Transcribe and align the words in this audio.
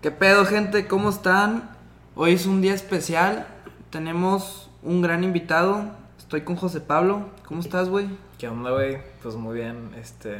¿Qué 0.00 0.12
pedo, 0.12 0.44
gente? 0.44 0.86
¿Cómo 0.86 1.08
están? 1.08 1.70
Hoy 2.14 2.34
es 2.34 2.46
un 2.46 2.60
día 2.60 2.72
especial. 2.72 3.48
Tenemos 3.90 4.70
un 4.84 5.02
gran 5.02 5.24
invitado. 5.24 5.90
Estoy 6.16 6.42
con 6.42 6.54
José 6.54 6.80
Pablo. 6.80 7.30
¿Cómo 7.44 7.60
estás, 7.60 7.88
güey? 7.88 8.08
¿Qué 8.38 8.46
onda, 8.46 8.70
güey? 8.70 8.98
Pues 9.20 9.34
muy 9.34 9.56
bien, 9.56 9.90
este... 9.98 10.38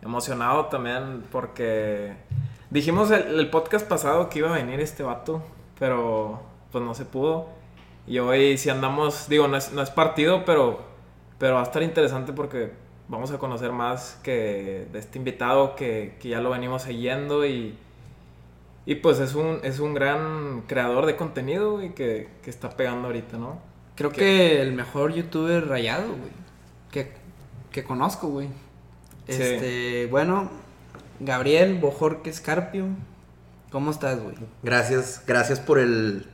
Emocionado 0.00 0.66
también 0.66 1.24
porque... 1.32 2.14
Dijimos 2.70 3.10
el, 3.10 3.40
el 3.40 3.50
podcast 3.50 3.84
pasado 3.88 4.28
que 4.28 4.38
iba 4.38 4.50
a 4.50 4.52
venir 4.52 4.78
este 4.78 5.02
vato, 5.02 5.42
pero 5.76 6.40
pues 6.70 6.84
no 6.84 6.94
se 6.94 7.04
pudo. 7.04 7.48
Y 8.06 8.20
hoy 8.20 8.58
si 8.58 8.70
andamos, 8.70 9.28
digo, 9.28 9.48
no 9.48 9.56
es, 9.56 9.72
no 9.72 9.82
es 9.82 9.90
partido, 9.90 10.44
pero, 10.44 10.82
pero 11.40 11.54
va 11.54 11.62
a 11.62 11.64
estar 11.64 11.82
interesante 11.82 12.32
porque 12.32 12.74
vamos 13.08 13.32
a 13.32 13.38
conocer 13.38 13.72
más 13.72 14.20
que 14.22 14.86
de 14.92 15.00
este 15.00 15.18
invitado 15.18 15.74
que, 15.74 16.16
que 16.20 16.28
ya 16.28 16.40
lo 16.40 16.50
venimos 16.50 16.82
siguiendo 16.82 17.44
y, 17.44 17.76
y 18.88 18.94
pues 18.94 19.18
es 19.20 19.34
un, 19.34 19.60
es 19.64 19.80
un 19.80 19.92
gran 19.92 20.62
creador 20.66 21.04
de 21.04 21.14
contenido 21.14 21.82
y 21.82 21.90
que, 21.90 22.28
que 22.42 22.48
está 22.48 22.70
pegando 22.70 23.08
ahorita, 23.08 23.36
¿no? 23.36 23.58
Creo 23.96 24.10
que 24.10 24.62
el 24.62 24.72
mejor 24.72 25.12
youtuber 25.12 25.68
rayado, 25.68 26.06
güey. 26.08 26.30
Que, 26.90 27.12
que 27.70 27.84
conozco, 27.84 28.28
güey. 28.28 28.48
Sí. 29.28 29.42
Este, 29.42 30.06
bueno, 30.10 30.50
Gabriel 31.20 31.74
Bojorque 31.78 32.30
Escarpio. 32.30 32.86
¿Cómo 33.70 33.90
estás, 33.90 34.22
güey? 34.22 34.36
Gracias, 34.62 35.22
gracias 35.26 35.60
por 35.60 35.78
el, 35.78 36.24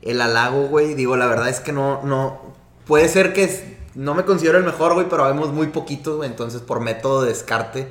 el 0.00 0.20
halago, 0.22 0.68
güey. 0.68 0.94
Digo, 0.94 1.14
la 1.18 1.26
verdad 1.26 1.50
es 1.50 1.60
que 1.60 1.72
no, 1.72 2.02
no. 2.04 2.40
Puede 2.86 3.08
ser 3.08 3.34
que 3.34 3.44
es- 3.44 3.64
no 3.94 4.14
me 4.14 4.24
considero 4.24 4.56
el 4.56 4.64
mejor, 4.64 4.94
güey, 4.94 5.10
pero 5.10 5.24
vemos 5.24 5.52
muy 5.52 5.66
poquitos, 5.66 6.16
güey. 6.16 6.30
Entonces, 6.30 6.62
por 6.62 6.80
método 6.80 7.20
de 7.20 7.28
descarte. 7.28 7.86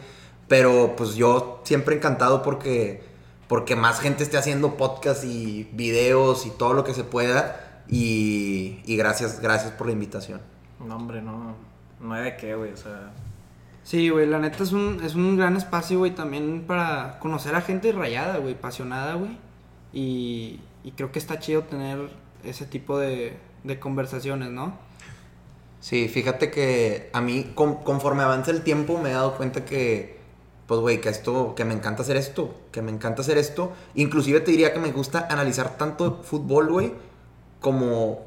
Pero 0.48 0.96
pues 0.98 1.14
yo 1.14 1.62
siempre 1.66 1.96
encantado 1.96 2.42
porque. 2.42 3.06
Porque 3.48 3.76
más 3.76 4.00
gente 4.00 4.24
esté 4.24 4.38
haciendo 4.38 4.76
podcast 4.76 5.24
y 5.24 5.70
videos 5.74 6.46
y 6.46 6.50
todo 6.50 6.74
lo 6.74 6.84
que 6.84 6.94
se 6.94 7.04
pueda. 7.04 7.84
Y, 7.88 8.80
y 8.86 8.98
gracias, 8.98 9.40
gracias 9.40 9.72
por 9.72 9.88
la 9.88 9.94
invitación. 9.94 10.42
No, 10.86 10.96
hombre, 10.98 11.22
no, 11.22 11.56
no 12.02 12.14
hay 12.14 12.26
de 12.26 12.38
qué, 12.38 12.56
güey, 12.56 12.74
o 12.74 12.78
sea... 12.78 13.12
Sí, 13.84 14.10
güey, 14.10 14.28
la 14.28 14.40
neta 14.40 14.64
es 14.64 14.74
un, 14.74 15.00
es 15.02 15.16
un 15.16 15.38
gran 15.38 15.56
espacio, 15.56 16.00
güey, 16.00 16.14
también 16.14 16.66
para 16.68 17.20
conocer 17.20 17.56
a 17.56 17.62
gente 17.62 17.94
rayada, 17.94 18.38
güey, 18.38 18.56
apasionada, 18.56 19.14
güey. 19.14 19.38
Y, 19.94 20.60
y 20.84 20.92
creo 20.92 21.14
que 21.14 21.20
está 21.20 21.40
chido 21.40 21.64
tener 21.64 22.10
ese 22.44 22.66
tipo 22.66 23.00
de, 23.00 23.38
de 23.64 23.80
conversaciones, 23.80 24.50
¿no? 24.50 24.78
Sí, 25.80 26.10
fíjate 26.10 26.52
que 26.52 27.10
a 27.14 27.22
mí, 27.22 27.52
con- 27.56 27.76
conforme 27.84 28.24
avanza 28.24 28.52
el 28.52 28.62
tiempo, 28.64 29.00
me 29.02 29.12
he 29.12 29.14
dado 29.14 29.38
cuenta 29.38 29.64
que, 29.64 30.17
pues, 30.68 30.82
güey, 30.82 31.00
que 31.00 31.10
esto, 31.10 31.56
que 31.56 31.64
me 31.64 31.74
encanta 31.74 32.04
hacer 32.04 32.18
esto, 32.18 32.54
que 32.72 32.82
me 32.82 32.92
encanta 32.92 33.22
hacer 33.22 33.38
esto. 33.38 33.72
Inclusive 33.96 34.42
te 34.42 34.52
diría 34.52 34.74
que 34.74 34.80
me 34.80 34.92
gusta 34.92 35.28
analizar 35.30 35.78
tanto 35.78 36.22
fútbol, 36.24 36.70
güey, 36.70 36.94
como, 37.62 38.26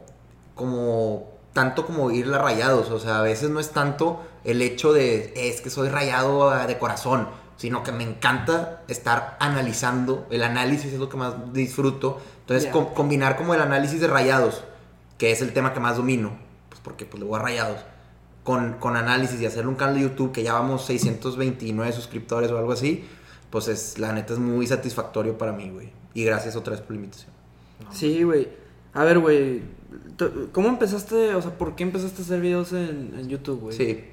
como, 0.55 1.29
tanto 1.53 1.85
como 1.85 2.11
irle 2.11 2.37
a 2.37 2.39
rayados. 2.39 2.91
O 2.91 2.99
sea, 2.99 3.19
a 3.19 3.23
veces 3.23 3.51
no 3.51 3.61
es 3.61 3.71
tanto 3.71 4.23
el 4.45 4.63
hecho 4.63 4.95
de, 4.95 5.35
es 5.37 5.61
que 5.61 5.69
soy 5.69 5.91
rayado 5.91 6.49
ah, 6.49 6.67
de 6.67 6.79
corazón, 6.79 7.29
sino 7.59 7.83
que 7.83 7.93
me 7.93 8.05
encanta 8.05 8.83
estar 8.89 9.37
analizando. 9.39 10.27
El 10.31 10.43
análisis 10.43 10.95
es 10.95 10.99
lo 10.99 11.11
que 11.11 11.19
más 11.19 11.53
disfruto. 11.53 12.21
Entonces, 12.41 12.71
combinar 12.95 13.37
como 13.37 13.53
el 13.53 13.61
análisis 13.61 14.01
de 14.01 14.07
rayados, 14.07 14.65
que 15.19 15.31
es 15.31 15.43
el 15.43 15.53
tema 15.53 15.75
que 15.75 15.81
más 15.81 15.99
domino, 15.99 16.39
pues 16.71 16.81
porque 16.81 17.05
pues 17.05 17.23
le 17.23 17.29
voy 17.29 17.39
a 17.39 17.43
rayados, 17.43 17.81
con, 18.51 18.73
con 18.81 18.97
análisis 18.97 19.41
y 19.41 19.47
hacerle 19.47 19.69
un 19.69 19.77
canal 19.77 19.95
de 19.95 20.01
YouTube 20.01 20.33
que 20.33 20.43
ya 20.43 20.55
vamos 20.55 20.85
629 20.87 21.93
suscriptores 21.93 22.51
o 22.51 22.59
algo 22.59 22.73
así, 22.73 23.05
pues 23.49 23.69
es, 23.69 23.97
la 24.01 24.13
neta 24.13 24.33
es 24.33 24.41
muy 24.41 24.67
satisfactorio 24.67 25.39
para 25.39 25.53
mí, 25.53 25.71
güey. 25.71 25.93
Y 26.15 26.25
gracias 26.25 26.57
otra 26.57 26.73
vez 26.73 26.81
por 26.81 26.91
la 26.91 26.97
invitación. 26.97 27.31
no. 27.85 27.95
Sí, 27.95 28.25
güey. 28.25 28.49
A 28.93 29.05
ver, 29.05 29.21
güey, 29.21 29.63
¿cómo 30.51 30.69
empezaste, 30.69 31.33
o 31.37 31.41
sea, 31.41 31.57
por 31.57 31.77
qué 31.77 31.85
empezaste 31.85 32.23
a 32.23 32.25
hacer 32.25 32.41
videos 32.41 32.73
en, 32.73 33.15
en 33.17 33.29
YouTube, 33.29 33.61
güey? 33.61 33.77
Sí. 33.77 34.05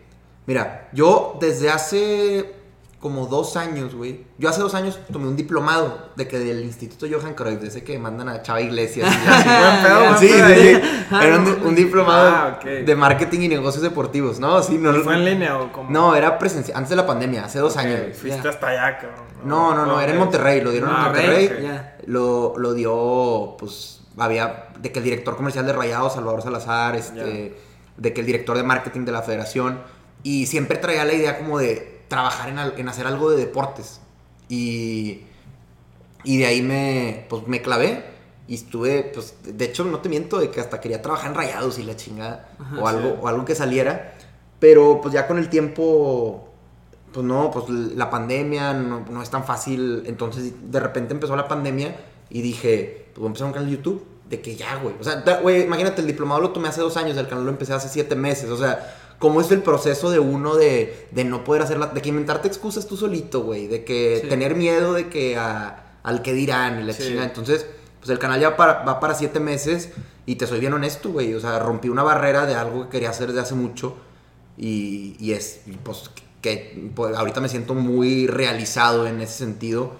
Mira, 0.45 0.87
yo 0.93 1.39
desde 1.41 1.71
hace 1.71 2.53
como 2.99 3.27
dos 3.27 3.55
años, 3.57 3.93
güey. 3.93 4.25
Yo 4.39 4.49
hace 4.49 4.59
dos 4.59 4.73
años 4.73 4.99
tomé 5.13 5.27
un 5.27 5.35
diplomado 5.35 6.09
de 6.15 6.27
que 6.27 6.39
del 6.39 6.61
Instituto 6.63 7.05
Johan 7.09 7.35
Cruyff, 7.35 7.59
de 7.61 7.67
ese 7.67 7.83
que 7.83 7.99
mandan 7.99 8.27
a 8.27 8.41
Chava 8.41 8.59
Iglesias. 8.59 9.07
y 9.07 9.29
así. 9.29 9.47
Buen 9.59 9.83
pedo, 9.83 9.99
buen 9.99 10.17
sí, 10.17 10.27
pedo. 10.27 10.47
sí, 10.47 10.55
sí. 10.55 11.15
Era 11.21 11.37
un, 11.37 11.47
un 11.67 11.75
diplomado 11.75 12.29
Ah, 12.29 12.59
de 12.63 12.95
marketing 12.95 13.41
y 13.41 13.47
negocios 13.49 13.83
deportivos. 13.83 14.39
No, 14.39 14.61
sí, 14.63 14.77
no. 14.79 14.95
¿Y 14.95 15.01
¿Fue 15.01 15.13
en 15.13 15.25
línea 15.25 15.59
o 15.59 15.71
cómo? 15.71 15.89
No, 15.91 16.15
era 16.15 16.39
presencial, 16.39 16.75
antes 16.77 16.89
de 16.89 16.95
la 16.95 17.05
pandemia, 17.05 17.45
hace 17.45 17.59
dos 17.59 17.77
años. 17.77 17.99
Fuiste 18.19 18.41
Ya. 18.43 18.49
hasta 18.49 18.67
allá, 18.67 18.97
cabrón. 18.97 19.25
No, 19.43 19.75
no, 19.75 19.85
no, 19.85 20.01
era 20.01 20.11
en. 20.13 20.17
Monterrey, 20.17 20.61
lo 20.61 20.71
dieron 20.71 20.89
en 20.89 20.95
Ah, 20.95 21.03
Monterrey. 21.05 21.51
Lo, 22.07 22.55
lo 22.57 22.73
dio, 22.73 23.55
pues, 23.59 24.01
había, 24.17 24.69
de 24.79 24.91
que 24.91 24.97
el 24.99 25.05
director 25.05 25.35
comercial 25.37 25.65
de 25.67 25.73
Rayados, 25.73 26.13
Salvador 26.13 26.41
Salazar, 26.41 26.95
este, 26.95 27.55
de 27.95 28.13
que 28.13 28.21
el 28.21 28.25
director 28.25 28.57
de 28.57 28.63
marketing 28.63 29.05
de 29.05 29.11
la 29.11 29.21
federación, 29.21 29.79
y 30.23 30.47
siempre 30.47 30.77
traía 30.77 31.05
la 31.05 31.13
idea 31.13 31.37
como 31.37 31.59
de 31.59 31.96
trabajar 32.07 32.49
en, 32.49 32.59
en 32.59 32.89
hacer 32.89 33.07
algo 33.07 33.29
de 33.29 33.37
deportes. 33.37 34.01
Y, 34.49 35.23
y 36.23 36.37
de 36.37 36.45
ahí 36.45 36.61
me, 36.61 37.25
pues, 37.29 37.47
me 37.47 37.61
clavé. 37.61 38.03
Y 38.47 38.55
estuve, 38.55 39.11
pues, 39.13 39.35
de 39.43 39.65
hecho, 39.65 39.83
no 39.83 39.99
te 39.99 40.09
miento, 40.09 40.39
de 40.39 40.49
que 40.49 40.61
hasta 40.61 40.79
quería 40.79 41.01
trabajar 41.01 41.31
en 41.31 41.35
Rayados 41.35 41.79
y 41.79 41.83
la 41.83 41.95
chingada, 41.95 42.49
Ajá, 42.59 42.79
o, 42.79 42.87
algo, 42.87 43.09
sí. 43.09 43.15
o 43.21 43.27
algo 43.27 43.45
que 43.45 43.55
saliera. 43.55 44.15
Pero, 44.59 45.01
pues, 45.01 45.13
ya 45.13 45.27
con 45.27 45.37
el 45.37 45.49
tiempo, 45.49 46.49
pues 47.11 47.25
no, 47.25 47.51
pues 47.51 47.69
la 47.69 48.09
pandemia 48.09 48.73
no, 48.73 49.05
no 49.09 49.21
es 49.21 49.29
tan 49.29 49.43
fácil. 49.43 50.03
Entonces, 50.05 50.53
de 50.71 50.79
repente 50.79 51.13
empezó 51.13 51.35
la 51.35 51.47
pandemia 51.47 51.95
y 52.29 52.41
dije, 52.41 53.07
pues 53.13 53.19
voy 53.19 53.25
a 53.25 53.27
empezar 53.27 53.47
un 53.47 53.53
canal 53.53 53.69
de 53.69 53.75
YouTube. 53.75 54.05
De 54.27 54.41
que 54.41 54.57
ya, 54.57 54.75
güey. 54.75 54.93
O 54.99 55.03
sea, 55.05 55.23
güey, 55.41 55.63
imagínate, 55.63 56.01
el 56.01 56.07
diplomado 56.07 56.41
lo 56.41 56.49
tomé 56.49 56.67
hace 56.67 56.81
dos 56.81 56.97
años, 56.97 57.15
el 57.15 57.29
canal 57.29 57.45
lo 57.45 57.49
empecé 57.49 57.71
hace 57.71 57.87
siete 57.87 58.13
meses. 58.13 58.49
O 58.49 58.57
sea, 58.57 59.06
¿cómo 59.19 59.41
es 59.41 59.51
el 59.51 59.61
proceso 59.63 60.09
de 60.09 60.19
uno 60.19 60.55
de, 60.55 61.07
de 61.11 61.23
no 61.23 61.43
poder 61.43 61.61
hacerla? 61.63 61.87
De 61.87 62.01
que 62.01 62.09
inventarte 62.09 62.47
excusas 62.47 62.87
tú 62.87 62.97
solito, 62.97 63.41
güey. 63.41 63.67
De 63.67 63.83
que 63.83 64.19
Sí. 64.21 64.27
tener 64.29 64.55
miedo 64.55 64.93
de 64.93 65.07
que 65.09 65.37
a- 65.37 65.83
al 66.03 66.21
que 66.21 66.33
dirán 66.33 66.79
y 66.79 66.83
la 66.83 66.93
Sí. 66.93 67.17
Entonces, 67.17 67.65
pues 67.99 68.09
el 68.11 68.19
canal 68.19 68.39
ya 68.39 68.55
para- 68.55 68.83
va 68.83 68.99
para 68.99 69.13
siete 69.15 69.39
meses 69.39 69.89
y 70.25 70.35
te 70.35 70.47
soy 70.47 70.59
bien 70.59 70.73
honesto, 70.73 71.09
güey. 71.09 71.33
O 71.33 71.39
sea, 71.39 71.59
rompí 71.59 71.89
una 71.89 72.03
barrera 72.03 72.45
de 72.45 72.55
algo 72.55 72.83
que 72.85 72.89
quería 72.89 73.09
hacer 73.09 73.27
desde 73.27 73.41
hace 73.41 73.55
mucho 73.55 73.95
y, 74.57 75.15
y 75.19 75.33
es, 75.33 75.61
pues, 75.83 76.09
que 76.41 76.89
pues, 76.95 77.15
ahorita 77.15 77.41
me 77.41 77.49
siento 77.49 77.73
muy 77.73 78.27
realizado 78.27 79.07
en 79.07 79.21
ese 79.21 79.33
sentido. 79.33 79.93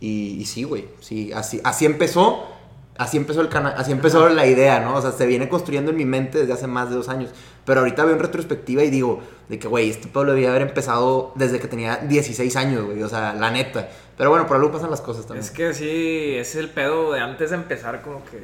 Y, 0.00 0.36
y 0.40 0.46
sí, 0.46 0.64
güey, 0.64 0.88
sí, 1.00 1.32
así, 1.32 1.60
así 1.64 1.84
empezó, 1.86 2.44
así 3.02 3.16
empezó 3.16 3.40
el 3.40 3.48
canal, 3.48 3.74
así 3.76 3.92
empezó 3.92 4.28
la 4.28 4.46
idea, 4.46 4.80
¿no? 4.80 4.94
O 4.96 5.02
sea, 5.02 5.12
se 5.12 5.26
viene 5.26 5.48
construyendo 5.48 5.90
en 5.90 5.96
mi 5.96 6.04
mente 6.04 6.38
desde 6.38 6.52
hace 6.52 6.66
más 6.66 6.88
de 6.90 6.96
dos 6.96 7.08
años. 7.08 7.30
Pero 7.64 7.80
ahorita 7.80 8.04
veo 8.04 8.14
en 8.14 8.20
retrospectiva 8.20 8.82
y 8.82 8.90
digo, 8.90 9.20
de 9.48 9.58
que, 9.58 9.68
güey, 9.68 9.90
este 9.90 10.08
pueblo 10.08 10.32
debía 10.32 10.50
haber 10.50 10.62
empezado 10.62 11.32
desde 11.36 11.60
que 11.60 11.68
tenía 11.68 11.96
16 11.98 12.56
años, 12.56 12.84
güey, 12.86 13.02
o 13.02 13.08
sea, 13.08 13.34
la 13.34 13.50
neta. 13.50 13.88
Pero 14.16 14.30
bueno, 14.30 14.46
por 14.46 14.56
algo 14.56 14.72
pasan 14.72 14.90
las 14.90 15.00
cosas 15.00 15.26
también. 15.26 15.44
Es 15.44 15.50
que 15.50 15.72
sí, 15.74 16.34
es 16.36 16.54
el 16.56 16.68
pedo 16.70 17.12
de 17.12 17.20
antes 17.20 17.50
de 17.50 17.56
empezar, 17.56 18.02
como 18.02 18.24
que. 18.24 18.42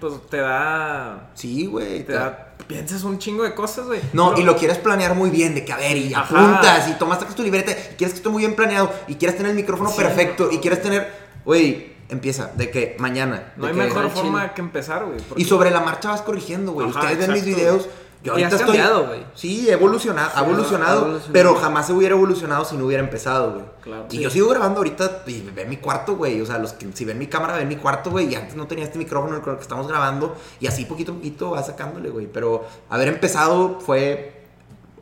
Pues 0.00 0.14
te 0.28 0.38
da. 0.38 1.30
Sí, 1.34 1.66
güey. 1.66 2.04
Te 2.04 2.12
da. 2.12 2.54
Piensas 2.66 3.04
un 3.04 3.18
chingo 3.18 3.42
de 3.44 3.54
cosas, 3.54 3.86
güey. 3.86 4.00
No, 4.12 4.30
Pero- 4.30 4.42
y 4.42 4.44
lo 4.44 4.56
quieres 4.56 4.78
planear 4.78 5.14
muy 5.14 5.30
bien, 5.30 5.54
de 5.54 5.64
que 5.64 5.72
a 5.72 5.76
ver, 5.76 5.96
y 5.96 6.12
Ajá. 6.14 6.22
apuntas, 6.22 6.88
y 6.88 6.92
tomaste 6.94 7.26
tu 7.34 7.42
libreta, 7.42 7.72
y 7.72 7.94
quieres 7.96 8.12
que 8.14 8.18
esté 8.18 8.28
muy 8.28 8.40
bien 8.42 8.54
planeado, 8.56 8.90
y 9.06 9.14
quieres 9.16 9.36
tener 9.36 9.50
el 9.50 9.56
micrófono 9.56 9.90
Sí. 9.90 9.96
perfecto, 9.96 10.48
y 10.50 10.58
quieres 10.58 10.80
tener, 10.82 11.10
güey, 11.44 11.93
empieza, 12.08 12.50
de 12.54 12.70
que 12.70 12.96
mañana. 12.98 13.52
No 13.56 13.64
de 13.66 13.70
hay 13.72 13.76
que- 13.78 13.84
mejor 13.84 14.10
forma 14.10 14.40
chile. 14.42 14.52
que 14.54 14.60
empezar, 14.60 15.04
güey. 15.04 15.18
porque- 15.20 15.42
Y 15.42 15.44
sobre 15.46 15.70
la 15.70 15.80
marcha 15.80 16.10
vas 16.10 16.22
corrigiendo, 16.22 16.72
güey. 16.72 16.86
Ustedes 16.88 17.18
ven 17.18 17.32
mis 17.32 17.44
videos. 17.44 17.88
Yo 18.22 18.32
ahorita 18.32 18.48
has 18.48 18.54
estoy. 18.54 18.76
cambiado, 18.78 19.06
güey. 19.08 19.22
Sí, 19.34 19.68
evolucionado, 19.68 20.30
ha 20.34 20.38
Sí, 20.38 20.44
evolucionado, 20.46 20.98
ha 20.98 21.02
evolucionado. 21.02 21.32
pero 21.34 21.54
jamás 21.56 21.86
se 21.88 21.92
hubiera 21.92 22.14
evolucionado 22.14 22.64
si 22.64 22.74
no 22.74 22.86
hubiera 22.86 23.02
empezado, 23.02 23.52
güey. 23.52 23.64
Claro. 23.82 24.06
Y 24.10 24.16
Sí. 24.16 24.22
yo 24.22 24.30
sigo 24.30 24.48
grabando 24.48 24.78
ahorita 24.78 25.24
y 25.26 25.42
ven 25.42 25.68
mi 25.68 25.76
cuarto, 25.76 26.16
güey. 26.16 26.40
O 26.40 26.46
sea, 26.46 26.56
los 26.56 26.72
que 26.72 26.90
si 26.94 27.04
ven 27.04 27.18
mi 27.18 27.26
cámara, 27.26 27.56
ven 27.58 27.68
mi 27.68 27.76
cuarto, 27.76 28.10
güey. 28.10 28.32
Y 28.32 28.34
antes 28.34 28.54
no 28.56 28.66
tenía 28.66 28.84
este 28.86 28.96
micrófono 28.98 29.42
con 29.42 29.50
el 29.52 29.56
que 29.58 29.62
estamos 29.62 29.86
grabando. 29.88 30.34
Y 30.58 30.66
así 30.68 30.86
poquito 30.86 31.12
a 31.12 31.16
poquito 31.16 31.50
va 31.50 31.62
sacándole, 31.62 32.08
güey. 32.08 32.26
Pero 32.26 32.64
haber 32.88 33.08
empezado 33.08 33.78
fue 33.80 34.42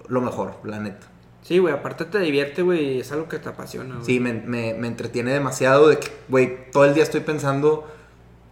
lo 0.09 0.21
mejor, 0.21 0.55
la 0.65 0.81
neta. 0.81 1.07
Sí, 1.43 1.59
güey, 1.59 1.75
aparte 1.75 2.05
te 2.05 2.19
divierte, 2.21 2.63
güey, 2.63 3.01
es 3.01 3.11
algo 3.13 3.29
que 3.29 3.39
te 3.39 3.49
apasiona. 3.49 3.97
Sí, 4.05 4.21
me, 4.21 4.33
me- 4.33 4.75
me 4.75 4.87
entretiene 4.87 5.33
demasiado 5.33 5.89
de 5.89 5.99
que, 5.99 6.09
güey, 6.29 6.71
todo 6.71 6.85
el 6.85 6.95
día 6.95 7.03
estoy 7.03 7.21
pensando 7.21 7.87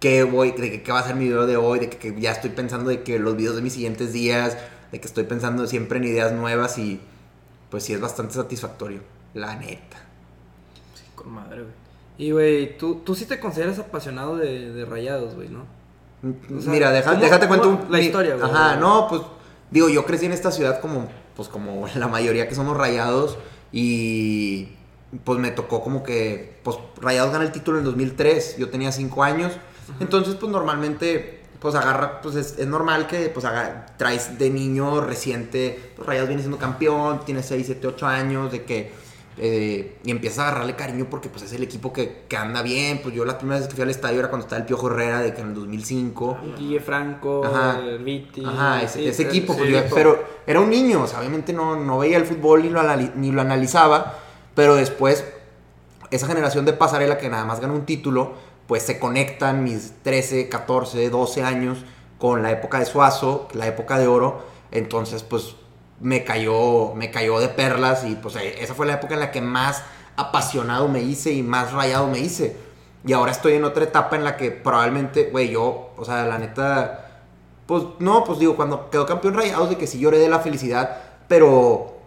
qué 0.00 0.24
voy, 0.24 0.50
de 0.52 0.70
que 0.70 0.82
qué 0.82 0.90
va 0.92 0.98
a 1.00 1.04
ser 1.06 1.14
mi 1.14 1.26
video 1.26 1.46
de 1.46 1.56
hoy, 1.56 1.78
de 1.78 1.88
que, 1.90 1.98
que 1.98 2.20
ya 2.20 2.32
estoy 2.32 2.50
pensando 2.50 2.90
de 2.90 3.02
que 3.02 3.18
los 3.20 3.36
videos 3.36 3.54
de 3.56 3.62
mis 3.62 3.74
siguientes 3.74 4.12
días, 4.12 4.56
de 4.90 5.00
que 5.00 5.06
estoy 5.06 5.24
pensando 5.24 5.66
siempre 5.68 5.98
en 5.98 6.04
ideas 6.04 6.32
nuevas 6.32 6.78
y 6.78 7.00
pues 7.70 7.84
sí 7.84 7.92
es 7.92 8.00
bastante 8.00 8.34
satisfactorio, 8.34 9.00
la 9.34 9.54
neta. 9.54 9.98
Sí, 10.94 11.04
con 11.14 11.30
madre, 11.32 11.62
güey. 11.62 11.74
Y, 12.18 12.32
güey, 12.32 12.76
tú, 12.76 12.96
tú 13.04 13.14
sí 13.14 13.24
te 13.24 13.38
consideras 13.38 13.78
apasionado 13.78 14.36
de, 14.36 14.72
de 14.72 14.84
rayados, 14.84 15.36
güey, 15.36 15.48
¿no? 15.48 15.60
O 16.56 16.60
sea, 16.60 16.72
Mira, 16.72 16.90
deja- 16.90 17.10
¿cómo- 17.12 17.22
déjate 17.22 17.46
cuento 17.46 17.68
un- 17.68 17.86
la 17.90 17.98
mi- 17.98 18.04
historia, 18.04 18.34
güey? 18.36 18.50
Ajá, 18.50 18.76
no, 18.76 19.06
pues 19.08 19.22
digo, 19.70 19.88
yo 19.88 20.04
crecí 20.04 20.26
en 20.26 20.32
esta 20.32 20.50
ciudad 20.50 20.80
como 20.80 21.08
pues 21.40 21.48
como 21.48 21.86
la 21.94 22.06
mayoría 22.06 22.46
que 22.50 22.54
somos 22.54 22.76
rayados 22.76 23.38
y 23.72 24.68
pues 25.24 25.38
me 25.38 25.50
tocó 25.50 25.82
como 25.82 26.02
que, 26.02 26.60
pues 26.62 26.76
Rayados 27.00 27.32
gana 27.32 27.44
el 27.44 27.50
título 27.50 27.78
en 27.78 27.84
2003, 27.84 28.58
yo 28.58 28.68
tenía 28.68 28.92
5 28.92 29.22
años, 29.22 29.54
entonces 30.00 30.34
pues 30.34 30.52
normalmente, 30.52 31.40
pues 31.58 31.74
agarra, 31.74 32.20
pues 32.20 32.34
es, 32.34 32.58
es 32.58 32.66
normal 32.66 33.06
que 33.06 33.30
pues 33.30 33.46
haga, 33.46 33.86
traes 33.96 34.38
de 34.38 34.50
niño 34.50 35.00
reciente, 35.00 35.92
pues 35.96 36.06
Rayados 36.06 36.28
viene 36.28 36.42
siendo 36.42 36.58
campeón, 36.58 37.24
tiene 37.24 37.42
6, 37.42 37.64
7, 37.64 37.86
8 37.86 38.06
años, 38.06 38.52
de 38.52 38.64
que, 38.64 38.92
eh, 39.38 39.98
y 40.04 40.10
empiezas 40.10 40.40
a 40.40 40.48
agarrarle 40.48 40.76
cariño 40.76 41.06
porque 41.08 41.28
pues 41.28 41.44
es 41.44 41.52
el 41.52 41.62
equipo 41.62 41.92
que, 41.92 42.24
que 42.28 42.36
anda 42.36 42.62
bien, 42.62 43.00
pues 43.02 43.14
yo 43.14 43.24
la 43.24 43.38
primera 43.38 43.58
vez 43.58 43.68
que 43.68 43.74
fui 43.74 43.82
al 43.82 43.90
estadio 43.90 44.18
era 44.18 44.28
cuando 44.28 44.44
estaba 44.46 44.60
el 44.60 44.66
Piojo 44.66 44.88
Herrera, 44.90 45.20
de 45.20 45.32
que 45.32 45.40
en 45.40 45.48
el 45.48 45.54
2005. 45.54 46.38
Guille 46.58 46.80
Franco, 46.80 47.44
Ajá. 47.44 47.78
el 47.80 47.98
Viti. 48.00 48.44
Ajá, 48.44 48.82
ese, 48.82 49.08
ese 49.08 49.22
equipo, 49.22 49.56
pues, 49.56 49.70
yo- 49.70 49.80
pero 49.94 50.22
era 50.46 50.60
un 50.60 50.68
niño, 50.70 51.02
o 51.02 51.06
sea, 51.06 51.20
obviamente 51.20 51.52
no, 51.52 51.76
no 51.76 51.98
veía 51.98 52.16
el 52.18 52.26
fútbol 52.26 52.62
ni 52.62 52.68
lo, 52.68 52.82
ni 53.16 53.30
lo 53.32 53.40
analizaba, 53.40 54.18
pero 54.54 54.74
después, 54.74 55.24
esa 56.10 56.26
generación 56.26 56.64
de 56.64 56.72
pasarela 56.72 57.16
que 57.18 57.28
nada 57.28 57.44
más 57.44 57.60
ganó 57.60 57.74
un 57.74 57.86
título, 57.86 58.32
pues 58.66 58.82
se 58.82 58.98
conectan 58.98 59.64
mis 59.64 59.94
13, 60.02 60.48
14, 60.48 61.08
12 61.10 61.42
años 61.42 61.78
con 62.18 62.42
la 62.42 62.50
época 62.50 62.78
de 62.78 62.84
Suazo, 62.86 63.48
la 63.54 63.66
época 63.66 63.98
de 63.98 64.06
oro, 64.06 64.42
entonces 64.70 65.22
pues 65.22 65.56
me 66.00 66.24
cayó, 66.24 66.94
me 66.94 67.10
cayó 67.10 67.38
de 67.38 67.48
perlas 67.48 68.04
y 68.04 68.14
pues 68.16 68.36
eh, 68.36 68.56
esa 68.60 68.74
fue 68.74 68.86
la 68.86 68.94
época 68.94 69.14
en 69.14 69.20
la 69.20 69.30
que 69.30 69.40
más 69.40 69.82
apasionado 70.16 70.88
me 70.88 71.00
hice 71.00 71.32
y 71.32 71.42
más 71.42 71.72
rayado 71.72 72.06
me 72.06 72.18
hice. 72.18 72.56
Y 73.04 73.12
ahora 73.12 73.32
estoy 73.32 73.54
en 73.54 73.64
otra 73.64 73.84
etapa 73.84 74.16
en 74.16 74.24
la 74.24 74.36
que 74.36 74.50
probablemente, 74.50 75.30
güey, 75.30 75.50
yo, 75.50 75.92
o 75.96 76.04
sea, 76.04 76.26
la 76.26 76.38
neta, 76.38 77.22
pues 77.66 77.84
no, 77.98 78.24
pues 78.24 78.38
digo, 78.38 78.56
cuando 78.56 78.90
quedó 78.90 79.06
campeón 79.06 79.34
Rayados 79.34 79.70
de 79.70 79.76
que 79.76 79.86
sí 79.86 79.98
lloré 79.98 80.18
de 80.18 80.28
la 80.28 80.40
felicidad, 80.40 80.98
pero 81.28 82.00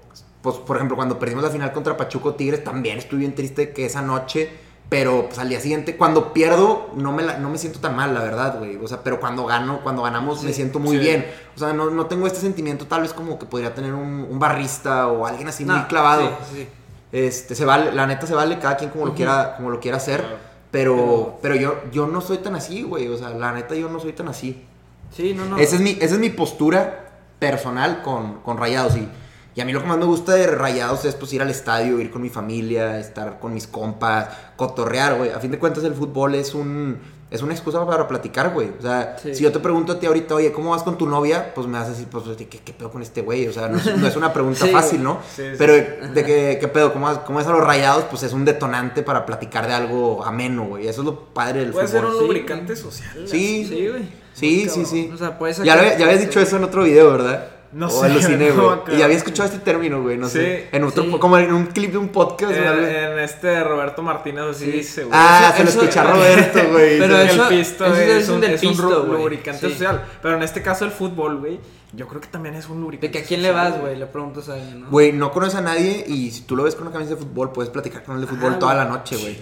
pues 0.44 0.58
por 0.58 0.76
ejemplo, 0.76 0.98
cuando 0.98 1.18
perdimos 1.18 1.44
la 1.44 1.50
final 1.50 1.72
contra 1.72 1.96
Pachuco 1.96 2.36
Tigres 2.36 2.64
también 2.64 2.98
estuve 2.98 3.22
bien 3.22 3.34
triste 3.34 3.72
que 3.72 3.86
esa 3.86 4.02
noche, 4.02 4.52
pero 4.94 5.26
pues 5.26 5.40
al 5.40 5.50
día 5.50 5.60
siguiente 5.60 5.98
cuando 5.98 6.34
pierdo 6.34 6.92
no 6.96 7.12
me 7.12 7.24
la- 7.24 7.40
no 7.40 7.50
me 7.50 7.58
siento 7.58 7.80
tan 7.80 7.96
mal, 7.96 8.14
la 8.14 8.22
verdad, 8.22 8.60
güey. 8.60 8.76
O 8.78 8.88
sea, 8.88 9.02
pero 9.04 9.20
cuando 9.20 9.44
gano, 9.46 9.80
cuando 9.82 10.04
ganamos 10.04 10.44
me 10.44 10.54
siento 10.54 10.78
muy 10.80 10.98
sí. 10.98 11.04
bien. 11.04 11.26
O 11.56 11.60
sea, 11.60 11.74
no, 11.74 11.90
no 11.90 12.06
tengo 12.06 12.28
este 12.28 12.40
sentimiento 12.40 12.86
tal 12.86 13.02
vez 13.02 13.12
como 13.12 13.40
que 13.40 13.48
podría 13.48 13.74
tener 13.74 13.92
un, 13.94 14.28
un 14.30 14.38
barrista 14.38 15.08
o 15.08 15.26
alguien 15.26 15.48
así 15.48 15.66
No, 15.66 15.74
muy 15.76 15.84
clavado. 15.86 16.30
sí, 16.52 16.58
sí. 16.58 16.68
Este, 17.12 17.56
se 17.56 17.66
vale, 17.66 17.92
la 17.92 18.06
neta 18.06 18.28
se 18.28 18.36
vale 18.36 18.60
cada 18.60 18.78
quien 18.78 18.92
como 18.92 19.08
lo 19.08 19.16
quiera, 19.16 19.56
como 19.56 19.72
lo 19.72 19.80
quiera 19.80 19.98
hacer. 19.98 20.20
Claro. 20.22 20.38
Pero, 20.70 21.40
pero 21.42 21.56
yo, 21.56 21.76
yo 21.92 22.06
no 22.08 22.22
soy 22.22 22.38
tan 22.38 22.56
así, 22.56 22.84
güey. 22.84 23.08
O 23.08 23.18
sea, 23.18 23.30
la 23.32 23.52
neta 23.52 23.74
yo 23.76 23.90
no 23.90 24.00
soy 24.00 24.14
tan 24.14 24.28
así. 24.28 24.64
Sí, 25.12 25.34
no, 25.34 25.46
no. 25.46 25.58
Esa 25.58 25.76
es 25.76 25.82
mi, 25.82 25.92
esa 26.02 26.16
es 26.16 26.20
mi 26.20 26.30
postura 26.30 27.10
personal 27.40 28.02
con, 28.04 28.42
con 28.42 28.58
Rayados. 28.58 28.96
Y, 28.96 29.08
y 29.56 29.62
a 29.62 29.66
mí 29.66 29.72
lo 29.74 29.82
que 29.82 29.88
más 29.88 29.98
me 29.98 30.06
gusta 30.06 30.34
de 30.34 30.48
Rayados 30.48 31.06
es 31.06 31.16
pues 31.16 31.32
ir 31.34 31.42
al 31.42 31.50
estadio, 31.50 32.00
ir 32.00 32.10
con 32.12 32.22
mi 32.22 32.30
familia, 32.30 33.00
estar 33.00 33.40
con 33.40 33.54
mis 33.54 33.68
compas, 33.68 34.28
cotorrear, 34.56 35.16
güey. 35.18 35.30
A 35.32 35.40
fin 35.40 35.52
de 35.52 35.60
cuentas 35.60 35.84
el 35.84 35.94
fútbol 35.94 36.36
es 36.36 36.54
un... 36.54 36.98
Es 37.32 37.42
una 37.42 37.54
excusa 37.54 37.84
para 37.88 38.08
platicar, 38.08 38.52
güey. 38.54 38.70
O 38.78 38.82
sea, 38.84 39.18
Sí. 39.20 39.34
si 39.34 39.42
yo 39.42 39.52
te 39.52 39.58
pregunto 39.58 39.94
a 39.94 40.00
ti 40.00 40.06
ahorita, 40.06 40.36
oye, 40.36 40.52
¿cómo 40.52 40.70
vas 40.70 40.84
con 40.84 41.00
tu 41.00 41.08
novia? 41.08 41.52
Pues 41.56 41.66
me 41.66 41.80
vas 41.80 41.88
a 41.88 41.90
decir, 41.90 42.06
pues, 42.08 42.26
¿qué, 42.38 42.48
qué 42.48 42.74
pedo 42.74 42.92
con 42.92 43.02
este 43.02 43.24
güey? 43.24 43.48
O 43.48 43.52
sea, 43.54 43.70
no 43.70 43.80
es, 43.80 43.98
no 43.98 44.06
es 44.06 44.16
una 44.16 44.32
pregunta 44.32 44.60
Sí, 44.68 44.72
fácil. 44.72 45.02
¿no? 45.02 45.18
Sí, 45.36 45.42
sí. 45.42 45.56
Pero 45.58 45.74
de 45.74 46.24
que, 46.24 46.58
¿qué 46.62 46.68
pedo? 46.68 46.94
¿Cómo, 46.94 47.08
vas- 47.08 47.20
¿Cómo 47.26 47.40
es 47.40 47.48
a 47.48 47.52
los 47.52 47.62
rayados? 47.64 48.04
Pues 48.04 48.22
es 48.22 48.34
un 48.34 48.46
detonante 48.46 49.02
para 49.02 49.26
platicar 49.26 49.66
de 49.66 49.74
algo 49.74 50.24
ameno, 50.24 50.66
güey. 50.66 50.88
Eso 50.88 51.02
es 51.02 51.06
lo 51.06 51.22
padre 51.34 51.62
del 51.62 51.72
Puede 51.72 51.88
ser 51.88 52.02
fútbol. 52.02 52.14
un 52.14 52.20
Sí. 52.22 52.28
lubricante 52.28 52.76
social. 52.76 53.28
Sí. 53.28 53.66
Sí, 53.68 53.88
güey. 53.88 54.10
Sí, 54.36 54.70
sí, 54.70 54.86
sí. 54.86 55.10
O 55.12 55.18
sea, 55.18 55.40
puedes 55.40 55.58
Ya, 55.58 55.76
lo 55.76 55.82
ya 55.82 56.06
habías 56.06 56.20
dicho 56.22 56.40
eso 56.40 56.58
en 56.58 56.66
otro 56.66 56.84
video, 56.84 57.12
¿verdad? 57.14 57.48
No 57.74 57.88
o 57.88 57.90
sé, 57.90 58.06
aluciné, 58.06 58.50
no 58.56 58.82
güey. 58.82 59.00
y 59.00 59.02
había 59.02 59.18
escuchado 59.18 59.48
este 59.50 59.60
término, 59.60 60.02
güey, 60.02 60.18
no 60.18 60.28
Sí. 60.28 60.38
sé. 60.40 60.70
En 60.72 60.84
otro, 60.84 61.04
Sí. 61.04 61.18
como 61.20 61.38
en 61.38 61.52
un 61.54 61.66
clip 61.68 61.92
de 61.92 61.98
un 61.98 62.10
podcast. 62.10 62.54
En, 62.54 62.64
en 62.64 63.20
este 63.20 63.64
Roberto 63.64 64.02
Martínez 64.04 64.44
así 64.44 64.66
Sí. 64.66 64.72
dice, 64.72 65.04
güey. 65.06 65.14
ah, 65.20 65.48
eso- 65.54 65.58
se 65.58 65.64
lo 65.64 65.70
escuché 65.82 66.00
a 66.00 66.04
Roberto, 66.14 66.60
güey. 66.72 67.00
Pero 67.00 67.18
eso- 67.20 67.50
el 67.50 67.58
pisto 67.58 67.86
eso 67.86 67.96
es, 67.96 68.10
es 68.24 68.30
un 68.30 68.44
es 68.44 68.64
un 68.64 68.70
pisto, 68.70 69.04
lubricante 69.06 69.68
Sí. 69.68 69.74
social. 69.74 70.06
Pero 70.22 70.36
en 70.36 70.44
este 70.44 70.62
caso 70.62 70.86
el 70.86 70.92
fútbol, 70.92 71.38
güey, 71.40 71.60
yo 71.94 72.08
creo 72.08 72.22
que 72.22 72.28
también 72.28 72.56
es 72.56 72.68
un 72.70 72.82
lubricante 72.82 73.08
De 73.08 73.12
que 73.20 73.26
a 73.26 73.28
quién 73.28 73.42
le 73.42 73.52
vas, 73.52 73.80
güey, 73.80 73.96
le 73.98 74.06
preguntas 74.08 74.50
a 74.50 74.54
alguien, 74.54 74.82
¿no? 74.82 74.90
Güey, 74.90 75.12
no 75.12 75.32
conoces 75.32 75.56
a 75.56 75.62
nadie 75.62 76.04
y 76.08 76.32
si 76.32 76.42
tú 76.42 76.56
lo 76.56 76.64
ves 76.64 76.76
con 76.76 76.84
una 76.88 76.94
camisa 76.94 77.12
de 77.12 77.18
fútbol, 77.18 77.52
puedes 77.52 77.70
platicar 77.72 78.04
con 78.04 78.16
él 78.16 78.22
de 78.22 78.28
fútbol 78.28 78.52
Ajá, 78.52 78.60
toda 78.60 78.74
la 78.76 78.86
noche, 78.86 79.16
güey. 79.18 79.38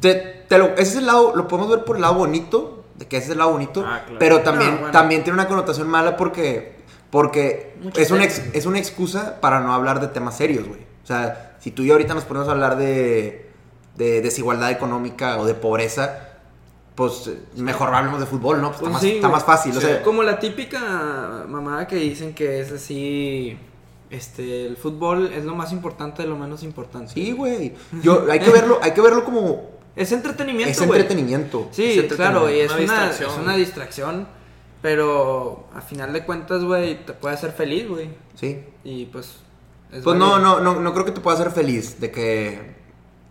Te, 0.00 0.44
te 0.48 0.58
lo, 0.58 0.66
ese 0.74 0.82
es 0.82 0.96
el 0.96 1.06
lado, 1.06 1.32
lo 1.34 1.48
podemos 1.48 1.70
ver 1.70 1.84
por 1.84 1.96
el 1.96 2.02
lado 2.02 2.14
bonito, 2.14 2.84
de 2.96 3.06
que 3.08 3.16
ese 3.16 3.26
es 3.26 3.32
el 3.32 3.38
lado 3.38 3.52
bonito, 3.52 3.82
Ah, 3.86 4.02
claro. 4.04 4.18
pero 4.18 4.40
también, 4.40 4.70
No, 4.72 4.76
bueno. 4.78 4.92
también 4.92 5.24
tiene 5.24 5.38
una 5.38 5.48
connotación 5.48 5.88
mala 5.88 6.16
porque, 6.16 6.73
porque 7.14 7.76
es, 7.94 8.10
una 8.10 8.24
ex- 8.24 8.42
es 8.54 8.66
una 8.66 8.80
excusa 8.80 9.40
para 9.40 9.60
no 9.60 9.72
hablar 9.72 10.00
de 10.00 10.08
temas 10.08 10.36
serios, 10.36 10.66
güey. 10.66 10.80
O 11.04 11.06
sea, 11.06 11.56
si 11.60 11.70
tú 11.70 11.82
y 11.82 11.86
yo 11.86 11.92
ahorita 11.94 12.12
nos 12.12 12.24
ponemos 12.24 12.48
a 12.48 12.50
hablar 12.50 12.76
de, 12.76 13.50
de 13.96 14.20
desigualdad 14.20 14.72
económica 14.72 15.38
o 15.38 15.46
de 15.46 15.54
pobreza, 15.54 16.30
pues 16.96 17.28
eh, 17.28 17.38
mejor 17.54 17.94
hablemos 17.94 18.18
de 18.18 18.26
fútbol, 18.26 18.60
¿no? 18.60 18.72
Pues, 18.72 18.80
Pues 18.80 18.88
está, 18.88 18.92
más, 18.94 19.00
sí, 19.02 19.10
está 19.14 19.28
más 19.28 19.44
fácil, 19.44 19.76
o 19.76 19.80
Sí. 19.80 19.86
sea, 19.86 20.02
Como 20.02 20.24
la 20.24 20.40
típica 20.40 21.44
mamada 21.48 21.86
que 21.86 21.94
dicen 21.96 22.34
que 22.34 22.58
es 22.60 22.72
así. 22.72 23.56
Este, 24.10 24.66
el 24.66 24.76
fútbol 24.76 25.32
es 25.32 25.44
lo 25.44 25.54
más 25.54 25.70
importante 25.72 26.22
de 26.22 26.28
lo 26.28 26.36
menos 26.36 26.64
importante. 26.64 27.12
sí, 27.14 27.30
güey. 27.30 27.74
Yo, 28.02 28.26
hay 28.28 28.40
que 28.40 28.50
verlo, 28.50 28.80
hay 28.82 28.90
que 28.90 29.00
verlo 29.00 29.24
como 29.24 29.70
Es 29.96 30.10
entretenimiento, 30.10 30.72
es 30.72 30.80
entretenimiento. 30.80 31.68
Sí, 31.70 32.00
Es 32.00 32.12
claro, 32.12 32.50
y 32.50 32.58
es 32.58 32.72
Una 32.72 32.82
una, 32.82 32.92
distracción. 33.06 33.30
es 33.30 33.38
una 33.38 33.56
distracción. 33.56 34.43
Pero 34.84 35.64
a 35.74 35.80
final 35.80 36.12
de 36.12 36.26
cuentas, 36.26 36.62
güey, 36.62 37.06
te 37.06 37.14
puede 37.14 37.34
hacer 37.34 37.52
feliz, 37.52 37.88
güey. 37.88 38.10
Sí. 38.38 38.62
Y 38.84 39.06
pues. 39.06 39.36
es 39.90 40.02
Pues 40.04 40.14
no, 40.18 40.32
válido. 40.32 40.60
no, 40.60 40.74
no, 40.74 40.80
no 40.82 40.92
creo 40.92 41.06
que 41.06 41.12
te 41.12 41.22
pueda 41.22 41.38
hacer 41.38 41.50
feliz 41.52 41.98
de 42.00 42.10
que. 42.10 42.74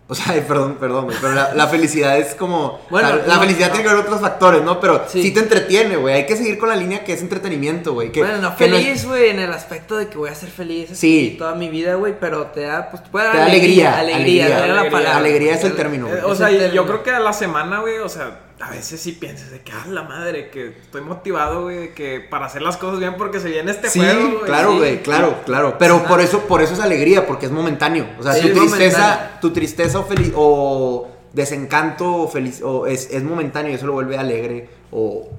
O 0.08 0.16
sea, 0.16 0.34
perdón, 0.48 0.78
perdón, 0.80 1.06
güey, 1.06 1.18
pero 1.22 1.34
la, 1.34 1.54
la 1.54 1.68
felicidad 1.68 2.18
es 2.18 2.34
como. 2.34 2.82
Bueno, 2.90 3.10
la, 3.10 3.16
la 3.28 3.36
no, 3.36 3.42
felicidad 3.42 3.68
no. 3.68 3.74
tiene 3.74 3.88
que 3.88 3.94
ver 3.96 4.04
otros 4.04 4.20
factores, 4.20 4.64
¿no? 4.64 4.80
Pero 4.80 5.04
sí, 5.08 5.22
Sí. 5.22 5.32
te 5.32 5.42
entretiene, 5.42 5.96
güey. 5.96 6.16
Hay 6.16 6.26
que 6.26 6.36
seguir 6.36 6.58
con 6.58 6.70
la 6.70 6.76
línea 6.76 7.04
que 7.04 7.14
es 7.14 7.22
entretenimiento, 7.22 7.94
güey. 7.94 8.12
Que, 8.12 8.22
bueno, 8.22 8.40
no 8.40 8.56
que 8.56 8.68
no 8.68 8.76
es- 8.76 8.84
feliz, 8.86 9.06
güey, 9.06 9.30
en 9.30 9.38
el 9.40 9.54
aspecto 9.54 9.96
de 9.96 10.08
que 10.08 10.18
voy 10.18 10.32
a 10.32 10.36
ser 10.36 10.50
feliz 10.50 10.90
Sí. 10.98 11.36
toda 11.38 11.54
mi 11.54 11.70
vida, 11.70 11.94
güey, 11.94 12.16
pero 12.20 12.48
te 12.48 12.62
da, 12.62 12.90
pues, 12.90 13.04
te 13.04 13.10
puede 13.12 13.26
dar 13.26 13.34
Te 13.36 13.40
da 13.42 13.46
alegría, 13.46 14.00
Alegría, 14.00 14.16
alegría, 14.18 14.46
era 14.48 14.58
la 14.58 14.64
alegría. 14.82 14.92
palabra. 14.92 15.18
Alegría 15.18 15.54
es 15.54 15.64
el 15.66 15.76
término, 15.76 16.08
güey. 16.08 16.18
Eh, 16.18 16.24
o 16.26 16.34
sea, 16.34 16.50
yo 16.50 16.84
creo 16.88 17.04
que 17.04 17.12
a 17.12 17.20
la 17.20 17.32
semana, 17.32 17.80
güey, 17.82 18.00
o 18.00 18.10
sea, 18.10 18.40
a 18.66 18.70
veces 18.70 19.02
sí 19.02 19.12
piensas 19.14 19.52
de 19.52 19.60
que, 19.62 19.72
ah, 19.74 19.86
la 19.90 20.04
madre, 20.04 20.50
que 20.50 20.68
estoy 20.70 21.02
motivado, 21.02 21.64
güey, 21.64 21.78
de 21.78 21.94
que 21.94 22.20
para 22.22 22.46
hacer 22.46 22.62
las 22.62 22.78
cosas 22.78 23.00
bien 23.00 23.16
porque 23.18 23.40
se 23.40 23.50
viene 23.50 23.72
este 23.72 23.90
Sí, 23.90 24.00
juego, 24.00 24.30
güey. 24.32 24.44
claro, 24.46 24.72
sí. 24.72 24.78
güey, 24.78 25.04
claro, 25.04 25.42
claro. 25.46 25.76
Pero 25.78 25.98
Ah. 25.98 26.08
por 26.08 26.22
eso, 26.22 26.42
por 26.48 26.62
eso 26.62 26.74
es 26.74 26.80
alegría, 26.80 27.28
porque 27.28 27.46
es 27.48 27.52
momentáneo. 27.52 28.08
O 28.20 28.24
sea, 28.24 28.34
Sí, 28.34 28.48
tu 28.50 28.60
tristeza, 28.60 29.00
momentáneo. 29.00 29.40
tu 29.42 29.52
tristeza 29.52 30.00
o 30.00 30.04
feliz 30.06 30.32
o 30.36 31.08
desencanto 31.34 32.16
o 32.16 32.28
feliz 32.30 32.62
o 32.64 32.88
es, 32.88 33.10
es 33.12 33.24
momentáneo 33.24 33.72
y 33.72 33.76
eso 33.76 33.86
lo 33.88 33.94
vuelve 33.94 34.18
alegre 34.18 34.70
o 34.92 35.30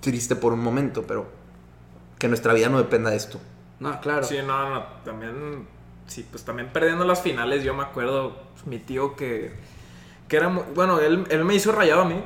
triste 0.00 0.34
por 0.36 0.52
un 0.52 0.60
momento, 0.60 1.04
pero 1.06 1.26
que 2.18 2.28
nuestra 2.28 2.52
vida 2.54 2.68
no 2.68 2.78
dependa 2.78 3.10
de 3.10 3.16
esto. 3.16 3.38
No, 3.80 4.00
claro. 4.00 4.24
Sí, 4.24 4.38
no, 4.44 4.70
no, 4.70 4.84
también, 5.04 5.66
sí, 6.06 6.26
pues 6.30 6.44
también 6.44 6.70
perdiendo 6.72 7.04
las 7.04 7.20
finales, 7.22 7.62
yo 7.62 7.74
me 7.74 7.82
acuerdo, 7.82 8.36
pues, 8.54 8.66
mi 8.66 8.78
tío 8.78 9.14
que, 9.16 9.52
que 10.28 10.36
era, 10.36 10.48
muy- 10.48 10.64
bueno, 10.74 11.00
él, 11.00 11.24
él 11.30 11.44
me 11.44 11.54
hizo 11.54 11.70
rayado 11.72 12.02
a 12.02 12.04
mí, 12.06 12.22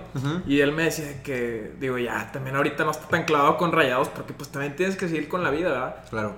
y 0.46 0.60
él 0.60 0.72
me 0.72 0.84
decía 0.84 1.22
que, 1.22 1.72
digo, 1.80 1.98
ya, 1.98 2.30
también 2.32 2.54
ahorita 2.56 2.84
no 2.84 2.90
está 2.92 3.08
tan 3.08 3.24
clavado 3.24 3.56
con 3.56 3.72
rayados, 3.72 4.08
porque 4.08 4.32
pues 4.32 4.50
también 4.50 4.76
tienes 4.76 4.96
que 4.96 5.08
seguir 5.08 5.28
con 5.28 5.42
la 5.42 5.50
vida, 5.50 5.70
¿verdad? 5.70 5.96
Claro. 6.10 6.34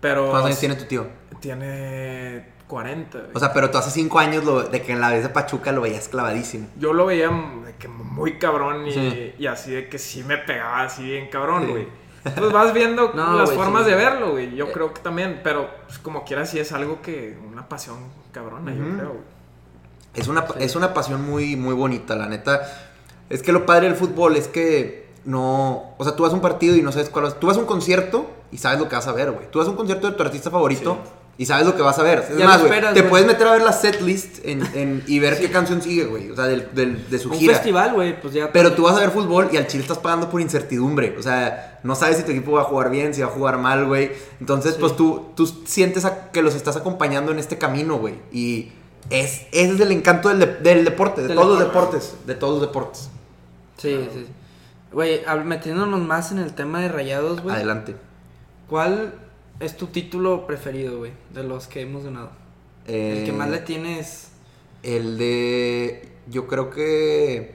Pero... 0.00 0.26
¿Cuántos 0.30 0.46
años 0.46 0.60
tiene 0.60 0.74
tu 0.74 0.84
tío? 0.84 1.06
Tiene 1.40 2.52
40. 2.66 3.18
güey. 3.18 3.30
O 3.34 3.38
sea, 3.38 3.52
pero 3.52 3.70
tú 3.70 3.78
hace 3.78 3.90
cinco 3.90 4.18
años 4.18 4.44
lo- 4.44 4.62
de 4.64 4.82
que 4.82 4.92
en 4.92 5.00
la 5.00 5.10
vez 5.10 5.22
de 5.22 5.28
Pachuca 5.28 5.72
lo 5.72 5.82
veías 5.82 6.08
clavadísimo. 6.08 6.68
yo 6.78 6.92
lo 6.92 7.06
veía 7.06 7.28
de 7.28 7.74
que 7.78 7.88
muy 7.88 8.38
cabrón 8.38 8.86
y, 8.86 8.92
Sí. 8.92 9.34
y 9.38 9.46
así 9.46 9.70
de 9.72 9.88
que 9.88 9.98
sí 9.98 10.24
me 10.24 10.38
pegaba 10.38 10.82
así 10.82 11.04
bien 11.04 11.28
cabrón, 11.28 11.64
Sí. 11.66 11.70
güey. 11.70 11.88
Pues 12.36 12.52
vas 12.52 12.72
viendo 12.72 13.12
No, 13.14 13.36
las 13.36 13.52
formas 13.52 13.84
sí. 13.84 13.90
de 13.90 13.96
verlo, 13.96 14.30
güey. 14.32 14.54
Yo 14.56 14.66
Eh. 14.66 14.70
creo 14.72 14.94
que 14.94 15.00
también, 15.02 15.40
pero 15.44 15.68
pues, 15.86 15.98
como 15.98 16.24
quiera 16.24 16.46
sí 16.46 16.58
es 16.58 16.72
algo 16.72 17.02
que 17.02 17.36
una 17.46 17.68
pasión 17.68 17.98
cabrona, 18.32 18.72
yo 18.72 18.82
creo, 18.96 19.08
güey. 19.10 19.33
Es 20.14 20.28
una, 20.28 20.46
Sí. 20.46 20.52
es 20.60 20.76
una 20.76 20.94
pasión 20.94 21.22
muy, 21.28 21.56
muy 21.56 21.74
bonita, 21.74 22.14
la 22.16 22.26
neta. 22.28 22.62
Es 23.30 23.42
que 23.42 23.52
lo 23.52 23.66
padre 23.66 23.86
del 23.88 23.96
fútbol 23.96 24.36
es 24.36 24.48
que 24.48 25.08
no. 25.24 25.94
O 25.98 26.04
sea, 26.04 26.14
tú 26.14 26.22
vas 26.22 26.32
a 26.32 26.34
un 26.34 26.40
partido 26.42 26.76
y 26.76 26.82
no 26.82 26.92
sabes 26.92 27.08
cuál 27.08 27.24
vas. 27.24 27.40
Tú 27.40 27.46
vas 27.46 27.56
a 27.56 27.60
un 27.60 27.66
concierto 27.66 28.30
y 28.52 28.58
sabes 28.58 28.78
lo 28.78 28.88
que 28.88 28.94
vas 28.96 29.06
a 29.08 29.12
ver, 29.12 29.32
güey. 29.32 29.50
Tú 29.50 29.58
vas 29.58 29.66
a 29.68 29.70
un 29.70 29.76
concierto 29.76 30.08
de 30.10 30.16
tu 30.16 30.22
artista 30.22 30.50
favorito 30.50 30.98
y 31.36 31.46
sabes 31.46 31.66
lo 31.66 31.74
que 31.74 31.82
vas 31.82 31.98
a 31.98 32.02
ver. 32.04 32.24
Es 32.30 32.36
Ya 32.36 32.44
más, 32.46 32.60
güey. 32.64 32.80
Te 32.94 33.02
puedes 33.02 33.26
meter 33.26 33.46
a 33.48 33.52
ver 33.52 33.62
la 33.62 33.72
setlist 33.72 34.44
en, 34.44 34.62
en- 34.74 35.02
y 35.08 35.18
ver 35.18 35.36
qué 35.40 35.50
canción 35.50 35.82
sigue, 35.82 36.04
güey. 36.04 36.30
O 36.30 36.36
sea, 36.36 36.44
del, 36.44 36.68
del- 36.74 37.10
de 37.10 37.18
su 37.18 37.30
Un 37.30 37.38
gira. 37.38 37.54
festival, 37.54 37.94
güey, 37.94 38.20
pues 38.20 38.34
ya. 38.34 38.52
Pero 38.52 38.74
tú 38.74 38.82
vas 38.84 38.96
a 38.96 39.00
ver 39.00 39.10
fútbol 39.10 39.48
y 39.52 39.56
al 39.56 39.66
Chile 39.66 39.82
estás 39.82 39.98
pagando 39.98 40.28
por 40.30 40.40
incertidumbre. 40.40 41.16
O 41.18 41.22
sea, 41.22 41.80
no 41.82 41.94
sabes 41.96 42.18
si 42.18 42.22
tu 42.22 42.30
equipo 42.30 42.52
va 42.52 42.60
a 42.60 42.64
jugar 42.64 42.90
bien, 42.90 43.14
si 43.14 43.22
va 43.22 43.26
a 43.28 43.30
jugar 43.30 43.58
mal, 43.58 43.86
güey. 43.86 44.12
Entonces, 44.38 44.74
Sí. 44.74 44.80
pues 44.80 44.94
tú, 44.94 45.30
tú 45.34 45.46
sientes 45.64 46.04
a- 46.04 46.30
que 46.30 46.42
los 46.42 46.54
estás 46.54 46.76
acompañando 46.76 47.32
en 47.32 47.38
este 47.40 47.58
camino, 47.58 47.96
güey. 47.96 48.14
Y 48.30 48.70
es, 49.10 49.42
ese 49.52 49.74
es 49.74 49.80
el 49.80 49.92
encanto 49.92 50.28
del, 50.28 50.38
de- 50.40 50.46
del 50.74 50.84
deporte, 50.84 51.22
de 51.22 51.34
todos 51.34 51.48
los 51.48 51.58
deporte. 51.58 51.96
deportes. 51.98 52.26
De 52.26 52.34
todos 52.34 52.52
los 52.60 52.68
deportes. 52.68 53.10
Sí, 53.78 54.08
sí. 54.12 54.26
Güey, 54.92 55.20
metiéndonos 55.44 56.00
más 56.00 56.30
en 56.32 56.38
el 56.38 56.54
tema 56.54 56.80
de 56.80 56.88
rayados, 56.88 57.40
güey. 57.42 57.54
Adelante. 57.56 57.96
¿Cuál 58.68 59.14
es 59.60 59.76
tu 59.76 59.88
título 59.88 60.46
preferido, 60.46 60.98
güey? 60.98 61.12
De 61.32 61.42
los 61.42 61.66
que 61.66 61.80
hemos 61.82 62.04
ganado. 62.04 62.30
El 62.86 63.24
que 63.24 63.30
Eh, 63.30 63.32
más 63.32 63.50
le 63.50 63.58
tienes. 63.58 64.28
El 64.82 65.18
de. 65.18 66.08
Yo 66.28 66.46
creo 66.46 66.70
que. 66.70 67.54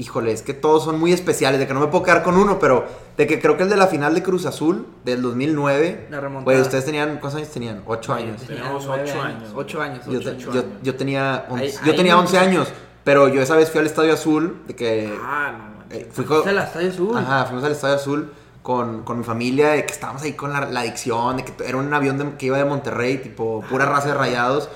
Híjole, 0.00 0.30
es 0.30 0.42
que 0.42 0.54
todos 0.54 0.84
son 0.84 0.98
muy 1.00 1.12
especiales, 1.12 1.58
de 1.58 1.66
que 1.66 1.74
no 1.74 1.80
me 1.80 1.88
puedo 1.88 2.04
quedar 2.04 2.22
con 2.22 2.36
uno, 2.36 2.60
pero 2.60 2.86
de 3.16 3.26
que 3.26 3.40
creo 3.40 3.56
que 3.56 3.64
el 3.64 3.68
de 3.68 3.76
la 3.76 3.88
final 3.88 4.14
de 4.14 4.22
Cruz 4.22 4.46
Azul 4.46 4.86
del 5.04 5.20
2009. 5.22 6.06
La 6.10 6.20
remontada. 6.20 6.44
Güey, 6.44 6.60
ustedes 6.60 6.84
tenían. 6.84 7.18
¿Cuántos 7.18 7.34
años 7.34 7.48
tenían? 7.48 7.82
Ocho 7.84 8.14
años. 8.14 8.40
Teníamos 8.42 8.86
ocho 8.86 9.20
años. 9.20 9.50
Ocho 9.56 9.82
años. 9.82 10.04
Yo, 10.06 10.18
ocho, 10.18 10.30
te- 10.30 10.36
ocho 10.36 10.52
yo- 10.52 10.60
años. 10.60 10.72
yo 10.82 10.94
tenía, 10.94 11.46
once- 11.50 11.64
Ahí- 11.64 11.72
yo 11.84 11.90
ahí 11.90 11.96
tenía 11.96 12.12
no 12.14 12.20
11 12.20 12.32
sé. 12.32 12.38
años, 12.38 12.68
pero 13.02 13.26
yo 13.28 13.42
esa 13.42 13.56
vez 13.56 13.70
fui 13.70 13.80
al 13.80 13.86
Estadio 13.86 14.12
Azul, 14.14 14.62
de 14.68 14.76
que 14.76 15.12
Ah, 15.20 15.52
no, 15.58 15.78
manches. 15.80 15.98
eh, 15.98 16.08
fui 16.12 16.24
con, 16.24 16.48
el 16.48 16.58
Estadio 16.58 16.90
Azul. 16.90 17.18
Ajá, 17.18 17.44
fuimos 17.46 17.64
al 17.64 17.72
Estadio 17.72 17.94
Azul 17.96 18.32
con, 18.62 19.02
con 19.02 19.18
mi 19.18 19.24
familia, 19.24 19.70
de 19.70 19.84
que 19.84 19.92
estábamos 19.92 20.22
ahí 20.22 20.34
con 20.34 20.52
la, 20.52 20.66
la 20.66 20.80
adicción, 20.80 21.38
de 21.38 21.44
que 21.44 21.52
era 21.66 21.76
un 21.76 21.92
avión 21.92 22.18
de- 22.18 22.36
que 22.36 22.46
iba 22.46 22.56
de 22.58 22.64
Monterrey, 22.64 23.18
tipo 23.18 23.64
pura 23.68 23.84
raza 23.84 24.08
de 24.08 24.14
rayados. 24.14 24.68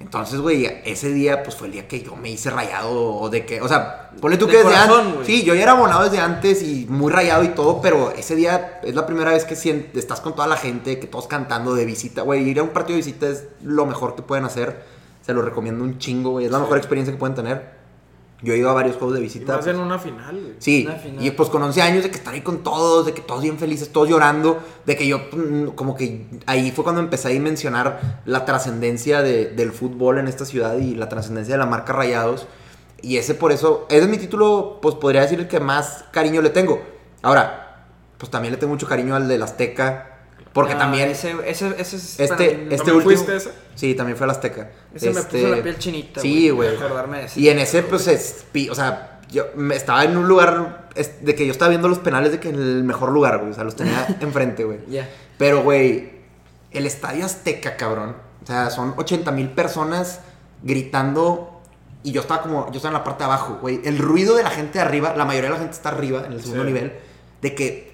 Entonces, 0.00 0.40
güey, 0.40 0.64
ese 0.84 1.08
día, 1.12 1.42
pues 1.42 1.56
fue 1.56 1.66
el 1.66 1.72
día 1.72 1.88
que 1.88 2.00
yo 2.00 2.14
me 2.14 2.30
hice 2.30 2.50
rayado, 2.50 2.92
o 3.16 3.28
de 3.28 3.44
que, 3.44 3.60
o 3.60 3.66
sea, 3.66 4.10
ponle 4.20 4.36
tú 4.36 4.46
De 4.46 4.52
que 4.52 4.58
desde 4.58 4.76
antes. 4.76 5.26
Sí, 5.26 5.42
yo 5.42 5.54
ya 5.56 5.62
era 5.64 5.72
abonado 5.72 6.04
desde 6.04 6.20
antes 6.20 6.62
y 6.62 6.86
muy 6.88 7.10
rayado 7.12 7.42
y 7.42 7.48
todo, 7.48 7.80
pero 7.80 8.12
ese 8.16 8.36
día 8.36 8.80
es 8.84 8.94
la 8.94 9.06
primera 9.06 9.32
vez 9.32 9.44
que 9.44 9.54
estás 9.54 10.20
con 10.20 10.34
toda 10.36 10.46
la 10.46 10.56
gente, 10.56 11.00
que 11.00 11.08
todos 11.08 11.26
cantando 11.26 11.74
de 11.74 11.84
visita, 11.84 12.22
güey. 12.22 12.48
Ir 12.48 12.60
a 12.60 12.62
un 12.62 12.68
partido 12.70 12.96
de 12.96 13.04
visita 13.04 13.26
es 13.28 13.48
lo 13.62 13.86
mejor 13.86 14.14
que 14.14 14.22
pueden 14.22 14.44
hacer. 14.44 14.82
Se 15.20 15.34
lo 15.34 15.42
recomiendo 15.42 15.82
un 15.82 15.98
chingo, 15.98 16.30
güey. 16.30 16.46
Es 16.46 16.52
la 16.52 16.58
Sí. 16.58 16.62
mejor 16.62 16.78
experiencia 16.78 17.12
que 17.12 17.18
pueden 17.18 17.34
tener. 17.34 17.77
Yo 18.40 18.54
he 18.54 18.58
ido 18.58 18.70
a 18.70 18.72
varios 18.72 18.94
juegos 18.96 19.14
de 19.14 19.20
Y 19.20 19.24
visita. 19.24 19.54
más 19.56 19.64
pues, 19.64 19.74
en 19.74 19.82
una 19.82 19.98
final, 19.98 20.30
güey. 20.40 20.54
Sí, 20.58 20.84
Una 20.86 20.96
final. 20.96 21.24
y 21.26 21.30
pues 21.32 21.48
con 21.48 21.60
11 21.62 21.82
años 21.82 22.04
de 22.04 22.10
que 22.10 22.18
estar 22.18 22.32
ahí 22.34 22.40
con 22.42 22.62
todos, 22.62 23.04
de 23.06 23.12
que 23.12 23.20
todos 23.20 23.42
bien 23.42 23.58
felices, 23.58 23.90
todos 23.90 24.08
llorando, 24.08 24.60
de 24.86 24.96
que 24.96 25.08
yo 25.08 25.18
mm, 25.32 25.70
como 25.74 25.96
que 25.96 26.26
ahí 26.46 26.70
fue 26.70 26.84
cuando 26.84 27.00
empecé 27.00 27.28
a 27.28 27.30
dimensionar 27.32 28.20
la 28.26 28.44
trascendencia 28.44 29.22
de- 29.22 29.46
del 29.46 29.72
fútbol 29.72 30.18
en 30.18 30.28
esta 30.28 30.44
ciudad 30.44 30.76
y 30.78 30.94
la 30.94 31.08
trascendencia 31.08 31.54
de 31.54 31.58
la 31.58 31.66
marca 31.66 31.92
Rayados. 31.92 32.46
Y 33.02 33.16
ese 33.16 33.34
por 33.34 33.50
eso, 33.50 33.86
ese 33.90 34.02
es 34.04 34.08
mi 34.08 34.18
título, 34.18 34.78
pues 34.82 34.94
podría 34.94 35.22
decir 35.22 35.40
el 35.40 35.48
que 35.48 35.58
más 35.60 36.04
cariño 36.12 36.40
le 36.40 36.50
tengo. 36.50 36.80
Ahora, 37.22 37.86
pues 38.18 38.30
también 38.30 38.52
le 38.52 38.58
tengo 38.58 38.72
mucho 38.72 38.86
cariño 38.86 39.16
al 39.16 39.26
del 39.28 39.42
Azteca, 39.42 40.17
porque 40.52 40.72
Ah, 40.74 40.78
también... 40.78 41.08
Ese, 41.10 41.34
ese, 41.46 41.68
ese 41.78 41.96
es 41.96 42.20
Este- 42.20 42.24
este 42.24 42.36
¿También 42.36 42.80
último- 42.96 43.00
fuiste 43.02 43.36
esa? 43.36 43.50
Sí, 43.74 43.94
también 43.94 44.16
fue 44.16 44.24
al 44.24 44.30
Azteca. 44.30 44.70
Ese 44.94 45.10
me 45.10 45.20
Este, 45.20 45.38
puso 45.40 45.54
la 45.56 45.62
piel 45.62 45.78
chinita. 45.78 46.20
Sí, 46.20 46.50
güey. 46.50 46.70
ese. 47.24 47.40
Y 47.40 47.48
en 47.48 47.58
ese, 47.58 47.82
pues, 47.82 48.06
es, 48.08 48.44
o 48.70 48.74
sea, 48.74 49.20
yo 49.30 49.44
me- 49.54 49.76
estaba 49.76 50.04
en 50.04 50.16
un 50.16 50.26
lugar 50.26 50.88
es- 50.94 51.24
de 51.24 51.34
que 51.34 51.46
yo 51.46 51.52
estaba 51.52 51.68
viendo 51.68 51.86
los 51.88 51.98
penales 51.98 52.32
de 52.32 52.40
que 52.40 52.48
en 52.48 52.56
el 52.56 52.82
mejor 52.84 53.10
lugar, 53.12 53.38
güey. 53.38 53.50
O 53.50 53.54
sea, 53.54 53.64
los 53.64 53.76
tenía 53.76 54.06
enfrente, 54.20 54.64
güey. 54.64 54.78
Ya. 54.88 55.08
Pero, 55.36 55.62
güey, 55.62 56.10
el 56.72 56.86
Estadio 56.86 57.24
Azteca, 57.24 57.76
cabrón. 57.76 58.16
O 58.42 58.46
sea, 58.46 58.70
son 58.70 58.94
80 58.96 59.30
mil 59.30 59.50
personas 59.50 60.20
gritando. 60.62 61.60
Y 62.02 62.12
yo 62.12 62.20
estaba 62.20 62.42
como, 62.42 62.66
yo 62.70 62.76
estaba 62.76 62.88
en 62.94 62.98
la 63.00 63.04
parte 63.04 63.20
de 63.20 63.24
abajo, 63.26 63.58
güey. 63.60 63.80
El 63.84 63.98
ruido 63.98 64.36
de 64.36 64.42
la 64.44 64.50
gente 64.50 64.78
de 64.78 64.84
arriba, 64.84 65.14
la 65.16 65.24
mayoría 65.24 65.50
de 65.50 65.54
la 65.54 65.60
gente 65.60 65.74
está 65.76 65.88
arriba, 65.90 66.24
en 66.24 66.32
el 66.32 66.40
segundo 66.40 66.62
Sí. 66.62 66.68
nivel, 66.68 66.92
de 67.42 67.54
que 67.54 67.87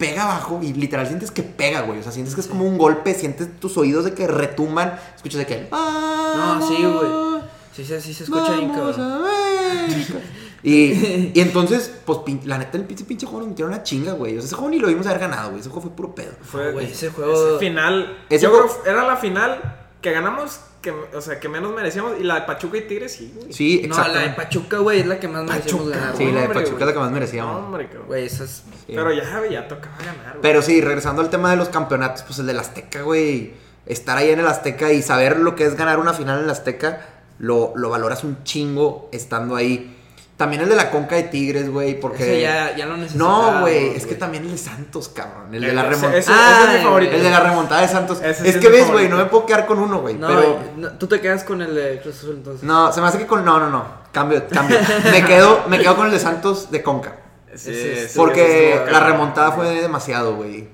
pega 0.00 0.24
abajo 0.24 0.58
y 0.62 0.72
literal 0.72 1.06
sientes 1.06 1.30
que 1.30 1.44
pega, 1.44 1.82
güey. 1.82 2.00
O 2.00 2.02
sea, 2.02 2.10
sientes 2.10 2.34
que 2.34 2.40
es 2.40 2.46
como 2.48 2.64
un 2.64 2.76
golpe, 2.78 3.14
sientes 3.14 3.60
tus 3.60 3.76
oídos 3.76 4.04
de 4.04 4.14
que 4.14 4.26
retumban, 4.26 4.98
escuchas 5.14 5.38
de 5.38 5.46
que... 5.46 5.68
No, 5.70 6.66
sí, 6.66 6.82
güey. 6.82 7.42
Sí, 7.76 7.84
sí, 7.84 8.00
sí 8.00 8.14
se 8.14 8.24
escucha 8.24 8.52
bien, 8.56 8.72
cabrón. 8.72 9.22
Y, 10.62 11.30
y 11.34 11.40
entonces, 11.40 11.90
pues, 12.04 12.18
pin- 12.18 12.42
la 12.44 12.58
neta, 12.58 12.76
el 12.76 12.84
pinche, 12.84 13.04
pinche 13.06 13.24
juego 13.24 13.40
nos 13.40 13.48
metieron 13.48 13.72
una 13.72 13.82
chinga, 13.82 14.12
güey. 14.12 14.36
O 14.36 14.40
sea, 14.40 14.46
ese 14.46 14.54
juego 14.56 14.68
ni 14.70 14.78
lo 14.78 14.88
vimos 14.88 15.06
haber 15.06 15.18
ganado, 15.18 15.48
güey. 15.50 15.60
Ese 15.60 15.70
juego 15.70 15.82
fue 15.88 15.90
puro 15.96 16.14
pedo. 16.14 16.32
Fue 16.42 16.72
güey, 16.72 16.84
ese 16.84 17.06
ese 17.06 17.10
juego- 17.10 17.58
final. 17.58 18.18
Ese 18.28 18.44
yo 18.44 18.50
juego- 18.50 18.68
creo 18.82 18.92
era 18.94 19.06
la 19.06 19.16
final 19.16 19.78
que 20.02 20.12
ganamos, 20.12 20.60
que, 20.80 20.90
o 20.90 21.20
sea, 21.20 21.38
que 21.38 21.48
menos 21.48 21.74
merecíamos. 21.74 22.18
Y 22.18 22.22
la 22.24 22.36
de 22.36 22.42
Pachuca 22.42 22.78
y 22.78 22.82
Tigres, 22.82 23.12
sí, 23.12 23.32
güey. 23.34 23.52
Sí, 23.52 23.84
No, 23.88 23.96
la 23.96 24.20
de. 24.20 24.30
Pachuca, 24.30 24.78
güey, 24.78 25.00
es 25.00 25.06
la 25.06 25.20
que 25.20 25.28
más 25.28 25.44
merecemos 25.44 25.82
Pachuca, 25.82 25.96
ganar. 25.98 26.16
Sí, 26.16 26.22
güey. 26.22 26.34
la 26.34 26.40
de 26.40 26.46
hombre, 26.46 26.62
Pachuca 26.62 26.80
es 26.80 26.86
la 26.86 26.92
que 26.92 26.98
más 26.98 27.10
merecíamos. 27.12 27.52
No, 27.60 27.66
hombre, 27.66 27.86
cabrón. 27.86 28.06
Güey, 28.06 28.26
esa 28.26 28.44
es... 28.44 28.50
Sí. 28.50 28.64
Pero 28.94 29.12
ya, 29.12 29.38
güey, 29.38 29.52
ya 29.52 29.68
tocaba 29.68 29.96
ganar, 29.98 30.30
güey. 30.32 30.42
Pero 30.42 30.62
sí, 30.62 30.80
regresando 30.80 31.22
al 31.22 31.30
tema 31.30 31.50
de 31.50 31.56
los 31.56 31.68
campeonatos, 31.68 32.22
pues 32.22 32.38
el 32.38 32.46
del 32.46 32.58
Azteca, 32.58 33.02
güey. 33.02 33.52
Estar 33.86 34.16
ahí 34.16 34.30
en 34.30 34.40
el 34.40 34.46
Azteca 34.46 34.92
y 34.92 35.02
saber 35.02 35.38
lo 35.38 35.54
que 35.56 35.64
es 35.64 35.76
ganar 35.76 35.98
una 35.98 36.12
final 36.12 36.38
en 36.38 36.44
el 36.44 36.50
Azteca, 36.50 37.06
lo, 37.38 37.72
lo 37.76 37.90
valoras 37.90 38.24
un 38.24 38.42
chingo 38.44 39.08
estando 39.12 39.56
ahí. 39.56 39.96
También 40.40 40.62
el 40.62 40.70
de 40.70 40.74
la 40.74 40.90
Conca 40.90 41.16
de 41.16 41.24
Tigres, 41.24 41.68
güey, 41.68 42.00
porque... 42.00 42.22
Ese 42.22 42.40
ya, 42.40 42.74
ya 42.74 42.86
lo 42.86 42.96
necesitamos. 42.96 43.52
No, 43.56 43.60
güey, 43.60 43.94
es 43.94 44.06
que 44.06 44.14
también 44.14 44.42
el 44.44 44.52
de 44.52 44.56
Santos, 44.56 45.10
cabrón. 45.10 45.54
El 45.54 45.60
de 45.60 45.72
la 45.74 45.82
Ese- 45.82 45.90
remontada. 45.90 46.16
ese- 46.18 46.32
Ah, 46.32 46.50
ese 46.54 46.62
es 46.64 46.68
mi 46.70 46.76
el- 46.76 46.82
favorito. 46.82 47.12
El 47.16 47.22
de 47.24 47.30
la 47.30 47.40
remontada 47.40 47.80
de 47.82 47.88
Santos. 47.88 48.22
Ese 48.22 48.48
es 48.48 48.56
que 48.56 48.68
ves, 48.70 48.90
güey, 48.90 49.10
no 49.10 49.18
me 49.18 49.26
puedo 49.26 49.44
quedar 49.44 49.66
con 49.66 49.78
uno, 49.78 50.00
güey. 50.00 50.14
No, 50.14 50.28
pero... 50.28 50.58
no, 50.78 50.92
tú 50.92 51.06
te 51.08 51.20
quedas 51.20 51.44
con 51.44 51.60
el 51.60 51.74
de 51.74 52.00
Cruz 52.02 52.16
Azul 52.16 52.36
entonces. 52.36 52.62
No, 52.62 52.90
se 52.90 53.02
me 53.02 53.08
hace 53.08 53.18
que 53.18 53.26
con. 53.26 53.44
No, 53.44 53.60
no, 53.60 53.68
no. 53.68 53.84
Cambio, 54.12 54.42
cambio. 54.48 54.78
me, 55.12 55.22
quedo, 55.26 55.64
me 55.68 55.78
quedo 55.78 55.94
con 55.94 56.06
el 56.06 56.12
de 56.12 56.18
Santos 56.18 56.70
de 56.70 56.82
Conca. 56.82 57.16
Sí, 57.54 57.74
sí, 57.74 58.12
Porque 58.16 58.82
la 58.90 59.00
remontada 59.00 59.52
fue 59.52 59.68
demasiado, 59.82 60.36
güey. 60.36 60.68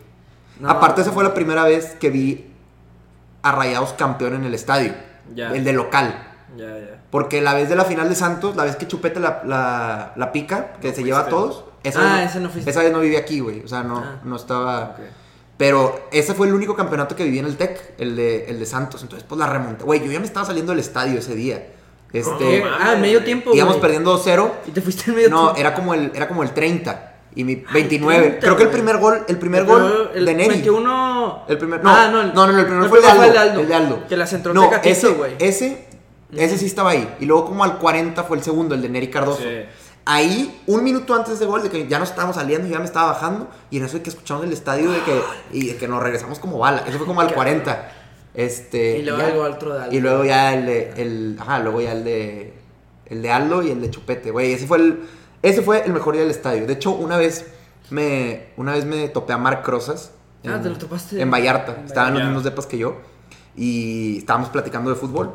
No. 0.61 0.71
Aparte, 0.71 1.01
esa 1.03 1.11
fue 1.11 1.25
la 1.25 1.35
primera 1.35 1.65
vez 1.65 1.97
que 1.99 2.11
vi 2.11 2.53
a 3.43 3.51
Rayados 3.51 3.95
campeón 3.95 4.35
en 4.37 4.45
el 4.45 4.55
estadio. 4.55 4.95
Ya. 5.35 5.51
El 5.53 5.65
de 5.65 5.73
local. 5.73 6.23
Ya, 6.57 6.67
ya. 6.67 7.01
Porque 7.17 7.41
la 7.41 7.55
vez 7.55 7.71
de 7.71 7.77
la 7.77 7.85
final 7.87 8.11
de 8.11 8.15
Santos, 8.15 8.57
la 8.57 8.65
vez 8.65 8.77
que 8.77 8.87
Chupete 8.87 9.21
la, 9.21 9.41
la, 9.47 10.13
la 10.17 10.33
pica, 10.33 10.75
que 10.83 10.89
No 10.91 10.95
se 10.95 11.03
lleva 11.03 11.21
a 11.21 11.27
todos. 11.29 11.65
Esa 11.83 12.01
Ah, 12.03 12.21
vez 12.21 12.31
ese 12.31 12.41
no. 12.41 12.51
Esa 12.67 12.83
vez 12.83 12.93
no 12.93 13.01
viví 13.01 13.17
aquí, 13.17 13.41
güey. 13.41 13.63
O 13.65 13.69
sea, 13.69 13.83
no, 13.83 13.99
Ah. 13.99 14.21
no 14.23 14.37
estaba. 14.37 14.91
Ok. 14.91 14.99
Pero 15.57 16.09
ese 16.13 16.35
fue 16.35 16.47
el 16.49 16.53
único 16.55 16.77
campeonato 16.77 17.17
que 17.17 17.25
viví 17.25 17.39
en 17.39 17.47
el 17.47 17.57
TEC, 17.57 17.95
el 17.97 18.15
de, 18.17 18.45
el 18.51 18.59
de 18.59 18.67
Santos. 18.67 19.01
Entonces, 19.03 19.27
pues 19.27 19.39
la 19.39 19.47
remonta. 19.47 19.85
Güey, 19.85 20.05
yo 20.05 20.13
ya 20.13 20.21
me 20.21 20.27
estaba 20.27 20.45
saliendo 20.45 20.73
del 20.73 20.81
estadio 20.81 21.19
ese 21.19 21.35
día. 21.35 21.69
Este. 22.13 22.61
No, 22.61 22.67
ah, 22.79 22.97
medio 23.01 23.25
tiempo, 23.25 23.55
íbamos 23.55 23.77
perdiendo 23.77 24.13
2-0. 24.23 24.51
Y 24.67 24.73
te 24.73 24.83
fuiste 24.83 25.11
en 25.11 25.17
medio 25.17 25.31
No, 25.31 25.39
tiempo. 25.55 25.61
era 25.61 25.75
como 25.75 25.95
el, 25.95 26.13
era 26.15 26.29
como 26.29 26.43
el 26.43 26.51
30 26.51 27.13
y 27.35 27.45
mi 27.45 27.57
29. 27.73 28.19
30, 28.21 28.41
Creo 28.41 28.57
que 28.57 28.63
el 28.65 28.69
primer 28.71 28.99
gol, 28.99 29.25
el 29.29 29.39
primer 29.39 29.65
Pero 29.65 29.79
gol 29.79 30.11
el 30.15 30.25
de 30.27 30.35
Neri. 30.35 30.49
21... 30.51 31.45
El 31.49 31.59
primer, 31.59 31.83
no, 31.83 31.91
Ah, 31.91 32.09
no, 32.13 32.23
no, 32.25 32.33
no, 32.47 32.53
no, 32.53 32.59
el 32.59 32.67
primer 32.67 32.83
el 32.85 32.89
fue 32.91 32.99
el 32.99 33.05
de, 33.33 33.39
Aldo, 33.39 33.61
el 33.61 33.69
de 33.69 33.75
Aldo. 33.75 34.07
Que 34.09 34.17
la 34.17 34.27
centró 34.27 34.53
no, 34.55 34.71
ese, 34.83 35.09
güey. 35.09 35.35
ese, 35.39 35.87
ese 36.35 36.59
sí 36.59 36.67
estaba 36.67 36.91
ahí. 36.91 37.17
Y 37.21 37.27
luego 37.27 37.47
como 37.47 37.65
al 37.65 37.79
40 37.79 38.23
fue 38.25 38.37
el 38.37 38.43
segundo, 38.43 38.75
el 38.75 38.83
de 38.83 38.89
Neri 38.89 39.09
Cardoso. 39.11 39.43
Sí. 39.43 39.63
Ahí, 40.09 40.63
un 40.67 40.85
minuto 40.85 41.15
antes 41.15 41.41
de 41.41 41.47
gol, 41.47 41.63
de 41.65 41.69
que 41.71 41.89
ya 41.89 41.99
nos 41.99 42.11
estábamos 42.11 42.37
saliendo 42.37 42.69
y 42.69 42.71
ya 42.71 42.79
me 42.79 42.85
estaba 42.85 43.13
bajando, 43.13 43.49
y 43.71 43.79
en 43.79 43.85
eso 43.87 43.97
de 43.97 44.03
que 44.05 44.11
escuchamos 44.11 44.45
el 44.45 44.53
estadio 44.53 44.93
de 44.93 45.01
que, 45.03 45.21
y 45.53 45.67
de 45.67 45.77
que 45.77 45.89
nos 45.89 46.01
regresamos 46.03 46.39
como 46.39 46.59
bala. 46.59 46.85
Eso 46.87 46.99
fue 46.99 47.07
como 47.07 47.21
al 47.23 47.35
40. 47.35 47.93
Este, 48.35 48.99
Y 48.99 49.03
luego 49.03 49.19
ya- 49.19 49.29
el 49.31 49.39
otro 49.41 49.75
de 49.75 49.83
Aldo. 49.85 49.97
Y 49.97 50.01
luego 50.01 50.25
ya 50.25 50.55
el 50.55 50.67
de, 50.67 50.93
el, 50.97 51.37
ajá, 51.41 51.59
luego 51.59 51.81
ya 51.81 51.93
el 51.93 52.05
de, 52.05 52.55
el 53.07 53.23
de 53.23 53.31
Aldo 53.33 53.63
y 53.63 53.71
el 53.71 53.81
de 53.81 53.91
Chupete, 53.91 54.31
güey. 54.31 54.53
Ese 54.53 54.67
fue 54.67 54.79
el, 54.79 55.01
ese 55.43 55.63
fue 55.63 55.83
el 55.85 55.93
mejor 55.93 56.13
día 56.15 56.23
del 56.23 56.31
estadio. 56.31 56.67
De 56.67 56.75
hecho, 56.75 56.93
una 56.93 57.17
vez 57.17 57.47
me, 57.91 58.51
una 58.57 58.73
vez 58.73 58.85
me 58.85 59.09
topé 59.09 59.33
a 59.33 59.39
Marc 59.39 59.67
Rosas. 59.67 60.13
Ah, 60.47 60.61
¿te 60.63 60.69
lo 60.69 60.77
topaste? 60.79 61.21
En 61.21 61.31
Vallarta. 61.31 61.77
En 61.81 61.87
Estaban 61.87 62.11
en 62.13 62.15
los 62.21 62.25
mismos 62.29 62.45
depas 62.45 62.67
que 62.67 62.79
yo. 62.79 62.99
Y 63.57 64.19
estábamos 64.19 64.51
platicando 64.51 64.91
de 64.91 64.97
fútbol. 64.97 65.35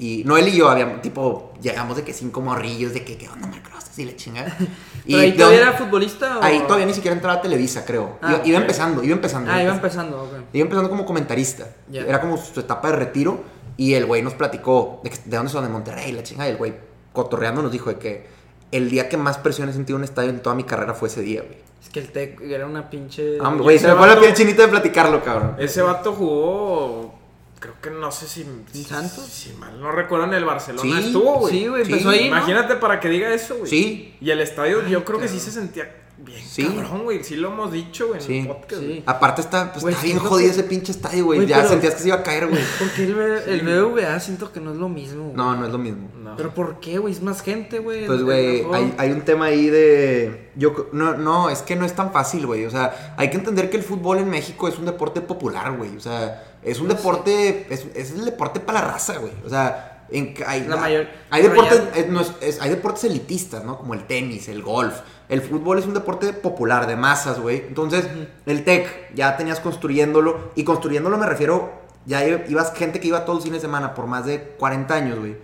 Y 0.00 0.22
no 0.24 0.36
él 0.38 0.48
y 0.48 0.56
yo 0.56 0.68
habíamos, 0.70 1.02
tipo, 1.02 1.52
llegamos 1.60 1.94
de 1.96 2.02
que 2.04 2.12
cinco 2.14 2.40
morrillos, 2.40 2.94
de 2.94 3.04
que, 3.04 3.18
¿qué 3.18 3.28
onda, 3.28 3.46
Marc 3.46 3.70
Rosas? 3.70 3.96
Y 3.98 4.04
le 4.06 4.16
chingada. 4.16 4.56
Y 5.06 5.12
¿Pero 5.14 5.22
ahí 5.22 5.32
todavía 5.36 5.60
era 5.60 5.72
futbolista 5.72 6.38
o...? 6.38 6.42
Ahí 6.42 6.60
todavía 6.60 6.86
ni 6.86 6.92
siquiera 6.94 7.14
entraba 7.14 7.38
a 7.38 7.42
Televisa, 7.42 7.84
creo. 7.84 8.18
Ah, 8.22 8.32
iba, 8.36 8.46
iba 8.46 8.58
ok. 8.58 8.62
empezando, 8.62 9.02
iba 9.02 9.12
empezando. 9.14 9.50
Ah, 9.50 9.62
iba 9.62 9.72
empezando. 9.74 10.16
empezando, 10.22 10.40
ok. 10.42 10.54
Iba 10.54 10.62
empezando 10.62 10.90
como 10.90 11.04
comentarista. 11.06 11.66
Ya. 11.88 12.02
Era 12.02 12.20
como 12.20 12.36
su 12.36 12.58
etapa 12.60 12.90
de 12.90 12.96
retiro. 12.96 13.42
Y 13.76 13.94
el 13.94 14.04
güey 14.06 14.20
nos 14.22 14.34
platicó 14.34 15.00
de, 15.04 15.10
que- 15.10 15.18
de 15.24 15.36
dónde 15.36 15.50
son, 15.52 15.64
de 15.64 15.70
Monterrey, 15.70 16.12
la 16.12 16.22
chingada. 16.22 16.48
Y 16.48 16.52
el 16.52 16.58
güey, 16.58 16.74
cotorreando, 17.12 17.62
nos 17.62 17.72
dijo 17.72 17.90
de 17.90 17.98
que 17.98 18.26
el 18.72 18.88
día 18.90 19.08
que 19.08 19.16
más 19.16 19.38
presión 19.38 19.68
he 19.68 19.72
sentido 19.72 19.96
en 19.96 20.00
un 20.00 20.04
estadio 20.04 20.30
en 20.30 20.40
toda 20.40 20.54
mi 20.54 20.64
carrera 20.64 20.94
fue 20.94 21.08
ese 21.08 21.22
día, 21.22 21.42
güey. 21.42 21.58
Es 21.82 21.88
que 21.88 22.00
el 22.00 22.10
Tec 22.12 22.40
era 22.42 22.66
una 22.66 22.88
pinche... 22.90 23.38
Ah, 23.42 23.54
Güey, 23.58 23.78
se 23.78 23.88
me 23.88 23.94
fue 23.94 24.06
la 24.06 24.20
piel 24.20 24.34
chinita 24.34 24.62
de 24.62 24.68
platicarlo, 24.68 25.22
cabrón. 25.24 25.56
Ese 25.58 25.80
vato 25.82 26.12
jugó. 26.12 27.14
Creo 27.60 27.74
que 27.82 27.90
no 27.90 28.10
sé 28.10 28.26
si. 28.26 28.44
Santos? 28.84 29.26
Si 29.26 29.52
mal 29.52 29.78
no 29.80 29.92
recuerdo 29.92 30.24
en 30.24 30.34
el 30.34 30.44
Barcelona. 30.46 30.82
Sí, 31.00 31.06
estuvo, 31.06 31.40
güey. 31.40 31.52
Sí, 31.58 31.66
güey, 31.68 31.84
Sí. 31.84 31.92
empezó 31.92 32.08
ahí, 32.10 32.20
¿no? 32.30 32.36
Imagínate 32.36 32.74
para 32.76 32.98
que 33.00 33.08
diga 33.10 33.32
eso, 33.32 33.54
güey. 33.56 33.70
Sí. 33.70 34.16
Y 34.20 34.30
el 34.30 34.40
estadio, 34.40 34.86
yo 34.88 35.04
creo 35.04 35.20
que 35.20 35.28
sí 35.28 35.38
se 35.38 35.50
sentía 35.52 35.94
bien 36.24 36.42
Sí. 36.46 36.64
cabrón, 36.64 37.04
güey. 37.04 37.24
Sí 37.24 37.36
lo 37.36 37.48
hemos 37.52 37.72
dicho, 37.72 38.08
güey, 38.08 38.20
en 38.20 38.26
Sí. 38.26 38.38
el 38.40 38.46
podcast. 38.48 38.80
Sí. 38.80 38.86
güey. 38.86 39.02
Aparte 39.06 39.40
está, 39.40 39.72
pues, 39.72 39.82
Güey, 39.82 39.94
está 39.94 40.04
bien 40.06 40.18
jodido 40.18 40.48
que- 40.48 40.58
ese 40.60 40.62
pinche 40.64 40.92
estadio, 40.92 41.24
güey. 41.24 41.38
Güey, 41.40 41.48
Ya 41.48 41.56
pero- 41.58 41.68
sentías 41.70 41.94
que 41.94 42.00
se 42.00 42.08
iba 42.08 42.16
a 42.18 42.22
caer, 42.22 42.48
güey. 42.48 42.62
Porque 42.78 43.04
el, 43.04 43.18
el 43.48 43.60
BBVA 43.62 44.20
siento 44.20 44.52
que 44.52 44.60
no 44.60 44.72
es 44.72 44.76
lo 44.78 44.88
mismo, 44.88 45.24
güey. 45.24 45.36
No, 45.36 45.56
no 45.56 45.66
es 45.66 45.72
lo 45.72 45.78
mismo. 45.78 46.08
No. 46.22 46.36
¿Pero 46.36 46.54
por 46.54 46.80
qué, 46.80 46.98
güey? 46.98 47.12
Es 47.14 47.22
más 47.22 47.42
gente, 47.42 47.78
güey. 47.78 48.06
Pues, 48.06 48.18
es 48.20 48.24
güey, 48.24 48.64
hay, 48.72 48.94
hay 48.98 49.10
un 49.10 49.22
tema 49.22 49.46
ahí 49.46 49.68
de... 49.68 50.50
Yo, 50.56 50.88
no, 50.92 51.16
no, 51.16 51.50
es 51.50 51.62
que 51.62 51.76
no 51.76 51.84
es 51.84 51.94
tan 51.94 52.12
fácil, 52.12 52.46
güey. 52.46 52.64
O 52.66 52.70
sea, 52.70 53.14
hay 53.16 53.30
que 53.30 53.36
entender 53.36 53.70
que 53.70 53.76
el 53.76 53.82
fútbol 53.82 54.18
en 54.18 54.28
México 54.30 54.68
es 54.68 54.78
un 54.78 54.84
deporte 54.86 55.20
popular, 55.20 55.76
güey. 55.76 55.96
O 55.96 56.00
sea, 56.00 56.44
es 56.62 56.78
un 56.80 56.88
No 56.88 56.94
deporte... 56.94 57.66
Es, 57.70 57.86
es 57.94 58.12
el 58.12 58.24
deporte 58.24 58.60
para 58.60 58.80
la 58.82 58.92
raza, 58.92 59.16
güey. 59.18 59.32
O 59.44 59.48
sea, 59.48 60.06
en, 60.10 60.34
hay, 60.46 60.66
La 60.66 60.76
mayor- 60.76 61.06
hay 61.30 61.42
deportes... 61.42 61.82
Es- 61.94 62.08
no 62.08 62.20
es- 62.40 62.60
hay 62.60 62.70
deportes 62.70 63.04
elitistas, 63.04 63.64
¿no? 63.64 63.78
Como 63.78 63.94
el 63.94 64.06
tenis, 64.06 64.48
el 64.48 64.62
golf. 64.62 64.94
El 65.30 65.40
fútbol 65.40 65.78
es 65.78 65.86
un 65.86 65.94
deporte 65.94 66.32
popular, 66.34 66.86
de 66.86 66.96
masas, 66.96 67.40
güey. 67.40 67.64
Entonces, 67.66 68.06
el 68.44 68.64
TEC 68.64 69.14
ya 69.14 69.36
tenías 69.36 69.60
construyéndolo. 69.60 70.50
Y 70.56 70.64
construyéndolo 70.64 71.16
me 71.16 71.26
refiero... 71.26 71.80
Ya 72.06 72.26
ibas 72.26 72.72
gente 72.74 72.98
que 72.98 73.08
iba 73.08 73.24
todos 73.24 73.36
los 73.36 73.44
fines 73.44 73.60
de 73.60 73.68
semana 73.68 73.94
por 73.94 74.06
más 74.06 74.24
de 74.24 74.54
40 74.58 74.94
años, 74.94 75.18
güey. 75.18 75.36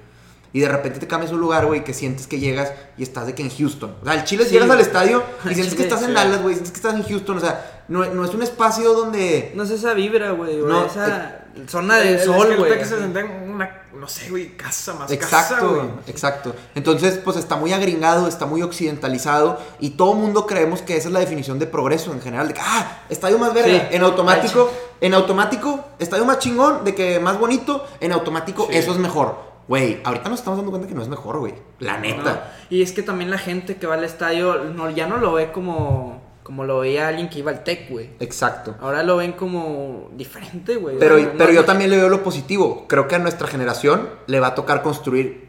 Y 0.53 0.61
de 0.61 0.69
repente 0.69 0.99
te 0.99 1.07
cambias 1.07 1.31
un 1.31 1.39
lugar, 1.39 1.67
güey, 1.67 1.85
que 1.85 1.93
sientes 1.93 2.27
que 2.27 2.39
llegas 2.39 2.73
y 2.97 3.03
estás 3.03 3.27
de 3.27 3.35
que 3.35 3.43
en 3.43 3.51
Houston. 3.51 3.95
O 4.01 4.05
sea, 4.05 4.15
el 4.15 4.25
Chile 4.25 4.45
Sí, 4.45 4.53
llegas 4.53 4.71
al 4.71 4.81
estadio 4.81 5.23
y 5.45 5.49
Al 5.49 5.55
sientes 5.55 5.75
que 5.75 5.83
estás 5.83 6.03
en. 6.03 6.15
Dallas, 6.15 6.43
güey, 6.43 6.55
sientes 6.55 6.73
que 6.73 6.79
estás 6.79 6.95
en 6.95 7.03
Houston. 7.03 7.37
O 7.37 7.41
sea, 7.41 7.85
no, 7.89 8.07
no 8.07 8.25
es 8.25 8.33
un 8.33 8.43
espacio 8.43 8.95
donde... 8.95 9.53
No 9.55 9.65
es 9.65 9.71
esa 9.71 9.93
vibra, 9.93 10.31
güey. 10.31 10.57
No, 10.57 10.87
esa 10.87 11.46
zona 11.69 11.97
de 11.97 12.15
El- 12.15 12.21
sol, 12.21 12.43
es 12.43 12.47
que 12.51 12.57
güey. 12.57 12.73
el 12.73 12.79
Tex 12.79 12.89
se 12.91 12.99
sentía 12.99 13.21
en 13.23 13.51
una, 13.51 13.83
no 13.95 14.07
sé, 14.09 14.29
güey, 14.31 14.57
casa 14.57 14.95
más 14.95 15.03
casa, 15.11 15.15
Exacto, 15.15 15.69
güey. 15.75 15.87
exacto. 16.07 16.55
Entonces, 16.75 17.19
pues 17.25 17.37
está 17.37 17.57
muy 17.57 17.73
agringado, 17.73 18.29
está 18.29 18.47
muy 18.47 18.63
occidentalizado 18.63 19.59
y 19.81 19.91
todo 19.91 20.15
mundo 20.15 20.47
creemos 20.47 20.83
que 20.83 20.97
esa 20.97 21.09
es 21.09 21.13
la 21.15 21.21
definición 21.21 21.59
de 21.59 21.67
progreso 21.67 22.13
en 22.13 22.21
general. 22.21 22.49
De 22.49 22.55
que, 22.55 22.61
ah, 22.63 23.03
estadio 23.09 23.39
más 23.39 23.53
verga. 23.55 23.69
Sí. 23.89 23.97
En 23.97 24.03
automático, 24.03 24.71
en 25.01 25.15
automático, 25.15 25.85
estadio 25.99 26.25
más 26.25 26.39
chingón, 26.39 26.85
de 26.85 26.95
que 26.95 27.19
más 27.21 27.39
bonito, 27.39 27.87
en 28.01 28.13
automático, 28.13 28.67
Sí. 28.71 28.77
eso 28.77 28.93
es 28.93 28.99
mejor. 28.99 29.45
Güey, 29.69 30.01
ahorita 30.05 30.29
nos 30.29 30.39
estamos 30.39 30.59
dando 30.59 30.71
cuenta 30.71 30.87
que 30.87 30.95
no 30.95 31.03
es 31.03 31.09
mejor, 31.09 31.39
güey. 31.39 31.55
La 31.81 31.99
neta. 31.99 32.23
No, 32.33 32.41
Y 32.71 32.83
es 32.83 32.93
que 32.93 33.03
también 33.03 33.31
la 33.33 33.39
gente 33.39 33.77
que 33.77 33.87
va 33.89 33.95
al 33.95 34.05
estadio 34.05 34.63
no, 34.63 34.91
ya 34.91 35.09
no 35.09 35.17
lo 35.17 35.33
ve 35.33 35.51
como, 35.51 36.23
como 36.47 36.63
lo 36.63 36.79
veía 36.79 37.09
alguien 37.09 37.29
que 37.29 37.41
iba 37.41 37.51
al 37.51 37.65
TEC, 37.65 37.91
güey. 37.91 38.11
Exacto. 38.21 38.77
Ahora 38.81 39.03
lo 39.03 39.17
ven 39.17 39.33
como 39.33 40.11
diferente, 40.17 40.77
güey. 40.77 40.97
Pero, 40.97 41.19
no- 41.19 41.31
pero 41.37 41.51
yo 41.53 41.63
no- 41.63 41.67
también 41.67 41.91
le 41.91 41.97
veo 41.97 42.09
lo 42.09 42.23
positivo. 42.23 42.85
Creo 42.87 43.09
que 43.09 43.17
a 43.17 43.19
nuestra 43.19 43.49
generación 43.49 44.09
le 44.29 44.39
va 44.39 44.47
a 44.49 44.55
tocar 44.55 44.81
construir. 44.83 45.45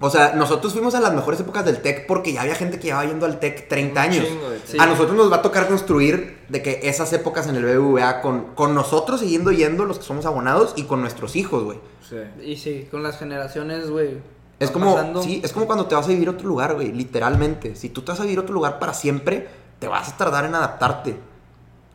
O 0.00 0.08
sea, 0.08 0.32
nosotros 0.34 0.72
fuimos 0.72 0.94
a 0.94 1.00
las 1.00 1.12
mejores 1.12 1.38
épocas 1.40 1.66
del 1.66 1.82
TEC 1.82 2.06
porque 2.06 2.32
ya 2.32 2.40
había 2.40 2.54
gente 2.54 2.78
que 2.78 2.84
llevaba 2.86 3.04
yendo 3.04 3.26
al 3.26 3.38
TEC 3.38 3.68
30 3.68 4.00
Un 4.00 4.08
años. 4.10 4.26
chingo 4.26 4.48
de- 4.48 4.60
Sí. 4.64 4.78
A 4.80 4.86
nosotros 4.86 5.14
nos 5.14 5.30
va 5.30 5.36
a 5.36 5.42
tocar 5.42 5.68
construir 5.68 6.38
de 6.48 6.62
que 6.62 6.80
esas 6.84 7.12
épocas 7.12 7.46
en 7.46 7.56
el 7.56 7.64
BBVA 7.66 8.22
con, 8.22 8.54
con 8.54 8.74
nosotros 8.74 9.20
siguiendo 9.20 9.52
yendo, 9.52 9.84
los 9.84 9.98
que 9.98 10.04
somos 10.04 10.24
abonados, 10.24 10.72
y 10.74 10.84
con 10.84 11.02
nuestros 11.02 11.36
hijos, 11.36 11.64
güey. 11.64 11.78
Sí. 12.08 12.16
Y 12.42 12.56
sí, 12.56 12.88
con 12.90 13.02
las 13.02 13.18
generaciones, 13.18 13.90
güey. 13.90 14.16
Es 14.58 14.70
como, 14.70 14.94
pasando. 14.94 15.22
sí, 15.22 15.40
es 15.44 15.52
como 15.52 15.66
cuando 15.66 15.84
te 15.86 15.94
vas 15.94 16.06
a 16.06 16.08
vivir 16.08 16.28
a 16.28 16.30
otro 16.32 16.48
lugar, 16.48 16.74
güey, 16.74 16.92
literalmente. 16.92 17.76
Si 17.76 17.90
tú 17.90 18.00
te 18.02 18.12
vas 18.12 18.20
a 18.20 18.24
vivir 18.24 18.38
a 18.38 18.42
otro 18.42 18.54
lugar 18.54 18.78
para 18.78 18.94
siempre, 18.94 19.48
te 19.80 19.88
vas 19.88 20.10
a 20.10 20.16
tardar 20.16 20.44
en 20.44 20.54
adaptarte. 20.54 21.18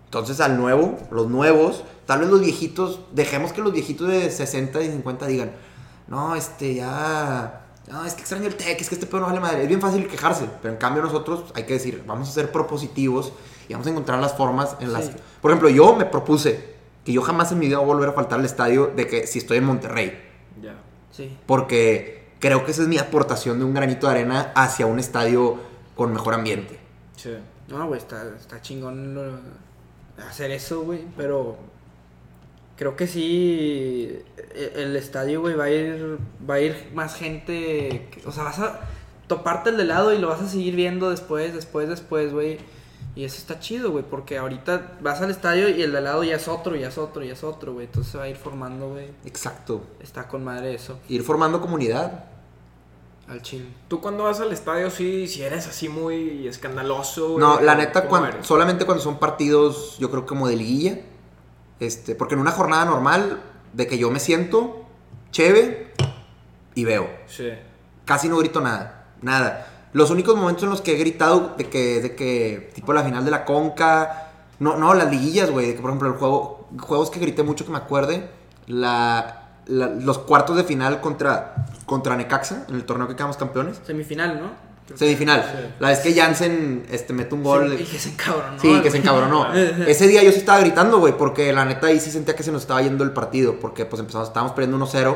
Entonces 0.06 0.42
al 0.42 0.58
nuevo, 0.58 0.98
los 1.12 1.28
nuevos, 1.30 1.84
tal 2.06 2.20
vez 2.20 2.30
los 2.30 2.42
viejitos, 2.42 3.00
dejemos 3.14 3.54
que 3.54 3.62
los 3.62 3.72
viejitos 3.72 4.08
de 4.08 4.30
60 4.30 4.82
y 4.82 4.92
50 4.92 5.28
digan, 5.28 5.52
no, 6.08 6.36
este, 6.36 6.76
ya... 6.76 7.62
No, 7.88 8.04
es 8.04 8.16
que 8.16 8.22
extraño 8.22 8.48
el 8.48 8.56
tech, 8.56 8.82
es 8.82 8.90
que 8.90 8.96
este 8.96 9.06
pedo 9.06 9.20
no 9.20 9.28
vale 9.28 9.40
madre. 9.40 9.62
Es 9.62 9.68
bien 9.68 9.80
fácil 9.80 10.08
quejarse, 10.08 10.50
pero 10.60 10.74
en 10.74 10.80
cambio 10.80 11.04
nosotros 11.04 11.52
hay 11.54 11.64
que 11.66 11.74
decir, 11.74 12.04
vamos 12.08 12.28
a 12.28 12.32
ser 12.32 12.52
propositivos 12.52 13.32
y 13.70 13.74
vamos 13.74 13.86
a 13.86 13.92
encontrar 13.92 14.20
las 14.20 14.36
formas 14.36 14.76
en 14.80 14.92
las... 14.92 15.06
Sí. 15.06 15.12
Por 15.40 15.52
ejemplo, 15.52 15.70
yo 15.70 15.96
me 15.96 16.06
propuse 16.06 16.76
que 17.04 17.14
yo 17.14 17.22
jamás 17.22 17.52
en 17.52 17.60
mi 17.60 17.68
vida 17.68 17.78
voy 17.78 17.86
a 17.86 17.94
volver 17.94 18.10
a 18.10 18.14
faltar 18.14 18.40
al 18.40 18.46
estadio 18.46 18.92
de 18.96 19.06
que 19.06 19.28
si 19.28 19.38
estoy 19.38 19.58
en 19.58 19.66
Monterrey. 19.66 20.20
Ya. 20.62 20.74
Sí. 21.12 21.38
Porque 21.46 22.30
creo 22.40 22.66
que 22.66 22.72
esa 22.72 22.82
es 22.82 22.88
mi 22.88 22.98
aportación 22.98 23.60
de 23.60 23.66
un 23.66 23.74
granito 23.76 24.08
de 24.08 24.14
arena 24.14 24.52
hacia 24.56 24.88
un 24.88 24.98
estadio 24.98 25.58
con 25.96 26.12
mejor 26.12 26.34
ambiente. 26.34 26.80
Sí. 27.16 27.36
No, 27.68 27.88
güey, 27.88 28.00
está, 28.00 28.24
está 28.36 28.62
chingón 28.62 29.16
lo- 29.16 29.40
hacer 30.28 30.52
eso, 30.52 30.82
güey. 30.84 31.02
Pero 31.18 31.58
creo 32.78 32.96
que 32.96 33.08
sí, 33.08 34.20
e- 34.54 34.74
el 34.76 34.96
estadio, 34.96 35.42
güey, 35.42 35.56
va 35.56 35.66
a 35.66 35.70
ir, 35.72 36.18
va 36.48 36.56
a 36.56 36.60
ir 36.60 36.92
más 36.94 37.16
gente. 37.16 38.08
que- 38.12 38.22
O 38.26 38.32
sea, 38.32 38.44
vas 38.44 38.60
a 38.60 38.82
toparte 39.28 39.72
el 39.72 39.78
de 39.78 39.86
lado 39.86 40.14
y 40.14 40.20
lo 40.20 40.28
vas 40.30 40.42
a 40.42 40.48
seguir 40.48 40.76
viendo 40.76 41.10
después, 41.10 41.54
después, 41.54 41.90
después, 41.90 42.32
güey. 42.34 42.58
Y 43.16 43.24
eso 43.24 43.38
está 43.38 43.60
chido, 43.62 43.92
güey, 43.92 44.04
porque 44.04 44.38
ahorita 44.38 44.98
vas 45.02 45.22
al 45.22 45.32
estadio 45.32 45.70
y 45.70 45.82
el 45.82 45.94
de 45.94 46.00
al 46.00 46.04
lado 46.04 46.24
ya 46.26 46.36
es 46.36 46.48
otro, 46.50 46.76
ya 46.76 46.90
es 46.90 46.98
otro, 46.98 47.24
ya 47.24 47.32
es 47.34 47.44
otro, 47.46 47.74
güey. 47.74 47.86
Entonces 47.86 48.12
se 48.12 48.18
va 48.18 48.26
a 48.26 48.30
ir 48.30 48.36
formando, 48.36 48.90
güey. 48.90 49.08
Exacto. 49.24 49.82
Está 50.02 50.28
con 50.28 50.44
madre 50.44 50.74
eso, 50.76 51.00
Ir 51.08 51.24
formando 51.24 51.62
comunidad. 51.62 52.26
Al 53.28 53.42
chile. 53.42 53.66
Tú 53.88 54.02
cuando 54.02 54.24
vas 54.26 54.40
al 54.40 54.52
estadio, 54.52 54.90
sí, 54.92 55.28
si 55.28 55.42
eres 55.44 55.68
así 55.68 55.90
muy 55.90 56.48
escandaloso, 56.48 57.38
No, 57.40 57.60
la 57.60 57.74
¿cómo- 57.74 57.84
neta, 57.86 58.08
cuando- 58.08 58.44
solamente 58.44 58.86
cuando 58.86 59.04
son 59.04 59.18
partidos, 59.20 59.98
yo 60.00 60.10
creo 60.12 60.26
como 60.26 60.48
de 60.48 60.56
liguilla. 60.56 61.00
Este, 61.80 62.16
porque 62.16 62.36
en 62.36 62.40
una 62.42 62.52
jornada 62.52 62.86
normal, 62.86 63.42
de 63.74 63.88
que 63.88 63.98
yo 63.98 64.10
me 64.12 64.20
siento, 64.20 64.86
cheve, 65.32 65.92
y 66.76 66.86
veo. 66.86 67.10
Sí. 67.28 67.50
Casi 68.06 68.30
no 68.30 68.38
grito 68.38 68.62
nada. 68.62 69.08
Nada. 69.22 69.90
Los 69.94 70.10
únicos 70.12 70.36
momentos 70.36 70.64
en 70.64 70.70
los 70.70 70.82
que 70.82 70.94
he 70.94 70.98
gritado 70.98 71.56
de 71.58 71.70
que, 71.70 72.02
de 72.02 72.16
que 72.16 72.72
tipo 72.76 72.94
la 72.94 73.04
final 73.04 73.26
de 73.26 73.32
la 73.32 73.46
Conca. 73.46 74.32
No, 74.60 74.78
no, 74.78 74.94
las 74.94 75.10
liguillas, 75.12 75.50
güey. 75.52 75.68
De 75.68 75.76
que, 75.76 75.82
por 75.82 75.90
ejemplo, 75.90 76.10
el 76.10 76.16
juego. 76.16 76.68
Juegos 76.80 77.10
que 77.10 77.20
grité 77.20 77.44
mucho 77.44 77.66
que 77.66 77.72
me 77.72 77.78
acuerde. 77.78 78.30
La, 78.68 79.45
la- 79.68 79.88
los 79.88 80.20
cuartos 80.20 80.56
de 80.58 80.64
final 80.64 81.02
contra, 81.02 81.68
contra 81.86 82.16
Necaxa, 82.16 82.66
en 82.70 82.76
el 82.76 82.84
torneo 82.86 83.08
que 83.08 83.16
quedamos 83.16 83.38
campeones. 83.38 83.80
Semifinal, 83.86 84.40
¿no? 84.42 84.66
Semifinal. 84.96 85.42
Sí. 85.44 85.74
La 85.80 85.88
vez 85.90 86.00
que 86.00 86.14
Jansen 86.14 86.86
este, 86.92 87.12
mete 87.12 87.34
un 87.34 87.42
gol. 87.42 87.74
Sí, 87.76 87.84
y 87.84 87.86
que 87.88 87.98
se 87.98 88.10
encabronó. 88.10 88.60
Sí, 88.60 88.68
que 88.82 88.84
se 88.84 88.90
güey. 88.90 89.02
encabronó. 89.02 89.54
Ese 89.88 90.08
día 90.08 90.22
yo 90.24 90.32
sí 90.32 90.38
estaba 90.38 90.60
gritando, 90.60 91.00
güey, 91.00 91.18
porque 91.18 91.52
la 91.52 91.66
neta 91.66 91.88
ahí 91.88 92.00
sí 92.00 92.12
sentía 92.12 92.36
que 92.36 92.44
se 92.44 92.52
nos 92.52 92.62
estaba 92.62 92.84
yendo 92.84 93.04
el 93.04 93.10
partido, 93.12 93.60
porque 93.60 93.86
pues 93.86 94.00
empezamos, 94.00 94.28
estábamos 94.28 94.54
perdiendo 94.54 94.78
1-0. 94.86 95.16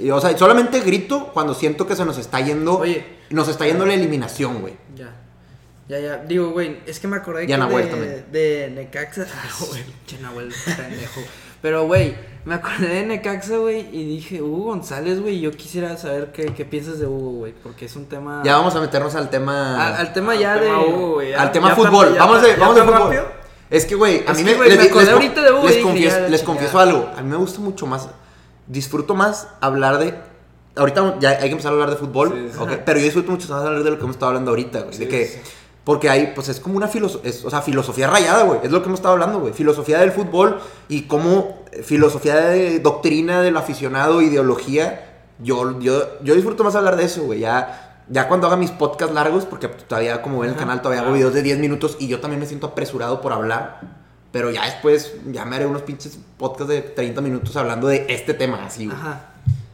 Y, 0.00 0.10
o 0.10 0.20
sea, 0.20 0.36
solamente 0.36 0.80
grito 0.80 1.30
cuando 1.32 1.54
siento 1.54 1.86
que 1.86 1.94
se 1.94 2.04
nos 2.04 2.18
está 2.18 2.40
yendo, 2.40 2.78
Oye. 2.78 3.06
nos 3.30 3.46
está 3.46 3.66
yendo 3.66 3.86
la 3.86 3.94
eliminación, 3.94 4.60
güey. 4.60 4.74
Ya. 4.96 5.12
Ya, 5.86 6.00
ya. 6.00 6.16
Digo, 6.16 6.50
güey, 6.50 6.80
es 6.86 6.98
que 6.98 7.06
me 7.06 7.16
acordé 7.18 7.46
que 7.46 7.56
de, 7.56 8.24
de 8.32 8.70
Necaxa. 8.70 9.26
Che, 10.06 10.18
Nahuel, 10.18 10.52
pendejo. 10.64 11.20
Pero, 11.64 11.86
güey, 11.86 12.14
me 12.44 12.56
acordé 12.56 12.88
de 12.88 13.06
Necaxa, 13.06 13.56
güey, 13.56 13.88
y 13.90 14.04
dije, 14.04 14.42
Hugo 14.42 14.64
González, 14.64 15.18
güey, 15.22 15.40
yo 15.40 15.50
quisiera 15.50 15.96
saber 15.96 16.30
qué, 16.30 16.52
qué 16.52 16.66
piensas 16.66 16.98
de 16.98 17.06
Hugo, 17.06 17.30
güey, 17.38 17.54
porque 17.62 17.86
es 17.86 17.96
un 17.96 18.04
tema... 18.04 18.42
Ya 18.44 18.58
vamos 18.58 18.76
a 18.76 18.80
meternos 18.82 19.14
al 19.14 19.30
tema 19.30 19.82
Al, 19.86 19.94
al 19.94 20.12
tema 20.12 20.32
Al 20.32 20.38
ya 20.38 20.60
tema 20.60 20.76
de... 20.76 20.84
Hugo, 20.84 21.14
güey, 21.14 21.30
ya- 21.30 21.40
al 21.40 21.52
tema 21.52 21.68
ya 21.70 21.74
fútbol. 21.76 22.12
ya 22.12 22.18
vamos 22.20 22.42
de, 22.42 22.48
ya 22.50 22.56
vamos 22.58 22.74
de 22.76 22.82
fútbol. 22.82 23.00
rápido. 23.00 23.24
Es 23.70 23.86
que, 23.86 23.94
güey, 23.94 24.24
a 24.26 24.32
Es 24.32 24.38
mí 24.38 24.44
que, 24.44 24.58
me, 24.58 24.68
les, 24.68 24.78
les- 24.94 25.08
ahorita 25.08 25.42
de 25.42 25.50
Hugo 25.52 25.62
y 25.62 25.66
les 25.68 25.74
dije, 25.76 25.82
confieso, 25.88 26.20
les 26.28 26.42
algo. 26.74 27.10
A 27.16 27.22
mí 27.22 27.30
me 27.30 27.36
gusta 27.36 27.60
mucho 27.60 27.86
más, 27.86 28.10
disfruto 28.66 29.14
más 29.14 29.48
hablar 29.62 29.96
de... 29.98 30.12
Ahorita 30.76 31.16
ya 31.20 31.30
hay 31.30 31.38
que 31.38 31.46
empezar 31.52 31.70
a 31.70 31.74
hablar 31.76 31.88
de 31.90 31.96
fútbol, 31.96 32.28
Sí, 32.34 32.48
sí. 32.52 32.58
ok, 32.60 32.72
pero 32.84 32.98
yo 32.98 33.04
disfruto 33.06 33.30
mucho 33.30 33.48
más 33.48 33.64
hablar 33.64 33.82
de 33.82 33.90
lo 33.90 33.96
que 33.96 34.02
hemos 34.02 34.16
estado 34.16 34.28
hablando 34.28 34.50
ahorita, 34.50 34.80
güey. 34.82 34.98
de 34.98 35.08
que, 35.08 35.24
sí. 35.28 35.38
Porque 35.84 36.08
hay, 36.08 36.32
pues 36.34 36.48
es 36.48 36.60
como 36.60 36.76
una 36.76 36.88
filosofía, 36.88 37.30
o 37.44 37.50
sea, 37.50 37.60
filosofía 37.60 38.08
rayada, 38.08 38.44
güey. 38.44 38.60
Es 38.62 38.70
lo 38.70 38.80
que 38.80 38.86
hemos 38.86 38.98
estado 38.98 39.12
hablando, 39.12 39.40
güey. 39.40 39.52
Filosofía 39.52 39.98
del 39.98 40.12
fútbol 40.12 40.58
y 40.88 41.02
cómo 41.02 41.62
eh, 41.72 41.82
filosofía 41.82 42.36
de 42.36 42.80
doctrina 42.80 43.42
del 43.42 43.56
aficionado, 43.56 44.22
ideología. 44.22 45.10
Yo, 45.40 45.78
yo, 45.80 46.22
yo 46.22 46.34
disfruto 46.34 46.64
más 46.64 46.74
hablar 46.74 46.96
de 46.96 47.04
eso, 47.04 47.24
güey. 47.24 47.40
Ya, 47.40 48.02
ya 48.08 48.28
cuando 48.28 48.46
haga 48.46 48.56
mis 48.56 48.70
podcasts 48.70 49.14
largos, 49.14 49.44
porque 49.44 49.68
todavía, 49.68 50.22
como 50.22 50.38
ven 50.38 50.50
en 50.50 50.54
el 50.54 50.58
canal, 50.58 50.80
todavía 50.80 51.02
hago 51.02 51.12
videos 51.12 51.34
de 51.34 51.42
10 51.42 51.58
minutos 51.58 51.98
y 52.00 52.08
yo 52.08 52.18
también 52.18 52.40
me 52.40 52.46
siento 52.46 52.68
apresurado 52.68 53.20
por 53.20 53.34
hablar. 53.34 53.80
Pero 54.32 54.50
ya 54.50 54.64
después, 54.64 55.12
ya 55.32 55.44
me 55.44 55.56
haré 55.56 55.66
unos 55.66 55.82
pinches 55.82 56.18
podcasts 56.38 56.68
de 56.68 56.80
30 56.80 57.20
minutos 57.20 57.56
hablando 57.56 57.88
de 57.88 58.06
este 58.08 58.32
tema, 58.32 58.64
así, 58.64 58.86
güey. 58.86 58.98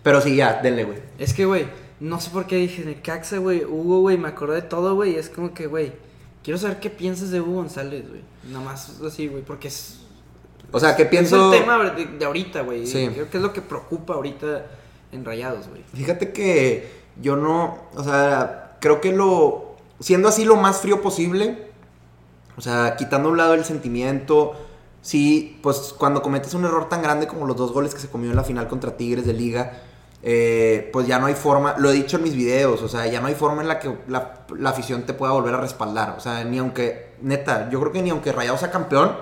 Pero 0.02 0.20
sí, 0.20 0.34
ya, 0.34 0.60
denle, 0.60 0.84
güey. 0.84 0.98
Es 1.18 1.32
que, 1.34 1.46
güey, 1.46 1.66
no 2.00 2.20
sé 2.20 2.30
por 2.30 2.46
qué 2.46 2.56
dije 2.56 2.84
Necaxa, 2.84 3.38
güey, 3.38 3.64
Hugo, 3.64 4.00
güey, 4.00 4.16
me 4.18 4.28
acordé 4.28 4.56
de 4.56 4.62
todo, 4.62 4.94
güey, 4.94 5.12
y 5.12 5.16
es 5.16 5.28
como 5.28 5.52
que, 5.52 5.66
güey, 5.66 5.92
quiero 6.42 6.58
saber 6.58 6.80
qué 6.80 6.90
piensas 6.90 7.30
de 7.30 7.40
Hugo 7.40 7.56
González, 7.56 8.08
güey. 8.08 8.22
Nada 8.50 8.64
más 8.64 9.00
así, 9.00 9.28
güey, 9.28 9.42
porque 9.42 9.68
es... 9.68 10.00
O 10.72 10.80
sea, 10.80 10.96
¿qué 10.96 11.04
pienso? 11.04 11.52
Es 11.52 11.60
el 11.60 11.64
tema 11.64 11.90
de, 11.90 12.06
de 12.06 12.24
ahorita, 12.24 12.62
güey. 12.62 12.86
Sí. 12.86 13.08
Creo 13.12 13.28
que 13.28 13.36
es 13.36 13.42
lo 13.42 13.52
que 13.52 13.60
preocupa 13.60 14.14
ahorita 14.14 14.66
en 15.12 15.24
Rayados, 15.24 15.68
güey. 15.68 15.82
Fíjate 15.92 16.32
que 16.32 16.90
yo 17.20 17.36
no, 17.36 17.78
o 17.94 18.04
sea, 18.04 18.76
creo 18.80 19.00
que 19.00 19.12
lo, 19.12 19.76
siendo 19.98 20.28
así 20.28 20.44
lo 20.44 20.56
más 20.56 20.80
frío 20.80 21.02
posible, 21.02 21.70
o 22.56 22.60
sea, 22.60 22.96
quitando 22.96 23.28
a 23.28 23.32
un 23.32 23.38
lado 23.38 23.54
el 23.54 23.64
sentimiento, 23.64 24.54
sí, 25.02 25.58
pues 25.62 25.94
cuando 25.98 26.22
cometes 26.22 26.54
un 26.54 26.64
error 26.64 26.88
tan 26.88 27.02
grande 27.02 27.26
como 27.26 27.46
los 27.46 27.56
dos 27.56 27.72
goles 27.72 27.94
que 27.94 28.00
se 28.00 28.08
comió 28.08 28.30
en 28.30 28.36
la 28.36 28.44
final 28.44 28.68
contra 28.68 28.96
Tigres 28.96 29.26
de 29.26 29.32
Liga, 29.32 29.82
eh, 30.22 30.90
pues 30.92 31.06
ya 31.06 31.18
no 31.18 31.26
hay 31.26 31.34
forma, 31.34 31.76
lo 31.78 31.90
he 31.90 31.94
dicho 31.94 32.16
en 32.16 32.24
mis 32.24 32.34
videos, 32.34 32.82
o 32.82 32.88
sea, 32.88 33.06
ya 33.06 33.20
no 33.20 33.28
hay 33.28 33.34
forma 33.34 33.62
en 33.62 33.68
la 33.68 33.78
que 33.78 33.96
la, 34.08 34.44
la 34.56 34.70
afición 34.70 35.02
te 35.02 35.14
pueda 35.14 35.32
volver 35.32 35.54
a 35.54 35.60
respaldar, 35.60 36.14
o 36.16 36.20
sea, 36.20 36.44
ni 36.44 36.58
aunque, 36.58 37.14
neta, 37.22 37.70
yo 37.70 37.80
creo 37.80 37.92
que 37.92 38.02
ni 38.02 38.10
aunque 38.10 38.32
Rayados 38.32 38.60
sea 38.60 38.70
campeón, 38.70 39.12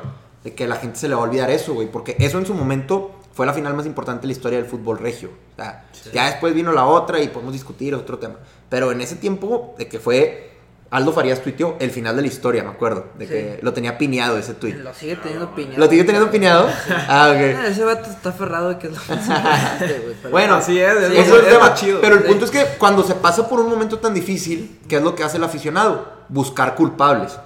de 0.45 0.55
que 0.55 0.67
la 0.67 0.77
gente 0.77 0.99
se 0.99 1.09
le 1.09 1.15
va 1.15 1.21
a 1.21 1.25
olvidar 1.25 1.51
eso, 1.51 1.75
güey, 1.75 1.91
porque 1.91 2.17
eso 2.19 2.39
en 2.39 2.47
su 2.47 2.55
momento 2.55 3.19
fue 3.33 3.47
la 3.47 3.53
final 3.53 3.75
más 3.75 3.87
importante 3.87 4.23
de 4.23 4.29
la 4.29 4.33
historia 4.33 4.59
del 4.59 4.69
fútbol 4.69 4.99
regio. 4.99 5.31
O 5.53 5.57
sea, 5.57 5.85
ya 6.13 6.27
después 6.27 6.55
vino 6.55 6.73
la 6.73 6.87
otra 6.87 7.21
y 7.21 7.29
podemos 7.29 7.53
discutir 7.53 7.95
otro 7.95 8.19
tema. 8.19 8.37
Pero 8.69 8.91
en 8.93 9.01
ese 9.01 9.17
tiempo 9.17 9.75
de 9.79 9.89
que 9.89 9.99
fue 9.99 10.58
Aldo 10.91 11.13
Farías 11.13 11.43
tuiteó 11.43 11.77
el 11.81 11.91
final 11.91 12.17
de 12.17 12.23
la 12.23 12.29
historia, 12.29 12.63
me 12.63 12.71
acuerdo, 12.71 13.09
de 13.19 13.27
Sí. 13.27 13.31
que 13.33 13.59
lo 13.63 13.75
tenía 13.75 13.99
pineado 13.99 14.39
ese 14.39 14.55
tweet. 14.55 14.73
Lo 14.77 14.95
sigue 14.95 15.17
teniendo 15.17 15.45
opinión. 15.47 15.79
¿Lo 15.79 15.87
sigue 15.87 16.05
teniendo 16.05 16.31
pineado? 16.31 16.67
Ah, 17.09 17.31
ok. 17.35 17.57
Ah, 17.59 17.67
ese 17.69 17.85
vato 17.85 18.09
está 18.09 18.31
aferrado 18.31 18.71
de 18.71 18.79
que 18.79 18.87
es 18.87 18.93
lo 18.95 18.99
Bueno, 20.31 20.55
Así 20.57 20.79
es, 20.79 20.93
Sí, 21.11 21.17
Eso 21.19 21.37
es 21.39 21.45
el 21.47 21.53
tema. 21.53 21.75
chido. 21.75 22.01
Pero 22.01 22.15
el 22.17 22.23
punto 22.25 22.45
es 22.47 22.51
que 22.51 22.65
cuando 22.79 23.03
se 23.03 23.15
pasa 23.15 23.47
por 23.49 23.61
un 23.61 23.69
momento 23.69 23.99
tan 23.99 24.15
difícil, 24.15 24.79
¿qué 24.89 24.97
es 24.97 25.03
lo 25.03 25.15
que 25.15 25.25
hace 25.25 25.37
el 25.37 25.45
aficionado? 25.45 26.11
Buscar 26.31 26.75
culpables. 26.75 27.39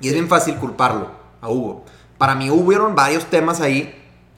Y 0.00 0.08
es 0.08 0.14
bien 0.14 0.28
fácil 0.28 0.56
culparlo 0.56 1.10
a 1.40 1.48
Hugo. 1.48 1.84
Para 2.18 2.34
mí 2.34 2.50
hubieron 2.50 2.94
varios 2.94 3.26
temas 3.26 3.60
ahí 3.60 3.94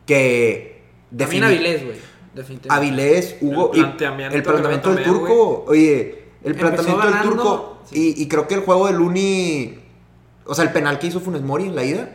que... 0.06 0.82
También 1.16 1.42
defini- 1.44 1.46
Avilés, 1.46 1.84
güey. 1.84 1.96
definitivamente. 2.34 2.88
Avilés, 2.88 3.36
Hugo. 3.40 3.70
El 3.72 3.78
y 3.78 3.82
planteamiento 3.82 4.36
el 4.36 4.42
que 4.42 4.48
planteamiento 4.48 4.88
del 4.94 5.04
también, 5.04 5.20
turco. 5.26 5.64
Oye, 5.68 6.27
el 6.44 6.54
planteamiento 6.54 7.06
del 7.06 7.22
turco. 7.22 7.78
sí. 7.90 8.14
Y, 8.16 8.22
y 8.22 8.28
creo 8.28 8.46
que 8.48 8.54
el 8.54 8.60
juego 8.60 8.86
del 8.86 9.00
Uni. 9.00 9.78
O 10.46 10.54
sea, 10.54 10.64
el 10.64 10.72
penal 10.72 10.98
que 10.98 11.08
hizo 11.08 11.20
Funes 11.20 11.42
Mori 11.42 11.64
en 11.64 11.74
la 11.76 11.84
ida. 11.84 12.10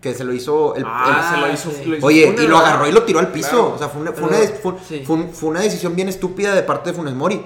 Que 0.00 0.14
se 0.14 0.24
lo 0.24 0.32
hizo. 0.32 0.74
El, 0.76 0.84
Ah, 0.86 1.28
el- 1.30 1.34
se 1.34 1.40
lo 1.46 1.52
hizo. 1.52 1.70
sí. 1.82 1.84
lo 1.90 1.96
hizo 1.98 2.06
Oye, 2.06 2.34
y 2.42 2.46
lo 2.46 2.56
agarró 2.58 2.86
y 2.88 2.92
lo 2.92 3.02
tiró 3.02 3.18
al 3.18 3.32
piso. 3.32 3.50
Claro. 3.50 3.74
O 3.74 3.78
sea, 3.78 3.88
fue 3.90 4.00
una, 4.00 4.12
fue, 4.12 4.28
Pero- 4.28 4.42
una, 4.42 4.50
fue- 4.60 4.74
sí. 4.88 5.02
fue 5.06 5.16
un- 5.16 5.28
fue 5.30 5.48
una 5.50 5.60
decisión 5.60 5.94
bien 5.94 6.08
estúpida 6.08 6.54
de 6.54 6.62
parte 6.62 6.90
de 6.90 6.96
Funes 6.96 7.14
Mori. 7.14 7.42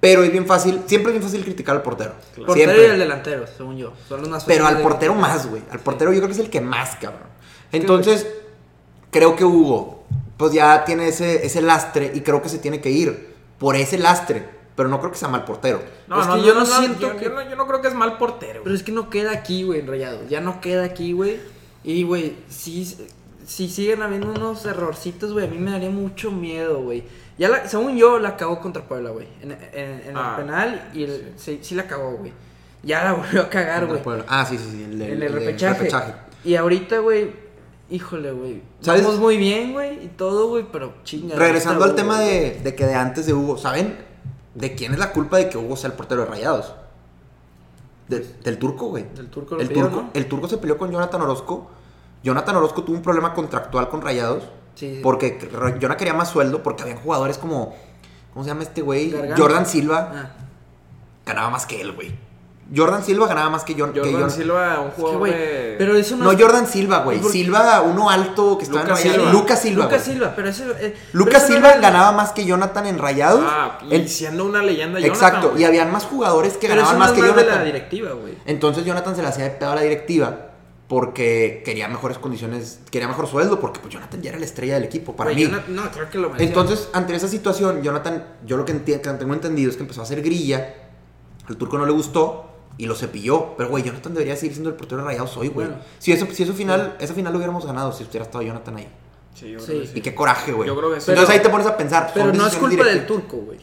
Pero 0.00 0.22
es 0.22 0.30
bien 0.30 0.46
fácil, 0.46 0.82
siempre 0.86 1.10
es 1.12 1.18
bien 1.18 1.22
fácil 1.24 1.42
criticar 1.42 1.74
al 1.74 1.82
portero. 1.82 2.12
Portero 2.36 2.54
Siempre. 2.54 2.82
y 2.82 2.90
el 2.90 2.98
delantero, 3.00 3.44
según 3.48 3.76
yo. 3.78 3.92
Son 4.08 4.20
los 4.20 4.30
más 4.30 4.44
Pero 4.44 4.64
al 4.64 4.80
portero 4.80 5.12
más, 5.16 5.48
güey. 5.50 5.60
Al 5.72 5.80
portero 5.80 6.12
yo 6.12 6.18
creo 6.20 6.28
que 6.28 6.34
es 6.34 6.38
el 6.38 6.50
que 6.50 6.60
más, 6.60 6.94
cabrón. 7.00 7.26
Entonces, 7.72 8.24
creo 9.10 9.34
que 9.34 9.44
Hugo, 9.44 10.04
pues 10.36 10.52
ya 10.52 10.84
tiene 10.84 11.08
ese, 11.08 11.44
ese 11.44 11.60
lastre 11.62 12.12
y 12.14 12.20
creo 12.20 12.40
que 12.40 12.48
se 12.48 12.58
tiene 12.58 12.80
que 12.80 12.90
ir 12.90 13.34
por 13.58 13.74
ese 13.74 13.98
lastre. 13.98 14.48
Pero 14.78 14.88
no 14.88 15.00
creo 15.00 15.10
que 15.10 15.18
sea 15.18 15.26
mal 15.28 15.44
portero. 15.44 15.82
No, 16.06 16.20
Es 16.20 16.26
no, 16.28 16.34
que 16.36 16.40
no, 16.40 16.46
yo 16.46 16.54
no 16.54 16.60
no, 16.60 16.66
siento 16.66 17.00
yo, 17.00 17.16
que- 17.16 17.24
yo 17.24 17.30
no, 17.32 17.50
yo 17.50 17.56
no 17.56 17.66
creo 17.66 17.82
que 17.82 17.88
es 17.88 17.94
mal 17.94 18.16
portero. 18.16 18.60
Pero 18.62 18.74
es 18.76 18.84
que 18.84 18.92
no 18.92 19.10
queda 19.10 19.32
aquí, 19.32 19.64
güey, 19.64 19.80
enrollado. 19.80 20.20
Ya 20.28 20.40
no 20.40 20.60
queda 20.60 20.84
aquí, 20.84 21.12
güey. 21.12 21.40
Y, 21.82 22.04
güey, 22.04 22.36
si, 22.48 22.84
si 23.44 23.68
siguen 23.68 24.02
habiendo 24.02 24.28
unos 24.30 24.64
errorcitos, 24.66 25.32
güey, 25.32 25.46
a 25.46 25.50
mí 25.50 25.58
me 25.58 25.72
daría 25.72 25.90
mucho 25.90 26.30
miedo, 26.30 26.80
güey. 26.80 27.02
Ya 27.38 27.48
la, 27.48 27.68
según 27.68 27.96
yo, 27.96 28.20
la 28.20 28.36
cagó 28.36 28.60
contra 28.60 28.84
Puebla, 28.84 29.10
güey. 29.10 29.26
En, 29.42 29.50
en- 29.50 30.02
en 30.10 30.16
Ah, 30.16 30.36
el 30.38 30.44
penal 30.44 30.90
y 30.94 31.02
el, 31.02 31.32
sí. 31.36 31.58
sí 31.60 31.74
la 31.74 31.86
cagó, 31.88 32.12
güey. 32.12 32.32
Ya 32.84 33.02
la 33.02 33.12
volvió 33.14 33.42
a 33.42 33.50
cagar, 33.50 33.84
güey. 33.86 34.00
Ah, 34.28 34.46
sí, 34.48 34.56
sí, 34.58 34.68
sí. 34.70 34.84
El, 34.84 34.92
En 35.02 35.02
el- 35.02 35.10
el 35.10 35.22
el 35.24 35.32
repechaje. 35.32 35.88
Y 36.44 36.54
ahorita, 36.54 36.98
güey, 37.00 37.32
híjole, 37.90 38.30
güey. 38.30 38.62
¿Sabes? 38.80 39.02
Vamos 39.02 39.18
muy 39.18 39.38
bien, 39.38 39.72
güey, 39.72 40.04
y 40.04 40.08
todo, 40.08 40.46
güey, 40.48 40.64
pero 40.70 40.94
chinga. 41.02 41.34
Regresando 41.34 41.84
al 41.84 41.96
tema 41.96 42.20
de, 42.20 42.60
de 42.62 42.74
que 42.76 42.86
de 42.86 42.94
antes 42.94 43.26
de 43.26 43.32
Hugo, 43.34 43.58
¿saben? 43.58 44.06
¿De 44.58 44.74
quién 44.74 44.92
es 44.92 44.98
la 44.98 45.12
culpa 45.12 45.36
de 45.36 45.48
que 45.48 45.56
Hugo 45.58 45.76
sea 45.76 45.90
el 45.90 45.96
portero 45.96 46.22
de 46.22 46.26
Rayados? 46.28 46.74
De- 48.08 48.20
del 48.42 48.58
turco, 48.58 48.86
güey. 48.88 49.04
Del 49.14 49.28
turco 49.28 49.56
el 49.60 49.68
pidió, 49.68 49.84
turco, 49.84 50.02
¿no? 50.02 50.10
el 50.14 50.26
turco 50.28 50.48
se 50.48 50.58
peleó 50.58 50.78
con 50.78 50.90
Jonathan 50.90 51.20
Orozco. 51.22 51.70
Jonathan 52.24 52.56
Orozco 52.56 52.82
tuvo 52.82 52.96
un 52.96 53.02
problema 53.02 53.34
contractual 53.34 53.88
con 53.88 54.00
Rayados. 54.02 54.44
Sí. 54.74 55.00
Porque 55.02 55.38
Jonathan 55.52 55.96
quería 55.96 56.14
más 56.14 56.28
sueldo 56.30 56.62
porque 56.62 56.82
habían 56.82 56.98
jugadores 56.98 57.38
como. 57.38 57.74
¿Cómo 58.32 58.44
se 58.44 58.50
llama 58.50 58.62
este 58.62 58.82
güey? 58.82 59.12
Jordan 59.36 59.66
Silva. 59.66 60.12
Ah, 60.14 60.30
Ganaba 61.26 61.50
más 61.50 61.66
que 61.66 61.80
él, 61.80 61.92
güey. 61.92 62.14
Jordan 62.74 63.02
Silva 63.02 63.26
ganaba 63.26 63.48
más 63.48 63.64
que, 63.64 63.74
Jon- 63.74 63.92
que 63.94 64.00
Jordan 64.00 64.30
Silva, 64.30 64.80
un 64.80 64.88
es 64.88 64.94
que, 64.94 65.00
jugador 65.00 65.18
güey, 65.20 65.32
de... 65.32 65.74
pero 65.78 65.96
eso 65.96 66.16
no, 66.16 66.24
No, 66.24 66.32
es- 66.32 66.40
Jordan 66.42 66.66
Silva, 66.66 66.98
güey. 66.98 67.22
Silva, 67.22 67.80
uno 67.80 68.10
alto 68.10 68.58
que 68.58 68.64
estaba 68.64 68.82
Lucas 68.82 69.00
en 69.00 69.04
Rayados. 69.12 69.26
Silva. 69.28 69.40
Lucas 69.40 69.62
Silva. 69.62 69.84
Lucas. 69.84 70.02
Silva, 70.04 70.32
pero 70.36 70.48
ese. 70.50 70.64
eh, 70.80 70.96
Lucas 71.12 71.32
pero 71.32 71.38
eso 71.38 71.48
no 71.48 71.54
Silva 71.54 71.70
era- 71.72 71.80
ganaba 71.80 72.12
más 72.12 72.32
que 72.32 72.44
Jonathan 72.44 72.86
en 72.86 72.98
Rayados. 72.98 73.40
Ah, 73.42 73.78
y 73.88 73.94
El- 73.94 74.08
siendo 74.08 74.44
una 74.44 74.62
leyenda 74.62 75.00
Jonathan, 75.00 75.28
Exacto, 75.28 75.58
y 75.58 75.64
habían 75.64 75.90
más 75.90 76.04
jugadores 76.04 76.58
que 76.58 76.68
Pero 76.68 76.82
eso 76.82 76.90
ganaban 76.90 76.98
no 76.98 76.98
más 76.98 77.08
es 77.08 77.14
que 77.14 77.20
más 77.22 77.36
de 77.36 77.42
la 77.42 77.48
Jonathan. 77.48 77.64
directiva, 77.66 78.10
güey. 78.12 78.34
Entonces 78.44 78.84
Jonathan 78.84 79.16
se 79.16 79.22
le 79.22 79.28
hacía 79.28 79.44
de 79.44 79.50
pedo 79.50 79.70
a 79.70 79.74
la 79.74 79.80
directiva 79.82 80.44
porque 80.88 81.62
quería 81.64 81.86
mejores 81.88 82.18
condiciones, 82.18 82.80
quería 82.90 83.08
mejor 83.08 83.26
sueldo, 83.26 83.60
porque 83.60 83.80
pues 83.80 83.92
Jonathan 83.94 84.20
ya 84.22 84.30
era 84.30 84.38
la 84.38 84.44
estrella 84.46 84.74
del 84.74 84.84
equipo, 84.84 85.14
para 85.16 85.30
mí. 85.32 85.42
yo 85.42 85.48
no, 85.50 85.58
no, 85.68 85.90
creo 85.90 86.08
que 86.10 86.16
lo 86.18 86.28
merecía. 86.30 86.48
Entonces, 86.48 86.88
ante 86.94 87.14
esa 87.14 87.28
situación, 87.28 87.82
Jonathan, 87.82 88.24
yo 88.46 88.56
lo 88.56 88.64
que, 88.64 88.72
enti- 88.74 89.00
que 89.00 89.10
tengo 89.10 89.34
entendido 89.34 89.70
es 89.70 89.76
que 89.76 89.82
empezó 89.82 90.00
a 90.00 90.04
hacer 90.04 90.22
grilla, 90.22 90.74
al 91.46 91.56
turco 91.56 91.76
no 91.78 91.84
le 91.86 91.92
gustó 91.92 92.47
y 92.78 92.86
lo 92.86 92.94
cepilló. 92.94 93.54
Pero, 93.58 93.68
güey, 93.68 93.82
Jonathan 93.84 94.14
debería 94.14 94.36
seguir 94.36 94.52
siendo 94.54 94.70
el 94.70 94.76
portero 94.76 95.02
de 95.02 95.08
Rayados 95.08 95.36
hoy, 95.36 95.48
güey. 95.48 95.66
Bueno. 95.68 95.82
si 95.98 96.12
eso, 96.12 96.26
si 96.32 96.44
eso 96.44 96.54
final, 96.54 96.96
esa 97.00 97.12
final 97.12 97.32
lo 97.32 97.38
hubiéramos 97.38 97.66
ganado 97.66 97.92
si 97.92 98.04
hubiera 98.04 98.24
estado 98.24 98.42
Jonathan 98.42 98.76
ahí. 98.76 98.88
Sí, 99.34 99.50
yo 99.50 99.60
Sí. 99.60 99.66
creo 99.66 99.80
que 99.82 99.86
sí. 99.88 99.92
Y 99.96 100.00
qué 100.00 100.14
coraje, 100.14 100.52
güey. 100.52 100.66
Yo 100.66 100.76
creo 100.76 100.94
que 100.94 101.00
sí. 101.00 101.10
Entonces 101.10 101.26
Pero- 101.26 101.38
ahí 101.38 101.42
te 101.42 101.50
pones 101.50 101.66
a 101.66 101.76
pensar. 101.76 102.10
Pero 102.14 102.26
son 102.30 102.36
no 102.38 102.46
es 102.46 102.56
culpa 102.56 102.84
del 102.84 103.06
turco, 103.06 103.36
güey. 103.36 103.58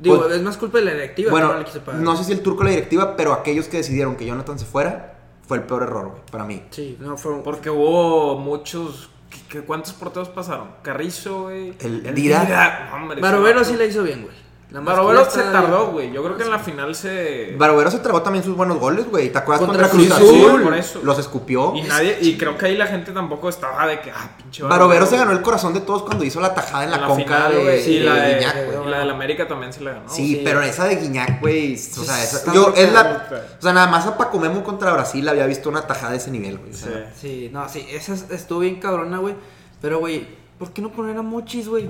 Digo, 0.00 0.22
Pues- 0.22 0.34
es 0.36 0.42
más 0.42 0.56
culpa 0.56 0.78
de 0.78 0.84
la 0.86 0.92
directiva 0.92 1.30
Bueno, 1.30 1.48
que 1.48 1.52
no 1.54 1.58
le 1.60 1.64
quiso 1.66 1.80
pagar. 1.80 2.00
no 2.00 2.16
sé 2.16 2.24
si 2.24 2.32
el 2.32 2.40
turco 2.40 2.62
o 2.62 2.64
la 2.64 2.70
directiva, 2.70 3.16
pero 3.16 3.32
aquellos 3.32 3.66
que 3.68 3.76
decidieron 3.76 4.16
que 4.16 4.26
Jonathan 4.26 4.58
se 4.58 4.64
fuera, 4.64 5.18
fue 5.46 5.58
el 5.58 5.62
peor 5.64 5.82
error, 5.84 6.08
güey, 6.10 6.22
para 6.30 6.44
mí. 6.44 6.62
Sí, 6.70 6.96
no, 7.00 7.16
fue. 7.16 7.42
Porque 7.42 7.70
hubo 7.70 8.38
muchos... 8.38 9.10
¿qué- 9.30 9.38
qué- 9.48 9.60
¿Cuántos 9.64 9.92
porteros 9.94 10.28
pasaron? 10.30 10.68
Carrizo, 10.82 11.42
güey. 11.44 11.74
El 11.80 12.14
Dida. 12.14 12.88
No, 12.90 12.96
hombre, 13.02 13.20
Barovero 13.20 13.64
sí 13.64 13.76
la 13.76 13.84
hizo 13.84 14.02
bien, 14.02 14.22
güey. 14.22 14.34
Barovero 14.80 15.30
se 15.30 15.42
tardó, 15.42 15.92
güey. 15.92 16.10
Yo 16.12 16.22
creo 16.24 16.36
que 16.36 16.42
en 16.42 16.50
la 16.50 16.58
final 16.58 16.94
se... 16.94 17.54
Barovero 17.56 17.90
se 17.90 17.98
trabó 18.00 18.22
también 18.22 18.44
sus 18.44 18.56
buenos 18.56 18.78
goles, 18.78 19.08
güey. 19.08 19.30
¿Te 19.30 19.38
acuerdas 19.38 19.64
contra, 19.66 19.88
Contra 19.88 20.06
Cruz 20.08 20.10
Azul? 20.28 20.46
Azul, 20.48 20.62
por 20.62 20.74
eso. 20.74 21.00
Los 21.04 21.18
escupió. 21.18 21.74
Y 21.76 21.82
nadie... 21.82 22.18
Y 22.20 22.36
creo 22.36 22.58
que 22.58 22.66
ahí 22.66 22.76
la 22.76 22.86
gente 22.86 23.12
tampoco 23.12 23.48
estaba 23.48 23.86
de 23.86 24.00
que... 24.00 24.10
Ah, 24.10 24.30
pinche 24.36 24.62
Barovero 24.64 25.06
se 25.06 25.16
ganó 25.16 25.32
el 25.32 25.42
corazón 25.42 25.74
de 25.74 25.80
todos 25.80 26.02
cuando 26.02 26.24
hizo 26.24 26.40
la 26.40 26.54
tajada 26.54 26.84
en 26.84 26.90
la, 26.90 27.06
conca 27.06 27.24
final, 27.24 27.52
de, 27.52 27.62
güey. 27.62 27.82
sí, 27.84 27.90
y 27.96 28.00
la 28.00 28.14
de, 28.14 28.34
Guiñac, 28.34 28.66
güey. 28.74 28.90
la 28.90 28.98
del 28.98 29.10
América 29.10 29.46
también 29.46 29.72
se 29.72 29.80
la 29.82 29.92
ganó. 29.92 30.08
Sí, 30.08 30.34
sí. 30.36 30.40
pero 30.44 30.60
esa 30.62 30.84
de 30.86 30.96
Guiñac, 30.96 31.40
güey. 31.40 31.74
O 31.74 31.78
sea, 31.78 32.22
esa- 32.22 32.36
está 32.38 32.52
yo, 32.52 32.70
muy 32.70 32.80
es 32.80 32.92
la. 32.92 33.28
O 33.58 33.62
sea, 33.62 33.72
nada 33.72 33.86
más 33.86 34.06
a 34.06 34.16
Paco 34.18 34.38
Memo 34.40 34.64
contra 34.64 34.92
Brasil 34.92 35.28
había 35.28 35.46
visto 35.46 35.68
una 35.68 35.86
tajada 35.86 36.12
de 36.12 36.16
ese 36.18 36.30
nivel, 36.30 36.58
güey. 36.58 36.70
o 36.72 36.76
sea, 36.76 37.12
Sí. 37.14 37.28
Sí, 37.44 37.50
no, 37.52 37.68
sí, 37.68 37.86
esa 37.92 38.14
es- 38.14 38.30
estuvo 38.30 38.60
bien 38.60 38.80
cabrona, 38.80 39.18
güey. 39.18 39.34
Pero, 39.80 39.98
güey, 39.98 40.26
¿por 40.58 40.72
qué 40.72 40.82
no 40.82 40.90
poner 40.90 41.16
a 41.16 41.22
Mochis, 41.22 41.68
güey? 41.68 41.88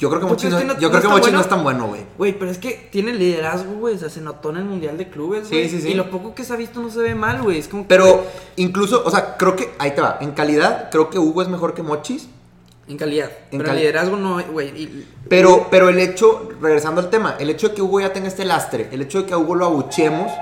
Yo 0.00 0.08
creo 0.08 0.20
que 0.20 0.26
¿Tú 0.26 0.32
Mochi 0.32 0.48
no, 0.48 0.58
yo 0.58 0.64
no 0.66 0.74
creo 0.76 0.90
que 0.90 0.96
está 0.96 1.08
Mochi 1.10 1.20
bueno? 1.20 1.36
no 1.36 1.40
es 1.42 1.48
tan 1.48 1.62
bueno, 1.62 1.86
güey. 1.86 2.00
Güey, 2.18 2.38
pero 2.38 2.50
es 2.50 2.58
que 2.58 2.88
tiene 2.90 3.12
liderazgo, 3.12 3.74
güey. 3.74 3.94
O 3.94 3.98
sea, 3.98 4.08
se 4.10 4.20
notó 4.20 4.50
en 4.50 4.56
el 4.56 4.64
Mundial 4.64 4.96
de 4.98 5.08
Clubes, 5.10 5.46
Sí, 5.48 5.54
güey. 5.54 5.68
sí, 5.68 5.80
sí. 5.80 5.88
Y 5.90 5.94
lo 5.94 6.10
poco 6.10 6.34
que 6.34 6.42
se 6.42 6.52
ha 6.52 6.56
visto 6.56 6.80
no 6.80 6.90
se 6.90 6.98
ve 7.00 7.14
mal, 7.14 7.42
güey. 7.42 7.58
Es 7.58 7.68
como 7.68 7.86
Pero 7.86 8.24
incluso, 8.56 9.02
o 9.04 9.10
sea, 9.10 9.36
creo 9.36 9.54
que. 9.54 9.70
Ahí 9.78 9.92
te 9.92 10.00
va. 10.00 10.16
En 10.20 10.32
calidad, 10.32 10.88
creo 10.90 11.10
que 11.10 11.18
Hugo 11.18 11.42
es 11.42 11.48
mejor 11.48 11.74
que 11.74 11.82
Mochis. 11.82 12.28
En 12.88 12.96
calidad. 12.96 13.30
En 13.52 13.58
pero 13.58 13.66
cali- 13.66 13.80
liderazgo 13.80 14.16
no, 14.16 14.42
güey. 14.50 15.04
Pero, 15.28 15.68
pero 15.70 15.88
el 15.90 15.98
hecho, 16.00 16.48
regresando 16.60 17.00
al 17.00 17.08
tema, 17.10 17.36
el 17.38 17.50
hecho 17.50 17.68
de 17.68 17.74
que 17.74 17.82
Hugo 17.82 18.00
ya 18.00 18.12
tenga 18.12 18.26
este 18.26 18.44
lastre, 18.44 18.88
el 18.90 19.02
hecho 19.02 19.18
de 19.20 19.26
que 19.26 19.34
a 19.34 19.38
Hugo 19.38 19.54
lo 19.54 19.66
abuchemos, 19.66 20.32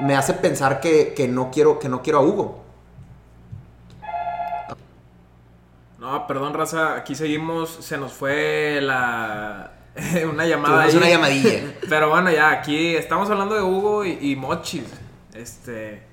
me 0.00 0.14
hace 0.16 0.32
pensar 0.32 0.80
que, 0.80 1.12
que 1.14 1.28
no, 1.28 1.50
quiero, 1.50 1.78
que 1.78 1.88
no 1.90 2.00
quiero 2.02 2.20
a 2.20 2.22
Hugo. 2.22 2.61
No, 6.02 6.26
perdón, 6.26 6.52
raza. 6.52 6.96
Aquí 6.96 7.14
seguimos. 7.14 7.70
Se 7.80 7.96
nos 7.96 8.12
fue 8.12 8.80
la... 8.82 9.70
una 10.30 10.44
llamada 10.46 10.82
ahí. 10.82 10.96
una 10.96 11.08
llamadilla. 11.08 11.74
Pero 11.88 12.10
bueno, 12.10 12.28
ya, 12.32 12.50
aquí 12.50 12.96
estamos 12.96 13.30
hablando 13.30 13.54
de 13.54 13.62
Hugo 13.62 14.04
y, 14.04 14.18
y 14.20 14.36
Mochis. 14.36 14.82
Este... 15.32 16.10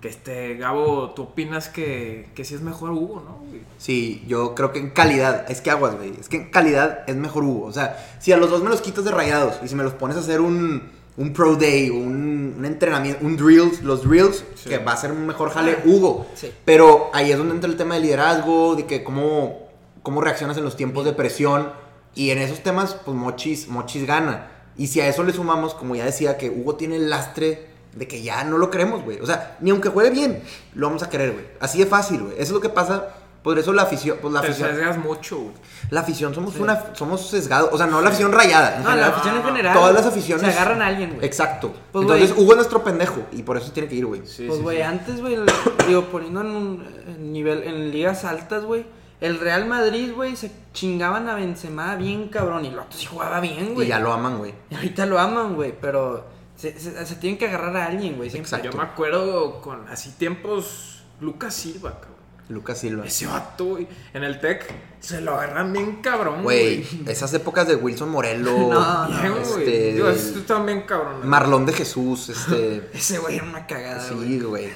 Que 0.00 0.08
este, 0.08 0.56
Gabo, 0.56 1.10
¿tú 1.10 1.22
opinas 1.22 1.68
que, 1.68 2.30
que 2.36 2.44
sí 2.44 2.54
es 2.54 2.60
mejor 2.60 2.90
Hugo, 2.90 3.20
no? 3.24 3.44
güey? 3.48 3.62
Sí, 3.78 4.24
yo 4.28 4.54
creo 4.54 4.70
que 4.70 4.78
en 4.78 4.90
calidad, 4.90 5.50
es 5.50 5.60
que 5.60 5.72
aguas, 5.72 5.96
güey, 5.96 6.12
es 6.20 6.28
que 6.28 6.36
en 6.36 6.50
calidad 6.52 7.00
es 7.08 7.16
mejor 7.16 7.42
Hugo. 7.42 7.66
O 7.66 7.72
sea, 7.72 7.96
si 8.20 8.30
a 8.30 8.36
los 8.36 8.48
dos 8.48 8.62
me 8.62 8.70
los 8.70 8.80
quitas 8.80 9.04
de 9.04 9.10
rayados 9.10 9.58
y 9.60 9.66
si 9.66 9.74
me 9.74 9.82
los 9.82 9.94
pones 9.94 10.16
a 10.16 10.20
hacer 10.20 10.40
un, 10.40 10.92
un 11.18 11.32
pro 11.34 11.56
day, 11.56 11.90
un, 11.90 12.54
un 12.58 12.64
entrenamiento, 12.64 13.26
un 13.26 13.36
drills, 13.36 13.82
los 13.82 14.02
drills, 14.08 14.44
Sí. 14.54 14.70
que 14.70 14.78
va 14.78 14.92
a 14.92 14.96
ser 14.96 15.12
un 15.12 15.26
mejor 15.26 15.50
jale 15.50 15.76
Ah, 15.78 15.82
Hugo. 15.84 16.26
sí. 16.34 16.50
Pero 16.64 17.10
ahí 17.12 17.30
es 17.30 17.36
donde 17.36 17.54
entra 17.54 17.68
el 17.70 17.76
tema 17.76 17.96
de 17.96 18.00
liderazgo, 18.00 18.74
de 18.76 18.86
que 18.86 19.04
cómo, 19.04 19.68
cómo 20.02 20.20
reaccionas 20.22 20.56
en 20.56 20.64
los 20.64 20.76
tiempos 20.76 21.04
de 21.04 21.12
presión. 21.12 21.72
Y 22.14 22.30
en 22.30 22.38
esos 22.38 22.62
temas, 22.62 22.94
pues 23.04 23.16
Mochis, 23.16 23.68
Mochis 23.68 24.06
gana. 24.06 24.48
Y 24.76 24.86
si 24.86 25.00
a 25.00 25.08
eso 25.08 25.22
le 25.24 25.32
sumamos, 25.32 25.74
como 25.74 25.94
ya 25.96 26.04
decía, 26.04 26.38
que 26.38 26.50
Hugo 26.50 26.76
tiene 26.76 26.96
el 26.96 27.10
lastre 27.10 27.66
de 27.94 28.06
que 28.08 28.22
ya 28.22 28.44
no 28.44 28.58
lo 28.58 28.70
queremos, 28.70 29.02
güey. 29.04 29.20
O 29.20 29.26
sea, 29.26 29.56
ni 29.60 29.70
aunque 29.70 29.88
juegue 29.88 30.10
bien, 30.10 30.40
lo 30.74 30.86
vamos 30.86 31.02
a 31.02 31.08
querer, 31.10 31.32
güey. 31.32 31.44
Así 31.60 31.78
de 31.78 31.86
fácil, 31.86 32.20
güey. 32.22 32.32
Eso 32.34 32.42
es 32.44 32.50
lo 32.52 32.60
que 32.60 32.68
pasa. 32.68 33.08
Por 33.48 33.58
eso 33.58 33.72
la 33.72 33.82
afición, 33.82 34.18
pues 34.20 34.34
la 34.34 34.42
Te 34.42 34.48
afición, 34.48 34.68
sesgas 34.70 34.98
mucho, 34.98 35.38
güey. 35.38 35.54
la 35.90 36.00
afición 36.00 36.34
somos 36.34 36.56
una, 36.56 36.94
somos 36.94 37.26
sesgados. 37.30 37.70
O 37.72 37.78
sea, 37.78 37.86
no 37.86 38.02
la 38.02 38.08
afición 38.10 38.30
rayada. 38.30 38.76
en 38.76 38.82
No, 38.82 38.88
la 38.90 38.94
general. 38.96 39.12
afición 39.12 39.36
en 39.36 39.42
general. 39.44 39.74
Todas 39.74 39.94
las 39.94 40.06
aficiones. 40.06 40.44
Se 40.44 40.50
agarran 40.60 40.82
a 40.82 40.86
alguien, 40.88 41.14
güey. 41.14 41.24
Exacto. 41.26 41.72
Pues, 41.92 42.02
Entonces, 42.02 42.30
güey. 42.34 42.42
Hugo 42.42 42.52
es 42.52 42.56
nuestro 42.56 42.84
pendejo. 42.84 43.22
Y 43.32 43.42
por 43.42 43.56
eso 43.56 43.72
tiene 43.72 43.88
que 43.88 43.94
ir, 43.94 44.04
güey. 44.04 44.20
Sí, 44.26 44.44
Pues, 44.46 44.58
sí, 44.58 44.62
güey, 44.62 44.76
sí. 44.76 44.82
antes, 44.82 45.20
güey, 45.22 45.34
el- 45.34 45.46
digo, 45.86 46.02
poniendo 46.04 46.42
en 46.42 46.46
un 46.48 46.86
en 47.06 47.32
nivel, 47.32 47.62
en 47.62 47.90
ligas 47.90 48.24
altas, 48.26 48.64
güey, 48.64 48.84
el 49.22 49.40
Real 49.40 49.64
Madrid, 49.66 50.12
güey, 50.14 50.36
se 50.36 50.52
chingaban 50.74 51.26
a 51.28 51.34
Benzema 51.34 51.96
bien 51.96 52.28
cabrón 52.28 52.64
y 52.66 52.68
el 52.68 52.78
otro 52.78 52.98
sí 52.98 53.06
jugaba 53.06 53.40
bien, 53.40 53.70
Y 53.70 53.74
güey. 53.74 53.88
ya 53.88 53.98
lo 53.98 54.12
aman, 54.12 54.36
güey. 54.38 54.54
Y 54.70 54.74
ahorita 54.74 55.06
lo 55.06 55.18
aman, 55.18 55.54
güey, 55.54 55.74
pero 55.80 56.26
se, 56.54 56.78
se- 56.78 57.06
se 57.06 57.14
tienen 57.16 57.38
que 57.38 57.46
agarrar 57.48 57.76
a 57.78 57.86
alguien, 57.86 58.16
güey. 58.16 58.28
siempre. 58.28 58.46
Exacto. 58.48 58.70
Yo 58.70 58.76
me 58.76 58.84
acuerdo 58.84 59.60
con 59.62 59.88
así 59.88 60.10
tiempos 60.10 61.02
Lucas 61.20 61.54
Silva, 61.54 61.92
cabrón. 62.00 62.17
Lucas 62.48 62.78
Silva. 62.78 63.04
Ese 63.04 63.26
vato, 63.26 63.64
güey, 63.66 63.86
en 64.14 64.24
el 64.24 64.40
Tec 64.40 64.64
se 65.00 65.20
lo 65.20 65.34
agarran 65.34 65.72
bien 65.72 65.96
cabrón, 66.02 66.42
Güey, 66.42 66.86
esas 67.06 67.32
épocas 67.34 67.68
de 67.68 67.76
Wilson 67.76 68.08
Morelo. 68.08 68.50
No, 68.70 69.08
güey. 69.34 69.42
este, 69.42 69.92
Digo, 69.92 70.64
bien 70.64 70.82
cabrón. 70.82 71.28
Marlón 71.28 71.66
de 71.66 71.72
Jesús, 71.74 72.30
este. 72.30 72.88
Ese 72.94 73.18
güey 73.18 73.36
era 73.36 73.44
una 73.44 73.66
cagada. 73.66 74.00
Sí, 74.00 74.40
güey. 74.40 74.70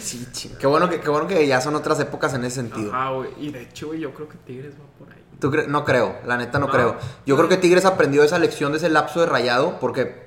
Sí, 0.00 0.26
ching. 0.32 0.56
Qué 0.58 0.66
bueno, 0.66 0.88
que, 0.88 1.00
qué 1.00 1.10
bueno 1.10 1.26
que 1.26 1.46
ya 1.46 1.60
son 1.60 1.74
otras 1.74 2.00
épocas 2.00 2.32
en 2.34 2.44
ese 2.44 2.56
sentido. 2.56 2.92
Ajá, 2.94 3.10
güey. 3.10 3.30
Y 3.38 3.50
de 3.50 3.62
hecho, 3.62 3.88
güey, 3.88 4.00
yo 4.00 4.14
creo 4.14 4.28
que 4.28 4.38
Tigres 4.38 4.74
va 4.74 4.86
por 4.98 5.12
ahí. 5.12 5.22
¿Tú 5.38 5.50
cre- 5.50 5.66
No 5.66 5.84
creo, 5.84 6.18
la 6.26 6.36
neta 6.36 6.58
no, 6.58 6.66
No. 6.66 6.72
creo. 6.72 6.96
Yo 7.26 7.36
creo 7.36 7.48
que 7.48 7.56
Tigres 7.56 7.84
aprendió 7.84 8.22
esa 8.24 8.38
lección 8.38 8.72
de 8.72 8.78
ese 8.78 8.88
lapso 8.88 9.20
de 9.20 9.26
rayado, 9.26 9.78
porque 9.78 10.26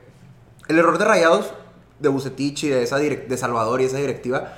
el 0.68 0.78
error 0.80 0.98
de 0.98 1.06
rayados, 1.06 1.54
de 2.00 2.10
Bucetich 2.10 2.64
y 2.66 2.70
de, 2.70 2.84
esa 2.84 2.98
de 2.98 3.38
Salvador 3.38 3.82
y 3.82 3.86
esa 3.86 3.98
directiva, 3.98 4.54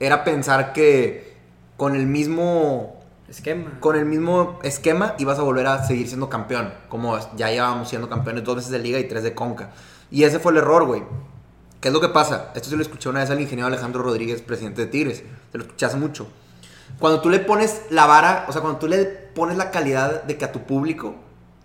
era 0.00 0.24
pensar 0.24 0.72
que 0.72 1.27
con 1.78 1.96
el 1.96 2.06
mismo 2.06 3.00
Esquema. 3.30 3.78
con 3.80 3.94
el 3.96 4.04
mismo 4.06 4.58
esquema 4.62 5.14
y 5.18 5.24
vas 5.24 5.38
a 5.38 5.42
volver 5.42 5.66
a 5.66 5.84
seguir 5.84 6.08
siendo 6.08 6.28
campeón. 6.28 6.72
Como 6.90 7.18
ya 7.36 7.50
llevábamos 7.50 7.88
siendo 7.88 8.08
campeones 8.10 8.42
dos 8.44 8.56
veces 8.56 8.70
de 8.70 8.78
liga 8.78 8.98
y 8.98 9.04
tres 9.08 9.22
de 9.22 9.34
Conca. 9.34 9.70
Y 10.10 10.24
ese 10.24 10.38
fue 10.38 10.52
el 10.52 10.58
error, 10.58 10.84
güey. 10.86 11.02
¿Qué 11.80 11.88
es 11.88 11.94
lo 11.94 12.00
que 12.00 12.08
pasa? 12.08 12.50
Esto 12.54 12.70
se 12.70 12.76
lo 12.76 12.82
escuché 12.82 13.08
una 13.10 13.20
vez 13.20 13.30
al 13.30 13.40
ingeniero 13.40 13.66
Alejandro 13.68 14.02
Rodríguez, 14.02 14.40
presidente 14.42 14.80
de 14.82 14.86
Tigres. 14.88 15.22
Se 15.52 15.58
lo 15.58 15.64
escuché 15.64 15.86
hace 15.86 15.96
mucho. 15.98 16.26
Cuando 16.98 17.20
tú 17.20 17.28
le 17.28 17.38
pones 17.38 17.82
la 17.90 18.06
vara, 18.06 18.46
o 18.48 18.52
sea, 18.52 18.62
cuando 18.62 18.78
tú 18.78 18.88
le 18.88 19.04
pones 19.04 19.56
la 19.58 19.70
calidad 19.70 20.22
de 20.24 20.36
que 20.38 20.44
a 20.46 20.50
tu 20.52 20.62
público, 20.64 21.14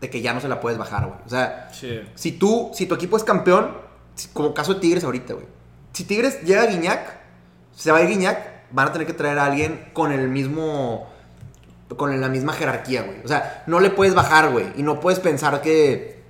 de 0.02 0.10
que 0.10 0.21
ya 0.21 0.34
no 0.34 0.41
se 0.41 0.49
la 0.49 0.60
puedes 0.60 0.78
bajar, 0.78 1.08
güey. 1.08 1.19
O 1.26 1.30
sea, 1.30 1.69
Sí. 1.71 2.02
si 2.13 2.34
tú, 2.34 2.71
si 2.73 2.86
tu 2.86 2.93
equipo 2.95 3.15
es 3.17 3.23
campeón, 3.23 3.71
como 4.34 4.54
caso 4.54 4.73
de 4.76 4.82
Tigres 4.82 5.04
ahorita, 5.06 5.34
güey. 5.34 5.45
Si 5.93 6.04
Tigres 6.04 6.41
llega 6.43 6.63
a 6.63 6.65
Guiñac, 6.67 7.17
se 7.73 7.91
va 7.91 7.99
a 7.99 8.02
ir 8.02 8.10
Guiñac, 8.10 8.53
van 8.74 8.90
a 8.90 8.92
tener 8.92 9.08
que 9.08 9.14
traer 9.14 9.40
a 9.40 9.46
alguien 9.46 9.86
con 9.94 10.12
el 10.12 10.28
mismo, 10.28 11.08
con 11.96 12.20
la 12.20 12.28
misma 12.28 12.54
jerarquía, 12.54 13.04
güey. 13.04 13.18
O 13.24 13.28
sea, 13.28 13.64
no 13.68 13.80
le 13.80 13.90
puedes 13.92 14.14
bajar, 14.16 14.52
güey. 14.52 14.66
Y 14.76 14.84
no 14.84 15.00
puedes 15.00 15.20
pensar 15.20 15.62
que, 15.62 16.22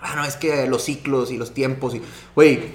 ah, 0.00 0.14
no, 0.16 0.24
es 0.24 0.36
que 0.36 0.66
los 0.66 0.82
ciclos 0.82 1.30
y 1.30 1.36
los 1.36 1.52
tiempos 1.54 1.94
y, 1.94 2.02
güey, 2.34 2.74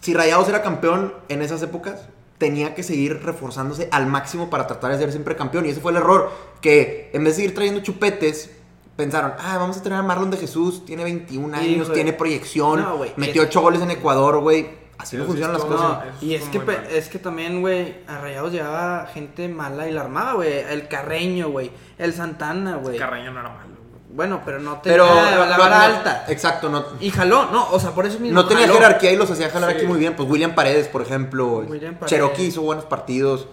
si 0.00 0.14
Rayados 0.14 0.48
era 0.48 0.62
campeón 0.62 1.12
en 1.28 1.42
esas 1.42 1.62
épocas, 1.62 2.00
tenía 2.38 2.74
que 2.74 2.82
seguir 2.82 3.22
reforzándose 3.22 3.88
al 3.92 4.06
máximo 4.06 4.48
para 4.48 4.66
tratar 4.66 4.90
de 4.92 4.98
ser 4.98 5.12
siempre 5.12 5.36
campeón. 5.36 5.66
Y 5.66 5.68
ese 5.70 5.80
fue 5.82 5.92
el 5.92 5.98
error, 5.98 6.30
que 6.62 7.10
en 7.12 7.22
vez 7.22 7.34
de 7.34 7.42
seguir 7.42 7.54
trayendo 7.54 7.82
chupetes, 7.82 8.50
pensaron, 8.96 9.34
ah, 9.38 9.58
vamos 9.58 9.76
a 9.76 9.82
traer 9.82 10.00
a 10.00 10.02
Marlon 10.02 10.30
de 10.30 10.38
Jesús, 10.38 10.86
tiene 10.86 11.04
21 11.04 11.54
años, 11.54 11.92
tiene 11.92 12.14
proyección, 12.14 12.80
No, 12.80 12.98
metió 13.16 13.42
es- 13.42 13.48
8 13.48 13.60
goles 13.60 13.82
en 13.82 13.90
Ecuador, 13.90 14.40
güey. 14.40 14.79
Así 15.00 15.16
no 15.16 15.24
funcionan 15.24 15.52
las 15.54 15.64
cosas. 15.64 16.04
no, 16.20 16.26
Y 16.26 16.34
es 16.34 16.44
que, 16.44 16.60
es 16.90 17.08
que 17.08 17.18
también, 17.18 17.60
güey, 17.60 17.96
a 18.06 18.18
Rayados 18.18 18.52
llevaba 18.52 19.06
gente 19.06 19.48
mala 19.48 19.88
y 19.88 19.92
la 19.92 20.02
armaba, 20.02 20.34
güey. 20.34 20.52
El 20.58 20.88
Carreño, 20.88 21.48
güey. 21.50 21.70
El 21.98 22.12
Santana, 22.14 22.76
güey. 22.76 22.98
Carreño 22.98 23.32
no 23.32 23.40
era 23.40 23.48
malo. 23.48 23.70
güey. 23.76 23.80
Bueno, 24.12 24.42
pero 24.44 24.58
no 24.58 24.78
tenía 24.80 24.98
Pero 24.98 25.14
la 25.46 25.56
no- 25.56 25.62
vara 25.62 25.78
no- 25.88 25.96
alta. 25.96 26.24
Exacto, 26.28 26.68
no, 26.68 26.84
Y 27.00 27.10
jaló, 27.10 27.46
no, 27.50 27.70
o 27.70 27.78
sea, 27.80 27.92
por 27.92 28.06
eso 28.06 28.18
mismo. 28.18 28.34
no 28.42 28.46
tenía 28.48 28.66
jaló. 28.66 28.78
jerarquía 28.78 29.12
y 29.12 29.16
los 29.16 29.30
hacía 29.30 29.48
jalar 29.50 29.70
Sí. 29.70 29.76
aquí 29.76 29.86
muy 29.86 29.98
bien. 29.98 30.16
Pues 30.16 30.28
William 30.28 30.54
Paredes, 30.54 30.88
por 30.88 31.02
ejemplo. 31.02 31.58
William 31.68 31.94
Paredes. 31.94 32.10
Cherokee 32.10 32.42
hizo 32.46 32.62
buenos 32.62 32.84
partidos. 32.84 33.46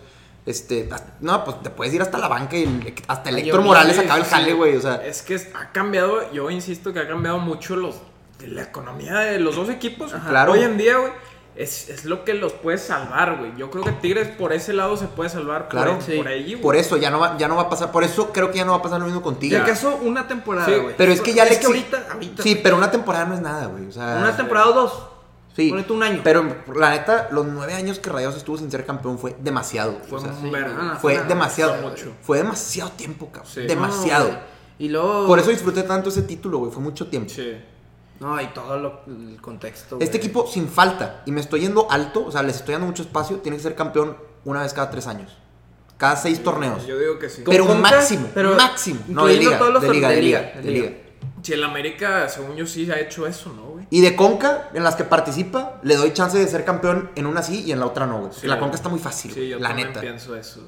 Este, 0.46 0.88
no, 1.20 1.44
pues 1.44 1.62
te 1.62 1.70
puedes 1.70 1.94
ir 1.94 2.02
hasta 2.02 2.18
la 2.18 2.28
banca 2.30 2.56
y 2.56 2.64
el- 2.64 2.94
hasta 3.08 3.30
el 3.30 3.40
Héctor 3.40 3.62
Morales 3.62 4.00
acaba 4.00 4.18
el 4.18 4.24
jale, 4.26 4.46
sí. 4.52 4.54
güey. 4.54 4.76
O 4.78 4.82
sea, 4.82 4.96
Es 5.06 5.22
que 5.22 5.36
ha 5.36 5.72
cambiado, 5.74 6.32
yo 6.32 6.50
insisto 6.50 6.94
que 6.94 7.00
ha 7.02 7.08
cambiado 7.08 7.38
mucho 7.38 7.76
los 7.76 7.96
la 8.46 8.62
economía 8.62 9.16
de 9.20 9.40
los 9.40 9.56
dos 9.56 9.68
equipos. 9.70 10.14
Ajá. 10.14 10.30
Claro. 10.30 10.54
Hoy 10.54 10.62
en 10.62 10.78
día, 10.78 10.98
güey, 11.00 11.12
es, 11.58 11.90
es 11.90 12.06
lo 12.06 12.24
que 12.24 12.34
los 12.36 12.54
puede 12.54 12.78
salvar, 12.78 13.38
güey. 13.40 13.52
Yo 13.58 13.70
creo 13.72 13.84
que 13.84 13.92
Tigres 13.92 14.28
por 14.30 14.54
ese 14.54 14.74
lado 14.74 14.96
se 14.96 15.08
puede 15.08 15.30
salvar 15.30 15.68
Claro. 15.70 15.96
por, 15.96 16.04
Sí. 16.04 16.16
por 16.18 16.28
ahí, 16.28 16.52
güey. 16.54 16.62
por 16.62 16.76
eso 16.76 16.98
ya 16.98 17.10
no, 17.10 17.20
va, 17.20 17.38
ya 17.38 17.48
no 17.48 17.56
va 17.56 17.64
a 17.64 17.70
pasar. 17.70 17.92
Por 17.92 18.04
eso 18.04 18.32
creo 18.32 18.52
que 18.52 18.58
ya 18.58 18.66
no 18.66 18.72
va 18.72 18.78
a 18.78 18.82
pasar 18.82 19.00
lo 19.00 19.06
mismo 19.06 19.22
Si 19.22 19.24
contigo. 19.24 19.58
acaso 19.62 19.98
una 20.04 20.28
temporada, 20.28 20.68
Sí, 20.68 20.76
güey. 20.80 20.96
Pero 20.98 21.12
es 21.12 21.22
que 21.22 21.34
ya 21.34 21.44
le 21.46 21.52
Es 21.52 21.58
que 21.58 21.64
exi- 21.66 21.68
ahorita, 21.68 22.08
ahorita. 22.14 22.44
Sí, 22.44 22.60
pero 22.62 22.78
una 22.78 22.92
temporada 22.92 23.26
no 23.26 23.34
es 23.34 23.42
nada, 23.42 23.66
güey. 23.68 23.88
O 23.88 23.92
sea, 23.92 24.18
Una 24.22 24.38
temporada 24.38 24.68
o 24.70 24.74
dos. 24.74 24.94
Sí. 25.56 25.70
Ponete 25.72 25.92
un 25.92 26.04
año. 26.04 26.22
Pero 26.24 26.46
la 26.76 26.92
neta, 26.92 27.30
los 27.32 27.48
nueve 27.48 27.74
años 27.74 27.98
que 27.98 28.12
Rayados 28.12 28.38
estuvo 28.38 28.60
sin 28.60 28.70
ser 28.70 28.86
campeón 28.86 29.18
fue 29.18 29.36
demasiado. 29.40 29.98
Fue 30.08 30.20
O 30.20 30.22
sea, 30.22 30.32
ah, 30.32 30.98
fue 31.02 31.18
demasiado. 31.24 31.74
fue 31.74 31.90
mucho. 31.90 32.14
Fue 32.22 32.38
demasiado 32.38 32.92
tiempo, 32.92 33.32
cabrón. 33.32 33.52
Sí. 33.52 33.62
Demasiado. 33.62 34.30
No, 34.34 34.38
y 34.78 34.90
luego. 34.90 35.26
Por 35.26 35.40
eso 35.40 35.50
disfruté 35.50 35.82
tanto 35.82 36.10
ese 36.10 36.22
título, 36.22 36.60
güey. 36.60 36.72
Fue 36.72 36.84
mucho 36.84 37.08
tiempo. 37.08 37.30
Sí. 37.34 37.58
No, 38.20 38.40
y 38.42 38.48
todo 38.48 38.78
lo, 38.80 39.02
el 39.08 39.40
contexto. 39.42 39.96
güey. 39.98 40.06
Este 40.06 40.18
equipo, 40.18 40.48
sin 40.48 40.68
falta, 40.68 41.22
y 41.26 41.32
me 41.32 41.42
estoy 41.42 41.62
yendo 41.62 41.90
alto, 41.92 42.26
o 42.26 42.32
sea, 42.32 42.44
les 42.44 42.56
estoy 42.58 42.74
dando 42.74 42.88
mucho 42.88 43.04
espacio, 43.04 43.38
tiene 43.38 43.58
que 43.58 43.64
ser 43.64 43.76
campeón 43.76 44.18
una 44.46 44.62
vez 44.64 44.74
cada 44.74 44.90
tres 44.90 45.08
años. 45.08 45.38
Cada 45.98 46.16
seis 46.16 46.44
torneos. 46.44 46.86
Yo 46.86 47.00
digo 47.00 47.18
que 47.18 47.28
sí. 47.30 47.42
Pero 47.46 47.66
Conca, 47.66 47.80
máximo, 47.92 48.28
pero 48.34 48.56
máximo. 48.56 49.00
No, 49.08 49.26
de 49.26 49.34
incluyendo 49.34 49.50
liga, 49.50 49.58
todos 49.60 49.74
los 49.74 49.82
de 49.84 49.90
liga, 49.90 50.10
de 50.10 50.22
liga, 50.22 50.42
de 50.42 50.62
de 50.62 50.72
liga. 50.72 50.86
liga. 50.90 50.98
Si 51.42 51.54
el 51.54 51.64
América, 51.64 52.28
según 52.30 52.56
yo, 52.56 52.66
sí 52.68 52.90
ha 52.92 53.00
hecho 53.00 53.26
eso, 53.26 53.52
¿no, 53.54 53.64
güey? 53.72 53.88
Y 53.90 54.02
de 54.02 54.16
Conca, 54.16 54.70
en 54.74 54.84
las 54.84 54.96
que 54.96 55.04
participa, 55.06 55.80
le 55.82 55.96
doy 55.96 56.12
chance 56.14 56.38
de 56.38 56.46
ser 56.48 56.66
campeón 56.66 57.10
en 57.16 57.26
una 57.26 57.42
sí 57.42 57.64
y 57.66 57.72
en 57.72 57.80
la 57.80 57.86
otra 57.86 58.06
no, 58.06 58.20
güey. 58.20 58.32
Sí. 58.34 58.48
la 58.48 58.60
Conca 58.60 58.76
está 58.76 58.90
muy 58.90 59.00
fácil, 59.00 59.32
Sí, 59.34 59.48
yo 59.48 59.60
la 59.60 59.70
también 59.70 59.88
neta. 59.90 60.02
pienso 60.02 60.36
eso. 60.36 60.62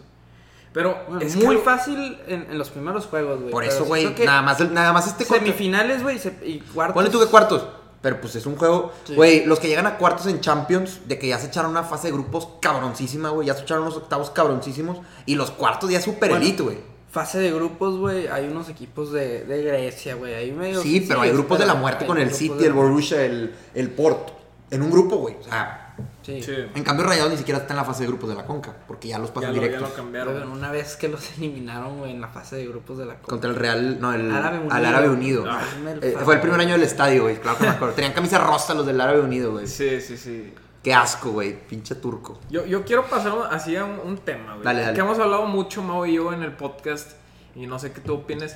Pero 0.73 0.97
Bueno, 1.07 1.21
es 1.25 1.35
muy 1.35 1.55
que- 1.57 1.61
fácil 1.63 2.17
en, 2.27 2.47
en 2.49 2.57
los 2.57 2.69
primeros 2.69 3.05
juegos, 3.07 3.39
güey. 3.39 3.51
Por 3.51 3.63
eso, 3.63 3.85
güey, 3.85 4.13
nada 4.25 4.41
más, 4.41 4.59
nada 4.71 4.93
más 4.93 5.07
este 5.07 5.25
Semifinales, 5.25 6.03
güey, 6.03 6.19
y 6.43 6.59
cuartos. 6.59 6.93
Ponle 6.93 7.09
tú 7.09 7.19
que 7.19 7.25
cuartos. 7.25 7.65
Pero 8.01 8.21
pues 8.21 8.33
es 8.35 8.45
un 8.45 8.55
juego. 8.55 8.93
Sí. 9.03 9.13
Güey, 9.15 9.45
los 9.45 9.59
que 9.59 9.67
llegan 9.67 9.85
a 9.85 9.97
cuartos 9.97 10.25
en 10.27 10.39
Champions, 10.39 11.01
de 11.05 11.19
que 11.19 11.27
ya 11.27 11.37
se 11.37 11.47
echaron 11.47 11.71
una 11.71 11.83
fase 11.83 12.07
de 12.07 12.13
grupos 12.13 12.47
cabroncísima, 12.61 13.29
güey. 13.29 13.47
Ya 13.47 13.55
se 13.55 13.63
echaron 13.63 13.83
unos 13.83 13.97
octavos 13.97 14.29
cabroncísimos. 14.29 14.99
Y 15.25 15.35
los 15.35 15.51
cuartos 15.51 15.89
ya 15.89 15.99
super 15.99 16.29
Bueno, 16.29 16.45
elite, 16.45 16.63
güey. 16.63 16.77
Fase 17.11 17.39
de 17.39 17.51
grupos, 17.51 17.97
güey. 17.97 18.27
Hay 18.27 18.47
unos 18.47 18.69
equipos 18.69 19.11
de, 19.11 19.43
de 19.43 19.63
Grecia, 19.63 20.15
güey. 20.15 20.33
Ahí 20.33 20.51
medio. 20.53 20.81
Sí, 20.81 21.03
pero 21.05 21.21
hay 21.21 21.31
grupos 21.31 21.59
de 21.59 21.65
la 21.65 21.73
muerte 21.73 22.05
con 22.05 22.17
el 22.19 22.33
City, 22.33 22.63
el 22.63 22.73
Borussia, 22.73 23.25
el, 23.25 23.53
el 23.73 23.89
Porto. 23.89 24.33
En 24.71 24.81
un 24.83 24.91
grupo, 24.91 25.17
güey. 25.17 25.35
O 25.39 25.43
sea, 25.43 25.85
Sí. 26.21 26.41
Sí. 26.43 26.53
en 26.75 26.83
cambio 26.83 27.05
Rayados 27.05 27.31
ni 27.31 27.37
siquiera 27.37 27.59
está 27.59 27.73
en 27.73 27.77
la 27.77 27.83
fase 27.83 28.03
de 28.03 28.07
grupos 28.07 28.29
de 28.29 28.35
la 28.35 28.45
Conca. 28.45 28.73
Porque 28.87 29.07
ya 29.07 29.17
los 29.19 29.29
Ya 29.29 29.33
pasan 29.33 29.49
lo, 29.49 29.55
ya 29.55 29.61
directos. 29.61 29.89
lo 29.89 29.95
Pero 29.95 30.03
cambiaron. 30.25 30.51
una 30.51 30.71
vez 30.71 30.95
que 30.95 31.07
los 31.09 31.29
eliminaron, 31.37 31.97
güey, 31.99 32.11
en 32.11 32.21
la 32.21 32.27
fase 32.27 32.57
de 32.57 32.67
grupos 32.67 32.97
de 32.99 33.05
la 33.05 33.15
Copa. 33.15 33.27
Contra 33.29 33.49
el 33.49 33.55
Real, 33.55 33.99
no, 33.99 34.13
el 34.13 34.31
Árabe 34.31 34.59
Unido. 34.59 34.73
al 34.75 34.85
Árabe 34.85 35.09
Unido. 35.09 35.45
Ah, 35.49 35.61
Eh, 36.01 36.15
fue 36.23 36.35
el 36.35 36.41
primer 36.41 36.59
año 36.61 36.73
del 36.73 36.83
estadio, 36.83 37.23
güey. 37.23 37.37
Claro 37.37 37.57
que 37.57 37.63
me 37.65 37.69
acuerdo. 37.71 37.93
Tenían 37.95 38.13
camisa 38.13 38.37
rosa 38.37 38.73
los 38.75 38.85
del 38.85 39.01
Árabe 39.01 39.21
Unido, 39.21 39.51
güey. 39.53 39.67
Sí, 39.67 39.99
sí, 40.01 40.15
sí. 40.17 40.53
Qué 40.83 40.93
asco, 40.93 41.31
güey. 41.31 41.59
Pinche 41.67 41.95
turco. 41.95 42.39
Yo, 42.49 42.65
yo 42.65 42.85
quiero 42.85 43.05
pasar 43.09 43.33
así 43.51 43.75
a 43.75 43.83
un, 43.85 43.99
un 43.99 44.17
tema, 44.19 44.53
güey. 44.53 44.63
Dale, 44.63 44.81
dale. 44.81 44.93
Que 44.93 45.01
hemos 45.01 45.19
hablado 45.19 45.45
mucho, 45.47 45.81
Mau 45.81 46.05
y 46.05 46.13
yo, 46.13 46.31
en 46.31 46.43
el 46.43 46.53
podcast. 46.53 47.11
Y 47.55 47.65
no 47.67 47.79
sé 47.79 47.91
qué 47.91 47.99
tú 48.01 48.13
opines. 48.13 48.55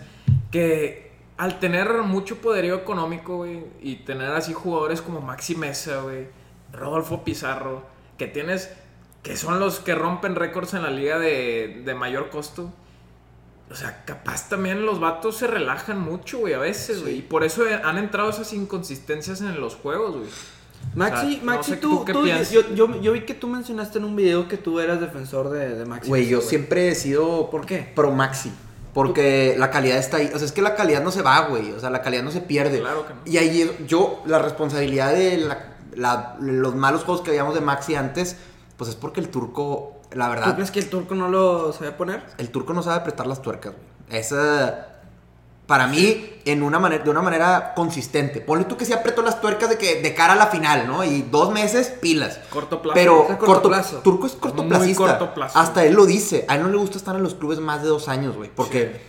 Que 0.51 1.11
al 1.37 1.59
tener 1.59 1.91
mucho 2.03 2.37
poderío 2.37 2.75
económico, 2.75 3.37
güey. 3.37 3.63
Y 3.81 3.97
tener 3.97 4.31
así 4.31 4.53
jugadores 4.53 5.01
como 5.01 5.21
Maxi 5.21 5.55
Mesa, 5.55 6.01
güey. 6.01 6.27
Rodolfo 6.71 7.23
Pizarro. 7.23 7.83
Que 8.17 8.27
tienes. 8.27 8.69
Que 9.23 9.37
son 9.37 9.59
los 9.59 9.79
que 9.79 9.95
rompen 9.95 10.35
récords 10.35 10.73
en 10.73 10.83
la 10.83 10.89
liga 10.89 11.17
de, 11.17 11.81
de 11.85 11.93
mayor 11.95 12.29
costo. 12.29 12.71
O 13.71 13.75
sea, 13.75 14.03
capaz 14.05 14.49
también 14.49 14.85
los 14.85 14.99
vatos 14.99 15.37
se 15.37 15.47
relajan 15.47 15.99
mucho, 15.99 16.39
güey, 16.39 16.53
a 16.53 16.59
veces, 16.59 17.01
güey. 17.01 17.19
Y 17.19 17.21
por 17.21 17.43
eso 17.43 17.63
han 17.83 17.97
entrado 17.97 18.29
esas 18.29 18.51
inconsistencias 18.53 19.39
en 19.41 19.59
los 19.59 19.75
juegos, 19.75 20.17
güey. 20.17 20.29
Maxi, 20.95 21.25
O 21.25 21.29
sea, 21.29 21.39
no 21.39 21.45
Maxi, 21.45 21.71
sé 21.71 21.77
tú, 21.77 21.89
tú 21.99 22.05
qué 22.05 22.13
tú- 22.13 22.23
piensas. 22.23 22.51
yo, 22.51 22.61
yo, 22.75 23.01
yo 23.01 23.13
vi 23.13 23.21
que 23.21 23.33
tú 23.33 23.47
mencionaste 23.47 23.97
en 23.99 24.03
un 24.03 24.15
video 24.17 24.49
que 24.49 24.57
tú 24.57 24.81
eras 24.81 24.99
defensor 24.99 25.49
de, 25.49 25.75
de 25.75 25.85
Maxi. 25.85 26.09
Güey, 26.09 26.27
yo 26.27 26.41
siempre 26.41 26.89
he 26.89 26.95
sido 26.95 27.49
¿Por 27.49 27.65
qué? 27.65 27.89
pro 27.95 28.11
Maxi. 28.11 28.51
Porque 28.93 29.55
la 29.57 29.71
calidad 29.71 29.97
está 29.97 30.17
ahí. 30.17 30.29
O 30.33 30.37
sea, 30.37 30.45
es 30.45 30.51
que 30.51 30.61
la 30.61 30.75
calidad 30.75 31.01
no 31.03 31.11
se 31.11 31.21
va, 31.21 31.47
güey. 31.47 31.71
O 31.71 31.79
sea, 31.79 31.89
la 31.89 32.01
calidad 32.01 32.23
no 32.23 32.31
se 32.31 32.41
pierde. 32.41 32.79
Claro 32.79 33.07
que 33.07 33.13
no. 33.13 33.19
Y 33.25 33.37
ahí 33.37 33.85
yo, 33.87 34.21
la 34.25 34.39
responsabilidad 34.39 35.13
de 35.13 35.37
la- 35.37 35.73
la- 35.95 36.35
los 36.39 36.75
malos 36.75 37.03
juegos 37.03 37.23
que 37.23 37.31
veíamos 37.31 37.55
de 37.55 37.61
Maxi 37.61 37.95
antes, 37.95 38.35
pues 38.77 38.89
es 38.91 38.95
porque 38.95 39.19
el 39.19 39.29
turco, 39.29 39.99
la 40.11 40.25
¿Tú 40.25 40.31
verdad, 40.31 40.55
crees 40.55 40.71
que 40.71 40.79
el 40.79 40.89
turco 40.89 41.15
no 41.15 41.27
lo 41.29 41.73
sabía 41.73 41.97
poner? 41.97 42.23
el 42.37 42.49
turco 42.49 42.73
no 42.73 42.83
sabe 42.83 42.97
apretar 42.97 43.25
las 43.27 43.41
tuercas, 43.41 43.73
güey. 43.73 44.19
Esa. 44.19 44.89
Para 45.67 45.87
mí, 45.87 46.29
en 46.43 46.61
una 46.61 46.77
manera, 46.77 47.03
de 47.05 47.09
una 47.09 47.21
manera 47.21 47.73
consistente. 47.73 48.41
Ponle 48.41 48.65
tú 48.65 48.75
que 48.75 48.83
sí 48.85 48.91
apretó 48.91 49.21
las 49.21 49.39
tuercas 49.39 49.69
de 49.69 49.77
que 49.77 50.01
de 50.01 50.13
cara 50.13 50.33
a 50.33 50.35
la 50.35 50.47
final, 50.47 50.87
¿no? 50.87 51.03
Y 51.05 51.21
dos 51.31 51.51
meses, 51.53 51.87
pilas. 52.01 52.39
Corto 52.49 52.81
plazo. 52.81 52.93
Pero 52.95 53.25
corto 53.27 53.45
corto, 53.45 53.69
plazo. 53.69 53.97
Turco 53.99 54.27
es 54.27 54.37
Muy 54.55 54.93
corto 54.93 55.33
plazo. 55.33 55.57
Hasta 55.57 55.85
él 55.85 55.93
lo 55.93 56.05
dice. 56.05 56.43
A 56.49 56.55
él 56.55 56.63
no 56.63 56.69
le 56.69 56.77
gusta 56.77 56.97
estar 56.97 57.15
en 57.15 57.23
los 57.23 57.35
clubes 57.35 57.59
más 57.59 57.81
de 57.81 57.87
dos 57.87 58.09
años, 58.09 58.35
güey. 58.35 58.49
Porque 58.53 58.99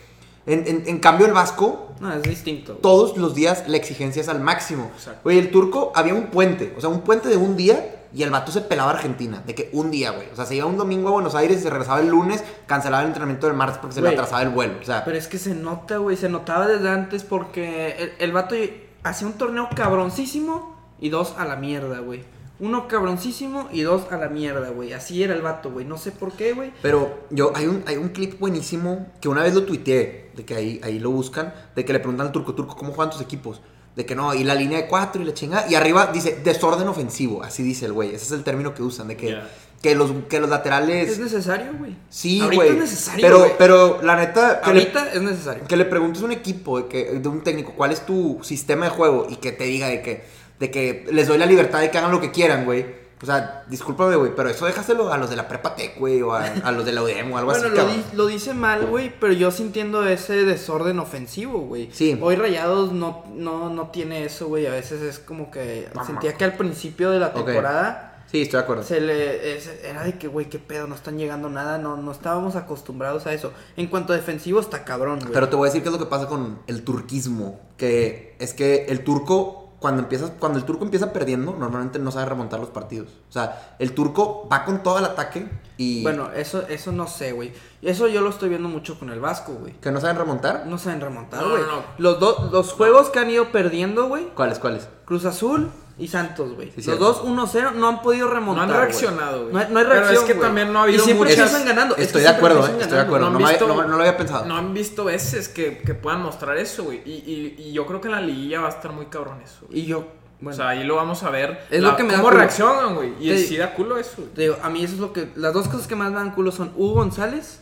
en, 0.46 0.64
en- 0.68 0.84
en 0.86 0.98
cambio 1.00 1.26
el 1.26 1.32
Vasco, 1.32 1.88
No, 1.98 2.12
es 2.12 2.22
distinto. 2.22 2.74
todos 2.74 3.16
los 3.16 3.34
días 3.34 3.64
la 3.66 3.76
exigencia 3.76 4.22
es 4.22 4.28
al 4.28 4.40
máximo. 4.40 4.92
Exacto. 4.96 5.20
Güey, 5.24 5.38
el 5.38 5.50
turco 5.50 5.90
había 5.96 6.14
un 6.14 6.26
puente. 6.28 6.72
O 6.78 6.80
sea, 6.80 6.88
un 6.88 7.00
puente 7.00 7.28
de 7.30 7.36
un 7.36 7.56
día 7.56 7.93
y 8.14 8.22
el 8.22 8.30
vato 8.30 8.52
se 8.52 8.60
pelaba 8.60 8.92
a 8.92 8.94
Argentina. 8.94 9.42
De 9.44 9.54
que 9.54 9.70
un 9.72 9.90
día, 9.90 10.12
güey. 10.12 10.28
O 10.32 10.36
sea, 10.36 10.46
se 10.46 10.54
iba 10.54 10.66
un 10.66 10.76
domingo 10.76 11.08
a 11.08 11.12
Buenos 11.12 11.34
Aires 11.34 11.58
y 11.58 11.62
se 11.62 11.70
regresaba 11.70 12.00
el 12.00 12.08
lunes, 12.08 12.44
cancelaba 12.66 13.02
el 13.02 13.08
entrenamiento 13.08 13.48
del 13.48 13.56
martes 13.56 13.78
porque 13.78 13.94
se 13.94 14.02
le 14.02 14.10
atrasaba 14.10 14.42
el 14.42 14.50
vuelo. 14.50 14.74
O 14.80 14.84
sea, 14.84 15.04
Pero 15.04 15.16
es 15.16 15.26
que 15.26 15.38
se 15.38 15.54
nota, 15.54 15.96
güey. 15.96 16.16
Se 16.16 16.28
notaba 16.28 16.68
desde 16.68 16.88
antes 16.88 17.24
porque 17.24 17.96
el, 17.98 18.12
el 18.18 18.32
vato 18.32 18.54
hacía 19.02 19.26
un 19.26 19.34
torneo 19.34 19.68
cabroncísimo 19.74 20.76
y 21.00 21.08
dos 21.08 21.34
a 21.36 21.44
la 21.44 21.56
mierda, 21.56 21.98
güey. 21.98 22.24
Uno 22.60 22.86
cabroncísimo 22.86 23.68
y 23.72 23.82
dos 23.82 24.06
a 24.12 24.16
la 24.16 24.28
mierda, 24.28 24.70
güey. 24.70 24.92
Así 24.92 25.22
era 25.24 25.34
el 25.34 25.42
vato, 25.42 25.72
güey. 25.72 25.84
No 25.84 25.98
sé 25.98 26.12
por 26.12 26.32
qué, 26.32 26.52
güey. 26.52 26.72
Pero 26.82 27.26
yo, 27.30 27.50
hay 27.56 27.66
un, 27.66 27.82
hay 27.86 27.96
un 27.96 28.10
clip 28.10 28.38
buenísimo 28.38 29.08
que 29.20 29.28
una 29.28 29.42
vez 29.42 29.54
lo 29.54 29.64
tuiteé, 29.64 30.30
de 30.36 30.44
que 30.44 30.54
ahí, 30.54 30.80
ahí 30.84 31.00
lo 31.00 31.10
buscan, 31.10 31.52
de 31.74 31.84
que 31.84 31.92
le 31.92 31.98
preguntan 31.98 32.28
al 32.28 32.32
turco, 32.32 32.54
turco, 32.54 32.76
¿cómo 32.76 32.92
juegan 32.92 33.10
tus 33.10 33.20
equipos? 33.20 33.60
De 33.96 34.04
que 34.04 34.14
no, 34.14 34.34
y 34.34 34.42
la 34.42 34.54
línea 34.54 34.78
de 34.78 34.86
cuatro 34.88 35.22
y 35.22 35.24
la 35.24 35.34
chingada. 35.34 35.66
Y 35.70 35.74
arriba 35.76 36.10
dice 36.12 36.40
desorden 36.42 36.88
ofensivo, 36.88 37.42
así 37.42 37.62
dice 37.62 37.86
el 37.86 37.92
güey. 37.92 38.08
Ese 38.14 38.24
es 38.24 38.32
el 38.32 38.42
término 38.42 38.74
que 38.74 38.82
usan, 38.82 39.06
de 39.06 39.16
que, 39.16 39.38
que, 39.80 39.94
los, 39.94 40.10
que 40.28 40.40
los 40.40 40.50
laterales. 40.50 41.10
Es 41.10 41.18
necesario, 41.20 41.72
güey. 41.78 41.94
sí, 42.08 42.40
güey. 42.52 42.70
es 42.70 42.76
necesario, 42.76 43.22
Pero, 43.22 43.54
pero 43.56 44.02
la 44.02 44.16
neta, 44.16 44.60
que 44.60 44.72
le, 44.72 44.80
Ahorita 44.80 45.12
es 45.12 45.22
necesario. 45.22 45.64
que 45.68 45.76
le 45.76 45.84
preguntes 45.84 46.22
a 46.22 46.24
un 46.24 46.32
equipo, 46.32 46.78
de, 46.78 46.86
que, 46.88 47.04
de 47.04 47.28
un 47.28 47.42
técnico, 47.42 47.74
cuál 47.76 47.92
es 47.92 48.04
tu 48.04 48.40
sistema 48.42 48.86
de 48.86 48.90
juego 48.90 49.28
y 49.30 49.36
que 49.36 49.52
te 49.52 49.64
diga 49.64 49.86
de 49.86 50.02
que, 50.02 50.24
de 50.58 50.70
que 50.72 51.06
les 51.12 51.28
doy 51.28 51.38
la 51.38 51.46
libertad 51.46 51.80
de 51.80 51.90
que 51.90 51.98
hagan 51.98 52.10
lo 52.10 52.20
que 52.20 52.32
quieran, 52.32 52.64
güey. 52.64 53.03
O 53.22 53.26
sea, 53.26 53.64
discúlpame, 53.68 54.16
güey, 54.16 54.34
pero 54.34 54.48
eso 54.50 54.66
déjaselo 54.66 55.12
a 55.12 55.16
los 55.16 55.30
de 55.30 55.36
la 55.36 55.48
prepa 55.48 55.74
tech, 55.74 55.98
güey, 55.98 56.20
o 56.20 56.32
a, 56.34 56.44
a 56.44 56.72
los 56.72 56.84
de 56.84 56.92
la 56.92 57.02
UDEM 57.02 57.32
o 57.32 57.38
algo 57.38 57.50
Bueno, 57.52 57.68
así, 57.68 57.76
lo, 57.76 57.86
di- 57.86 58.04
lo 58.12 58.26
dice 58.26 58.52
mal, 58.54 58.86
güey, 58.86 59.12
pero 59.18 59.32
yo 59.32 59.50
sintiendo 59.50 60.04
ese 60.06 60.44
desorden 60.44 60.98
ofensivo, 60.98 61.60
güey. 61.60 61.88
Sí. 61.92 62.18
Hoy 62.20 62.36
Rayados 62.36 62.92
no, 62.92 63.24
no, 63.34 63.70
no 63.70 63.88
tiene 63.88 64.24
eso, 64.24 64.48
güey. 64.48 64.66
A 64.66 64.70
veces 64.72 65.00
es 65.00 65.18
como 65.18 65.50
que 65.50 65.88
sentía 66.06 66.34
que 66.34 66.44
al 66.44 66.56
principio 66.56 67.10
de 67.10 67.20
la 67.20 67.32
temporada 67.32 68.10
Sí, 68.30 68.42
estoy 68.42 68.58
de 68.58 68.64
acuerdo. 68.64 68.82
se 68.82 69.00
le 69.00 69.56
es- 69.56 69.70
era 69.84 70.02
de 70.02 70.18
que, 70.18 70.26
güey, 70.26 70.48
qué 70.48 70.58
pedo, 70.58 70.86
no 70.88 70.94
están 70.96 71.16
llegando 71.18 71.48
nada, 71.50 71.78
no, 71.78 71.96
no 71.96 72.10
estábamos 72.10 72.56
acostumbrados 72.56 73.26
a 73.26 73.32
eso. 73.32 73.52
En 73.76 73.86
cuanto 73.86 74.12
a 74.12 74.16
defensivo, 74.16 74.58
está 74.60 74.84
cabrón, 74.84 75.20
güey. 75.20 75.32
Pero 75.32 75.48
te 75.48 75.56
voy 75.56 75.66
a 75.66 75.70
decir 75.70 75.82
qué 75.82 75.88
es 75.88 75.92
lo 75.92 75.98
que 76.00 76.06
pasa 76.06 76.26
con 76.26 76.58
el 76.66 76.82
turquismo. 76.82 77.60
Que 77.76 78.34
es 78.40 78.52
que 78.54 78.86
el 78.88 79.04
turco, 79.04 79.63
cuando 79.84 80.00
empiezas, 80.00 80.32
cuando 80.38 80.58
el 80.58 80.64
turco 80.64 80.82
empieza 80.86 81.12
perdiendo, 81.12 81.54
normalmente 81.58 81.98
no 81.98 82.10
sabe 82.10 82.24
remontar 82.24 82.58
los 82.58 82.70
partidos. 82.70 83.10
O 83.28 83.32
sea, 83.34 83.76
el 83.78 83.92
turco 83.92 84.48
va 84.50 84.64
con 84.64 84.82
todo 84.82 84.98
el 84.98 85.04
ataque 85.04 85.46
y. 85.76 86.02
Bueno, 86.02 86.30
eso, 86.34 86.66
eso 86.68 86.90
no 86.90 87.06
sé, 87.06 87.32
güey. 87.32 87.52
Eso 87.82 88.08
yo 88.08 88.22
lo 88.22 88.30
estoy 88.30 88.48
viendo 88.48 88.66
mucho 88.70 88.98
con 88.98 89.10
el 89.10 89.20
Vasco, 89.20 89.52
güey. 89.52 89.74
¿Que 89.82 89.90
no 89.92 90.00
saben 90.00 90.16
remontar? 90.16 90.64
No 90.64 90.78
saben 90.78 91.02
remontar, 91.02 91.42
No, 91.42 91.50
güey. 91.50 91.60
no, 91.64 91.68
no. 91.76 91.82
Los, 91.98 92.18
dos 92.18 92.50
los 92.50 92.72
juegos 92.72 93.10
que 93.10 93.18
han 93.18 93.28
ido 93.28 93.52
perdiendo, 93.52 94.08
güey, 94.08 94.30
¿Cuáles, 94.34 94.58
cuáles? 94.58 94.88
Los 95.06 95.26
Azul 95.26 95.68
y 95.96 96.08
Santos, 96.08 96.54
güey. 96.54 96.68
Sí, 96.70 96.74
Los 96.78 96.84
cierto. 96.86 97.04
dos 97.04 97.22
1-0 97.24 97.72
no 97.74 97.88
han 97.88 98.02
podido 98.02 98.26
No 98.28 98.34
remontar. 98.34 98.64
han 98.64 98.68
güey. 98.70 98.80
reaccionado, 98.80 99.40
güey. 99.42 99.52
No, 99.52 99.58
hay- 99.60 99.66
no 99.70 99.78
hay 99.78 99.84
Pero 99.84 99.94
reacción. 100.00 100.14
es 100.22 100.24
que 100.24 100.32
güey. 100.34 100.46
también 100.46 100.72
no 100.72 100.78
ha 100.80 100.82
habido 100.82 101.02
Y 101.02 101.04
siempre 101.04 101.28
muchas- 101.30 101.38
empiezan 101.52 101.66
ganando. 101.68 101.94
es 101.94 101.98
que 101.98 102.02
Estoy 102.04 102.22
de 102.22 102.28
acuerdo, 102.28 102.66
eh, 102.66 102.70
estoy 102.80 102.96
de 102.96 103.00
acuerdo. 103.00 103.26
han 103.26 103.32
No, 103.32 103.38
me 103.38 103.44
había- 103.44 103.58
visto- 103.58 103.68
no- 103.74 103.82
no 103.82 103.96
lo 103.96 104.00
había 104.02 104.16
pensado. 104.16 104.44
No 104.46 104.56
han 104.56 104.74
visto 104.74 105.04
veces 105.04 105.48
que, 105.48 105.78
que 105.78 105.94
puedan 105.94 106.22
mostrar 106.22 106.56
eso, 106.58 106.84
güey. 106.84 107.00
Y, 107.04 107.12
y, 107.12 107.54
y 107.68 107.72
yo 107.72 107.86
creo 107.86 108.00
que 108.00 108.08
en 108.08 108.14
la 108.14 108.20
liguilla 108.20 108.60
va 108.60 108.66
a 108.66 108.70
estar 108.70 108.92
muy 108.92 109.06
cabrón 109.06 109.40
eso. 109.42 109.66
güey. 109.68 109.80
Y 109.80 109.86
yo, 109.86 110.04
bueno, 110.40 110.54
o 110.54 110.56
sea, 110.56 110.68
ahí 110.70 110.82
lo 110.84 110.96
vamos 110.96 111.22
a 111.22 111.30
ver. 111.30 111.64
Es 111.70 111.80
lo 111.80 111.94
que 111.96 112.02
me 112.02 112.10
da 112.12 112.16
¿Cómo 112.18 112.28
culo. 112.30 112.38
reaccionan, 112.40 112.94
güey? 112.96 113.14
Y 113.20 113.28
Te- 113.28 113.38
sí 113.46 113.56
da 113.56 113.72
culo 113.74 113.96
eso, 113.96 114.22
te 114.34 114.42
digo, 114.42 114.56
a 114.62 114.68
mí 114.70 114.82
eso 114.84 114.94
es 114.94 115.00
lo 115.00 115.12
que. 115.12 115.30
Las 115.36 115.52
dos 115.54 115.68
cosas 115.68 115.86
que 115.86 115.94
más 115.94 116.10
me 116.10 116.16
dan 116.16 116.32
culo 116.32 116.50
son 116.50 116.72
Hugo 116.76 116.94
González 116.94 117.60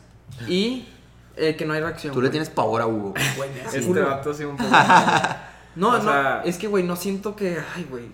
y 0.48 0.88
eh, 1.36 1.54
que 1.56 1.64
no 1.66 1.74
hay 1.74 1.80
reacción. 1.80 2.12
Tú 2.14 2.20
le 2.20 2.28
güey. 2.28 2.32
tienes 2.32 2.48
pavor 2.50 2.80
a 2.80 2.86
Hugo. 2.86 3.12
Este 3.74 4.00
vato 4.00 4.32
sí 4.34 4.44
un 4.44 4.56
poco. 4.56 4.70
No, 5.76 5.88
O 5.90 5.98
no, 5.98 6.02
sea- 6.02 6.42
es 6.44 6.58
que, 6.58 6.66
güey, 6.68 6.84
no 6.84 6.96
siento 6.96 7.34
que. 7.36 7.58
Ay, 7.74 7.86
güey. 7.88 8.04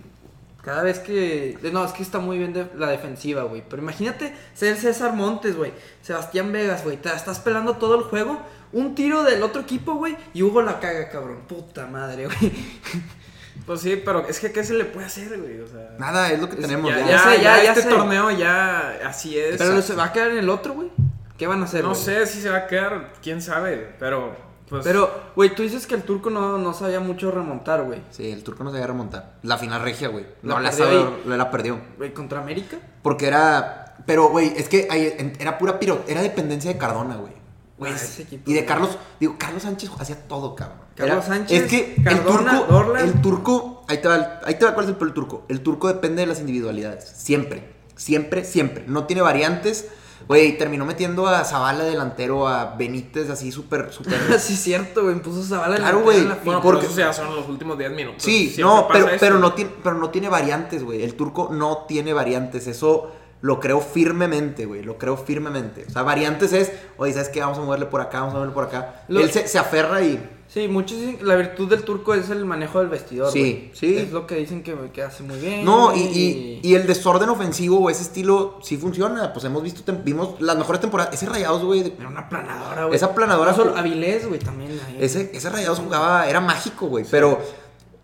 Cada 0.62 0.83
vez 0.83 0.99
que. 0.99 1.59
No, 1.73 1.85
es 1.85 1.92
que 1.92 2.03
está 2.03 2.18
muy 2.18 2.38
bien 2.38 2.53
de- 2.53 2.68
la 2.77 2.88
defensiva, 2.88 3.42
güey. 3.44 3.62
Pero 3.68 3.83
imagínate 3.83 4.35
ser 4.55 4.77
César 4.77 5.12
Montes, 5.14 5.57
güey. 5.57 5.73
Sebastián 6.03 6.53
Vegas, 6.53 6.85
güey. 6.85 6.97
Te 6.97 7.09
estás 7.09 7.38
pelando 7.40 7.75
todo 7.75 7.94
el 7.97 8.03
juego. 8.05 8.40
Un 8.73 8.94
tiro 8.94 9.23
del 9.23 9.42
otro 9.42 9.62
equipo, 9.62 9.94
güey. 9.94 10.16
Y 10.35 10.42
Hugo 10.42 10.61
la 10.62 10.79
caga, 10.79 11.09
cabrón. 11.09 11.40
Puta 11.49 11.87
madre, 11.87 12.27
güey. 12.27 12.37
Pues 13.66 13.81
sí, 13.83 14.01
pero 14.03 14.27
es 14.27 14.38
que 14.40 14.51
¿qué 14.51 14.64
se 14.64 14.73
le 14.73 14.85
puede 14.87 15.07
hacer, 15.07 15.37
güey? 15.38 15.61
O 15.61 15.66
sea. 15.66 15.90
Nada, 15.99 16.31
es 16.33 16.40
lo 16.40 16.49
que 16.49 16.57
tenemos. 16.57 16.90
ya, 16.90 17.01
ya. 17.01 17.07
ya, 17.07 17.11
Ya 17.11 17.18
sé, 17.23 17.37
ya 17.37 17.42
ya, 17.59 17.62
ya 17.64 17.71
este 17.73 17.83
sé. 17.83 17.88
torneo 17.90 18.31
ya 18.31 18.99
así 19.05 19.38
es. 19.38 19.57
Pero 19.59 19.83
se 19.83 19.94
va 19.94 20.05
a 20.05 20.12
quedar 20.12 20.31
en 20.31 20.38
el 20.38 20.49
otro, 20.49 20.73
güey. 20.75 20.90
¿Qué 21.37 21.47
van 21.47 21.61
a 21.61 21.64
hacer? 21.64 21.83
no 21.83 21.90
güey? 21.90 22.01
sé 22.01 22.27
si 22.27 22.40
se 22.40 22.49
va 22.51 22.59
a 22.59 22.66
quedar, 22.66 23.12
quién 23.23 23.42
sabe, 23.42 23.94
pero 23.99 24.35
pues 24.68 24.85
Pero, 24.85 25.11
güey, 25.37 25.54
tú 25.54 25.62
dices 25.62 25.87
que 25.87 25.94
el 25.94 26.02
turco 26.02 26.31
no, 26.31 26.59
no 26.59 26.72
sabía 26.74 27.00
mucho 27.00 27.31
remontar, 27.31 27.85
güey. 27.85 28.00
Sí, 28.11 28.31
el 28.31 28.42
turco 28.44 28.64
no 28.64 28.70
sabía 28.70 28.87
remontar. 28.87 29.37
La 29.42 29.59
final 29.59 29.83
regia, 29.83 30.09
güey. 30.09 30.24
La 30.42 30.54
No 30.54 30.61
la 30.61 30.70
perdió 30.70 30.85
sabe, 30.87 30.98
ahí. 30.98 31.37
la 31.38 31.50
perdió. 31.50 31.81
Güey, 31.96 32.12
contra 32.14 32.40
América. 32.40 32.78
Porque 33.02 33.26
era. 33.26 33.96
Pero, 34.07 34.28
güey, 34.31 34.52
es 34.57 34.68
que 34.68 34.87
ahí 34.90 35.12
en- 35.18 35.33
era 35.38 35.59
pura 35.59 35.78
piro. 35.78 36.02
Era 36.07 36.22
dependencia 36.22 36.72
de 36.72 36.78
Cardona, 36.78 37.16
güey. 37.16 37.33
Güey, 37.78 37.92
es- 37.92 38.02
ese 38.02 38.22
equipo, 38.22 38.50
y 38.50 38.54
de. 38.54 38.64
Carlos. 38.64 38.96
Digo, 39.20 39.37
Carlos 39.38 39.62
Sánchez 39.62 39.90
hacía 39.98 40.26
todo, 40.28 40.54
cabrón. 40.54 40.78
Carlos 40.96 41.24
Sánchez, 41.24 41.62
Es 41.64 41.70
que 41.70 42.02
Cardona, 42.02 42.52
el 42.52 42.59
turco. 42.59 42.72
Dorlan. 42.72 43.04
El 43.04 43.20
turco. 43.22 43.85
Ahí 43.88 43.98
te, 43.98 44.09
va, 44.09 44.16
el- 44.16 44.26
ahí 44.44 44.54
te 44.59 44.64
va 44.64 44.74
cuál 44.74 44.85
es 44.87 44.90
el 44.90 44.96
peor 44.96 45.09
del 45.09 45.14
turco. 45.14 45.44
El 45.48 45.61
turco 45.62 45.88
depende 45.88 46.22
de 46.22 46.26
las 46.26 46.40
individualidades. 46.40 47.09
Siempre. 47.09 47.72
Siempre, 47.96 48.44
siempre. 48.44 48.85
No 48.87 49.04
tiene 49.07 49.22
variantes. 49.22 49.88
Güey, 50.26 50.59
terminó 50.59 50.85
metiendo 50.85 51.26
a 51.26 51.44
Zavala 51.44 51.85
delantero, 51.85 52.48
a 52.48 52.74
Benítez 52.76 53.31
así 53.31 53.52
súper, 53.52 53.92
súper. 53.92 54.18
sí, 54.40 54.57
cierto, 54.57 55.04
güey. 55.04 55.14
Puso 55.22 55.42
Zavala 55.42 55.76
en 55.76 55.83
la- 55.83 55.88
Claro, 55.90 56.02
güey. 56.04 56.22
bueno, 56.24 56.37
porque 56.44 56.61
porque- 56.62 56.87
eso 56.87 56.96
ya 56.98 57.12
son 57.12 57.35
los 57.35 57.48
últimos 57.48 57.78
10 57.78 57.92
minutos. 57.92 58.22
Sí, 58.22 58.48
Siempre 58.50 58.62
no, 58.64 58.88
pero, 58.92 59.09
eso. 59.09 59.16
pero, 59.20 59.38
no 59.38 59.52
tiene, 59.54 59.70
pero 59.83 59.96
no 59.96 60.11
tiene 60.11 60.28
variantes, 60.28 60.83
güey. 60.83 61.02
El 61.02 61.14
turco 61.14 61.48
no 61.52 61.85
tiene 61.88 62.12
variantes. 62.12 62.66
Eso 62.66 63.12
lo 63.40 63.61
creo 63.61 63.81
firmemente, 63.81 64.66
güey. 64.66 64.83
Lo 64.83 64.98
creo 64.98 65.16
firmemente. 65.16 65.85
O 65.88 65.90
sea, 65.90 66.02
variantes 66.02 66.52
es, 66.52 66.72
oye, 66.96 67.12
¿sabes 67.12 67.28
qué? 67.28 67.40
Vamos 67.40 67.59
a 67.59 67.61
moverle 67.62 67.87
por 67.87 68.00
acá, 68.00 68.18
vamos 68.20 68.33
a 68.35 68.37
moverle 68.38 68.54
por 68.54 68.64
acá. 68.64 69.04
Lo- 69.09 69.20
Él 69.20 69.31
se, 69.31 69.46
se 69.48 69.59
aferra 69.59 70.02
y. 70.02 70.35
Sí, 70.48 70.66
muchos 70.66 70.98
dicen 70.98 71.18
que 71.18 71.24
la 71.24 71.37
virtud 71.37 71.68
del 71.68 71.82
turco 71.82 72.14
es 72.14 72.30
el 72.30 72.46
manejo 72.46 72.78
del 72.78 72.88
vestidor. 72.88 73.30
Sí, 73.30 73.40
güey. 73.40 73.70
sí. 73.74 73.96
Es 73.96 74.12
lo 74.12 74.26
que 74.26 74.37
dicen 74.37 74.62
que, 74.62 74.74
que 74.94 75.02
hace 75.02 75.22
muy 75.22 75.38
bien. 75.38 75.62
No, 75.62 75.94
y, 75.94 76.00
y, 76.00 76.61
y 76.62 76.74
el 76.74 76.87
desorden 76.87 77.28
ofensivo 77.28 77.78
o 77.80 77.90
ese 77.90 78.02
estilo 78.02 78.58
sí 78.62 78.78
funciona. 78.78 79.32
Pues 79.34 79.44
hemos 79.44 79.62
visto, 79.62 79.82
vimos 80.04 80.40
las 80.40 80.56
mejores 80.56 80.80
temporadas. 80.80 81.12
Ese 81.14 81.26
rayados, 81.26 81.62
güey. 81.62 81.92
Era 81.98 82.08
una 82.08 82.28
planadora, 82.30 82.84
güey. 82.87 82.96
Esa 82.96 83.14
planadora 83.14 83.52
No 83.52 83.76
Avilés, 83.76 84.26
güey, 84.26 84.40
también. 84.40 84.70
ahí. 84.87 84.96
Ese, 85.00 85.30
ese 85.34 85.50
Rayados 85.50 85.80
jugaba, 85.80 86.26
era 86.26 86.40
mágico, 86.40 86.87
güey. 86.87 87.04
Pero 87.11 87.38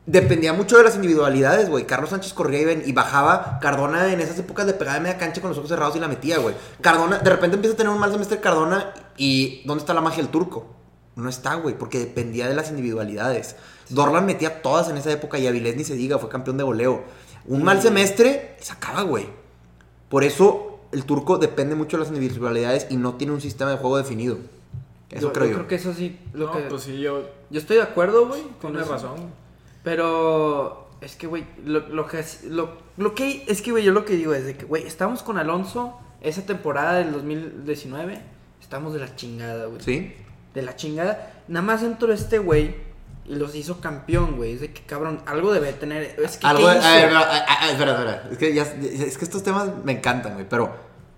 dependía 0.07 0.52
mucho 0.52 0.76
de 0.76 0.85
las 0.85 0.96
individualidades, 0.96 1.70
güey. 1.70 1.87
Carlos 1.87 2.11
Sánchez 2.11 2.35
corría 2.35 2.61
y, 2.61 2.64
ven- 2.66 2.83
y 2.85 2.92
bajaba. 2.92 3.59
Cardona 3.62 4.12
en 4.12 4.20
esas 4.20 4.38
épocas 4.38 4.66
le 4.66 4.74
pegaba 4.74 4.96
de 4.98 5.00
media 5.04 5.16
cancha 5.16 5.40
con 5.40 5.48
los 5.48 5.57
ojos 5.57 5.70
cerrados 5.70 5.96
y 5.96 5.98
la 5.98 6.09
metía, 6.09 6.37
güey. 6.37 6.54
Cardona, 6.83 7.20
de 7.20 7.30
repente 7.30 7.57
empieza 7.57 7.72
a 7.72 7.76
tener 7.78 7.90
un 7.90 7.98
mal 7.98 8.12
semestre 8.12 8.38
Cardona. 8.38 8.92
¿Y 9.16 9.62
dónde 9.64 9.80
está 9.80 9.94
la 9.94 10.02
magia 10.02 10.22
del 10.22 10.30
turco? 10.30 10.66
No 11.16 11.29
está, 11.29 11.55
güey, 11.55 11.77
porque 11.79 11.98
dependía 11.98 12.48
de 12.48 12.55
las 12.55 12.70
individualidades. 12.70 13.57
Dorlan 13.88 14.27
metía 14.27 14.62
todas 14.62 14.88
en 14.88 14.96
esa 14.96 15.12
época 15.12 15.38
y 15.38 15.46
Avilés 15.46 15.77
ni 15.77 15.85
se 15.85 15.94
diga, 15.94 16.18
fue 16.18 16.29
campeón 16.29 16.57
de 16.57 16.64
goleo. 16.64 17.03
Un 17.46 17.62
mal 17.62 17.81
semestre, 17.83 18.57
sacaba, 18.61 19.03
güey. 19.03 19.27
Por 20.09 20.24
eso 20.24 20.81
el 20.92 21.05
turco 21.05 21.38
depende 21.38 21.74
mucho 21.74 21.96
de 21.96 22.03
las 22.05 22.09
individualidades 22.12 22.87
y 22.90 22.96
no 22.96 23.14
tiene 23.14 23.33
un 23.33 23.40
sistema 23.40 23.70
de 23.70 23.77
juego 23.77 23.96
definido. 23.98 24.38
Eso 25.11 25.29
yo, 25.29 25.33
creo 25.33 25.46
yo. 25.48 25.55
creo 25.55 25.68
que 25.68 25.74
eso 25.77 25.92
sí. 25.94 26.18
Lo 26.33 26.46
No, 26.46 26.53
que... 26.53 26.61
pues 26.62 26.83
sí, 26.83 26.98
yo. 26.98 27.22
Yo 27.50 27.61
estoy 27.61 27.77
de 27.77 27.83
acuerdo, 27.83 28.27
güey. 28.27 28.42
con 28.61 28.72
Tienes 28.72 28.83
eso. 28.85 28.92
razón. 28.94 29.31
Pero 29.85 30.88
es 31.00 31.14
que, 31.14 31.27
güey, 31.27 31.44
lo, 31.64 31.81
lo 31.88 32.07
que, 32.09 32.18
es- 32.20 32.44
lo, 32.44 32.70
lo 32.96 33.14
que 33.14 33.44
es 33.46 33.62
que, 33.62 33.70
güey, 33.70 33.85
yo 33.85 33.92
lo 33.92 34.05
que 34.05 34.14
digo 34.16 34.35
es 34.35 34.44
de 34.46 34.57
que, 34.57 34.64
güey, 34.64 34.85
estamos 34.87 35.22
con 35.22 35.38
Alonso 35.38 35.96
esa 36.20 36.44
temporada 36.44 36.94
del 36.94 37.12
2019. 37.12 38.20
Estamos 38.61 38.94
de 38.94 38.98
la 39.00 39.14
chingada, 39.14 39.66
güey. 39.66 39.81
¿Sí? 39.83 40.12
De 40.55 40.62
la 40.62 40.77
chingada. 40.77 41.33
Nada 41.49 41.67
más 41.67 41.83
entró 41.83 42.12
este 42.12 42.38
güey 42.38 42.77
y 43.27 43.35
los 43.35 43.55
hizo 43.55 43.81
campeón, 43.81 44.37
güey. 44.37 44.53
Es 44.55 44.61
de 44.61 44.73
que, 44.73 44.83
cabrón, 44.83 45.21
algo 45.27 45.53
debe 45.53 45.73
tener. 45.73 46.17
Es 46.23 46.37
que, 46.37 46.47
Algo 46.47 46.67
¿qué 46.69 46.73
de- 46.75 46.79
hizo? 46.79 46.87
a 46.88 46.95
ver, 46.95 47.14
a- 47.17 47.21
a- 47.21 47.64
a- 47.64 47.71
espera, 47.71 47.93
espera. 47.93 48.29
Es 48.31 48.38
que, 48.38 48.55
ya, 48.55 48.62
es 48.62 49.19
que 49.19 49.25
estos 49.25 49.43
temas 49.43 49.69
me 49.85 49.93
encantan, 49.93 50.35
güey. 50.35 50.47
Pero 50.49 50.71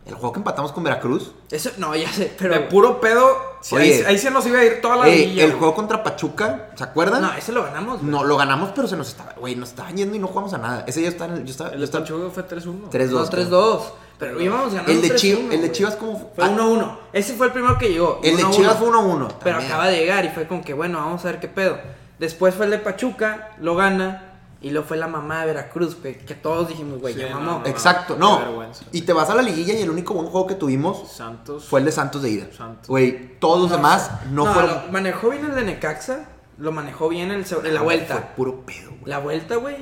el 0.07 0.15
juego 0.15 0.33
que 0.33 0.39
empatamos 0.39 0.73
con 0.73 0.85
Veracruz. 0.85 1.33
Eso, 1.51 1.71
no, 1.79 1.95
ya 1.97 2.11
sé, 2.13 2.33
pero. 2.39 2.55
de 2.55 2.61
puro 2.61 3.01
pedo, 3.01 3.29
sí, 3.61 3.75
ahí, 3.77 3.91
Oye. 3.93 4.07
ahí 4.07 4.19
se 4.19 4.31
nos 4.31 4.47
iba 4.47 4.61
a 4.61 4.65
ir 4.65 4.81
toda 4.81 4.97
la 4.97 5.09
eh, 5.09 5.17
liguilla, 5.17 5.43
el 5.45 5.51
güey. 5.51 5.59
juego 5.59 5.75
contra 5.75 6.03
Pachuca, 6.05 6.71
¿se 6.77 6.85
acuerdan? 6.85 7.23
No, 7.23 7.33
ese 7.35 7.51
lo 7.53 7.65
ganamos, 7.65 7.99
güey. 7.99 8.11
No, 8.11 8.23
lo 8.25 8.37
ganamos, 8.37 8.71
pero 8.75 8.87
se 8.87 8.97
nos 8.97 9.09
estaba, 9.09 9.33
güey, 9.37 9.57
nos 9.57 9.71
estaban 9.71 9.97
yendo 9.97 10.15
y 10.17 10.21
no 10.21 10.29
jugamos 10.29 10.55
a 10.55 10.59
nada. 10.59 10.85
Ese 10.87 11.03
ya 11.03 11.09
está 11.09 11.25
en 11.27 11.33
el, 11.33 11.45
yo 11.45 11.51
estaba, 11.51 11.71
El 11.71 11.75
yo 11.75 11.79
de 11.81 11.85
estaba 11.87 12.05
Pachuca 12.05 12.31
fue 12.33 12.43
3-1. 12.47 12.89
3-2. 12.91 13.11
No, 13.11 13.27
3-2. 13.29 13.83
Pero 14.19 14.41
íbamos 14.41 14.73
ganando. 14.73 14.93
El 14.93 15.03
de, 15.03 15.09
3-1, 15.11 15.15
Chivas, 15.17 15.55
el 15.55 15.63
de. 15.63 15.73
Chivas 15.73 15.97
como 15.97 16.33
Fue 16.35 16.45
1-1. 16.45 16.99
Ese 17.13 17.35
fue 17.35 17.47
el 17.47 17.53
primero 17.53 17.77
que 17.79 17.89
llegó. 17.91 18.21
El 18.23 18.37
de 18.37 18.45
1-1. 18.45 18.51
Chivas 18.51 18.77
fue 18.79 18.89
1-1. 18.89 19.29
Pero 19.43 19.59
acaba 19.59 19.89
de 19.89 19.99
llegar 19.99 20.25
y 20.25 20.29
fue 20.31 20.47
como 20.47 20.63
que, 20.65 20.73
bueno, 20.75 20.99
vamos 20.99 21.25
a 21.25 21.29
ver 21.31 21.41
qué 21.41 21.49
pedo. 21.49 21.79
Después 22.19 22.55
fue 22.55 22.65
el 22.65 22.71
de 22.71 22.79
Pachuca, 22.79 23.51
lo 23.61 23.77
gana. 23.77 24.23
Y 24.63 24.71
luego 24.71 24.89
fue 24.89 24.97
la 24.97 25.07
mamá 25.07 25.41
de 25.43 25.49
Veracruz, 25.49 25.97
que, 25.97 26.17
que 26.17 26.35
todos 26.35 26.67
dijimos, 26.69 26.99
güey, 26.99 27.13
Sí, 27.13 27.21
ya 27.21 27.29
no, 27.29 27.41
mamó. 27.41 27.59
no. 27.61 27.67
Exacto, 27.67 28.17
no. 28.19 28.41
Y 28.91 29.03
te 29.03 29.13
vas 29.13 29.29
a 29.29 29.35
la 29.35 29.43
liguilla 29.43 29.75
y 29.75 29.83
el 29.83 29.91
único 29.91 30.15
buen 30.15 30.27
juego 30.29 30.47
que 30.47 30.55
tuvimos 30.55 31.13
Santos. 31.13 31.67
fue 31.67 31.81
el 31.81 31.87
de 31.87 31.93
Santos 31.93 32.23
de 32.23 32.31
ida. 32.31 32.47
Santos. 32.57 32.89
Güey, 32.89 33.39
todos 33.39 33.61
los 33.61 33.71
demás 33.71 34.11
no, 34.31 34.47
fueron. 34.53 34.87
lo 34.87 34.93
manejó 34.93 35.29
bien 35.29 35.45
el 35.45 35.55
de 35.55 35.63
Necaxa. 35.63 36.25
Lo 36.59 36.73
manejó 36.73 37.11
bien 37.11 37.31
el, 37.31 37.43
la 37.43 37.47
Fue 37.47 37.79
vuelta. 37.81 38.35
puro 38.35 38.63
pedo, 38.65 38.89
güey. 38.93 39.03
La 39.05 39.19
vuelta, 39.19 39.57
güey. 39.57 39.77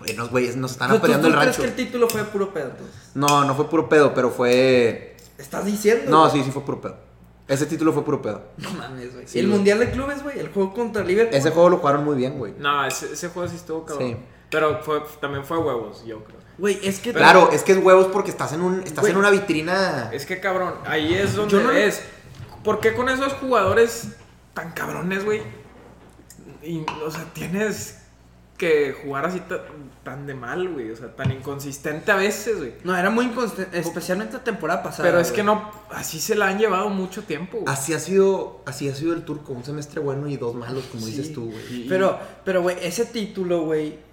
Güey, 0.00 0.14
nos, 0.14 0.30
güey, 0.30 0.54
nos 0.56 0.72
están 0.72 0.88
¿Tú, 0.90 0.96
tú- 0.96 1.02
peleando 1.02 1.28
tú 1.28 1.34
el 1.34 1.40
crees 1.40 1.56
rancho. 1.58 1.62
que 1.74 1.80
el 1.80 1.86
título 1.86 2.08
fue 2.08 2.24
puro 2.24 2.52
pedo? 2.52 2.70
entonces? 2.70 2.94
No, 3.14 3.44
no 3.44 3.54
fue 3.54 3.68
puro 3.68 3.88
pedo, 3.88 4.14
pero 4.14 4.30
fue. 4.30 5.16
¿Estás 5.38 5.64
diciendo? 5.64 6.10
No, 6.10 6.28
güey? 6.28 6.32
sí, 6.32 6.44
sí 6.44 6.50
fue 6.52 6.62
puro 6.62 6.80
pedo. 6.80 6.96
Ese 7.48 7.66
título 7.66 7.92
fue 7.92 8.04
puro 8.04 8.20
pedo. 8.22 8.42
No 8.58 8.70
mames, 8.72 9.14
güey. 9.14 9.26
Sí, 9.26 9.38
el 9.38 9.46
güey. 9.46 9.56
Mundial 9.56 9.78
de 9.78 9.90
Clubes, 9.90 10.22
güey. 10.22 10.38
El 10.38 10.48
juego 10.52 10.72
contra 10.74 11.02
Liverpool. 11.02 11.34
Ese 11.34 11.50
juego 11.50 11.70
lo 11.70 11.78
jugaron 11.78 12.04
muy 12.04 12.14
bien, 12.16 12.38
güey. 12.38 12.54
No, 12.58 12.84
ese, 12.84 13.12
ese 13.12 13.28
juego 13.28 13.48
sí 13.48 13.56
estuvo 13.56 13.84
cabrón. 13.86 14.08
Sí. 14.08 14.16
Pero 14.50 14.80
fue, 14.82 15.02
también 15.20 15.44
fue 15.44 15.58
huevos, 15.58 16.04
yo 16.06 16.22
creo. 16.24 16.38
Güey, 16.58 16.78
es 16.82 17.00
que. 17.00 17.12
Claro, 17.12 17.50
es 17.52 17.62
que 17.62 17.72
es 17.72 17.78
huevos 17.78 18.06
porque 18.08 18.30
estás 18.30 18.52
en 18.52 18.60
un 18.60 18.80
estás 18.82 19.00
Güey. 19.00 19.12
en 19.12 19.18
una 19.18 19.30
vitrina. 19.30 20.10
Es 20.12 20.26
que 20.26 20.40
cabrón, 20.40 20.74
ahí 20.86 21.14
es 21.14 21.34
donde 21.34 21.52
Yo 21.52 21.60
no- 21.62 21.70
ves. 21.70 22.02
¿Por 22.64 22.80
qué 22.80 22.94
con 22.94 23.08
esos 23.08 23.32
jugadores 23.34 24.08
tan 24.54 24.72
cabrones, 24.72 25.24
güey? 25.24 25.42
Y, 26.62 26.84
o 27.04 27.10
sea, 27.10 27.24
tienes 27.32 27.98
que 28.58 28.94
jugar 29.04 29.24
así 29.26 29.40
tan 30.04 30.26
de 30.26 30.34
mal, 30.34 30.68
güey. 30.68 30.90
O 30.90 30.96
sea, 30.96 31.14
tan 31.14 31.30
inconsistente 31.32 32.10
a 32.12 32.16
veces, 32.16 32.58
güey. 32.58 32.72
No, 32.84 32.96
era 32.96 33.10
muy 33.10 33.26
inconsistente. 33.26 33.78
Especialmente 33.78 34.34
la 34.34 34.44
temporada 34.44 34.82
pasada. 34.82 35.08
Pero 35.08 35.20
es 35.20 35.28
güey. 35.28 35.36
que 35.36 35.42
no, 35.42 35.70
así 35.90 36.18
se 36.20 36.34
la 36.34 36.48
han 36.48 36.58
llevado 36.58 36.88
mucho 36.88 37.22
tiempo, 37.24 37.58
güey. 37.58 37.72
Así 37.72 37.92
ha 37.94 37.98
sido, 37.98 38.62
así 38.66 38.88
ha 38.88 38.94
sido 38.94 39.12
el 39.14 39.24
turco, 39.24 39.52
un 39.52 39.64
semestre 39.64 40.00
bueno 40.00 40.28
y 40.28 40.36
dos 40.36 40.54
malos, 40.54 40.84
como 40.90 41.04
Sí. 41.04 41.12
dices 41.12 41.32
tú, 41.32 41.50
güey. 41.50 41.86
Pero, 41.88 42.18
pero, 42.44 42.62
güey, 42.62 42.76
ese 42.82 43.04
título, 43.06 43.62
güey. 43.64 44.07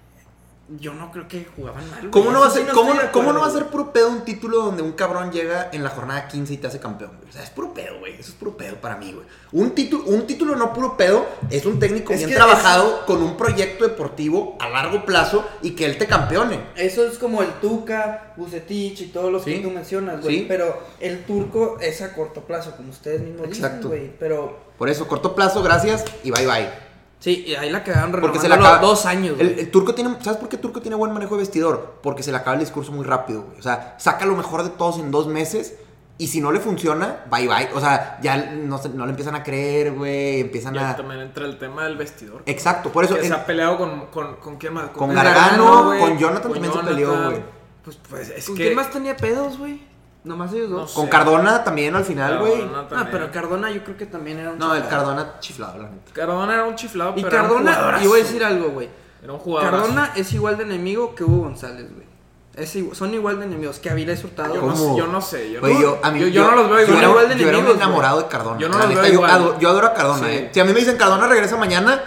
Yo 0.68 0.94
no 0.94 1.12
creo 1.12 1.28
que 1.28 1.46
jugaban 1.54 1.88
mal. 1.90 2.10
¿Cómo 2.10 2.32
no, 2.32 2.40
va 2.40 2.48
a 2.48 2.50
sí 2.50 2.58
ser, 2.58 2.72
cómo, 2.72 2.90
estoy 2.92 3.06
de 3.06 3.12
cómo 3.12 3.32
no 3.32 3.40
va 3.40 3.46
a 3.46 3.50
ser 3.50 3.66
puro 3.66 3.92
pedo 3.92 4.08
un 4.10 4.24
título 4.24 4.62
donde 4.62 4.82
un 4.82 4.92
cabrón 4.92 5.30
llega 5.30 5.70
en 5.72 5.84
la 5.84 5.90
jornada 5.90 6.26
15 6.26 6.54
y 6.54 6.56
te 6.56 6.66
hace 6.66 6.80
campeón? 6.80 7.12
güey? 7.18 7.28
O 7.30 7.32
sea, 7.32 7.44
es 7.44 7.50
puro 7.50 7.72
pedo, 7.72 8.00
güey. 8.00 8.14
Eso 8.14 8.30
es 8.30 8.34
puro 8.34 8.56
pedo 8.56 8.76
para 8.76 8.96
mí, 8.96 9.12
güey. 9.12 9.24
Un 9.52 9.70
título, 9.76 10.04
un 10.06 10.26
título 10.26 10.56
no 10.56 10.72
puro 10.72 10.96
pedo 10.96 11.24
es 11.50 11.64
un 11.66 11.78
técnico 11.78 12.12
Es 12.12 12.26
bien 12.26 12.34
trabajado 12.36 13.06
con 13.06 13.22
un 13.22 13.36
proyecto 13.36 13.84
deportivo 13.86 14.56
a 14.58 14.68
largo 14.68 15.04
plazo 15.04 15.44
y 15.62 15.70
que 15.76 15.84
él 15.86 15.98
te 15.98 16.06
campeone. 16.08 16.58
Eso 16.74 17.06
es 17.06 17.16
como 17.18 17.42
el 17.42 17.52
Tuca, 17.60 18.32
Bucetich 18.36 19.02
y 19.02 19.06
todos 19.06 19.30
los 19.30 19.44
Sí. 19.44 19.54
que 19.54 19.60
tú 19.60 19.70
mencionas, 19.70 20.20
güey. 20.20 20.38
Sí. 20.40 20.44
Pero 20.48 20.82
el 20.98 21.24
turco 21.24 21.78
es 21.80 22.02
a 22.02 22.12
corto 22.12 22.40
plazo, 22.40 22.74
como 22.76 22.90
ustedes 22.90 23.20
mismos 23.20 23.46
Exacto. 23.46 23.88
dicen, 23.88 24.06
güey. 24.06 24.18
Pero 24.18 24.58
Por 24.76 24.88
eso, 24.88 25.06
corto 25.06 25.34
plazo, 25.34 25.62
gracias 25.62 26.04
y 26.24 26.30
bye 26.32 26.46
bye. 26.46 26.85
Sí, 27.26 27.44
y 27.48 27.54
ahí 27.56 27.70
la 27.70 27.82
quedaron 27.82 28.12
Porque 28.20 28.38
se 28.38 28.48
le 28.48 28.54
acaba. 28.54 28.78
dos 28.78 29.04
años, 29.04 29.36
el, 29.40 29.48
güey. 29.48 29.60
el 29.60 29.70
turco 29.72 29.94
tiene. 29.94 30.16
¿Sabes 30.22 30.38
por 30.38 30.48
qué 30.48 30.56
turco 30.58 30.80
tiene 30.80 30.94
buen 30.96 31.12
manejo 31.12 31.34
de 31.34 31.40
vestidor? 31.40 31.96
Porque 32.02 32.22
se 32.22 32.30
le 32.30 32.36
acaba 32.36 32.54
el 32.54 32.60
discurso 32.60 32.92
muy 32.92 33.04
rápido, 33.04 33.42
güey. 33.42 33.58
O 33.58 33.62
sea, 33.62 33.96
saca 33.98 34.24
lo 34.26 34.36
mejor 34.36 34.62
de 34.62 34.70
todos 34.70 34.98
en 35.00 35.10
dos 35.10 35.26
meses. 35.26 35.74
Y 36.18 36.28
si 36.28 36.40
no 36.40 36.50
le 36.50 36.60
funciona, 36.60 37.24
bye 37.30 37.46
bye. 37.46 37.68
O 37.74 37.80
sea, 37.80 38.18
ya 38.22 38.36
no, 38.38 38.80
no 38.94 39.04
le 39.04 39.10
empiezan 39.10 39.34
a 39.34 39.42
creer, 39.42 39.92
güey. 39.92 40.40
Empiezan 40.40 40.74
Y 40.74 40.78
a. 40.78 40.96
también 40.96 41.20
entra 41.20 41.44
el 41.44 41.58
tema 41.58 41.84
del 41.84 41.96
vestidor. 41.98 42.42
Exacto, 42.46 42.90
por 42.90 43.04
eso. 43.04 43.14
Que 43.16 43.20
en- 43.22 43.26
se 43.28 43.34
ha 43.34 43.44
peleado 43.44 43.76
con, 43.76 44.06
con, 44.06 44.36
con 44.36 44.56
quién 44.56 44.72
más. 44.72 44.88
Con 44.90 45.12
Gargano, 45.12 45.64
Gargano, 45.90 45.98
con 46.00 46.18
Jonathan 46.18 46.52
también 46.54 46.72
se 46.72 46.78
peleó, 46.78 47.08
Jonathan. 47.12 47.30
güey. 47.32 47.42
Pues, 47.84 47.98
pues 48.08 48.30
es 48.30 48.46
¿Con 48.46 48.56
que. 48.56 48.62
quién 48.62 48.74
más 48.76 48.90
tenía 48.90 49.14
pedos, 49.16 49.58
güey? 49.58 49.82
Nomás 50.26 50.52
ellos 50.52 50.70
No 50.70 50.76
dos. 50.78 50.90
sé. 50.90 50.96
Con 50.96 51.06
Cardona 51.08 51.62
también 51.62 51.94
al 51.94 52.04
final, 52.04 52.38
güey. 52.38 52.60
Cardona 52.68 52.86
Ah, 53.00 53.08
pero 53.10 53.30
Cardona 53.30 53.70
yo 53.70 53.84
creo 53.84 53.96
que 53.96 54.06
también 54.06 54.38
era 54.40 54.50
un 54.52 54.58
No, 54.58 54.74
el. 54.74 54.86
Cardona 54.88 55.38
chiflado, 55.40 55.78
la 55.78 55.88
neta. 55.88 56.12
Cardona 56.12 56.52
era 56.54 56.64
un 56.64 56.74
chiflado, 56.74 57.12
Y 57.16 57.22
pero 57.22 57.36
Cardona, 57.36 57.98
y 58.02 58.06
voy 58.08 58.20
a 58.20 58.22
decir 58.24 58.44
algo, 58.44 58.70
güey. 58.70 58.88
Era 59.22 59.32
un 59.32 59.38
jugador. 59.38 59.70
Cardona 59.70 60.12
es 60.16 60.32
igual 60.32 60.56
de 60.56 60.64
enemigo 60.64 61.14
que 61.14 61.24
Hugo 61.24 61.42
González, 61.44 61.86
güey. 61.94 62.06
Es 62.54 62.74
son 62.96 63.12
igual 63.12 63.38
de 63.38 63.44
enemigos 63.44 63.78
que 63.78 63.90
Avilés 63.90 64.24
Hurtado. 64.24 64.54
Yo 64.54 64.62
no, 64.62 64.74
sé, 64.76 64.96
yo 64.96 65.06
no 65.06 65.20
sé. 65.20 65.52
Yo, 65.52 65.60
no, 65.60 65.68
yo, 65.80 65.98
a 66.02 66.10
mí, 66.10 66.20
yo, 66.20 66.26
yo 66.28 66.50
no 66.50 66.56
los 66.56 66.70
veo 66.70 66.78
yo 66.78 66.84
igual. 66.86 66.98
era- 66.98 67.08
igual 67.10 67.28
de 67.28 67.36
yo 67.36 67.48
enemigos, 67.48 67.76
enamorado 67.76 68.22
de 68.22 68.26
Cardona. 68.28 68.58
Yo 68.58 68.68
no 68.68 68.78
los 68.78 68.88
neta, 68.88 69.00
veo 69.02 69.08
yo 69.10 69.14
igual. 69.14 69.30
ado- 69.30 69.58
yo 69.60 69.68
adoro 69.68 69.86
a 69.88 69.94
Cardona, 69.94 70.26
Sí. 70.26 70.32
eh. 70.34 70.50
Si 70.52 70.60
a 70.60 70.64
mí 70.64 70.72
me 70.72 70.80
dicen 70.80 70.96
Cardona 70.96 71.26
regresa 71.28 71.56
mañana, 71.58 72.00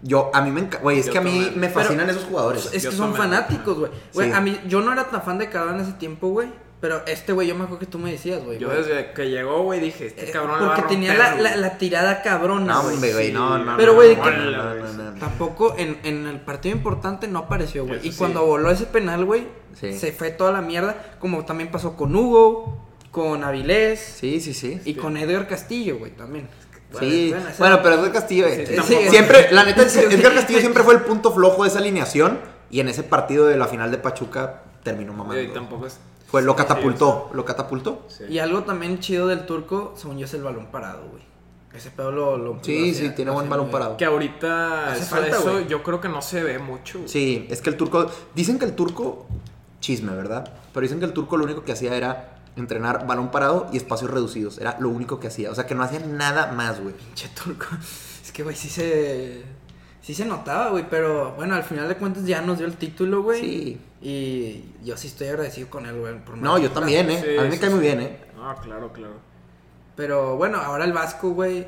yo, 0.00 0.30
a 0.32 0.40
mí 0.40 0.52
me 0.52 0.60
encanta. 0.60 0.78
Güey, 0.78 1.00
es 1.00 1.06
Yo 1.06 1.12
que 1.12 1.18
a 1.18 1.20
mí 1.20 1.30
también. 1.32 1.60
me 1.60 1.68
Pero- 1.68 1.80
fascinan 1.80 2.08
esos 2.08 2.24
jugadores. 2.24 2.66
Es 2.66 2.70
que 2.70 2.78
Yo 2.78 2.92
son 2.92 3.14
fanáticos, 3.14 3.76
güey. 3.78 3.90
Güey, 4.14 4.28
Sí. 4.30 4.36
a 4.36 4.40
mí, 4.40 4.60
yo 4.68 4.80
no 4.80 4.92
era 4.92 5.04
tan 5.10 5.20
fan 5.22 5.36
de 5.38 5.50
Cardona 5.50 5.78
en 5.78 5.82
ese 5.82 5.92
tiempo, 5.94 6.28
güey. 6.28 6.48
Pero 6.80 7.02
este, 7.06 7.32
güey, 7.32 7.48
yo 7.48 7.56
me 7.56 7.64
acuerdo 7.64 7.80
que 7.80 7.86
tú 7.86 7.98
me 7.98 8.12
decías, 8.12 8.44
güey. 8.44 8.58
Yo 8.60 8.68
desde 8.68 9.12
que 9.12 9.28
llegó, 9.28 9.62
güey, 9.62 9.80
dije, 9.80 10.06
este 10.06 10.28
Eh, 10.28 10.30
cabrón 10.30 10.60
le 10.60 10.66
va 10.66 10.72
a 10.74 10.76
Porque 10.76 10.94
tenía 10.94 11.12
la, 11.14 11.56
la, 11.56 11.76
tirada 11.76 12.22
cabrona, 12.22 12.74
No, 12.74 12.82
güey. 12.82 12.94
hombre, 12.94 13.12
güey, 13.14 13.26
sí. 13.28 13.32
no, 13.32 13.58
no. 13.58 13.76
Pero, 13.76 13.94
güey, 13.94 14.14
no. 14.16 15.14
Tampoco 15.18 15.74
en, 15.76 15.98
en 16.04 16.26
el 16.28 16.40
partido 16.40 16.76
importante 16.76 17.26
no 17.26 17.40
apareció, 17.40 17.84
güey. 17.84 17.98
Y 18.06 18.12
sí. 18.12 18.18
cuando 18.18 18.44
voló 18.46 18.70
ese 18.70 18.86
penal, 18.86 19.24
güey, 19.24 19.46
Sí. 19.74 19.92
se 19.98 20.12
fue 20.12 20.30
toda 20.30 20.52
la 20.52 20.60
mierda. 20.60 21.16
Como 21.18 21.44
también 21.44 21.70
pasó 21.70 21.96
con 21.96 22.14
Hugo, 22.14 22.78
con 23.10 23.42
Avilés 23.44 23.98
Sí, 24.00 24.40
sí, 24.40 24.54
sí. 24.54 24.80
y 24.84 24.94
con 24.94 25.16
Edgar 25.16 25.48
Castillo, 25.48 25.98
güey, 25.98 26.12
también. 26.12 26.48
Sí, 26.98 27.30
Bueno, 27.30 27.48
esa- 27.48 27.58
bueno, 27.58 27.80
pero 27.82 27.96
Edgar 27.96 28.12
Castillo, 28.12 28.46
eh, 28.46 28.64
Sí, 28.66 28.74
eh, 28.74 28.82
sí, 28.86 28.96
siempre, 29.10 29.48
la 29.50 29.64
neta, 29.64 29.86
sí, 29.88 29.98
Edgar 29.98 30.30
sí. 30.32 30.36
Castillo 30.38 30.60
siempre 30.60 30.82
fue 30.84 30.94
el 30.94 31.00
punto 31.00 31.32
flojo 31.32 31.64
de 31.64 31.68
esa 31.70 31.78
alineación 31.80 32.38
y 32.70 32.80
en 32.80 32.88
ese 32.88 33.02
partido 33.02 33.46
de 33.46 33.56
la 33.56 33.66
final 33.66 33.90
de 33.90 33.98
Pachuca 33.98 34.62
terminó 34.84 35.12
Y 35.12 35.16
mamando. 35.16 35.52
tampoco 35.52 35.86
es. 35.86 35.98
Fue, 36.28 36.42
lo 36.42 36.52
sí, 36.52 36.58
catapultó, 36.58 37.30
lo 37.32 37.44
catapultó. 37.44 38.04
Sí. 38.08 38.24
Y 38.28 38.38
algo 38.38 38.62
también 38.62 39.00
chido 39.00 39.26
del 39.26 39.46
turco, 39.46 39.94
según 39.96 40.18
yo, 40.18 40.26
es 40.26 40.34
el 40.34 40.42
balón 40.42 40.66
parado, 40.66 41.08
güey. 41.10 41.22
Ese 41.74 41.90
pedo 41.90 42.10
lo. 42.10 42.36
lo 42.38 42.58
Sí, 42.62 42.92
lo 42.92 42.98
sí, 42.98 43.10
tiene 43.10 43.30
buen 43.30 43.48
balón 43.48 43.70
parado. 43.70 43.96
Que 43.96 44.04
ahorita 44.04 44.92
Hace 44.92 45.02
eso, 45.02 45.16
falta, 45.16 45.36
eso 45.36 45.52
güey. 45.52 45.66
yo 45.68 45.82
creo 45.82 46.00
que 46.00 46.08
no 46.08 46.20
se 46.22 46.42
ve 46.42 46.58
mucho. 46.58 46.98
güey. 46.98 47.08
Sí, 47.08 47.46
es 47.50 47.60
que 47.62 47.70
el 47.70 47.76
turco, 47.76 48.10
dicen 48.34 48.58
que 48.58 48.64
el 48.64 48.74
turco, 48.74 49.26
chisme, 49.80 50.14
¿verdad? 50.14 50.52
Pero 50.72 50.82
dicen 50.82 50.98
que 50.98 51.04
el 51.06 51.12
turco 51.12 51.36
lo 51.36 51.44
único 51.44 51.64
que 51.64 51.72
hacía 51.72 51.94
era 51.94 52.36
entrenar 52.56 53.06
balón 53.06 53.30
parado 53.30 53.68
y 53.72 53.76
espacios 53.76 54.10
reducidos. 54.10 54.58
Era 54.58 54.76
lo 54.80 54.88
único 54.88 55.20
que 55.20 55.28
hacía. 55.28 55.50
O 55.50 55.54
sea, 55.54 55.66
que 55.66 55.74
no 55.74 55.82
hacía 55.82 56.00
nada 56.00 56.52
más, 56.52 56.80
güey. 56.80 56.94
Pinche 56.94 57.28
turco. 57.28 57.66
Es 58.22 58.32
que, 58.32 58.42
güey, 58.42 58.54
sí 58.56 58.68
se. 58.68 59.42
Sí 60.02 60.12
se 60.14 60.26
notaba, 60.26 60.68
güey. 60.68 60.84
Pero 60.90 61.32
bueno, 61.32 61.54
al 61.54 61.64
final 61.64 61.88
de 61.88 61.96
cuentas 61.96 62.24
ya 62.26 62.42
nos 62.42 62.58
dio 62.58 62.66
el 62.66 62.76
título, 62.76 63.22
güey. 63.22 63.40
Sí. 63.40 63.80
Y 64.00 64.64
yo 64.84 64.96
sí 64.96 65.08
estoy 65.08 65.28
agradecido 65.28 65.68
con 65.68 65.86
él, 65.86 65.98
güey. 65.98 66.18
por 66.24 66.38
No, 66.38 66.58
yo 66.58 66.70
también, 66.70 67.10
¿eh? 67.10 67.20
Sí, 67.20 67.36
A 67.38 67.42
mí 67.42 67.48
me 67.48 67.54
sí, 67.54 67.60
cae 67.60 67.70
muy 67.70 67.80
bien, 67.80 68.00
¿eh? 68.00 68.18
Ah, 68.40 68.56
claro, 68.62 68.92
claro. 68.92 69.14
Pero 69.96 70.36
bueno, 70.36 70.58
ahora 70.58 70.84
el 70.84 70.92
Vasco, 70.92 71.30
güey, 71.30 71.66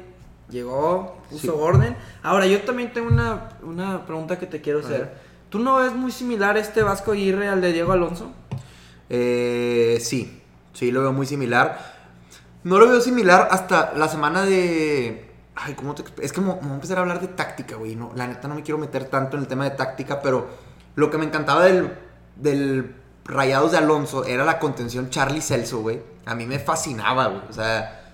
llegó, 0.49 1.19
puso 1.29 1.53
Sí. 1.53 1.59
orden. 1.59 1.97
Ahora, 2.23 2.47
yo 2.47 2.61
también 2.63 2.93
tengo 2.93 3.09
una, 3.09 3.49
una 3.63 4.07
pregunta 4.07 4.39
que 4.39 4.47
te 4.47 4.61
quiero 4.61 4.79
hacer. 4.81 5.13
¿Tú 5.49 5.59
no 5.59 5.77
ves 5.77 5.93
muy 5.93 6.13
similar 6.13 6.57
este 6.57 6.85
Vasco 6.85 7.11
Aguirre 7.11 7.49
al 7.49 7.61
de 7.61 7.73
Diego 7.73 7.91
Alonso? 7.91 8.31
Eh, 9.09 9.99
sí, 10.01 10.41
sí, 10.73 10.93
lo 10.93 11.01
veo 11.03 11.13
muy 11.13 11.27
similar. 11.27 11.99
No 12.63 12.79
lo 12.79 12.89
veo 12.89 13.01
similar 13.01 13.49
hasta 13.51 13.93
la 13.97 14.07
semana 14.07 14.45
de... 14.45 15.29
Ay, 15.57 15.75
¿cómo 15.75 15.95
te 15.97 16.05
Es 16.25 16.33
que 16.33 16.41
me 16.41 16.55
voy 16.55 16.71
a 16.71 16.75
empezar 16.75 16.99
a 16.99 17.01
hablar 17.01 17.21
de 17.21 17.27
táctica, 17.29 17.75
güey. 17.77 17.97
No, 17.97 18.13
la 18.15 18.29
neta 18.29 18.47
no 18.47 18.55
me 18.55 18.63
quiero 18.63 18.79
meter 18.79 19.07
tanto 19.07 19.37
en 19.37 19.43
el 19.43 19.49
tema 19.49 19.65
de 19.65 19.71
táctica, 19.71 20.23
pero 20.23 20.47
lo 20.95 21.11
que 21.11 21.19
me 21.19 21.25
encantaba 21.25 21.65
del, 21.65 21.91
del 22.37 22.95
Rayados 23.25 23.73
de 23.73 23.79
Alonso 23.79 24.25
era 24.25 24.45
la 24.45 24.59
contención 24.59 25.11
Charlie 25.11 25.41
Celso, 25.41 25.81
güey. 25.81 26.01
A 26.27 26.35
mí 26.35 26.47
me 26.47 26.59
fascinaba, 26.59 27.27
güey. 27.29 27.43
O 27.49 27.53
sea, 27.53 28.13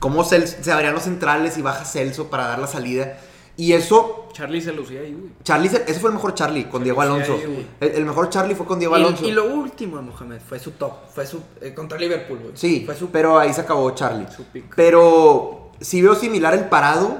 cómo 0.00 0.24
Celso- 0.24 0.56
se 0.62 0.72
abrían 0.72 0.94
los 0.94 1.04
centrales 1.04 1.56
y 1.58 1.62
baja 1.62 1.84
Celso 1.84 2.28
para 2.28 2.46
dar 2.48 2.58
la 2.58 2.66
salida. 2.66 3.18
Y 3.56 3.72
eso 3.72 4.28
Charlie 4.32 4.60
se 4.60 4.72
lucía 4.72 5.00
ahí, 5.00 5.12
güey. 5.14 5.32
Charlie, 5.42 5.68
se- 5.68 5.82
ese 5.90 5.98
fue 6.00 6.10
el 6.10 6.14
mejor 6.14 6.34
Charlie 6.34 6.64
con 6.68 6.80
Se 6.80 6.84
Diego 6.84 7.00
Alonso. 7.02 7.34
ahí, 7.34 7.68
el, 7.80 7.88
el 7.88 8.04
mejor 8.04 8.30
Charlie 8.30 8.54
fue 8.54 8.66
con 8.66 8.78
Diego 8.78 8.96
Y, 8.96 9.00
Alonso. 9.00 9.26
y 9.26 9.32
lo 9.32 9.46
último 9.52 9.96
de 9.96 10.02
Mohamed 10.02 10.40
fue 10.40 10.58
su 10.60 10.72
top, 10.72 10.92
fue 11.12 11.26
su 11.26 11.42
eh, 11.60 11.74
contra 11.74 11.98
Liverpool, 11.98 12.38
güey. 12.38 12.52
Sí, 12.54 12.82
fue 12.86 12.94
su 12.94 13.10
pero 13.10 13.38
ahí 13.38 13.52
se 13.52 13.60
acabó 13.62 13.90
Charlie. 13.92 14.26
Su 14.34 14.44
pick. 14.44 14.72
Pero 14.76 15.72
sí 15.80 16.00
veo 16.02 16.14
similar 16.14 16.54
el 16.54 16.66
parado, 16.68 17.18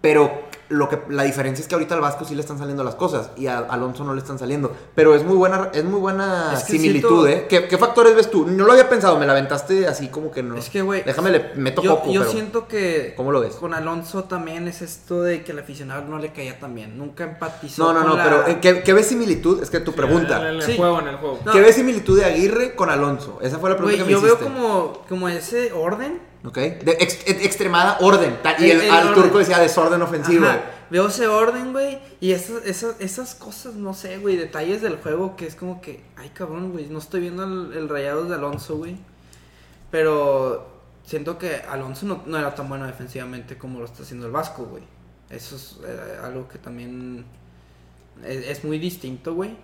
pero 0.00 0.41
lo 0.72 0.88
que 0.88 0.98
la 1.08 1.22
diferencia 1.24 1.62
es 1.62 1.68
que 1.68 1.74
ahorita 1.74 1.94
al 1.94 2.00
Vasco 2.00 2.24
sí 2.24 2.34
le 2.34 2.40
están 2.40 2.58
saliendo 2.58 2.82
las 2.82 2.94
cosas 2.94 3.30
y 3.36 3.46
a 3.46 3.58
Alonso 3.58 4.04
no 4.04 4.14
le 4.14 4.20
están 4.20 4.38
saliendo. 4.38 4.72
Pero 4.94 5.14
es 5.14 5.24
muy 5.24 5.36
buena, 5.36 5.70
es 5.72 5.84
muy 5.84 6.00
buena 6.00 6.52
Es 6.54 6.64
que 6.64 6.72
similitud, 6.72 7.26
siento- 7.26 7.28
¿eh? 7.28 7.46
¿Qué, 7.48 7.68
qué 7.68 7.78
factores 7.78 8.14
ves 8.14 8.30
tú? 8.30 8.46
No 8.46 8.64
lo 8.64 8.72
había 8.72 8.88
pensado, 8.88 9.18
me 9.18 9.26
la 9.26 9.32
aventaste 9.32 9.86
así 9.86 10.08
como 10.08 10.30
que 10.30 10.42
no. 10.42 10.56
Es 10.56 10.70
que, 10.70 10.82
güey, 10.82 11.02
Déjame 11.04 11.30
le 11.30 11.54
meto 11.56 11.82
yo, 11.82 11.96
poco, 11.96 12.10
yo 12.12 12.20
pero 12.20 12.32
siento 12.32 12.66
que 12.68 13.14
¿cómo 13.16 13.32
lo 13.32 13.40
ves? 13.40 13.54
con 13.56 13.74
Alonso 13.74 14.24
también 14.24 14.66
es 14.68 14.82
esto 14.82 15.22
de 15.22 15.44
que 15.44 15.52
el 15.52 15.58
aficionado 15.58 16.02
no 16.08 16.18
le 16.18 16.32
caía 16.32 16.58
tan 16.58 16.74
bien. 16.74 16.96
Nunca 16.98 17.24
empatizó. 17.24 17.84
No, 17.84 17.92
no, 17.92 18.00
con 18.00 18.10
no, 18.10 18.16
la- 18.16 18.24
pero 18.24 18.46
eh, 18.48 18.58
¿qué, 18.60 18.82
qué 18.82 18.92
ves 18.92 19.06
similitud? 19.06 19.62
Es 19.62 19.70
que 19.70 19.80
tu 19.80 19.92
pregunta. 19.92 20.40
En 20.40 20.46
el, 20.46 20.54
en 20.56 20.60
el 20.62 20.62
Sí. 20.62 20.76
juego, 20.76 21.00
en 21.00 21.08
el 21.08 21.16
juego. 21.16 21.38
No. 21.44 21.52
¿Qué 21.52 21.60
ves 21.60 21.74
similitud 21.76 22.18
de 22.18 22.24
Aguirre 22.24 22.74
con 22.74 22.88
Alonso? 22.90 23.38
Esa 23.42 23.58
fue 23.58 23.70
la 23.70 23.76
pregunta 23.76 23.96
Güey, 23.96 23.98
que 23.98 24.04
me 24.04 24.12
yo 24.12 24.20
veo 24.22 24.34
hiciste. 24.36 24.52
como, 24.52 25.02
como 25.08 25.28
ese 25.28 25.72
orden. 25.72 26.31
¿Ok? 26.44 26.56
De 26.56 26.96
ex- 27.00 27.20
ex- 27.26 27.44
extremada 27.44 27.98
orden. 28.00 28.36
Y 28.58 28.64
El- 28.64 28.70
el, 28.72 28.80
el 28.86 28.90
al 28.90 29.08
orden. 29.08 29.22
turco 29.22 29.38
decía 29.38 29.58
desorden 29.60 30.02
ofensivo. 30.02 30.44
Ajá, 30.46 30.60
veo 30.90 31.06
ese 31.08 31.28
orden, 31.28 31.72
güey. 31.72 31.98
Y 32.20 32.32
esas, 32.32 32.64
esas, 32.64 32.96
esas 33.00 33.34
cosas, 33.36 33.74
no 33.74 33.94
sé, 33.94 34.18
güey, 34.18 34.36
detalles 34.36 34.82
del 34.82 34.96
juego 34.96 35.36
que 35.36 35.46
es 35.46 35.54
como 35.54 35.80
que, 35.80 36.02
ay, 36.16 36.30
cabrón, 36.30 36.72
güey, 36.72 36.86
no 36.88 36.98
estoy 36.98 37.20
viendo 37.20 37.44
el, 37.44 37.72
el 37.76 37.88
Rayados 37.88 38.28
de 38.28 38.34
Alonso, 38.34 38.76
güey. 38.76 38.96
Pero 39.90 40.66
siento 41.04 41.38
que 41.38 41.56
Alonso 41.68 42.06
no, 42.06 42.22
no 42.26 42.38
era 42.38 42.54
tan 42.54 42.68
bueno 42.68 42.86
defensivamente 42.86 43.58
como 43.58 43.78
lo 43.80 43.84
está 43.84 44.02
haciendo 44.02 44.26
el 44.26 44.32
Vasco, 44.32 44.64
güey. 44.64 44.82
Eso 45.30 45.56
es 45.56 45.78
eh, 45.84 46.18
algo 46.22 46.48
que 46.48 46.58
también 46.58 47.24
es, 48.24 48.46
es 48.48 48.64
muy 48.64 48.78
distinto, 48.78 49.34
güey. 49.34 49.56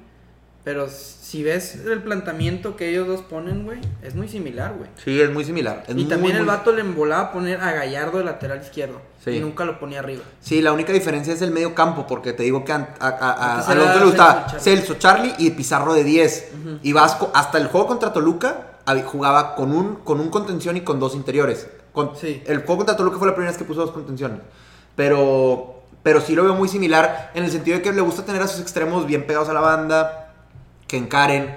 Pero 0.69 0.87
si 0.91 1.43
ves 1.43 1.77
el 1.87 2.03
planteamiento 2.03 2.77
que 2.77 2.91
ellos 2.91 3.07
dos 3.09 3.23
ponen, 3.23 3.65
güey, 3.65 3.79
es 4.03 4.15
muy 4.15 4.29
similar, 4.29 4.75
güey. 4.77 4.91
Sí, 5.03 5.19
es 5.19 5.31
muy 5.33 5.43
similar. 5.43 5.83
Es 5.87 5.93
Y 5.93 6.01
muy, 6.01 6.05
también 6.05 6.37
el 6.37 6.45
vato 6.45 6.73
le 6.73 6.83
embolaba 6.83 7.33
poner 7.33 7.59
a 7.63 7.73
Gallardo 7.73 8.19
de 8.19 8.25
lateral 8.25 8.61
izquierdo. 8.61 9.01
Sí. 9.25 9.31
Y 9.31 9.41
nunca 9.41 9.65
lo 9.65 9.81
ponía 9.81 10.01
arriba. 10.01 10.25
Sí, 10.43 10.61
la 10.61 10.73
única 10.73 10.93
diferencia 10.93 11.33
es 11.33 11.41
el 11.41 11.53
medio 11.53 11.75
campo, 11.75 12.07
porque 12.07 12.35
te 12.35 12.43
digo 12.43 12.67
que 12.67 12.73
a, 12.73 12.87
a- 13.01 13.09
a- 13.09 13.61
a 13.61 13.67
Alonso 13.67 13.99
le 14.01 14.05
gustaba 14.05 14.47
Celso, 14.61 14.97
Charlie 14.99 15.33
y 15.39 15.49
Pizarro 15.53 15.95
de 15.95 16.05
10. 16.05 16.49
Ujú. 16.61 16.79
Y 16.83 16.93
Vasco, 16.93 17.31
hasta 17.33 17.57
el 17.57 17.69
juego 17.69 17.87
contra 17.87 18.13
Toluca, 18.13 18.81
jugaba 19.07 19.55
con 19.55 19.73
un, 19.75 19.95
con 20.05 20.21
un 20.21 20.29
contención 20.29 20.77
y 20.77 20.83
con 20.83 21.01
dos 21.01 21.15
interiores. 21.15 21.67
Con, 21.95 22.15
Sí. 22.15 22.43
El 22.47 22.59
juego 22.59 22.77
contra 22.77 22.95
Toluca 22.95 23.17
fue 23.17 23.27
la 23.29 23.33
primera 23.35 23.53
vez 23.53 23.57
que 23.57 23.65
puso 23.65 23.81
dos 23.81 23.93
contenciones. 23.93 24.41
Pero, 24.97 25.83
pero 26.03 26.21
sí 26.21 26.35
lo 26.35 26.45
veo 26.45 26.55
muy 26.55 26.69
similar 26.69 27.31
en 27.35 27.45
el 27.45 27.51
sentido 27.51 27.79
de 27.79 27.83
que 27.83 27.91
le 27.93 28.03
gusta 28.03 28.23
tener 28.27 28.43
a 28.43 28.49
sus 28.49 28.61
extremos 28.61 29.07
bien 29.07 29.27
pegados 29.27 29.49
a 29.49 29.55
la 29.55 29.61
banda, 29.61 30.28
que 30.89 30.97
encaren, 30.97 31.55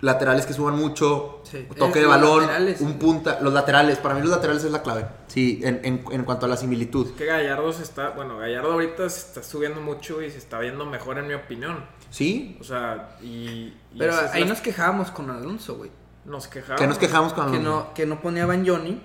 laterales 0.00 0.46
que 0.46 0.52
suban 0.52 0.76
mucho, 0.76 1.40
Sí. 1.42 1.66
toque 1.76 1.98
de 1.98 2.06
balón, 2.06 2.48
un 2.48 2.76
sí. 2.76 2.96
punta. 3.00 3.40
Los 3.40 3.52
laterales, 3.52 3.98
para 3.98 4.14
mí 4.14 4.20
los 4.20 4.30
laterales 4.30 4.62
es 4.62 4.70
la 4.70 4.82
clave. 4.82 5.06
Sí, 5.26 5.60
en, 5.64 5.80
en- 5.82 6.04
en 6.12 6.22
cuanto 6.24 6.46
a 6.46 6.48
la 6.48 6.56
similitud. 6.56 7.16
Que 7.16 7.24
Gallardo 7.26 7.72
se 7.72 7.82
está, 7.82 8.10
bueno, 8.10 8.38
Gallardo 8.38 8.72
ahorita 8.74 9.08
se 9.10 9.18
está 9.26 9.42
subiendo 9.42 9.80
mucho 9.80 10.22
y 10.22 10.30
se 10.30 10.38
está 10.38 10.60
viendo 10.60 10.86
mejor 10.86 11.18
en 11.18 11.26
mi 11.26 11.34
opinión. 11.34 11.84
Sí, 12.10 12.56
O 12.60 12.64
sea, 12.64 13.16
y... 13.20 13.26
y 13.26 13.98
Pero 13.98 14.14
ahí 14.32 14.42
la- 14.42 14.46
nos 14.46 14.60
quejábamos 14.60 15.10
con 15.10 15.30
Alonso, 15.30 15.76
güey. 15.76 15.90
nos 16.24 16.46
quejamos. 16.46 16.80
que 16.80 16.86
nos 16.86 16.98
quejamos 16.98 17.32
con 17.32 17.50
Que 17.50 17.56
Alonso. 17.58 17.70
no, 17.88 17.94
que 17.94 18.06
no 18.06 18.20
ponía 18.20 18.44
a 18.44 18.46
Johnny 18.46 19.02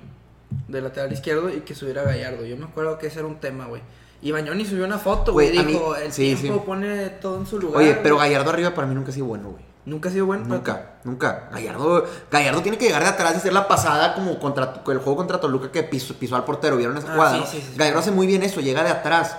de 0.67 0.81
lateral 0.81 1.11
izquierdo 1.11 1.49
y 1.49 1.61
que 1.61 1.73
subiera 1.73 2.03
Gallardo. 2.03 2.45
Yo 2.45 2.55
me 2.57 2.65
acuerdo 2.65 2.99
que 2.99 3.07
ese 3.07 3.19
era 3.19 3.27
un 3.27 3.39
tema, 3.39 3.65
güey. 3.65 3.81
Y 4.23 4.31
Bañoni 4.31 4.65
subió 4.65 4.85
una 4.85 4.97
foto, 4.97 5.33
Güey, 5.33 5.51
mí- 5.57 5.63
Dijo, 5.73 5.95
el 5.95 6.11
sí, 6.11 6.35
tiempo 6.35 6.59
sí. 6.61 6.65
pone 6.65 7.09
todo 7.09 7.37
en 7.37 7.45
su 7.45 7.59
lugar. 7.59 7.81
Oye, 7.83 7.93
pero. 8.01 8.17
Gallardo 8.17 8.49
arriba 8.49 8.73
para 8.73 8.87
mí 8.87 8.95
nunca 8.95 9.11
ha 9.11 9.13
sido 9.13 9.25
bueno, 9.27 9.49
güey. 9.51 9.63
Nunca 9.85 10.07
ha 10.07 10.11
sido 10.13 10.25
bueno. 10.25 10.45
Nunca, 10.45 10.93
nunca. 11.03 11.49
Gallardo, 11.51 12.05
Gallardo 12.31 12.61
tiene 12.61 12.77
que 12.77 12.85
llegar 12.85 13.03
de 13.03 13.09
atrás 13.09 13.33
y 13.33 13.37
hacer 13.37 13.51
la 13.51 13.67
pasada 13.67 14.13
como 14.15 14.39
contra 14.39 14.81
el 14.87 14.97
juego 14.99 15.17
contra 15.17 15.41
Toluca 15.41 15.71
que 15.71 15.83
pisó, 15.83 16.13
pisó 16.13 16.37
al 16.37 16.45
portero. 16.45 16.77
¿Vieron 16.77 16.97
esa 16.97 17.09
Ah, 17.11 17.15
jugada? 17.15 17.45
sí, 17.45 17.61
no? 17.71 17.77
Gallardo 17.77 17.99
hace 17.99 18.11
muy 18.11 18.25
bien 18.25 18.43
eso, 18.43 18.61
llega 18.61 18.81
de 18.83 18.91
atrás. 18.91 19.35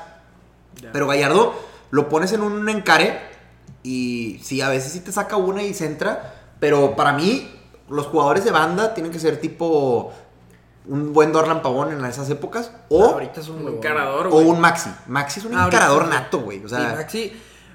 Ya. 0.83 0.93
Pero 0.93 1.07
Gallardo 1.07 1.55
lo 1.91 2.11
pones 2.11 2.33
en 2.35 2.43
un 2.43 2.69
encare 2.69 3.19
y 3.83 4.39
sí, 4.43 4.61
a 4.61 4.69
veces 4.69 4.93
sí 4.93 5.01
te 5.01 5.13
saca 5.13 5.37
una 5.37 5.63
y 5.63 5.73
se 5.73 5.87
entra. 5.87 6.35
Pero 6.61 6.95
para 6.95 7.15
mí, 7.15 7.51
los 7.89 8.07
jugadores 8.07 8.45
de 8.45 8.51
banda 8.51 8.93
tienen 8.93 9.13
que 9.13 9.19
ser 9.21 9.41
tipo 9.41 10.13
un 10.87 11.13
buen 11.13 11.33
Dorlan 11.33 11.63
Pavón 11.63 11.93
en 11.93 12.05
esas 12.05 12.29
épocas. 12.31 12.71
O, 12.89 13.05
Ahorita 13.05 13.41
es 13.41 13.49
un, 13.49 13.67
encarador, 13.67 14.27
o 14.29 14.37
un 14.39 14.61
Maxi. 14.61 14.91
Maxi 15.07 15.41
es 15.41 15.47
un 15.47 15.55
Ah, 15.55 15.65
ahorita 15.65 15.77
encarador 15.79 16.09
nato, 16.09 16.41
güey. 16.41 16.65
O 16.65 16.69
sea, 16.69 16.79
Sí, 16.91 16.97
Maxi. 16.97 17.33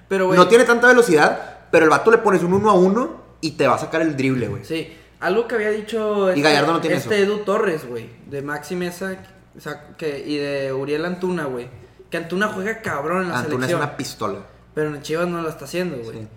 Pero, 0.08 0.28
güey. 0.28 0.38
no 0.38 0.48
tiene 0.48 0.64
tanta 0.64 0.88
velocidad, 0.88 1.60
pero 1.72 1.86
el 1.86 1.90
vato 1.92 2.12
le 2.12 2.20
pones 2.20 2.44
un 2.44 2.54
uno 2.54 2.70
a 2.70 2.74
uno 2.74 3.22
y 3.42 3.52
te 3.52 3.68
va 3.68 3.76
a 3.76 3.80
sacar 3.80 4.02
el 4.02 4.16
drible, 4.18 4.48
güey. 4.48 4.66
Sí, 4.66 4.96
algo 5.20 5.48
que 5.48 5.56
había 5.56 5.70
dicho 5.72 6.34
Y 6.36 6.42
Gallardo 6.42 6.74
no 6.74 6.82
tiene 6.82 6.98
este 6.98 7.22
eso. 7.22 7.34
Edu 7.34 7.44
Torres, 7.44 7.88
güey, 7.88 8.10
de 8.28 8.42
Maxi 8.42 8.76
Mesa 8.76 9.16
o 9.58 9.62
sea, 9.62 9.88
que, 9.98 10.24
y 10.26 10.38
de 10.38 10.72
Uriel 10.74 11.06
Antuna, 11.06 11.46
güey. 11.46 11.68
Que 12.10 12.18
Antuna 12.18 12.48
juega 12.48 12.82
cabrón 12.82 13.24
en 13.24 13.30
la 13.30 13.40
Antuna 13.40 13.66
es 13.66 13.72
selección. 13.72 13.82
una 13.82 13.98
pistola. 13.98 14.40
Pero 14.74 14.96
en 14.96 15.02
Chivas 15.02 15.28
no 15.28 15.42
lo 15.42 15.50
está 15.50 15.66
haciendo, 15.66 15.98
güey. 15.98 16.20
Sí. 16.20 16.28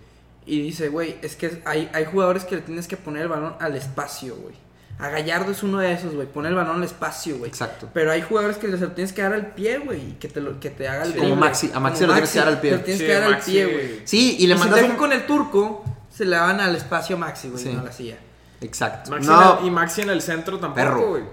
Y 0.45 0.61
dice, 0.61 0.89
güey, 0.89 1.17
es 1.21 1.35
que 1.35 1.61
hay, 1.65 1.89
hay 1.93 2.05
jugadores 2.05 2.43
que 2.43 2.55
le 2.55 2.61
tienes 2.61 2.87
que 2.87 2.97
poner 2.97 3.23
el 3.23 3.27
balón 3.29 3.55
al 3.59 3.75
espacio, 3.75 4.35
güey. 4.35 4.55
A 5.03 5.09
Gallardo 5.09 5.51
es 5.51 5.63
uno 5.63 5.79
de 5.79 5.91
esos, 5.91 6.13
güey. 6.15 6.27
Poner 6.27 6.51
el 6.51 6.55
balón 6.55 6.77
al 6.77 6.83
espacio, 6.85 7.37
güey. 7.37 7.49
Exacto. 7.49 7.89
Pero 7.93 8.11
hay 8.11 8.21
jugadores 8.21 8.57
que 8.57 8.71
se 8.71 8.77
lo 8.77 8.91
tienes 8.93 9.11
que 9.11 9.21
dar 9.21 9.33
al 9.33 9.47
pie, 9.47 9.79
güey. 9.79 10.11
Y 10.11 10.13
que 10.13 10.29
te, 10.29 10.39
lo, 10.39 10.59
que 10.61 10.69
te 10.69 10.87
haga 10.87 11.03
el 11.03 11.11
Sí. 11.13 11.19
Como 11.19 11.35
Maxi, 11.35 11.71
a 11.73 11.79
Maxi 11.81 12.05
Como 12.05 12.13
le 12.13 12.21
tienes 12.21 12.31
que 12.31 12.39
dar 12.39 12.47
al 12.47 12.59
pie. 12.61 12.71
te 12.71 12.77
lo 12.77 12.83
tienes 12.83 13.01
Sí, 13.01 13.05
que 13.07 13.13
dar 13.13 13.23
al 13.23 13.37
pie, 13.39 13.65
güey. 13.65 14.01
Sí, 14.05 14.35
y 14.39 14.47
le 14.47 14.55
Y 14.55 14.57
mandas 14.57 14.79
si 14.79 14.85
te 14.85 14.91
un... 14.91 14.97
con 14.97 15.11
el 15.11 15.25
turco, 15.25 15.83
se 16.09 16.23
le 16.25 16.37
van 16.37 16.59
al 16.61 16.75
espacio 16.75 17.15
a 17.17 17.19
Maxi, 17.19 17.49
güey. 17.49 17.61
Sí. 17.63 17.73
No 17.73 17.81
a 17.81 17.83
la 17.83 17.91
silla. 17.91 18.15
Exacto. 18.61 19.11
Maxi 19.11 19.27
no, 19.27 19.53
en 19.53 19.59
el- 19.59 19.67
y 19.67 19.71
Maxi 19.71 20.01
en 20.03 20.09
el 20.09 20.21
centro 20.21 20.57
tampoco, 20.59 21.09
güey. 21.09 21.23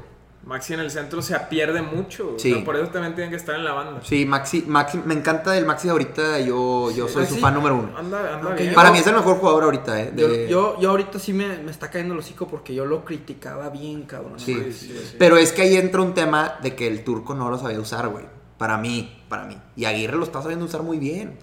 Maxi 0.42 0.72
en 0.72 0.80
el 0.80 0.90
centro 0.90 1.20
se 1.20 1.38
pierde 1.38 1.82
mucho. 1.82 2.34
o 2.34 2.38
Sí. 2.38 2.52
sea, 2.54 2.64
por 2.64 2.74
eso 2.76 2.86
también 2.88 3.14
tienen 3.14 3.30
que 3.30 3.36
estar 3.36 3.54
en 3.54 3.64
la 3.64 3.72
banda. 3.74 4.00
Sí, 4.02 4.24
Maxi, 4.24 4.62
Maxi, 4.66 4.98
me 5.04 5.12
encanta 5.14 5.56
el 5.56 5.66
Maxi 5.66 5.86
de 5.88 5.92
ahorita, 5.92 6.40
yo, 6.40 6.90
yo 6.90 7.08
soy 7.08 7.26
su 7.26 7.36
fan 7.36 7.52
número 7.54 7.76
uno. 7.76 7.96
Anda, 7.96 8.36
anda 8.36 8.54
bien. 8.54 8.70
yo- 8.70 8.74
Para 8.74 8.90
mí 8.90 8.98
es 8.98 9.06
el 9.06 9.14
mejor 9.14 9.36
jugador 9.36 9.64
ahorita, 9.64 10.00
eh. 10.00 10.12
Yo, 10.16 10.28
de- 10.28 10.48
yo, 10.48 10.80
yo 10.80 10.90
ahorita 10.90 11.18
sí 11.18 11.32
me, 11.34 11.58
me 11.58 11.70
está 11.70 11.90
cayendo 11.90 12.14
el 12.14 12.20
hocico 12.20 12.48
porque 12.48 12.74
yo 12.74 12.86
lo 12.86 13.04
criticaba 13.04 13.68
bien, 13.68 14.04
cabrón. 14.04 14.40
Sí. 14.40 14.54
¿no? 14.54 14.64
Sí, 14.64 14.72
sí, 14.72 14.98
sí. 15.10 15.16
Pero 15.18 15.36
es 15.36 15.52
que 15.52 15.62
ahí 15.62 15.76
entra 15.76 16.00
un 16.00 16.14
tema 16.14 16.56
de 16.62 16.74
que 16.74 16.86
el 16.88 17.04
turco 17.04 17.34
no 17.34 17.50
lo 17.50 17.58
sabía 17.58 17.78
usar, 17.78 18.08
güey. 18.08 18.24
Para 18.56 18.78
mí, 18.78 19.22
para 19.28 19.44
mí. 19.44 19.58
Y 19.76 19.84
Aguirre 19.84 20.16
lo 20.16 20.24
está 20.24 20.40
sabiendo 20.40 20.64
usar 20.64 20.82
muy 20.82 20.98
bien. 20.98 21.38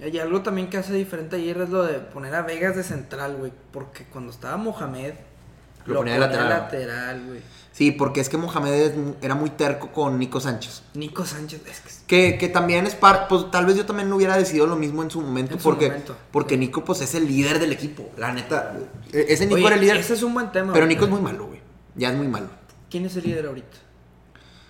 Y 0.00 0.18
algo 0.18 0.40
también 0.42 0.68
que 0.70 0.76
hace 0.78 0.92
diferente 0.94 1.36
ayer 1.36 1.60
es 1.60 1.68
lo 1.68 1.82
de 1.84 1.94
poner 1.98 2.34
a 2.34 2.42
Vegas 2.42 2.74
de 2.76 2.82
central, 2.82 3.36
güey. 3.38 3.52
Porque 3.72 4.04
cuando 4.10 4.32
estaba 4.32 4.56
Mohamed, 4.56 5.12
Lo 5.86 5.94
lo, 5.94 6.00
ponía 6.00 6.14
de 6.14 6.20
lateral, 6.20 7.22
güey. 7.26 7.40
Sí, 7.78 7.92
porque 7.92 8.20
es 8.20 8.28
que 8.28 8.36
Mohamed 8.36 8.90
era 9.22 9.36
muy 9.36 9.50
terco 9.50 9.92
con 9.92 10.18
Nico 10.18 10.40
Sánchez. 10.40 10.82
Nico 10.94 11.24
Sánchez, 11.24 11.62
es 11.64 11.80
que 11.80 12.32
Que, 12.32 12.36
que 12.36 12.48
también 12.48 12.88
es 12.88 12.96
parte, 12.96 13.26
pues 13.28 13.52
tal 13.52 13.66
vez 13.66 13.76
yo 13.76 13.86
también 13.86 14.10
no 14.10 14.16
hubiera 14.16 14.36
decidido 14.36 14.66
lo 14.66 14.74
mismo 14.74 15.04
en 15.04 15.12
su 15.12 15.20
momento. 15.20 15.52
En 15.54 15.60
su 15.60 15.62
porque 15.62 15.86
momento, 15.86 16.16
porque 16.32 16.54
sí. 16.54 16.58
Nico 16.58 16.84
pues 16.84 17.02
es 17.02 17.14
el 17.14 17.28
líder 17.28 17.60
del 17.60 17.70
equipo. 17.70 18.10
La 18.16 18.32
neta, 18.32 18.76
e- 19.12 19.26
ese 19.28 19.44
Nico 19.46 19.54
Oye, 19.54 19.66
era 19.66 19.76
el 19.76 19.80
líder. 19.82 19.96
Ese 19.98 20.14
es 20.14 20.24
un 20.24 20.34
buen 20.34 20.50
tema. 20.50 20.72
Pero. 20.72 20.86
Nico 20.86 21.04
es 21.04 21.10
muy 21.12 21.20
malo, 21.20 21.46
güey. 21.46 21.60
Ya 21.94 22.10
es 22.10 22.16
muy 22.16 22.26
malo. 22.26 22.48
¿Quién 22.90 23.06
es 23.06 23.14
el 23.14 23.22
líder 23.22 23.46
ahorita? 23.46 23.76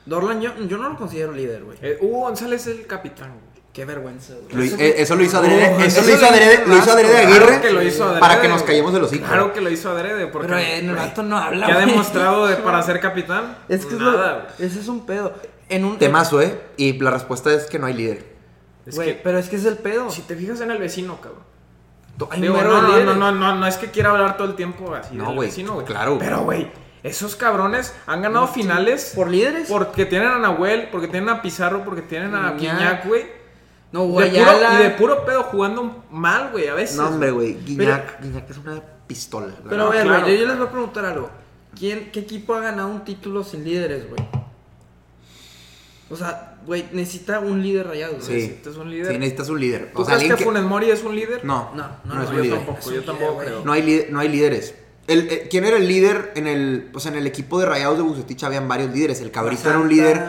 Dorlan, 0.05 0.43
yo, 0.43 0.55
yo 0.67 0.77
no 0.77 0.91
lo 0.91 0.97
considero 0.99 1.33
líder, 1.33 1.65
güey. 1.65 1.79
Eh, 1.81 1.97
Hugo 2.03 2.21
González 2.25 2.67
es 2.67 2.79
el 2.79 2.87
capitán, 2.87 3.31
güey. 3.31 3.48
Qué 3.79 3.85
vergüenza, 3.85 4.35
güey. 4.51 4.67
Eso- 4.67 4.77
eh, 4.81 4.95
eso 4.99 5.15
lo 5.15 5.23
hizo 5.23 5.39
adrede. 5.39 5.73
Oh, 5.77 5.81
eso 5.81 6.01
eso 6.01 6.11
lo 6.11 6.17
hizo 6.17 6.27
adrede, 6.27 6.67
lo 6.67 6.77
hizo 6.77 6.91
adrede 6.91 7.17
Aguirre. 7.19 7.47
Claro 7.47 7.61
que 7.63 7.71
lo 7.73 7.83
hizo 7.85 8.05
adrede, 8.05 8.21
Para 8.21 8.41
que 8.41 8.49
nos 8.49 8.63
callemos 8.65 8.93
de 8.93 8.99
los 8.99 9.13
hijos. 9.13 9.29
Claro 9.29 9.53
que 9.53 9.61
lo 9.61 9.71
hizo 9.71 9.91
adrede. 9.91 10.27
Porque, 10.27 10.49
Pero 10.49 10.59
el 10.59 10.85
güey, 10.87 10.97
vato 10.97 11.23
no 11.23 11.39
habla, 11.39 11.67
¿Qué 11.67 11.73
ha 11.73 11.79
demostrado 11.79 12.47
de, 12.49 12.57
para 12.57 12.83
ser 12.83 12.99
capitán? 12.99 13.57
Es 13.69 13.87
que 13.87 13.95
es 13.95 14.01
lo- 14.01 14.11
Nada, 14.11 14.53
güey. 14.59 14.69
ese 14.69 14.81
es 14.81 14.89
un 14.89 15.07
pedo. 15.07 15.33
En 15.69 15.85
un 15.85 15.97
Temazo, 15.97 16.43
¿eh? 16.43 16.61
Y 16.77 16.99
la 16.99 17.13
respuesta 17.13 17.53
es 17.55 17.67
que 17.67 17.79
no 17.79 17.87
hay 17.87 17.95
líder. 17.95 18.27
Es 18.85 18.97
Güey, 18.97 19.09
que 19.15 19.21
pero 19.23 19.39
es 19.39 19.49
que 19.49 19.55
es 19.55 19.65
el 19.65 19.77
pedo. 19.77 20.11
si 20.11 20.23
te 20.23 20.35
fijas 20.35 20.61
en 20.61 20.73
el 20.73 20.79
vecino, 20.79 21.21
cabrón. 21.21 21.43
Hay 22.33 22.41
Digo, 22.41 22.55
un 22.59 22.65
no, 22.65 22.83
no, 22.83 22.99
no, 23.05 23.15
no, 23.15 23.31
no, 23.33 23.55
no 23.55 23.67
es 23.69 23.77
que 23.77 23.93
quiera 23.93 24.11
hablar 24.11 24.37
todo 24.37 24.49
el 24.49 24.57
tiempo 24.57 24.93
así 24.93 25.15
No, 25.15 25.27
del 25.27 25.35
güey, 25.37 25.49
vecino, 25.51 25.75
güey. 25.75 25.87
claro. 25.87 26.17
Pero, 26.19 26.41
güey, 26.41 26.69
esos 27.05 27.37
cabrones 27.37 27.95
han 28.09 28.23
ganado 28.23 28.49
finales 28.49 29.13
¿Por 29.15 29.29
líderes? 29.31 29.69
porque 29.69 30.05
tienen 30.05 30.27
a 30.31 30.39
Nahuel, 30.39 30.89
porque 30.91 31.07
tienen 31.07 31.29
a 31.29 31.41
Pizarro, 31.43 31.85
porque 31.85 32.03
tienen 32.03 32.35
a. 32.35 32.51
Guiñac, 32.55 33.07
güey. 33.07 33.38
No, 33.91 34.03
De 34.03 34.07
puro- 34.09 34.27
Y 34.27 34.83
de 34.83 34.91
puro 34.91 35.25
pedo 35.25 35.43
jugando 35.45 36.05
mal, 36.11 36.51
güey, 36.53 36.69
a 36.69 36.75
veces. 36.75 36.97
No, 36.97 37.09
hombre, 37.09 37.31
güey. 37.31 37.55
güey. 37.55 37.65
Guiñac, 37.65 38.23
Guiñac 38.23 38.51
es 38.51 38.59
una 38.59 38.83
pistola. 39.07 39.47
la 39.47 39.71
Pero 39.71 39.85
a 39.85 39.89
verdad. 39.89 39.91
ver, 39.93 40.07
claro, 40.07 40.23
güey, 40.25 40.35
yo, 40.35 40.39
yo 40.41 40.45
claro. 40.45 40.49
les 40.49 40.59
voy 40.59 40.67
a 40.69 40.71
preguntar 40.73 41.05
algo. 41.07 41.31
¿Quién, 41.79 42.11
¿Qué 42.13 42.21
equipo 42.21 42.55
ha 42.55 42.61
ganado 42.61 42.89
un 42.89 43.05
título 43.05 43.43
sin 43.45 43.65
líderes, 43.65 44.09
güey? 44.11 44.21
O 46.11 46.17
sea, 46.17 46.57
güey, 46.67 46.87
necesita 46.93 47.39
un 47.41 47.63
líder 47.63 47.87
rayado, 47.87 48.15
güey. 48.15 48.25
Sí. 48.27 48.33
Necesitas 48.33 48.77
un 48.77 48.91
líder. 48.91 49.13
Sí, 49.13 49.19
necesitas 49.19 49.49
un 49.51 49.61
líder. 49.61 49.93
¿Tú 49.95 50.03
O 50.03 50.05
sea, 50.05 50.17
crees 50.17 50.35
que. 50.37 50.45
Funes 50.45 50.63
Mori 50.63 50.91
es 50.91 51.03
un 51.05 51.15
líder? 51.15 51.45
No, 51.45 51.71
No, 51.75 51.89
no, 52.05 52.15
no, 52.15 52.23
es 52.23 52.29
no, 52.29 52.31
un 52.31 52.37
yo 52.37 52.43
líder. 52.43 52.57
tampoco, 52.59 52.79
Es 52.81 52.87
un 52.87 52.95
yo 52.95 53.05
tampoco 53.05 53.35
güey. 53.35 53.47
creo. 53.47 53.65
No 53.65 53.73
hay, 53.73 54.07
no 54.11 54.19
hay 54.21 54.29
líderes. 54.29 54.75
El, 55.07 55.29
eh, 55.31 55.49
¿Quién 55.51 55.65
era 55.65 55.77
el 55.77 55.87
líder 55.89 56.33
en 56.35 56.47
el, 56.47 56.89
pues 56.93 57.07
en 57.07 57.15
el 57.17 57.27
equipo 57.27 57.59
de 57.61 57.67
Rayados 57.67 57.97
de 57.99 58.03
Bucetich? 58.03 58.43
Habían 58.45 58.69
varios 58.69 58.91
líderes. 58.93 59.21
El 59.21 59.31
Cabrito 59.31 59.69
era 59.69 59.79
un 59.79 59.89
líder. 59.89 60.23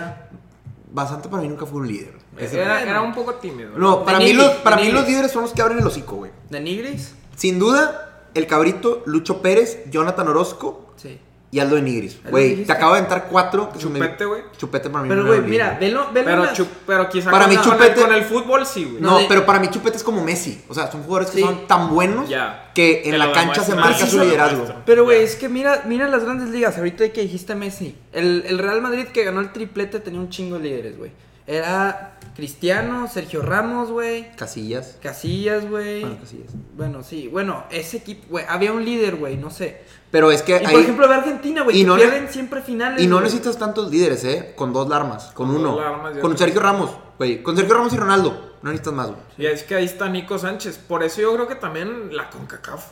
Basanta 0.91 1.29
para 1.29 1.43
mí 1.43 1.49
nunca 1.49 1.65
fue 1.65 1.79
un 1.81 1.87
líder. 1.87 2.13
Ese- 2.39 2.61
Era, 2.61 2.81
era 2.81 3.01
un 3.01 3.13
poco 3.13 3.35
tímido. 3.35 3.71
No, 3.77 4.03
para, 4.05 4.19
mí, 4.19 4.33
los, 4.33 4.49
para 4.55 4.77
mí 4.77 4.91
los 4.91 5.07
líderes 5.07 5.31
son 5.31 5.43
los 5.43 5.53
que 5.53 5.61
abren 5.61 5.79
el 5.79 5.85
hocico, 5.87 6.15
güey. 6.17 6.31
¿De 6.49 6.59
Nigris? 6.59 7.13
Sin 7.35 7.59
duda, 7.59 8.21
el 8.33 8.47
Cabrito, 8.47 9.03
Lucho 9.05 9.41
Pérez, 9.41 9.83
Jonathan 9.89 10.27
Orozco 10.27 10.93
Sí. 10.97 11.19
y 11.51 11.59
Aldo 11.59 11.75
de 11.77 11.81
Nigris. 11.81 12.19
lo 12.23 12.29
Güey, 12.31 12.63
te 12.65 12.71
acabo 12.71 12.93
de 12.93 12.99
aventar 12.99 13.27
cuatro. 13.29 13.71
Chupete, 13.77 14.25
güey. 14.25 14.43
Chupete 14.57 14.89
para 14.89 15.03
mí 15.03 15.09
Pero, 15.09 15.25
güey, 15.25 15.41
mira, 15.41 15.77
velo, 15.79 16.09
velo. 16.13 16.25
Pero, 16.25 16.43
las- 16.43 16.53
chu- 16.53 16.67
pero 16.85 17.09
quizá 17.09 17.31
Para 17.31 17.45
con, 17.47 17.55
Chupete- 17.57 17.93
el, 17.95 18.01
con 18.01 18.13
el 18.13 18.23
fútbol 18.23 18.65
sí, 18.65 18.85
güey. 18.85 19.01
No, 19.01 19.17
de- 19.19 19.25
pero 19.27 19.45
para 19.45 19.59
mí 19.59 19.69
Chupete 19.69 19.97
es 19.97 20.03
como 20.03 20.23
Messi. 20.23 20.61
O 20.67 20.73
sea, 20.75 20.91
son 20.91 21.03
jugadores 21.03 21.31
que 21.31 21.37
Sí. 21.39 21.43
son 21.43 21.65
tan 21.67 21.89
buenos 21.89 22.29
Ya. 22.29 22.71
que 22.75 23.03
en 23.09 23.17
la 23.17 23.31
cancha 23.31 23.63
se 23.63 23.73
marca 23.75 24.05
sí, 24.05 24.11
su 24.11 24.19
liderazgo. 24.19 24.67
Pero, 24.85 25.05
güey, 25.05 25.23
es 25.23 25.35
que 25.35 25.49
mira, 25.49 25.83
mira 25.87 26.07
las 26.07 26.23
grandes 26.23 26.49
ligas. 26.49 26.77
Ahorita 26.77 27.09
que 27.09 27.21
dijiste 27.21 27.55
Messi. 27.55 27.97
El, 28.11 28.43
el 28.45 28.59
Real 28.59 28.81
Madrid 28.81 29.05
que 29.07 29.23
ganó 29.23 29.39
el 29.41 29.51
triplete 29.51 29.99
tenía 30.01 30.19
un 30.19 30.29
chingo 30.29 30.57
de 30.59 30.63
líderes, 30.69 30.97
güey. 30.97 31.11
Era 31.47 32.18
Cristiano, 32.39 33.07
Sergio 33.07 33.41
Ramos, 33.41 33.91
güey. 33.91 34.31
Casillas. 34.37 34.95
Casillas, 35.01 35.69
güey. 35.69 36.01
Bueno, 36.01 36.17
Casillas. 36.21 36.51
Bueno, 36.77 37.03
sí. 37.03 37.27
Bueno, 37.27 37.65
ese 37.69 37.97
equipo, 37.97 38.25
güey. 38.29 38.45
Había 38.47 38.71
un 38.71 38.85
líder, 38.85 39.17
güey. 39.17 39.35
No 39.35 39.49
sé. 39.49 39.81
Pero 40.09 40.31
es 40.31 40.41
que 40.41 40.53
Y 40.53 40.65
ahí- 40.65 40.71
por 40.71 40.81
ejemplo, 40.81 41.07
ve 41.09 41.15
Argentina, 41.15 41.63
güey. 41.63 41.77
y 41.77 41.81
Que 41.81 41.87
no 41.87 41.95
pierden 41.97 42.29
siempre 42.29 42.61
finales. 42.61 43.03
Y 43.03 43.07
no 43.07 43.19
necesitas 43.19 43.59
tantos 43.59 43.91
líderes, 43.91 44.23
¿eh? 44.23 44.53
Con 44.55 44.71
dos 44.71 44.89
armas, 44.91 45.25
con, 45.33 45.47
Con 45.47 45.57
uno. 45.57 45.71
dos 45.73 45.85
armas 45.85 46.15
ya 46.15 46.21
con 46.21 46.37
Sergio 46.37 46.61
Ramos, 46.61 46.91
güey. 47.17 47.43
Con 47.43 47.57
Sergio 47.57 47.75
Ramos 47.75 47.91
y 47.93 47.97
Ronaldo. 47.97 48.55
No 48.61 48.71
necesitas 48.71 48.93
más, 48.93 49.07
güey. 49.07 49.19
Y 49.37 49.45
es 49.45 49.63
que 49.63 49.75
ahí 49.75 49.85
está 49.85 50.07
Nico 50.07 50.39
Sánchez. 50.39 50.77
Por 50.77 51.03
eso 51.03 51.19
yo 51.21 51.33
creo 51.35 51.47
que 51.47 51.55
también 51.55 52.15
la 52.15 52.29
CONCACAF, 52.29 52.85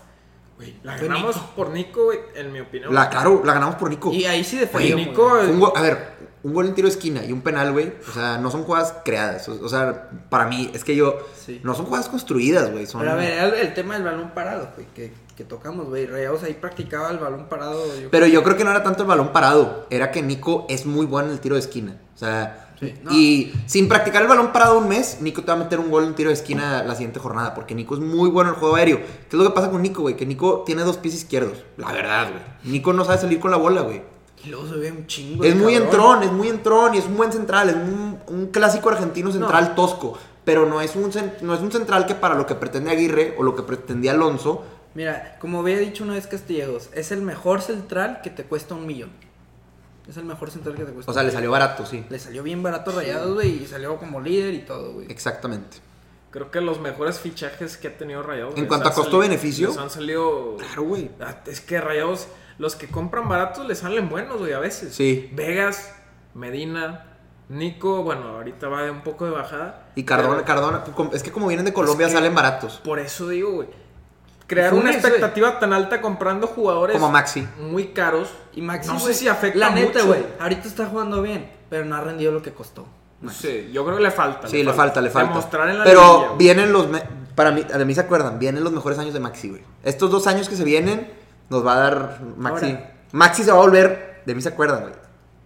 güey, 0.57 0.75
la 0.83 0.97
ganamos 0.97 1.35
Nico. 1.35 1.51
por 1.55 1.69
Nico, 1.69 2.03
güey, 2.05 2.19
en 2.35 2.51
mi 2.51 2.59
opinión. 2.59 2.93
La, 2.93 3.09
claro, 3.09 3.41
la 3.45 3.53
ganamos 3.53 3.75
por 3.75 3.89
Nico. 3.89 4.11
Y 4.11 4.25
ahí 4.25 4.43
sí 4.43 4.57
de. 4.57 4.95
Nico, 4.95 5.29
a 5.75 5.81
ver, 5.81 6.17
un 6.43 6.53
gol 6.53 6.65
en 6.67 6.75
tiro 6.75 6.87
de 6.87 6.93
esquina 6.93 7.23
y 7.23 7.31
un 7.31 7.41
penal, 7.41 7.71
güey. 7.71 7.93
O 8.07 8.11
sea, 8.11 8.37
no 8.37 8.51
son 8.51 8.63
jugadas 8.63 8.95
creadas. 9.05 9.47
O, 9.49 9.63
o 9.63 9.69
sea, 9.69 10.09
para 10.29 10.45
mí, 10.45 10.71
es 10.73 10.83
que 10.83 10.95
yo. 10.95 11.17
Sí. 11.35 11.61
No 11.63 11.73
son 11.73 11.85
jugadas 11.85 12.09
construidas, 12.09 12.71
güey. 12.71 12.85
Son... 12.85 13.01
Pero 13.01 13.13
a 13.13 13.15
ver, 13.15 13.31
era 13.33 13.45
el, 13.45 13.53
el 13.53 13.73
tema 13.73 13.93
del 13.95 14.03
balón 14.03 14.31
parado, 14.31 14.69
güey. 14.75 14.87
Que, 14.93 15.13
que 15.35 15.43
tocamos, 15.43 15.87
güey. 15.87 16.05
Rayados 16.05 16.43
ahí 16.43 16.53
practicaba 16.53 17.11
el 17.11 17.19
balón 17.19 17.47
parado. 17.47 17.85
yo 17.99 18.09
Pero 18.09 18.25
yo 18.25 18.43
creo 18.43 18.57
que 18.57 18.63
no 18.63 18.71
era 18.71 18.83
tanto 18.83 19.03
el 19.03 19.07
balón 19.07 19.31
parado. 19.31 19.87
Era 19.89 20.11
que 20.11 20.21
Nico 20.21 20.65
es 20.69 20.85
muy 20.85 21.05
bueno 21.05 21.29
en 21.29 21.33
el 21.33 21.39
tiro 21.39 21.55
de 21.55 21.61
esquina. 21.61 21.97
O 22.15 22.17
sea. 22.17 22.63
Sí, 22.79 22.93
no. 23.03 23.11
Y 23.11 23.53
sin 23.65 23.87
practicar 23.87 24.21
el 24.21 24.27
balón 24.27 24.51
parado 24.51 24.77
un 24.77 24.87
mes, 24.87 25.17
Nico 25.21 25.41
te 25.41 25.47
va 25.47 25.53
a 25.53 25.57
meter 25.57 25.79
un 25.79 25.89
gol 25.89 26.03
en 26.03 26.15
tiro 26.15 26.29
de 26.29 26.35
esquina 26.35 26.83
la 26.83 26.93
siguiente 26.93 27.19
jornada. 27.19 27.53
Porque 27.53 27.73
Nico 27.75 27.95
es 27.95 28.01
muy 28.01 28.29
bueno 28.29 28.49
en 28.49 28.55
el 28.55 28.59
juego 28.59 28.75
aéreo. 28.75 28.97
¿Qué 28.97 29.27
es 29.31 29.33
lo 29.33 29.43
que 29.43 29.55
pasa 29.55 29.71
con 29.71 29.81
Nico, 29.81 30.01
güey? 30.03 30.15
Que 30.15 30.25
Nico 30.25 30.63
tiene 30.65 30.83
dos 30.83 30.97
pies 30.97 31.15
izquierdos. 31.15 31.63
La 31.77 31.91
verdad, 31.91 32.29
güey. 32.29 32.43
Nico 32.71 32.93
no 32.93 33.03
sabe 33.03 33.17
salir 33.17 33.39
con 33.39 33.51
la 33.51 33.57
bola, 33.57 33.81
güey. 33.81 34.01
Y 34.43 34.49
luego 34.49 34.67
se 34.67 34.75
ve 34.75 34.91
un 34.91 35.07
chingo. 35.07 35.43
Es 35.43 35.55
muy 35.55 35.73
cabrón. 35.73 35.87
entrón, 35.87 36.23
es 36.23 36.31
muy 36.31 36.47
entrón 36.47 36.95
y 36.95 36.99
es 36.99 37.05
un 37.05 37.17
buen 37.17 37.31
central, 37.31 37.69
es 37.69 37.75
un, 37.75 38.19
un 38.27 38.47
clásico 38.47 38.89
argentino 38.89 39.31
central 39.31 39.73
tosco, 39.73 40.15
pero 40.45 40.67
no 40.67 40.79
es, 40.79 40.95
un, 40.95 41.11
no 41.41 41.55
es 41.55 41.61
un 41.61 41.71
central 41.71 42.05
que 42.05 42.13
para 42.13 42.35
lo 42.35 42.45
que 42.45 42.53
pretende 42.53 42.91
Aguirre 42.91 43.33
o 43.39 43.43
lo 43.43 43.55
que 43.55 43.63
pretendía 43.63 44.11
Alonso, 44.11 44.63
Mira, 44.97 45.37
como 45.39 45.59
había 45.59 45.77
dicho 45.77 46.03
una 46.03 46.15
vez 46.15 46.25
Castillejos, 46.25 46.89
es 46.91 47.11
el 47.11 47.21
mejor 47.21 47.61
central 47.61 48.21
que 48.23 48.31
te 48.31 48.45
cuesta 48.45 48.73
un 48.73 48.87
millón. 48.87 49.11
Es 50.07 50.15
el 50.17 50.23
mejor 50.25 50.49
central 50.51 50.75
que 50.75 50.85
te 50.85 50.91
cuesta 50.93 51.11
o 51.11 51.13
sea, 51.13 51.23
le 51.23 51.31
salió 51.31 51.51
barato, 51.51 51.85
sí, 51.85 52.05
Le 52.09 52.17
salió 52.17 52.41
bien 52.43 52.63
barato 52.63 52.91
rayados, 52.91 53.33
güey, 53.33 53.63
y 53.63 53.67
salió 53.67 53.97
como 53.97 54.21
líder 54.21 54.53
y 54.53 54.59
todo, 54.59 54.93
güey. 54.93 55.11
exactamente. 55.11 55.77
Creo 56.31 56.51
que 56.51 56.61
los 56.61 56.79
mejores 56.79 57.19
fichajes 57.19 57.77
que 57.77 57.87
ha 57.87 57.97
tenido 57.97 58.21
Rayados. 58.21 58.55
En 58.57 58.67
cuanto 58.67 58.89
a 58.89 58.93
costo-beneficio. 58.93 59.73
han 59.79 59.89
salido. 59.89 60.57
Claro, 60.57 60.83
güey. 60.83 61.09
Ah, 61.21 61.37
Es 61.47 61.61
que 61.61 61.79
Rayados, 61.81 62.27
los 62.57 62.75
que 62.75 62.87
compran 62.87 63.27
baratos 63.29 63.65
les 63.65 63.79
salen 63.79 64.07
buenos, 64.09 64.37
güey, 64.37 64.51
a 64.53 64.59
veces. 64.59 64.93
Sí. 64.93 65.29
Vegas, 65.33 65.91
Medina, 66.35 67.17
Nico, 67.49 68.03
bueno, 68.03 68.23
ahorita 68.35 68.67
va 68.67 68.83
de 68.83 68.91
un 68.91 69.01
poco 69.01 69.25
de 69.25 69.31
bajada. 69.31 69.89
Y 69.95 70.03
Cardona, 70.03 70.43
pero 70.43 70.45
Cardona, 70.45 70.83
es 71.13 71.23
que 71.23 71.31
como 71.31 71.47
vienen 71.47 71.65
de 71.65 71.73
Colombia 71.73 72.07
que- 72.07 72.13
salen 72.13 72.35
baratos. 72.35 72.81
Por 72.83 72.99
eso 72.99 73.29
digo, 73.29 73.51
güey. 73.53 73.69
Crear 74.47 74.73
una 74.73 74.91
expectativa 74.91 75.59
tan 75.59 75.73
alta 75.73 75.99
comprando 76.01 76.47
jugadores 76.47 76.95
Como 76.95 77.11
Maxi. 77.11 77.45
muy 77.59 77.87
caros. 77.87 78.29
Y 78.53 78.61
Maxi, 78.61 78.87
no 78.89 78.99
sé 78.99 79.13
si 79.13 79.27
afecta 79.27 79.59
La 79.59 79.69
neta, 79.71 80.01
güey. 80.03 80.25
Ahorita 80.39 80.67
está 80.67 80.85
jugando 80.85 81.21
bien, 81.21 81.51
pero 81.69 81.83
no 81.85 81.95
ha 81.95 82.01
rendido 82.01 82.31
lo 82.31 82.41
que 82.41 82.53
costó. 82.53 82.87
No 83.21 83.31
sé, 83.31 83.71
yo 83.71 83.83
creo 83.83 83.97
que 83.97 84.03
le 84.03 84.11
falta. 84.11 84.47
Sí, 84.47 84.63
le 84.63 84.73
falta, 84.73 85.01
le 85.01 85.09
falta. 85.09 85.29
Demostrar 85.29 85.69
en 85.69 85.79
la 85.79 85.83
Pero 85.83 86.01
liguilla, 86.01 86.37
vienen 86.37 86.71
los. 86.73 86.87
me- 86.87 87.03
Para 87.35 87.51
mí, 87.51 87.63
de 87.63 87.85
mí 87.85 87.93
se 87.93 88.01
acuerdan, 88.01 88.39
vienen 88.39 88.63
los 88.63 88.71
mejores 88.73 88.97
años 88.99 89.13
de 89.13 89.19
Maxi, 89.19 89.49
güey. 89.49 89.61
Estos 89.83 90.09
dos 90.11 90.25
años 90.27 90.47
que 90.49 90.55
se 90.55 90.63
vienen, 90.63 91.11
nos 91.49 91.65
va 91.65 91.73
a 91.73 91.79
dar 91.79 92.19
Maxi. 92.37 92.65
Ahora. 92.67 92.93
Maxi 93.11 93.43
se 93.43 93.51
va 93.51 93.57
a 93.57 93.61
volver. 93.61 94.21
De 94.25 94.33
mí 94.33 94.41
se 94.41 94.49
acuerdan, 94.49 94.81
güey. 94.81 94.93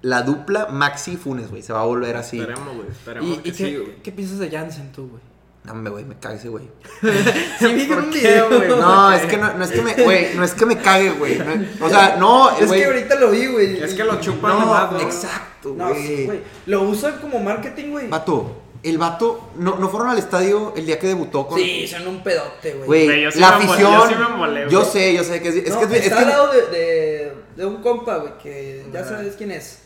La 0.02 0.22
dupla 0.24 0.68
Maxi 0.68 1.16
Funes, 1.18 1.50
güey. 1.50 1.62
Se 1.62 1.74
va 1.74 1.82
a 1.82 1.86
volver 1.86 2.18
así. 2.18 2.40
Esperemos, 2.40 2.76
güey. 2.76 2.88
Esperemos 2.90 3.30
¿Y, 3.30 3.38
que 3.40 3.50
y 3.50 3.54
sí, 3.54 3.64
qué, 3.66 3.78
güey. 3.80 3.96
qué 4.04 4.12
piensas 4.12 4.40
de 4.40 4.50
Jansen 4.52 4.92
tú, 4.92 5.08
güey? 5.10 5.22
No, 5.64 5.76
me, 5.76 5.90
güey, 5.92 6.04
me 6.06 6.18
cague 6.18 6.38
ese, 6.38 6.50
güey. 6.50 6.64
Sí, 7.60 7.74
vi 7.74 7.86
¿Por 7.86 8.00
un 8.00 8.10
qué, 8.10 8.20
video, 8.20 8.48
güey? 8.48 8.68
No, 8.70 9.12
es 9.12 9.22
que 9.28 9.38
no, 9.38 9.54
no 9.54 9.64
es 9.64 9.72
que 9.72 9.82
me, 9.84 9.94
güey, 9.94 10.34
no 10.36 10.44
es 10.44 10.54
que 10.56 10.66
me 10.66 10.78
cague, 10.78 11.12
güey. 11.12 11.38
No- 11.38 11.86
o 11.86 11.90
sea, 11.90 12.16
no, 12.18 12.50
Es 12.58 12.72
que 12.72 12.86
ahorita 12.86 13.16
lo 13.16 13.30
vi, 13.30 13.46
güey. 13.46 13.82
Es 13.84 13.94
que 13.94 14.04
lo 14.04 14.20
chupan 14.20 14.58
No, 14.60 14.92
¿no? 14.92 15.00
exacto, 15.00 15.74
No, 15.78 15.94
sí, 15.94 16.02
güey. 16.08 16.26
güey. 16.26 16.40
Lo 16.66 16.82
usan 16.84 17.20
como 17.22 17.40
marketing, 17.40 17.92
güey. 17.92 18.08
Vato, 18.10 18.58
el 18.82 18.98
vato, 18.98 19.52
no, 19.58 19.76
no 19.78 19.88
fueron 19.90 20.10
al 20.10 20.18
estadio 20.18 20.74
el 20.76 20.88
día 20.88 20.98
que 20.98 21.06
debutó 21.06 21.46
con. 21.46 21.60
Sí, 21.60 21.88
son 21.88 22.08
un 22.08 22.24
pedote, 22.24 22.74
güey. 22.84 23.32
Sí 23.32 23.40
la 23.40 23.50
afición. 23.50 23.80
yo 23.94 24.08
sí 24.08 24.16
me 24.16 24.36
molé, 24.36 24.62
yo 24.68 24.80
güey. 24.80 24.92
sé, 24.92 25.14
yo 25.14 25.24
sé 25.24 25.42
que 25.44 25.50
es, 25.50 25.56
es 25.58 25.70
No, 25.70 25.80
que 25.82 25.86
es, 25.86 25.92
es 25.92 26.04
está 26.06 26.18
que- 26.18 26.24
al 26.24 26.30
lado 26.30 26.52
de, 26.52 26.62
de, 26.76 27.34
de 27.58 27.66
un 27.68 27.84
compa, 27.84 28.18
güey, 28.18 28.36
que 28.42 28.84
ya 28.92 29.04
sabes 29.06 29.36
quién 29.38 29.52
es. 29.52 29.78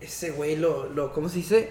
Ese 0.00 0.30
güey 0.30 0.54
lo, 0.54 0.88
lo, 0.90 1.12
¿cómo 1.12 1.28
se 1.28 1.38
dice? 1.38 1.70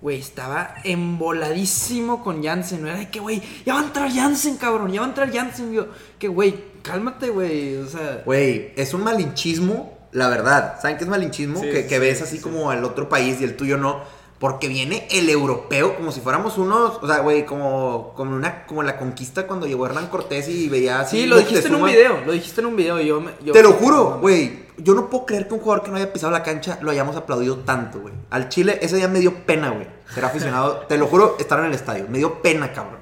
Güey, 0.00 0.20
estaba 0.20 0.76
emboladísimo 0.84 2.22
con 2.22 2.42
Jansen. 2.42 2.82
No 2.82 2.88
era 2.88 2.98
de 2.98 3.10
que, 3.10 3.18
güey, 3.18 3.42
ya 3.66 3.74
va 3.74 3.80
a 3.80 3.84
entrar 3.84 4.12
Jansen, 4.12 4.56
cabrón, 4.56 4.92
ya 4.92 5.00
va 5.00 5.06
a 5.06 5.08
entrar 5.10 5.32
Jansen. 5.32 5.72
Yo, 5.72 5.88
que, 6.18 6.28
güey, 6.28 6.54
cálmate, 6.82 7.30
güey. 7.30 7.76
O 7.76 7.86
sea, 7.86 8.22
Güey, 8.24 8.72
es 8.76 8.94
un 8.94 9.02
malinchismo, 9.02 9.98
la 10.12 10.28
verdad. 10.28 10.78
¿Saben 10.80 10.98
qué 10.98 11.04
es 11.04 11.10
malinchismo? 11.10 11.60
Sí, 11.60 11.68
que 11.70 11.82
sí, 11.82 11.88
que 11.88 11.98
ves 11.98 12.18
sí, 12.18 12.24
así 12.24 12.36
sí. 12.36 12.42
como 12.42 12.70
al 12.70 12.84
otro 12.84 13.08
país 13.08 13.40
y 13.40 13.44
el 13.44 13.56
tuyo 13.56 13.76
no. 13.76 14.02
Porque 14.38 14.68
viene 14.68 15.08
el 15.10 15.28
europeo 15.30 15.96
como 15.96 16.12
si 16.12 16.20
fuéramos 16.20 16.58
unos, 16.58 16.98
o 17.02 17.06
sea, 17.08 17.18
güey, 17.18 17.44
como, 17.44 18.12
como 18.14 18.36
una, 18.36 18.66
como 18.66 18.84
la 18.84 18.96
conquista 18.96 19.46
cuando 19.48 19.66
llegó 19.66 19.86
Hernán 19.86 20.06
Cortés 20.06 20.48
y 20.48 20.68
veía 20.68 21.00
así. 21.00 21.22
sí, 21.22 21.26
lo 21.26 21.38
dijiste 21.38 21.66
en 21.68 21.74
un 21.74 21.84
video. 21.86 22.20
Lo 22.24 22.32
dijiste 22.32 22.60
en 22.60 22.66
un 22.68 22.76
video. 22.76 23.00
Yo, 23.00 23.20
me- 23.20 23.32
yo 23.44 23.52
Te 23.52 23.62
lo 23.64 23.72
juro, 23.72 24.18
güey. 24.20 24.66
Yo 24.76 24.94
no 24.94 25.10
puedo 25.10 25.26
creer 25.26 25.48
que 25.48 25.54
un 25.54 25.60
jugador 25.60 25.82
que 25.84 25.90
no 25.90 25.96
haya 25.96 26.12
pisado 26.12 26.30
la 26.30 26.44
cancha 26.44 26.78
lo 26.82 26.92
hayamos 26.92 27.16
aplaudido 27.16 27.56
tanto, 27.58 27.98
güey. 27.98 28.14
Al 28.30 28.48
Chile 28.48 28.78
ese 28.80 28.94
día 28.96 29.08
me 29.08 29.18
dio 29.18 29.34
pena, 29.44 29.70
güey. 29.70 29.88
Ser 30.14 30.24
aficionado, 30.24 30.84
te 30.88 30.96
lo 30.98 31.08
juro, 31.08 31.34
estar 31.40 31.58
en 31.58 31.64
el 31.66 31.74
estadio. 31.74 32.06
Me 32.08 32.18
dio 32.18 32.40
pena, 32.40 32.72
cabrón. 32.72 32.98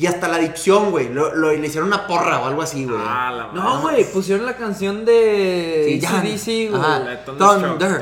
Y 0.00 0.06
hasta 0.06 0.28
la 0.28 0.36
adicción, 0.36 0.90
güey. 0.90 1.12
Lo, 1.12 1.34
lo- 1.34 1.52
le 1.52 1.66
hicieron 1.66 1.88
una 1.88 2.06
porra 2.06 2.40
o 2.40 2.46
algo 2.46 2.62
así, 2.62 2.86
güey. 2.86 2.98
Ah, 3.00 3.30
la 3.30 3.52
No, 3.52 3.82
güey, 3.82 4.10
pusieron 4.10 4.46
la 4.46 4.56
canción 4.56 5.04
de 5.04 5.84
Sí, 5.86 6.00
ya. 6.00 6.10
Güey. 6.68 6.82
Thunder. 7.26 7.98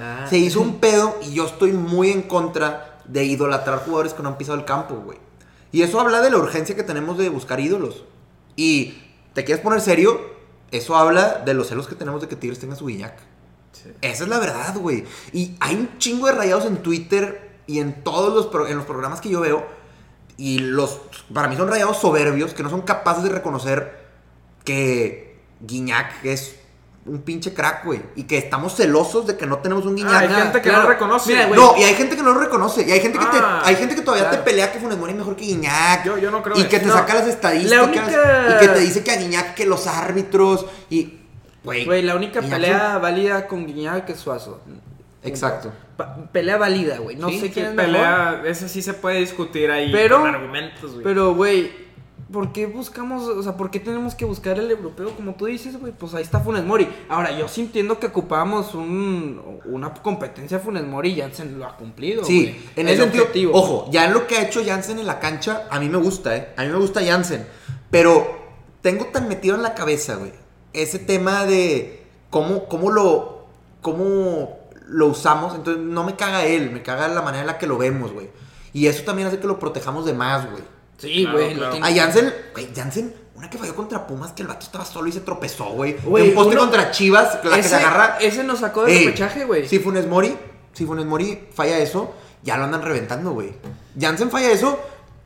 Ah. 0.00 0.26
Se 0.30 0.38
hizo 0.38 0.60
un 0.62 0.78
pedo 0.80 1.18
y 1.22 1.34
yo 1.34 1.44
estoy 1.44 1.72
muy 1.72 2.10
en 2.10 2.22
contra 2.22 2.98
de 3.04 3.24
idolatrar 3.24 3.80
jugadores 3.84 4.14
que 4.14 4.22
no 4.22 4.30
han 4.30 4.38
pisado 4.38 4.56
el 4.58 4.64
campo, 4.64 4.94
güey. 5.04 5.18
Y 5.72 5.82
eso 5.82 6.00
habla 6.00 6.20
de 6.22 6.30
la 6.30 6.38
urgencia 6.38 6.74
que 6.74 6.82
tenemos 6.84 7.18
de 7.18 7.28
buscar 7.28 7.60
ídolos. 7.60 8.04
Y 8.56 8.98
te 9.34 9.44
quieres 9.44 9.62
poner 9.62 9.80
serio, 9.82 10.20
eso 10.70 10.96
habla 10.96 11.42
de 11.44 11.52
los 11.54 11.68
celos 11.68 11.86
que 11.86 11.94
tenemos 11.94 12.20
de 12.22 12.28
que 12.28 12.36
Tigres 12.36 12.60
tenga 12.60 12.76
su 12.76 12.86
Guiñac. 12.86 13.18
Sí. 13.72 13.90
Esa 14.00 14.24
es 14.24 14.28
la 14.30 14.38
verdad, 14.38 14.74
güey. 14.76 15.04
Y 15.32 15.54
hay 15.60 15.74
un 15.76 15.98
chingo 15.98 16.26
de 16.28 16.32
rayados 16.32 16.64
en 16.66 16.78
Twitter 16.78 17.58
y 17.66 17.78
en 17.80 18.02
todos 18.04 18.32
los, 18.34 18.46
pro- 18.46 18.66
en 18.68 18.76
los 18.78 18.86
programas 18.86 19.20
que 19.20 19.28
yo 19.28 19.40
veo. 19.40 19.81
Y 20.36 20.58
los, 20.60 21.00
para 21.32 21.48
mí 21.48 21.56
son 21.56 21.68
rayados 21.68 21.98
soberbios 21.98 22.54
que 22.54 22.62
no 22.62 22.70
son 22.70 22.82
capaces 22.82 23.22
de 23.22 23.28
reconocer 23.30 24.00
que 24.64 25.38
Guiñac 25.60 26.24
es 26.24 26.56
un 27.04 27.20
pinche 27.22 27.52
crack, 27.52 27.84
güey. 27.84 28.00
Y 28.14 28.24
que 28.24 28.38
estamos 28.38 28.76
celosos 28.76 29.26
de 29.26 29.36
que 29.36 29.44
no 29.46 29.58
tenemos 29.58 29.84
un 29.86 29.96
Guiñac. 29.96 30.12
Ah, 30.14 30.18
hay 30.20 30.28
gente 30.28 30.62
que 30.62 30.70
no 30.72 30.82
reconoce. 30.86 31.30
Mira, 31.32 31.46
güey. 31.46 31.60
No, 31.60 31.76
y 31.76 31.82
hay 31.82 31.94
gente 31.94 32.16
que 32.16 32.22
no 32.22 32.32
lo 32.32 32.40
reconoce. 32.40 32.82
Y 32.86 32.92
hay 32.92 33.00
gente 33.00 33.18
que, 33.18 33.24
Ah, 33.28 33.60
te, 33.64 33.68
hay 33.70 33.76
gente 33.76 33.94
que 33.96 34.02
todavía 34.02 34.28
claro. 34.28 34.44
te 34.44 34.50
pelea 34.50 34.72
que 34.72 34.78
Funes 34.78 34.96
Mori 34.98 35.12
es 35.12 35.18
mejor 35.18 35.34
que 35.36 35.44
Guiñac. 35.44 36.04
Yo- 36.04 36.18
yo 36.18 36.30
no 36.30 36.42
creo 36.42 36.56
Y 36.56 36.64
que 36.64 36.78
te 36.78 36.86
No, 36.86 36.92
saca 36.94 37.14
las 37.14 37.26
estadísticas. 37.28 37.86
única- 37.86 38.56
Y 38.56 38.58
que 38.60 38.68
te 38.72 38.78
dice 38.80 39.02
que 39.02 39.10
a 39.10 39.16
Guiñac 39.16 39.54
que 39.54 39.66
los 39.66 39.86
árbitros. 39.86 40.66
Y. 40.90 41.18
Güey. 41.64 42.02
La 42.02 42.14
única 42.16 42.40
pelea 42.40 42.98
válida 42.98 43.46
con 43.48 43.66
Guiñac 43.66 44.08
es 44.10 44.18
Suazo. 44.20 44.60
Exacto. 45.22 45.72
Pelea 46.32 46.56
válida, 46.56 46.98
güey. 46.98 47.16
No 47.16 47.28
Sí, 47.28 47.40
sé 47.40 47.50
quién 47.50 47.66
es 47.66 47.74
mejor. 47.74 47.92
pelea, 47.92 48.42
ese 48.46 48.68
sí 48.68 48.82
se 48.82 48.94
puede 48.94 49.20
discutir 49.20 49.70
ahí 49.70 49.90
Pero- 49.92 50.20
con 50.20 50.34
argumentos, 50.34 50.92
güey. 50.92 51.04
Pero, 51.04 51.34
güey, 51.34 51.70
¿por 52.32 52.52
qué 52.52 52.66
buscamos, 52.66 53.22
o 53.28 53.42
sea, 53.42 53.56
por 53.56 53.70
qué 53.70 53.78
tenemos 53.78 54.14
que 54.16 54.24
buscar 54.24 54.58
el 54.58 54.70
europeo 54.70 55.10
como 55.14 55.34
tú 55.34 55.46
dices, 55.46 55.78
güey? 55.78 55.92
Pues 55.92 56.12
ahí 56.14 56.22
está 56.22 56.40
Funes 56.40 56.64
Mori. 56.64 56.88
Ahora, 57.08 57.30
yo 57.38 57.46
sí 57.46 57.60
entiendo 57.60 58.00
que 58.00 58.06
ocupábamos 58.08 58.74
un, 58.74 59.60
una 59.66 59.92
competencia 59.94 60.58
Funes 60.58 60.82
Mori 60.84 61.10
y 61.12 61.20
Jansen 61.20 61.56
lo 61.58 61.66
ha 61.66 61.76
cumplido, 61.76 62.24
Sí, 62.24 62.60
en 62.74 62.88
ese 62.88 63.02
sentido, 63.02 63.24
objetivo. 63.24 63.52
ojo, 63.54 63.88
ya 63.92 64.06
en 64.06 64.14
lo 64.14 64.26
que 64.26 64.38
ha 64.38 64.42
hecho 64.42 64.62
Jansen 64.64 64.98
en 64.98 65.06
la 65.06 65.20
cancha, 65.20 65.68
a 65.70 65.78
mí 65.78 65.88
me 65.88 65.98
gusta, 65.98 66.34
¿eh? 66.36 66.48
A 66.56 66.62
mí 66.64 66.68
me 66.70 66.78
gusta 66.78 67.00
Jansen. 67.04 67.46
Pero 67.90 68.26
tengo 68.80 69.04
tan 69.06 69.28
metido 69.28 69.54
en 69.54 69.62
la 69.62 69.74
cabeza, 69.74 70.16
güey, 70.16 70.32
ese 70.72 70.98
tema 70.98 71.44
de 71.44 72.02
cómo, 72.30 72.64
cómo 72.66 72.90
lo, 72.90 73.44
cómo 73.82 74.61
lo 74.92 75.06
usamos. 75.08 75.54
Entonces, 75.54 75.82
no 75.82 76.04
me 76.04 76.14
caga 76.16 76.44
él, 76.44 76.70
me 76.70 76.82
caga 76.82 77.08
la 77.08 77.22
manera 77.22 77.40
en 77.42 77.46
la 77.48 77.58
que 77.58 77.66
lo 77.66 77.78
vemos, 77.78 78.12
güey. 78.12 78.30
Y 78.72 78.86
eso 78.86 79.02
también 79.04 79.28
hace 79.28 79.38
que 79.38 79.46
lo 79.46 79.58
protejamos 79.58 80.04
de 80.06 80.14
más, 80.14 80.50
güey. 80.50 80.62
Sí, 80.98 81.22
Claro, 81.24 81.38
güey. 81.38 81.54
claro. 81.54 81.78
lo 81.78 81.84
A 81.84 81.92
Jansen, 81.92 82.32
güey, 82.52 82.68
Jansen, 82.74 83.14
una 83.34 83.50
que 83.50 83.58
falló 83.58 83.74
contra 83.74 84.06
Pumas, 84.06 84.32
que 84.32 84.42
el 84.42 84.48
vato 84.48 84.64
estaba 84.64 84.84
solo 84.84 85.08
y 85.08 85.12
se 85.12 85.20
tropezó, 85.20 85.64
güey. 85.70 85.96
Güey, 86.04 86.28
un 86.28 86.34
poste 86.34 86.52
uno- 86.52 86.60
contra 86.62 86.90
Chivas, 86.92 87.38
la 87.44 87.54
que 87.54 87.60
ese, 87.60 87.68
se 87.70 87.74
agarra. 87.76 88.18
ese 88.20 88.44
nos 88.44 88.60
sacó 88.60 88.84
del 88.84 88.98
repechaje, 89.06 89.44
güey. 89.44 89.66
Si 89.68 89.78
Funes 89.80 90.06
Mori, 90.06 90.36
si 90.72 90.86
Funes 90.86 91.04
Mori 91.06 91.48
falla 91.52 91.78
eso, 91.78 92.14
ya 92.44 92.56
lo 92.56 92.64
andan 92.64 92.82
reventando, 92.82 93.32
güey. 93.32 93.52
Jansen 94.00 94.30
falla 94.30 94.50
eso 94.50 94.78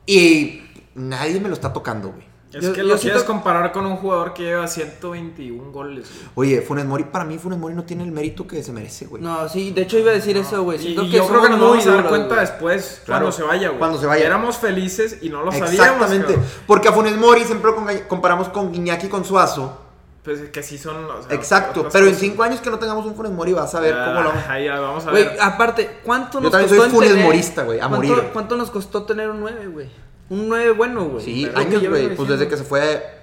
y 0.05 0.63
nadie 0.95 1.39
me 1.39 1.47
lo 1.49 1.53
está 1.55 1.71
tocando, 1.73 2.09
güey. 2.09 2.25
Es 2.53 2.63
yo- 2.63 2.73
que 2.73 2.81
lo 2.83 2.89
siento- 2.97 3.01
quieres 3.01 3.23
comparar 3.23 3.71
con 3.71 3.85
un 3.85 3.97
jugador 3.97 4.33
que 4.33 4.43
lleva 4.43 4.67
121 4.67 5.71
goles, 5.71 6.07
güey. 6.35 6.49
Oye, 6.53 6.61
Funes 6.61 6.85
Mori, 6.85 7.03
para 7.05 7.25
mí 7.25 7.37
Funes 7.37 7.59
Mori 7.59 7.75
no 7.75 7.83
tiene 7.83 8.03
el 8.03 8.11
mérito 8.11 8.47
que 8.47 8.63
se 8.63 8.71
merece, 8.71 9.05
güey. 9.05 9.21
No, 9.21 9.47
sí, 9.49 9.71
de 9.71 9.81
hecho 9.81 9.97
iba 9.97 10.11
a 10.11 10.13
decir 10.13 10.37
eso, 10.37 10.63
güey. 10.63 10.79
Siento 10.79 11.03
y 11.03 11.11
que 11.11 11.17
yo 11.17 11.27
creo 11.27 11.41
que 11.41 11.49
nos 11.49 11.59
vamos 11.59 11.85
a 11.87 11.91
dar 11.91 12.07
cuenta 12.07 12.27
güey. 12.35 12.39
después, 12.41 13.01
Claro, 13.05 13.25
cuando 13.25 13.31
se 13.37 13.43
vaya, 13.43 13.67
güey. 13.69 13.79
cuando 13.79 13.99
se 13.99 14.05
vaya. 14.05 14.25
Éramos 14.25 14.57
felices 14.57 15.17
y 15.21 15.29
no 15.29 15.43
lo 15.43 15.51
sabíamos. 15.51 15.73
Exactamente. 15.79 16.37
Porque 16.65 16.87
a 16.87 16.91
Funes 16.93 17.17
Mori 17.17 17.43
siempre 17.43 17.71
lo 17.71 18.07
comparamos 18.07 18.49
con 18.49 18.71
Guiñaki 18.71 19.07
y 19.07 19.09
con 19.09 19.25
Suazo. 19.25 19.81
Pues 20.23 20.41
que 20.49 20.61
sí 20.61 20.77
son. 20.77 21.05
o 21.05 21.21
sea, 21.23 21.33
Exacto. 21.33 21.87
Pero 21.89 22.05
en 22.07 22.15
cinco 22.15 22.43
años 22.43 22.59
que 22.59 22.69
no 22.69 22.77
tengamos 22.79 23.05
un 23.05 23.15
Funes 23.15 23.31
Mori 23.31 23.53
vas 23.53 23.73
a 23.75 23.79
ver 23.79 23.93
Ah, 23.93 24.07
cómo 24.07 24.21
lo... 24.23 24.51
Ahí 24.51 24.67
vamos 24.67 25.05
a 25.05 25.11
Güey, 25.11 25.23
ver. 25.23 25.37
aparte, 25.41 25.99
¿cuánto 26.03 26.39
Yo 26.39 26.41
nos 26.43 26.51
también 26.51 26.69
costó 26.69 26.81
soy 26.81 26.85
en 26.89 26.95
Funes 26.95 27.09
tener- 27.11 27.25
Morista, 27.25 27.63
güey, 27.63 27.79
a 27.79 27.87
¿cuánto- 27.87 28.07
morir. 28.07 28.23
¿Cuánto 28.33 28.57
nos 28.57 28.69
costó 28.69 29.03
tener 29.03 29.29
un 29.29 29.39
9, 29.39 29.67
güey? 29.67 29.89
Un 30.29 30.49
9 30.49 30.71
bueno, 30.71 31.05
güey. 31.05 31.23
Sí, 31.25 31.49
años, 31.55 31.87
güey. 31.87 32.15
Pues 32.15 32.29
desde 32.29 32.47
que 32.47 32.57
se 32.57 32.63
fue 32.63 33.13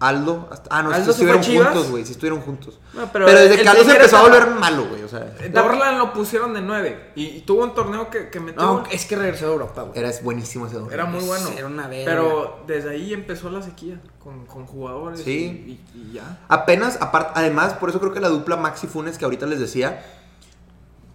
Aldo. 0.00 0.48
Hasta... 0.50 0.68
Ah, 0.76 0.82
no, 0.82 0.90
Aldo 0.90 1.12
sí 1.12 1.18
se 1.20 1.24
fue 1.26 1.36
a 1.36 1.40
estuvieron 1.40 1.42
Chivas. 1.42 1.68
juntos, 1.72 1.90
güey. 1.90 2.04
Sí 2.04 2.12
estuvieron 2.12 2.40
juntos. 2.42 2.78
No, 2.92 3.10
pero, 3.12 3.24
pero 3.26 3.40
desde 3.40 3.62
que 3.62 3.68
Aldo 3.68 3.84
se 3.84 3.92
empezó 3.92 4.16
a 4.18 4.22
volver 4.22 4.46
malo, 4.50 4.86
güey. 4.88 5.02
O 5.02 5.08
sea, 5.08 5.20
Dorlan 5.52 5.98
lo 5.98 6.12
pusieron 6.12 6.52
de 6.52 6.60
9. 6.60 7.12
Y, 7.14 7.24
y 7.26 7.40
tuvo 7.42 7.62
un 7.64 7.74
torneo 7.74 8.10
que, 8.10 8.28
que 8.28 8.40
metió. 8.40 8.60
No, 8.62 8.84
es 8.90 9.06
que 9.06 9.16
regresó 9.16 9.46
a 9.46 9.52
Europa, 9.52 9.82
güey. 9.82 9.98
era 9.98 10.10
buenísimo 10.22 10.66
ese 10.66 10.76
Era 10.92 11.06
muy 11.06 11.24
bueno. 11.24 11.48
Era 11.56 11.66
una 11.66 11.86
verga. 11.88 12.04
Pero 12.12 12.64
desde 12.66 12.90
ahí 12.90 13.14
empezó 13.14 13.48
la 13.48 13.62
sequía 13.62 13.98
con, 14.18 14.44
con 14.44 14.66
jugadores. 14.66 15.22
Sí. 15.22 15.80
Y, 15.94 15.98
y- 15.98 16.10
y 16.10 16.12
ya. 16.14 16.40
Apenas, 16.48 16.98
aparte, 17.00 17.32
además, 17.36 17.72
por 17.74 17.88
eso 17.88 18.00
creo 18.00 18.12
que 18.12 18.20
la 18.20 18.28
dupla 18.28 18.56
Maxi 18.56 18.86
Funes 18.86 19.16
que 19.16 19.24
ahorita 19.24 19.46
les 19.46 19.60
decía, 19.60 20.04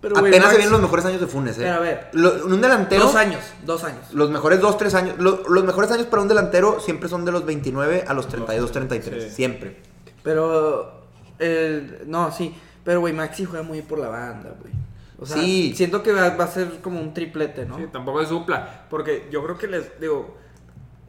Pero, 0.01 0.17
apenas 0.17 0.49
se 0.51 0.55
vienen 0.57 0.71
los 0.71 0.81
mejores 0.81 1.03
años 1.05 1.19
de 1.19 1.27
Funes, 1.27 1.57
eh. 1.57 1.61
Pero, 1.63 1.73
a 1.75 1.79
ver. 1.79 2.09
Lo- 2.13 2.45
un 2.45 2.61
delantero. 2.61 3.03
Dos 3.05 3.15
años, 3.15 3.41
dos 3.65 3.83
años. 3.83 4.13
Los 4.13 4.29
mejores 4.29 4.61
dos, 4.61 4.77
tres 4.77 4.95
años. 4.95 5.15
lo- 5.19 5.43
los 5.49 5.63
mejores 5.65 5.91
años 5.91 6.05
para 6.07 6.21
un 6.21 6.27
delantero 6.29 6.79
siempre 6.79 7.09
son 7.09 7.25
de 7.25 7.31
los 7.33 7.45
29 7.45 8.05
a 8.07 8.13
los 8.13 8.27
32, 8.29 8.71
33. 8.71 9.23
Sí. 9.25 9.29
Siempre. 9.31 9.77
Pero, 10.23 11.01
eh, 11.39 12.03
no, 12.07 12.31
sí. 12.31 12.55
Pero, 12.83 13.01
güey, 13.01 13.13
Maxi 13.13 13.45
juega 13.45 13.63
muy 13.63 13.81
por 13.81 13.99
la 13.99 14.07
banda, 14.07 14.53
güey. 14.59 14.73
O 15.19 15.25
sea, 15.25 15.35
Sí. 15.37 15.73
siento 15.75 16.01
que 16.01 16.13
va, 16.13 16.29
va 16.29 16.45
a 16.45 16.47
ser 16.47 16.79
como 16.81 17.01
un 17.01 17.13
triplete, 17.13 17.65
¿no? 17.65 17.77
Sí, 17.77 17.83
tampoco 17.91 18.21
es 18.21 18.29
dupla. 18.29 18.85
Porque 18.89 19.27
yo 19.31 19.43
creo 19.43 19.57
que 19.57 19.67
les 19.67 19.99
digo. 19.99 20.37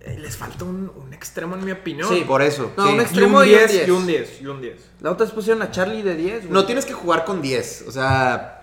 eh, 0.02 0.18
Les 0.18 0.34
falta 0.36 0.64
un, 0.64 0.90
un 0.96 1.12
extremo 1.12 1.54
en 1.56 1.64
mi 1.64 1.72
opinión. 1.72 2.08
Sí, 2.08 2.24
Por 2.26 2.40
eso. 2.42 2.72
No, 2.76 2.86
sí. 2.86 2.92
un 2.94 3.00
extremo 3.02 3.38
un 3.38 3.44
y 3.44 3.50
un 3.52 3.58
10, 3.58 3.70
10. 3.72 3.86
y 3.86 3.90
un 3.90 4.06
10, 4.06 4.40
y 4.40 4.46
un 4.46 4.60
10. 4.62 4.90
La 5.02 5.10
otra 5.12 5.26
vez 5.26 5.34
pusieron 5.34 5.60
a 5.62 5.70
Charlie 5.70 6.02
de 6.02 6.16
10, 6.16 6.40
güey. 6.44 6.52
No 6.52 6.64
tienes 6.64 6.86
que 6.86 6.94
jugar 6.94 7.24
con 7.26 7.42
10. 7.42 7.84
O 7.86 7.92
sea, 7.92 8.59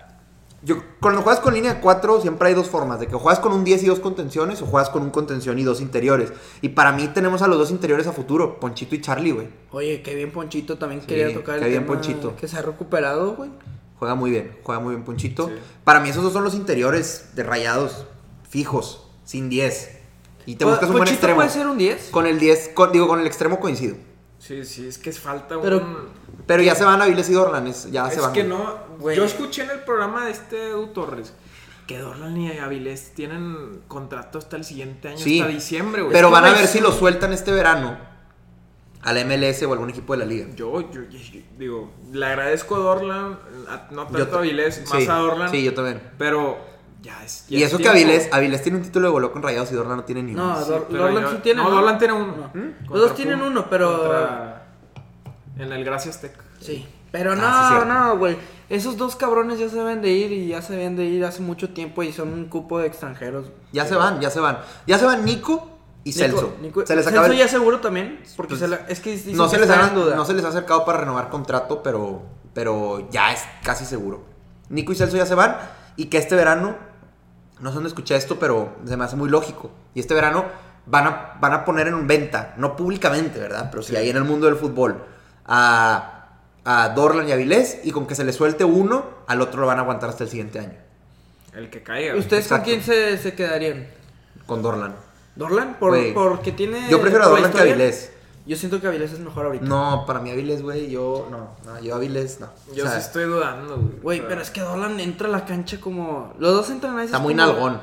yo, 0.62 0.82
cuando 1.00 1.22
juegas 1.22 1.40
con 1.40 1.54
línea 1.54 1.80
4 1.80 2.20
siempre 2.20 2.48
hay 2.48 2.54
dos 2.54 2.66
formas. 2.68 2.98
De 3.00 3.06
que 3.06 3.14
juegas 3.14 3.38
con 3.40 3.52
un 3.52 3.62
10 3.64 3.84
y 3.84 3.86
dos 3.86 4.00
contenciones 4.00 4.60
o 4.62 4.66
juegas 4.66 4.90
con 4.90 5.02
un 5.02 5.10
contención 5.10 5.58
y 5.58 5.62
dos 5.62 5.80
interiores. 5.80 6.32
Y 6.62 6.70
para 6.70 6.92
mí 6.92 7.06
tenemos 7.14 7.42
a 7.42 7.46
los 7.46 7.58
dos 7.58 7.70
interiores 7.70 8.06
a 8.06 8.12
futuro. 8.12 8.58
Ponchito 8.58 8.94
y 8.94 9.00
Charlie, 9.00 9.30
güey. 9.32 9.48
Oye, 9.70 10.02
qué 10.02 10.14
bien 10.14 10.32
Ponchito 10.32 10.76
también 10.78 11.00
Sí, 11.02 11.06
quería 11.06 11.32
tocar 11.32 11.56
el 11.56 11.62
qué 11.62 11.68
bien 11.68 11.82
tema 11.84 11.94
Ponchito. 11.94 12.34
que 12.36 12.48
se 12.48 12.56
ha 12.56 12.62
recuperado, 12.62 13.34
güey. 13.36 13.50
Juega 13.98 14.14
muy 14.14 14.30
bien, 14.30 14.56
juega 14.62 14.80
muy 14.80 14.94
bien 14.94 15.04
Ponchito. 15.04 15.48
Sí. 15.48 15.54
Para 15.84 16.00
mí 16.00 16.08
esos 16.08 16.22
dos 16.22 16.32
son 16.32 16.42
los 16.44 16.54
interiores 16.54 17.30
de 17.34 17.42
rayados 17.44 18.06
fijos, 18.48 19.08
sin 19.24 19.48
10. 19.48 19.96
Y 20.46 20.56
te 20.56 20.64
Po- 20.64 20.70
buscas 20.70 20.88
un 20.90 20.96
buen 20.96 21.08
extremo. 21.08 21.36
puede 21.36 21.50
ser 21.50 21.66
un 21.66 21.78
10. 21.78 22.08
Con 22.10 22.26
el 22.26 22.38
10, 22.38 22.70
con- 22.74 22.90
digo, 22.92 23.06
con 23.06 23.20
el 23.20 23.26
extremo 23.26 23.60
coincido. 23.60 23.96
Sí, 24.38 24.64
sí, 24.64 24.86
es 24.86 24.98
que 24.98 25.10
es 25.10 25.18
falta 25.18 25.60
Pero- 25.60 25.78
un... 25.78 25.84
Pero 25.94 26.08
ya 26.62 26.74
se 26.74 26.84
van 26.84 27.00
Aviles 27.02 27.28
y 27.28 27.32
Dorlan, 27.34 27.66
es- 27.66 27.90
ya 27.90 28.08
se 28.10 28.16
Es 28.16 28.22
van. 28.22 28.32
que 28.32 28.44
no, 28.44 28.74
Güey. 28.98 29.16
yo 29.16 29.24
escuché 29.24 29.62
en 29.64 29.70
el 29.70 29.80
programa 29.80 30.24
de 30.24 30.30
este 30.32 30.68
Edu 30.70 30.88
Torres 30.88 31.32
que 31.86 31.98
Dorlan 31.98 32.36
y 32.36 32.58
Avilés 32.58 33.12
tienen 33.14 33.80
contrato 33.88 34.38
hasta 34.38 34.56
el 34.56 34.64
siguiente 34.64 35.08
año, 35.08 35.18
Sí, 35.18 35.40
hasta 35.40 35.52
diciembre, 35.52 36.02
güey. 36.02 36.12
Pero 36.12 36.28
Es 36.28 36.34
que, 36.34 36.40
van 36.40 36.50
a 36.52 36.56
ver 36.56 36.66
si 36.66 36.80
lo 36.80 36.92
sueltan 36.92 37.32
este 37.32 37.50
verano 37.52 37.96
a 39.02 39.12
la 39.12 39.20
MLS 39.20 39.62
o 39.64 39.72
algún 39.72 39.90
equipo 39.90 40.12
de 40.14 40.18
la 40.18 40.24
liga. 40.26 40.46
Yo, 40.54 40.80
yo, 40.90 41.02
yo- 41.02 41.18
yo 41.18 41.40
digo, 41.58 41.92
le 42.12 42.26
agradezco 42.26 42.74
a 42.76 42.78
Dorlan, 42.78 43.38
a- 43.68 43.88
no 43.92 44.06
tanto 44.06 44.36
a 44.36 44.38
Avilés, 44.40 44.80
más 44.90 45.02
sí, 45.02 45.08
a 45.08 45.14
Dorlan, 45.14 45.50
Sí, 45.50 45.62
yo 45.62 45.72
también. 45.72 46.02
pero 46.18 46.58
ya 47.00 47.24
es. 47.24 47.46
ya 47.48 47.58
Y 47.58 47.62
es 47.62 47.68
eso 47.68 47.76
que 47.78 47.84
tiempo. 47.84 47.98
Avilés, 48.00 48.28
Avilés 48.32 48.62
tiene 48.62 48.78
un 48.78 48.84
título 48.84 49.06
de 49.06 49.12
goleo 49.12 49.32
con 49.32 49.42
Rayados 49.42 49.70
y 49.70 49.74
Dorlan 49.74 49.98
no 49.98 50.04
tiene 50.04 50.22
ni 50.24 50.32
uno. 50.34 50.46
No, 50.54 50.62
Sí, 50.62 50.68
Dor- 50.70 50.86
pero 50.90 51.02
Dorlan 51.04 51.22
yo- 51.22 51.30
sí 51.30 51.36
tiene. 51.42 51.62
No, 51.62 51.70
Dorlan 51.70 51.98
tiene 51.98 52.12
uno. 52.14 52.34
No. 52.36 52.60
¿Mm? 52.60 52.74
Los 52.90 53.00
dos 53.00 53.14
tienen 53.14 53.40
uno, 53.40 53.70
pero. 53.70 53.98
contra- 53.98 54.57
En 55.58 55.72
el 55.72 55.84
Gracias 55.84 56.20
Tech. 56.20 56.32
Sí. 56.60 56.86
Pero 57.10 57.34
no, 57.34 57.42
Ah, 57.44 57.68
sí, 57.70 57.74
cierto. 57.76 57.92
no, 57.94 58.18
güey. 58.18 58.36
Esos 58.68 58.96
dos 58.98 59.16
cabrones 59.16 59.58
ya 59.58 59.68
se 59.68 59.76
deben 59.76 60.02
de 60.02 60.10
ir 60.10 60.30
y 60.32 60.48
ya 60.48 60.60
se 60.60 60.74
deben 60.74 60.94
de 60.96 61.04
ir 61.06 61.24
hace 61.24 61.40
mucho 61.40 61.70
tiempo 61.70 62.02
y 62.02 62.12
son 62.12 62.32
un 62.32 62.44
cupo 62.46 62.78
de 62.78 62.86
extranjeros. 62.86 63.46
Ya 63.72 63.86
se 63.86 63.94
van, 63.94 64.20
ya 64.20 64.30
se 64.30 64.40
van. 64.40 64.58
Ya 64.86 64.98
se 64.98 65.06
van 65.06 65.24
Nico 65.24 65.70
y 66.04 66.10
Nico- 66.10 66.18
Celso. 66.20 66.56
Nico- 66.60 66.86
se 66.86 66.94
les 66.94 67.04
Celso 67.06 67.18
acaba 67.20 67.32
el- 67.32 67.38
ya 67.38 67.48
seguro 67.48 67.80
también, 67.80 68.20
porque 68.36 68.50
Pues, 68.50 68.60
se 68.60 68.68
la- 68.68 68.76
es 68.88 69.00
que 69.00 69.10
no, 69.34 69.44
que 69.44 69.50
se 69.50 69.58
les 69.58 69.70
está 69.70 69.86
ha, 69.86 69.90
no 70.16 70.24
se 70.26 70.34
les 70.34 70.44
ha 70.44 70.48
acercado 70.48 70.84
para 70.84 70.98
renovar 70.98 71.30
contrato, 71.30 71.82
pero, 71.82 72.22
pero 72.52 73.08
ya 73.10 73.32
es 73.32 73.42
casi 73.64 73.86
seguro. 73.86 74.24
Nico 74.68 74.92
y 74.92 74.96
Celso 74.96 75.16
ya 75.16 75.24
se 75.24 75.34
van 75.34 75.56
y 75.96 76.06
que 76.06 76.18
este 76.18 76.36
verano, 76.36 76.76
no 77.60 77.70
sé 77.70 77.74
dónde 77.76 77.88
escuché 77.88 78.16
esto, 78.16 78.38
pero 78.38 78.76
se 78.84 78.98
me 78.98 79.04
hace 79.04 79.16
muy 79.16 79.30
lógico. 79.30 79.70
Y 79.94 80.00
este 80.00 80.12
verano 80.12 80.44
van 80.84 81.06
a, 81.06 81.38
van 81.40 81.54
a 81.54 81.64
poner 81.64 81.88
en 81.88 82.06
venta, 82.06 82.52
no 82.58 82.76
públicamente, 82.76 83.38
¿verdad? 83.40 83.68
Pero 83.70 83.82
sí, 83.82 83.96
ahí 83.96 84.10
en 84.10 84.16
el 84.18 84.24
mundo 84.24 84.44
del 84.46 84.56
fútbol, 84.56 85.02
a, 85.48 86.28
a 86.64 86.88
Dorlan 86.90 87.28
y 87.28 87.32
Avilés 87.32 87.80
y 87.84 87.90
con 87.90 88.06
que 88.06 88.14
se 88.14 88.24
les 88.24 88.36
suelte 88.36 88.64
uno, 88.64 89.04
al 89.26 89.40
otro 89.40 89.60
lo 89.60 89.66
van 89.66 89.78
a 89.78 89.82
aguantar 89.82 90.10
hasta 90.10 90.24
el 90.24 90.30
siguiente 90.30 90.60
año. 90.60 90.74
El 91.54 91.70
que 91.70 91.82
caiga. 91.82 92.10
güey. 92.12 92.20
¿Ustedes 92.20 92.46
con 92.46 92.60
quién 92.60 92.82
se, 92.82 93.18
se 93.18 93.34
quedarían? 93.34 93.88
Con 94.46 94.62
Dorlan. 94.62 94.94
¿Dorlan? 95.34 95.76
Por, 95.78 95.96
porque 96.14 96.52
tiene. 96.52 96.88
Yo 96.90 97.00
prefiero 97.00 97.24
a 97.24 97.28
Dorlan 97.28 97.50
que 97.52 97.58
a. 97.60 98.10
Yo 98.46 98.56
siento 98.56 98.80
que 98.80 98.86
Avilés 98.86 99.12
es 99.12 99.18
mejor 99.18 99.44
ahorita. 99.44 99.66
No, 99.66 100.04
para 100.06 100.20
mí 100.20 100.30
Avilés, 100.30 100.62
güey, 100.62 100.88
yo 100.88 101.28
no, 101.30 101.50
no, 101.66 101.80
yo 101.80 101.94
Avilés 101.94 102.40
no. 102.40 102.48
Yo 102.74 102.84
O 102.84 102.88
sea, 102.88 102.98
sí 102.98 103.06
estoy 103.06 103.24
dudando, 103.24 103.76
güey. 103.76 104.00
Güey, 104.00 104.26
pero 104.28 104.40
es 104.40 104.50
que 104.50 104.62
Dorlan 104.62 104.98
entra 105.00 105.28
a 105.28 105.30
la 105.30 105.44
cancha 105.44 105.78
como. 105.78 106.32
Los 106.38 106.54
dos 106.54 106.70
entran 106.70 106.94
a 106.94 106.96
veces. 106.96 107.10
está 107.10 107.18
muy 107.18 107.34
como- 107.34 107.46
nalgón. 107.46 107.80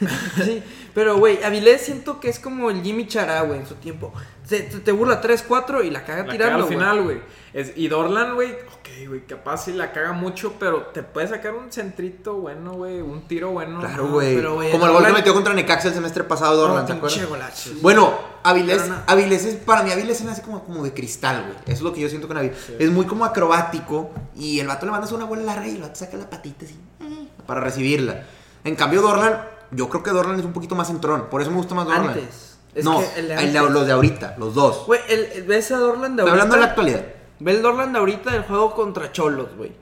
sí, 0.44 0.62
pero 0.94 1.18
güey, 1.18 1.42
Avilés 1.42 1.82
siento 1.82 2.20
que 2.20 2.28
es 2.28 2.38
como 2.38 2.70
el 2.70 2.82
Jimmy 2.82 3.06
Chará, 3.06 3.42
güey, 3.42 3.60
en 3.60 3.66
su 3.66 3.74
tiempo. 3.74 4.12
Se- 4.44 4.60
te, 4.60 4.78
te 4.78 4.92
burla 4.92 5.20
3-4 5.22 5.84
y 5.84 5.90
la 5.90 6.04
caga 6.04 6.24
La 6.24 6.32
tirando. 6.32 6.58
caga 6.58 6.62
al 6.64 6.68
final, 6.68 7.02
güey. 7.02 7.20
Es- 7.52 7.72
Y 7.76 7.88
Dorlan, 7.88 8.34
güey, 8.34 8.52
ok, 8.52 9.08
güey, 9.08 9.26
capaz 9.26 9.64
sí 9.64 9.72
la 9.72 9.92
caga 9.92 10.12
mucho, 10.12 10.54
pero 10.58 10.82
te 10.86 11.02
puede 11.02 11.28
sacar 11.28 11.54
un 11.54 11.70
centrito 11.72 12.34
bueno, 12.34 12.72
güey, 12.74 13.00
un 13.00 13.22
tiro 13.28 13.50
bueno. 13.52 13.80
Claro, 13.80 14.08
güey. 14.08 14.40
Como 14.70 14.86
el 14.86 14.92
gol 14.92 15.06
que 15.06 15.12
metió 15.12 15.32
contra 15.34 15.54
Necaxa 15.54 15.88
el 15.88 15.94
semestre 15.94 16.24
pasado, 16.24 16.56
Dorlan, 16.56 16.80
No, 16.82 16.86
¿te 16.86 16.92
acuerdas? 16.92 17.28
golazo. 17.28 17.70
Bueno, 17.80 18.12
Avilés, 18.42 18.86
no. 18.88 18.96
Avilés 19.06 19.44
es, 19.46 19.54
para 19.56 19.82
mí 19.82 19.90
Avilés 19.92 20.18
se 20.18 20.24
me 20.24 20.32
hace 20.32 20.42
como, 20.42 20.62
como 20.64 20.82
de 20.84 20.92
cristal, 20.92 21.42
güey. 21.46 21.56
Eso 21.66 21.72
es 21.74 21.80
lo 21.82 21.92
que 21.94 22.00
yo 22.00 22.08
siento 22.08 22.28
con 22.28 22.36
Avilés. 22.36 22.56
Es 22.78 22.90
muy 22.90 23.06
como 23.06 23.24
acrobático 23.24 24.10
y 24.36 24.60
el 24.60 24.66
vato 24.66 24.84
le 24.86 24.92
mandas 24.92 25.12
una 25.12 25.24
bola 25.24 25.42
larga 25.42 25.66
y 25.68 25.76
el 25.76 25.82
vato 25.82 25.94
saca 25.96 26.16
la 26.16 26.28
patita 26.28 26.64
así 26.66 26.76
eh, 27.00 27.28
para 27.46 27.60
recibirla. 27.60 28.24
En 28.64 28.74
cambio, 28.76 29.00
Dorlan, 29.02 29.40
yo 29.70 29.88
creo 29.88 30.02
que 30.02 30.10
Dorlan 30.10 30.38
es 30.38 30.44
un 30.44 30.52
poquito 30.52 30.74
más 30.74 30.90
entrón. 30.90 31.28
Por 31.30 31.40
eso 31.42 31.50
me 31.50 31.56
gusta 31.58 31.74
más 31.74 31.86
Dorlan. 31.86 32.08
Antes. 32.08 32.56
Es 32.74 32.84
no, 32.84 32.98
que 32.98 33.06
el 33.20 33.28
de 33.28 33.34
el 33.34 33.52
de- 33.52 33.58
antes. 33.58 33.72
los 33.74 33.86
de 33.86 33.92
ahorita, 33.92 34.34
los 34.38 34.54
dos. 34.54 34.86
Güey, 34.86 35.00
el, 35.08 35.20
el- 35.24 35.42
ves 35.44 35.70
a 35.70 35.78
Dorlan 35.78 36.16
de 36.16 36.22
Estoy 36.22 36.30
ahorita. 36.30 36.32
hablando 36.32 36.54
de 36.54 36.60
la 36.60 36.66
actualidad. 36.66 37.04
Ve 37.40 37.52
el 37.52 37.62
Dorlan 37.62 37.92
de 37.92 37.98
ahorita 38.00 38.30
del 38.32 38.42
juego 38.44 38.74
contra 38.74 39.12
Cholos, 39.12 39.48
güey. 39.56 39.72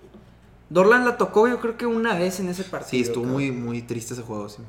Dorlan 0.69 1.05
la 1.05 1.17
tocó 1.19 1.49
yo 1.49 1.61
creo 1.61 1.77
que 1.77 1.87
una 1.87 2.15
vez 2.15 2.41
en 2.41 2.49
ese 2.49 2.65
partido. 2.65 2.91
Sí, 2.91 3.01
estuvo 3.03 3.25
muy, 3.25 3.51
muy 3.51 3.83
triste 3.83 4.15
ese 4.15 4.23
juego, 4.23 4.49
sí. 4.49 4.63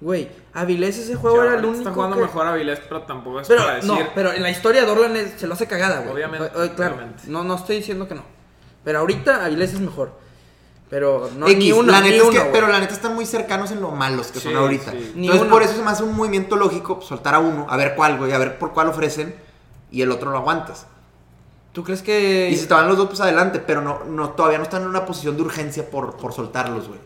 Güey, 0.00 0.28
Avilés 0.52 0.98
ese 0.98 1.14
juego 1.14 1.42
era 1.42 1.54
el 1.58 1.64
único 1.64 1.78
Está 1.78 1.92
jugando 1.92 2.16
que... 2.16 2.22
mejor 2.22 2.46
Avilés, 2.46 2.80
pero 2.80 3.02
tampoco 3.02 3.40
es 3.40 3.48
Pero, 3.48 3.62
para 3.62 3.74
decir. 3.76 3.90
no, 3.90 3.98
pero 4.14 4.32
en 4.32 4.42
la 4.42 4.50
historia 4.50 4.84
Dorlan 4.84 5.14
es- 5.16 5.34
se 5.40 5.46
lo 5.46 5.54
hace 5.54 5.66
cagada, 5.68 6.00
güey. 6.00 6.12
Obviamente, 6.14 6.46
O- 6.58 6.64
o- 6.64 6.74
claro, 6.74 6.96
obviamente. 6.96 7.22
no, 7.28 7.44
no 7.44 7.54
estoy 7.54 7.76
diciendo 7.76 8.08
que 8.08 8.14
no. 8.16 8.22
Pero 8.84 8.98
ahorita 8.98 9.44
Avilés 9.44 9.72
es 9.74 9.80
mejor. 9.80 10.12
Pero 10.92 11.30
no, 11.38 11.46
X, 11.48 11.58
ni 11.58 11.72
uno, 11.72 11.90
la 11.90 12.02
ni 12.02 12.10
neta 12.10 12.16
es 12.16 12.22
uno, 12.24 12.32
que, 12.32 12.38
güey. 12.40 12.52
pero 12.52 12.68
la 12.68 12.78
neta 12.78 12.92
están 12.92 13.14
muy 13.14 13.24
cercanos 13.24 13.70
en 13.70 13.80
lo 13.80 13.92
malos 13.92 14.26
que 14.26 14.40
son 14.40 14.54
ahorita. 14.54 14.90
sí. 14.90 15.12
Entonces 15.16 15.46
por 15.48 15.62
eso 15.62 15.72
se 15.74 15.80
me 15.82 15.90
hace 15.90 16.02
un 16.02 16.14
movimiento 16.14 16.54
lógico 16.54 17.00
soltar 17.00 17.34
a 17.34 17.38
uno, 17.38 17.66
a 17.70 17.78
ver 17.78 17.94
cuál, 17.94 18.18
güey, 18.18 18.30
a 18.32 18.36
ver 18.36 18.58
por 18.58 18.74
cuál 18.74 18.88
ofrecen 18.88 19.34
y 19.90 20.02
el 20.02 20.10
otro 20.10 20.30
lo 20.30 20.36
aguantas. 20.36 20.86
¿Tú 21.72 21.82
crees 21.82 22.02
que...? 22.02 22.50
Y 22.52 22.56
si 22.58 22.66
van 22.66 22.86
los 22.88 22.98
dos, 22.98 23.08
pues 23.08 23.22
adelante, 23.22 23.58
pero 23.58 23.80
no, 23.80 24.00
no, 24.04 24.32
todavía 24.32 24.58
no 24.58 24.64
están 24.64 24.82
en 24.82 24.88
una 24.88 25.06
posición 25.06 25.34
de 25.38 25.42
urgencia 25.44 25.88
por, 25.88 26.18
por 26.18 26.34
soltarlos, 26.34 26.88
güey. 26.88 27.00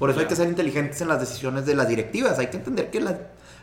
Por 0.00 0.10
eso 0.10 0.18
hay 0.18 0.26
que 0.26 0.34
ser 0.34 0.48
inteligentes 0.48 1.00
en 1.00 1.06
las 1.06 1.20
decisiones 1.20 1.64
de 1.64 1.76
las 1.76 1.86
directivas. 1.86 2.40
Hay 2.40 2.48
que 2.48 2.56
entender 2.56 2.90
que 2.90 3.00
la- 3.00 3.18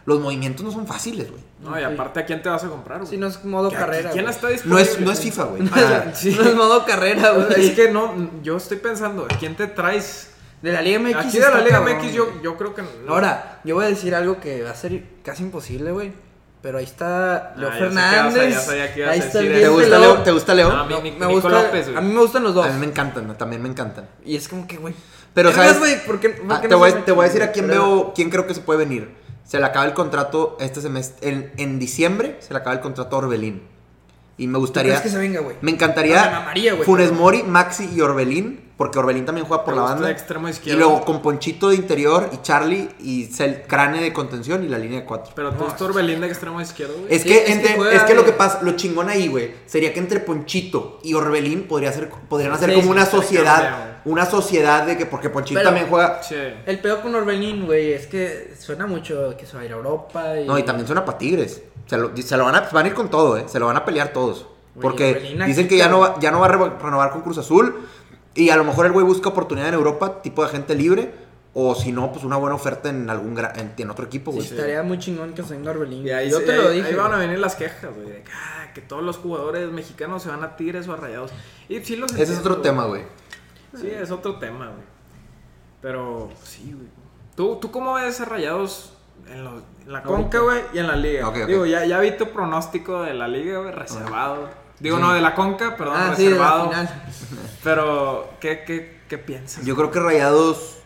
los 0.06 0.20
movimientos 0.20 0.64
no 0.66 0.72
son 0.72 0.86
fáciles, 0.88 1.30
güey. 1.32 1.42
No, 1.64 1.80
y 1.80 1.84
aparte, 1.84 2.20
¿a 2.20 2.26
quién 2.26 2.42
te 2.42 2.50
vas 2.50 2.64
a 2.64 2.68
comprar, 2.70 3.00
güey? 3.00 3.10
Si 3.10 3.18
no 3.18 3.28
es 3.28 3.44
modo 3.44 3.70
¿Qué- 3.70 3.76
carrera, 3.76 4.12
¿Quién 4.12 4.28
está 4.30 4.48
No 4.48 4.54
disponible? 4.54 4.82
es, 4.84 5.00
no 5.00 5.12
es 5.12 5.20
FIFA, 5.20 5.44
güey. 5.46 5.62
No, 5.70 5.76
es- 6.12 6.38
no 6.38 6.44
es 6.50 6.56
modo 6.56 6.86
carrera, 6.86 7.32
güey. 7.32 7.48
Es 7.66 7.72
que 7.76 7.90
no, 7.92 8.30
yo 8.44 8.58
estoy 8.58 8.78
pensando, 8.78 9.26
¿a 9.30 9.38
quién 9.38 9.56
te 9.56 9.68
traes? 9.68 10.32
De 10.62 10.72
la 10.72 10.82
Liga 10.82 11.00
MX 11.00 11.16
Aquí 11.16 11.38
de 11.40 11.50
la 11.50 11.62
Liga 11.62 11.78
cabrón, 11.80 11.98
MX 11.98 12.14
yo, 12.14 12.42
yo 12.42 12.58
creo 12.58 12.74
que... 12.74 12.82
no. 12.82 12.90
Ahora, 13.14 13.62
yo 13.64 13.76
voy 13.76 13.86
a 13.86 13.88
decir 13.90 14.16
algo 14.16 14.40
que 14.40 14.64
va 14.64 14.72
a 14.72 14.76
ser 14.76 15.04
casi 15.24 15.44
imposible, 15.44 15.92
güey. 15.92 16.12
Pero 16.62 16.80
ahí 16.80 16.84
está 16.86 17.54
Leo 17.58 17.70
Ah, 17.70 17.76
a- 17.76 17.78
Fernández. 17.78 18.64
sabía 18.64 18.84
ahí 19.12 19.20
está 19.20 19.40
¿Te 19.40 19.68
gusta 19.68 19.90
Leo. 19.90 20.00
Leo? 20.00 20.24
¿Te 20.24 20.32
gusta 20.32 20.54
Leo? 20.56 20.70
No, 20.74 20.80
a 20.80 20.86
mí 21.02 21.16
No, 21.20 21.28
me 21.28 21.34
gusta, 21.34 21.50
López, 21.50 21.88
a 21.96 22.02
mí 22.02 22.12
me 22.12 22.20
gustan 22.20 22.44
los 22.44 22.56
dos. 22.56 22.66
A 22.66 22.70
mí 22.72 22.80
me 22.80 22.88
encantan, 22.88 23.38
también 23.38 23.62
me 23.62 23.70
encantan. 23.70 24.08
Y 24.24 24.36
es 24.36 24.48
como 24.48 24.66
que, 24.68 24.78
güey. 24.78 24.96
Pero, 25.36 25.52
¿sabes? 25.52 25.78
güey, 25.78 26.04
¿por 26.06 26.20
qué- 26.20 26.30
por 26.30 26.52
Ah, 26.52 26.62
te, 26.62 26.68
no 26.70 26.80
voy, 26.80 26.94
te 26.94 27.12
voy 27.12 27.26
a 27.26 27.28
decir 27.28 27.44
a 27.44 27.52
quién 27.52 27.68
Pero- 27.68 27.82
veo, 27.98 28.14
quién 28.16 28.30
creo 28.32 28.48
que 28.48 28.56
se 28.56 28.62
puede 28.62 28.80
venir. 28.80 29.14
Se 29.46 29.60
le 29.60 29.66
acaba 29.66 29.86
el 29.86 29.94
contrato 29.94 30.58
este 30.60 30.82
semestre, 30.82 31.30
en, 31.30 31.52
en 31.58 31.80
diciembre 31.80 32.38
se 32.40 32.52
le 32.52 32.60
acaba 32.60 32.74
el 32.74 32.82
contrato 32.82 33.16
a 33.16 33.20
Orbelín. 33.20 33.75
Y 34.38 34.48
me 34.48 34.54
¿Tú 34.56 34.60
gustaría... 34.62 35.02
que 35.02 35.10
se 35.10 35.18
venga, 35.18 35.40
güey? 35.40 35.56
Me 35.62 35.68
me 35.68 35.72
encantaría 35.72 36.30
mamaría, 36.30 36.74
güey, 36.74 36.84
Funes 36.86 37.10
pero- 37.10 37.22
Mori, 37.22 37.44
Maxi 37.44 37.90
y 37.96 38.02
Orbelín, 38.02 38.62
porque 38.76 39.00
Orbelín 39.00 39.26
también 39.26 39.48
juega 39.48 39.64
por 39.64 39.74
Me 39.74 39.80
la 39.80 39.86
banda. 39.88 40.08
de 40.08 40.12
extremo 40.12 40.50
y 40.50 40.52
izquierdo. 40.52 40.78
luego 40.80 41.06
con 41.06 41.22
Ponchito 41.22 41.70
de 41.70 41.76
interior 41.78 42.30
y 42.34 42.42
Charlie 42.42 42.90
y 43.00 43.26
Cel 43.28 43.62
Crane 43.66 44.02
de 44.02 44.12
contención 44.12 44.66
y 44.66 44.68
la 44.68 44.78
línea 44.78 45.00
de 45.00 45.06
cuatro. 45.06 45.32
Pero 45.38 45.52
tú 45.54 45.60
No, 45.64 45.68
estás 45.68 45.82
Orbelín 45.84 46.20
de 46.20 46.28
extremo 46.28 46.60
izquierdo, 46.60 46.96
güey. 47.00 47.16
Es, 47.16 47.22
Sí, 47.22 47.30
que, 47.30 47.38
es 47.38 47.44
que 47.46 47.52
entre- 47.54 47.76
juega 47.78 47.94
es 47.96 48.04
que 48.04 48.14
lo 48.14 48.26
que 48.26 48.34
pasa, 48.34 48.60
lo 48.62 48.74
chingón 48.76 49.08
ahí, 49.08 49.30
güey, 49.30 49.54
sería 49.66 49.94
que 49.94 50.00
entre 50.02 50.20
Ponchito 50.20 51.00
y 51.02 51.14
Orbelín 51.14 51.64
podría 51.70 51.94
ser, 51.94 52.10
podrían 52.10 52.52
hacer 52.52 52.72
Sí, 52.72 52.76
como 52.76 52.88
sí, 52.88 52.92
una 52.92 53.06
sociedad, 53.06 54.00
una 54.04 54.26
sociedad 54.26 54.86
de 54.86 54.98
que, 54.98 55.06
porque 55.06 55.30
Ponchito 55.30 55.60
Pero- 55.62 55.70
también 55.70 55.88
juega, 55.90 56.22
Sí. 56.22 56.36
El 56.66 56.80
peor 56.80 57.00
con 57.02 57.16
Orbelín, 57.16 57.66
güey, 57.66 57.94
es 57.94 58.06
que 58.08 58.54
suena 58.60 58.86
mucho 58.86 59.36
que 59.38 59.46
se 59.46 59.56
va 59.56 59.62
a 59.62 59.66
ir 59.66 59.72
a 59.72 59.76
Europa. 59.78 60.38
Y... 60.38 60.46
no, 60.46 60.60
y 60.60 60.64
también 60.64 60.86
suena 60.86 61.06
para 61.06 61.18
Tigres. 61.18 61.62
Se 61.88 61.98
lo, 61.98 62.16
se 62.18 62.38
lo 62.38 62.46
van, 62.46 62.56
a, 62.56 62.62
van 62.62 62.86
a 62.86 62.88
ir 62.90 62.94
con 62.96 63.10
todo, 63.10 63.38
eh, 63.38 63.46
se 63.48 63.60
lo 63.60 63.68
van 63.68 63.78
a 63.78 63.86
pelear 63.86 64.12
todos. 64.14 64.48
Porque 64.82 65.12
aquí, 65.12 65.38
dicen 65.46 65.68
que 65.68 65.78
ya 65.78 65.88
no, 65.88 66.00
va, 66.00 66.20
ya 66.20 66.32
no 66.32 66.40
va 66.40 66.48
a 66.48 66.50
re- 66.50 66.72
renovar 66.82 67.12
con 67.12 67.22
Cruz 67.22 67.38
Azul 67.38 67.76
y 68.34 68.50
a 68.50 68.58
lo 68.58 68.64
mejor 68.66 68.86
el 68.88 68.92
güey 68.92 69.06
busca 69.06 69.30
oportunidad 69.30 69.70
en 69.70 69.76
Europa, 69.76 70.22
tipo 70.22 70.44
de 70.44 70.50
gente 70.50 70.76
libre, 70.76 71.14
o 71.54 71.74
si 71.76 71.94
no, 71.94 72.12
pues 72.12 72.26
una 72.26 72.36
buena 72.36 72.56
oferta 72.56 72.90
en 72.90 73.10
algún 73.10 73.36
gra- 73.38 73.54
en, 73.58 73.74
en 73.78 73.90
otro 73.90 74.06
equipo, 74.06 74.32
Sí, 74.32 74.38
güey. 74.40 74.50
estaría 74.50 74.84
muy 74.84 75.00
chingón 75.00 75.34
que 75.34 75.44
se 75.44 75.54
venga 75.54 75.72
Orbelín. 75.72 76.06
Y 76.06 76.10
ahí, 76.12 76.30
Yo 76.30 76.40
sí, 76.40 76.46
te 76.46 76.58
lo 76.58 76.70
dije. 76.72 76.88
ahí 76.90 76.96
van 76.96 77.14
a 77.14 77.18
venir 77.18 77.40
las 77.40 77.56
quejas, 77.56 77.96
güey. 77.96 78.08
De 78.10 78.24
que, 78.24 78.32
ah, 78.34 78.74
que 78.74 78.82
todos 78.82 79.02
los 79.04 79.16
jugadores 79.18 79.72
mexicanos 79.72 80.24
se 80.24 80.28
van 80.30 80.44
a 80.44 80.58
Tigres 80.58 80.88
o 80.90 80.94
a 80.94 80.98
Rayados. 80.98 81.32
Y 81.70 81.80
sí 81.82 81.96
los 81.96 82.12
Ese 82.12 82.34
es 82.34 82.40
otro 82.40 82.58
tema, 82.58 82.86
güey. 82.86 83.04
Sí, 83.80 83.88
es 83.90 84.12
otro 84.12 84.36
tema, 84.40 84.66
güey. 84.68 84.84
Pero 85.82 86.30
sí, 86.44 86.74
güey. 86.76 86.88
¿Tú, 87.36 87.58
¿Tú 87.62 87.72
cómo 87.72 87.94
ves 87.94 88.20
a 88.20 88.26
Rayados 88.26 88.95
en, 89.32 89.44
los- 89.44 89.64
en 89.86 89.94
la. 89.94 90.04
Conca, 90.04 90.40
güey, 90.40 90.62
y 90.74 90.80
en 90.80 90.88
la 90.88 90.96
Liga? 90.96 91.30
Digo, 91.48 91.66
ya, 91.66 91.86
ya 91.86 92.00
vi 92.00 92.12
tu 92.18 92.30
pronóstico 92.30 93.04
de 93.04 93.14
la 93.14 93.28
Liga, 93.28 93.60
güey, 93.60 93.72
reservado. 93.72 94.50
Digo, 94.80 94.98
Sí. 94.98 95.02
no, 95.04 95.14
de 95.14 95.22
la 95.22 95.34
Conca, 95.36 95.76
perdón, 95.78 95.96
Ah, 95.98 96.14
sí, 96.16 96.24
de 96.26 96.32
la 96.32 96.36
reservado. 96.38 96.70
final. 96.70 97.04
Pero, 97.64 98.30
¿qué, 98.40 98.64
qué, 98.66 99.02
qué 99.08 99.18
piensas? 99.18 99.64
Yo 99.66 99.76
creo 99.76 99.90
que 99.92 100.00
Rayados, 100.00 100.78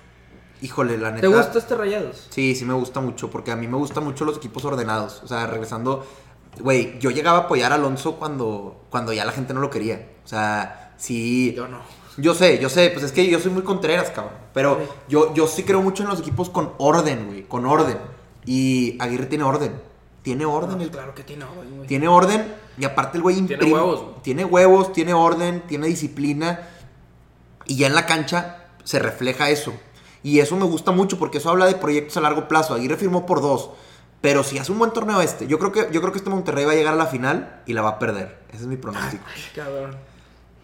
híjole, 0.61 0.97
la 0.97 1.09
neta. 1.11 1.21
¿Te 1.21 1.27
gusta 1.27 1.57
este 1.59 1.75
Rayados? 1.75 2.27
Sí, 2.29 2.55
sí 2.55 2.65
me 2.65 2.73
gusta 2.73 2.99
mucho, 2.99 3.29
porque 3.29 3.51
a 3.51 3.55
mí 3.55 3.67
me 3.67 3.77
gustan 3.77 4.03
mucho 4.03 4.25
los 4.25 4.37
equipos 4.37 4.63
ordenados. 4.65 5.21
O 5.23 5.27
sea, 5.27 5.47
regresando, 5.47 6.05
güey, 6.59 6.99
yo 6.99 7.09
llegaba 7.11 7.39
a 7.39 7.41
apoyar 7.41 7.71
a 7.71 7.75
Alonso 7.75 8.15
cuando, 8.17 8.85
cuando 8.89 9.11
ya 9.13 9.25
la 9.25 9.31
gente 9.31 9.53
no 9.53 9.59
lo 9.59 9.69
quería. 9.69 10.07
O 10.23 10.27
sea, 10.27 10.93
sí. 10.97 11.53
Yo 11.55 11.67
no. 11.67 11.79
Yo 12.17 12.35
sé, 12.35 12.59
yo 12.59 12.67
sé, 12.69 12.89
pues 12.91 13.05
es 13.05 13.11
que 13.13 13.27
yo 13.29 13.39
soy 13.39 13.51
muy 13.51 13.63
contreras, 13.63 14.09
cabrón. 14.11 14.33
Pero 14.53 14.77
Sí. 14.81 14.89
yo, 15.07 15.33
yo 15.33 15.47
sí 15.47 15.63
creo 15.63 15.81
mucho 15.81 16.03
en 16.03 16.09
los 16.09 16.19
equipos 16.19 16.49
con 16.49 16.73
orden, 16.77 17.27
güey, 17.27 17.43
con 17.43 17.65
orden. 17.65 17.97
Y 18.51 18.97
Aguirre 18.99 19.27
tiene 19.27 19.43
orden. 19.43 19.79
Tiene 20.23 20.43
orden, 20.43 20.77
No, 20.79 20.83
el- 20.83 20.89
claro 20.89 21.13
que 21.13 21.23
tiene 21.23 21.45
orden, 21.45 21.75
güey. 21.77 21.87
tiene 21.87 22.07
orden 22.07 22.55
y 22.79 22.83
aparte 22.85 23.17
el 23.17 23.21
güey 23.21 23.35
Tiene 23.35 23.63
imprime- 23.63 23.73
huevos, 23.73 24.01
güey. 24.01 24.21
Tiene 24.23 24.43
huevos, 24.43 24.91
tiene 24.91 25.13
orden, 25.13 25.61
tiene 25.67 25.85
disciplina. 25.85 26.67
Y 27.65 27.75
ya 27.77 27.85
en 27.87 27.93
la 27.93 28.07
cancha 28.07 28.65
se 28.83 28.97
refleja 28.97 29.51
eso. 29.51 29.71
Y 30.23 30.39
eso 30.39 30.55
me 30.57 30.65
gusta 30.65 30.91
mucho 30.91 31.19
porque 31.19 31.37
eso 31.37 31.51
habla 31.51 31.67
de 31.67 31.75
proyectos 31.75 32.17
a 32.17 32.21
largo 32.21 32.47
plazo. 32.47 32.73
Aguirre 32.73 32.97
firmó 32.97 33.27
por 33.27 33.39
dos. 33.41 33.69
Pero 34.19 34.43
si 34.43 34.57
hace 34.57 34.71
un 34.71 34.79
buen 34.79 34.91
torneo 34.91 35.21
este, 35.21 35.45
yo 35.45 35.59
creo 35.59 35.71
que, 35.71 35.87
yo 35.93 36.01
creo 36.01 36.11
que 36.11 36.17
este 36.17 36.31
Monterrey 36.31 36.65
va 36.65 36.71
a 36.71 36.75
llegar 36.75 36.95
a 36.95 36.97
la 36.97 37.05
final 37.05 37.61
y 37.67 37.73
la 37.73 37.83
va 37.83 37.89
a 37.91 37.99
perder. 37.99 38.39
Ese 38.49 38.63
es 38.63 38.67
mi 38.67 38.77
pronóstico. 38.77 39.23
Ay, 39.33 39.41
cabrón. 39.55 39.95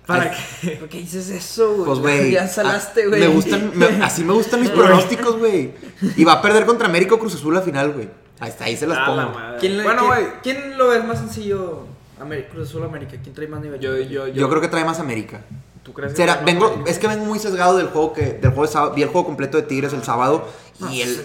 ¿Para 0.05 0.31
qué? 0.61 0.71
¿Por 0.71 0.89
qué 0.89 0.99
dices 0.99 1.29
eso, 1.29 1.73
güey? 1.73 1.85
Pues, 1.85 1.99
güey. 1.99 2.31
Ya 2.31 2.47
salaste, 2.47 3.07
güey. 3.07 3.21
Me 3.21 3.27
gustan, 3.27 3.71
me- 3.75 3.85
así 4.03 4.23
me 4.23 4.33
gustan 4.33 4.61
mis 4.61 4.69
pronósticos, 4.71 5.37
güey. 5.37 5.71
Y 6.15 6.23
va 6.23 6.33
a 6.33 6.41
perder 6.41 6.65
contra 6.65 6.87
América 6.87 7.15
o 7.15 7.19
Cruz 7.19 7.35
Azul 7.35 7.53
la 7.53 7.61
final, 7.61 7.93
güey. 7.93 8.09
Ahí 8.39 8.49
está, 8.49 8.65
ahí 8.65 8.75
se 8.77 8.85
las 8.85 8.97
A 8.97 9.09
la 9.15 9.31
pongo. 9.31 9.39
¿Quién, 9.59 9.77
le- 9.77 9.83
bueno, 9.83 10.01
quién- 10.07 10.11
güey. 10.13 10.41
¿Quién 10.43 10.77
lo 10.77 10.89
ve 10.89 11.01
más 11.03 11.17
sencillo? 11.19 11.85
América, 12.21 12.49
Cruz 12.49 12.69
Azul 12.69 12.83
América. 12.83 13.17
¿Quién 13.21 13.33
trae 13.35 13.47
más 13.47 13.61
nivel? 13.61 13.79
Yo, 13.79 13.97
yo, 13.97 14.27
yo, 14.27 14.33
Yo 14.33 14.49
creo 14.49 14.61
que 14.61 14.67
trae 14.67 14.85
más 14.85 14.99
América. 14.99 15.41
¿Tú 15.83 15.93
crees 15.93 16.13
que 16.13 16.17
Será, 16.17 16.37
vengo, 16.37 16.77
más 16.77 16.89
es 16.89 16.97
que 16.97 17.07
vengo 17.07 17.25
muy 17.25 17.37
sesgado 17.37 17.77
del 17.77 17.87
juego 17.87 18.11
que 18.13 18.21
del 18.33 18.49
juego 18.51 18.65
de 18.65 18.67
sábado, 18.73 18.93
vi 18.95 19.03
el 19.03 19.09
juego 19.09 19.27
completo 19.27 19.57
de 19.57 19.63
Tigres 19.63 19.93
el 19.93 20.03
sábado 20.03 20.47
No, 20.79 20.91
y 20.91 21.01
el 21.01 21.21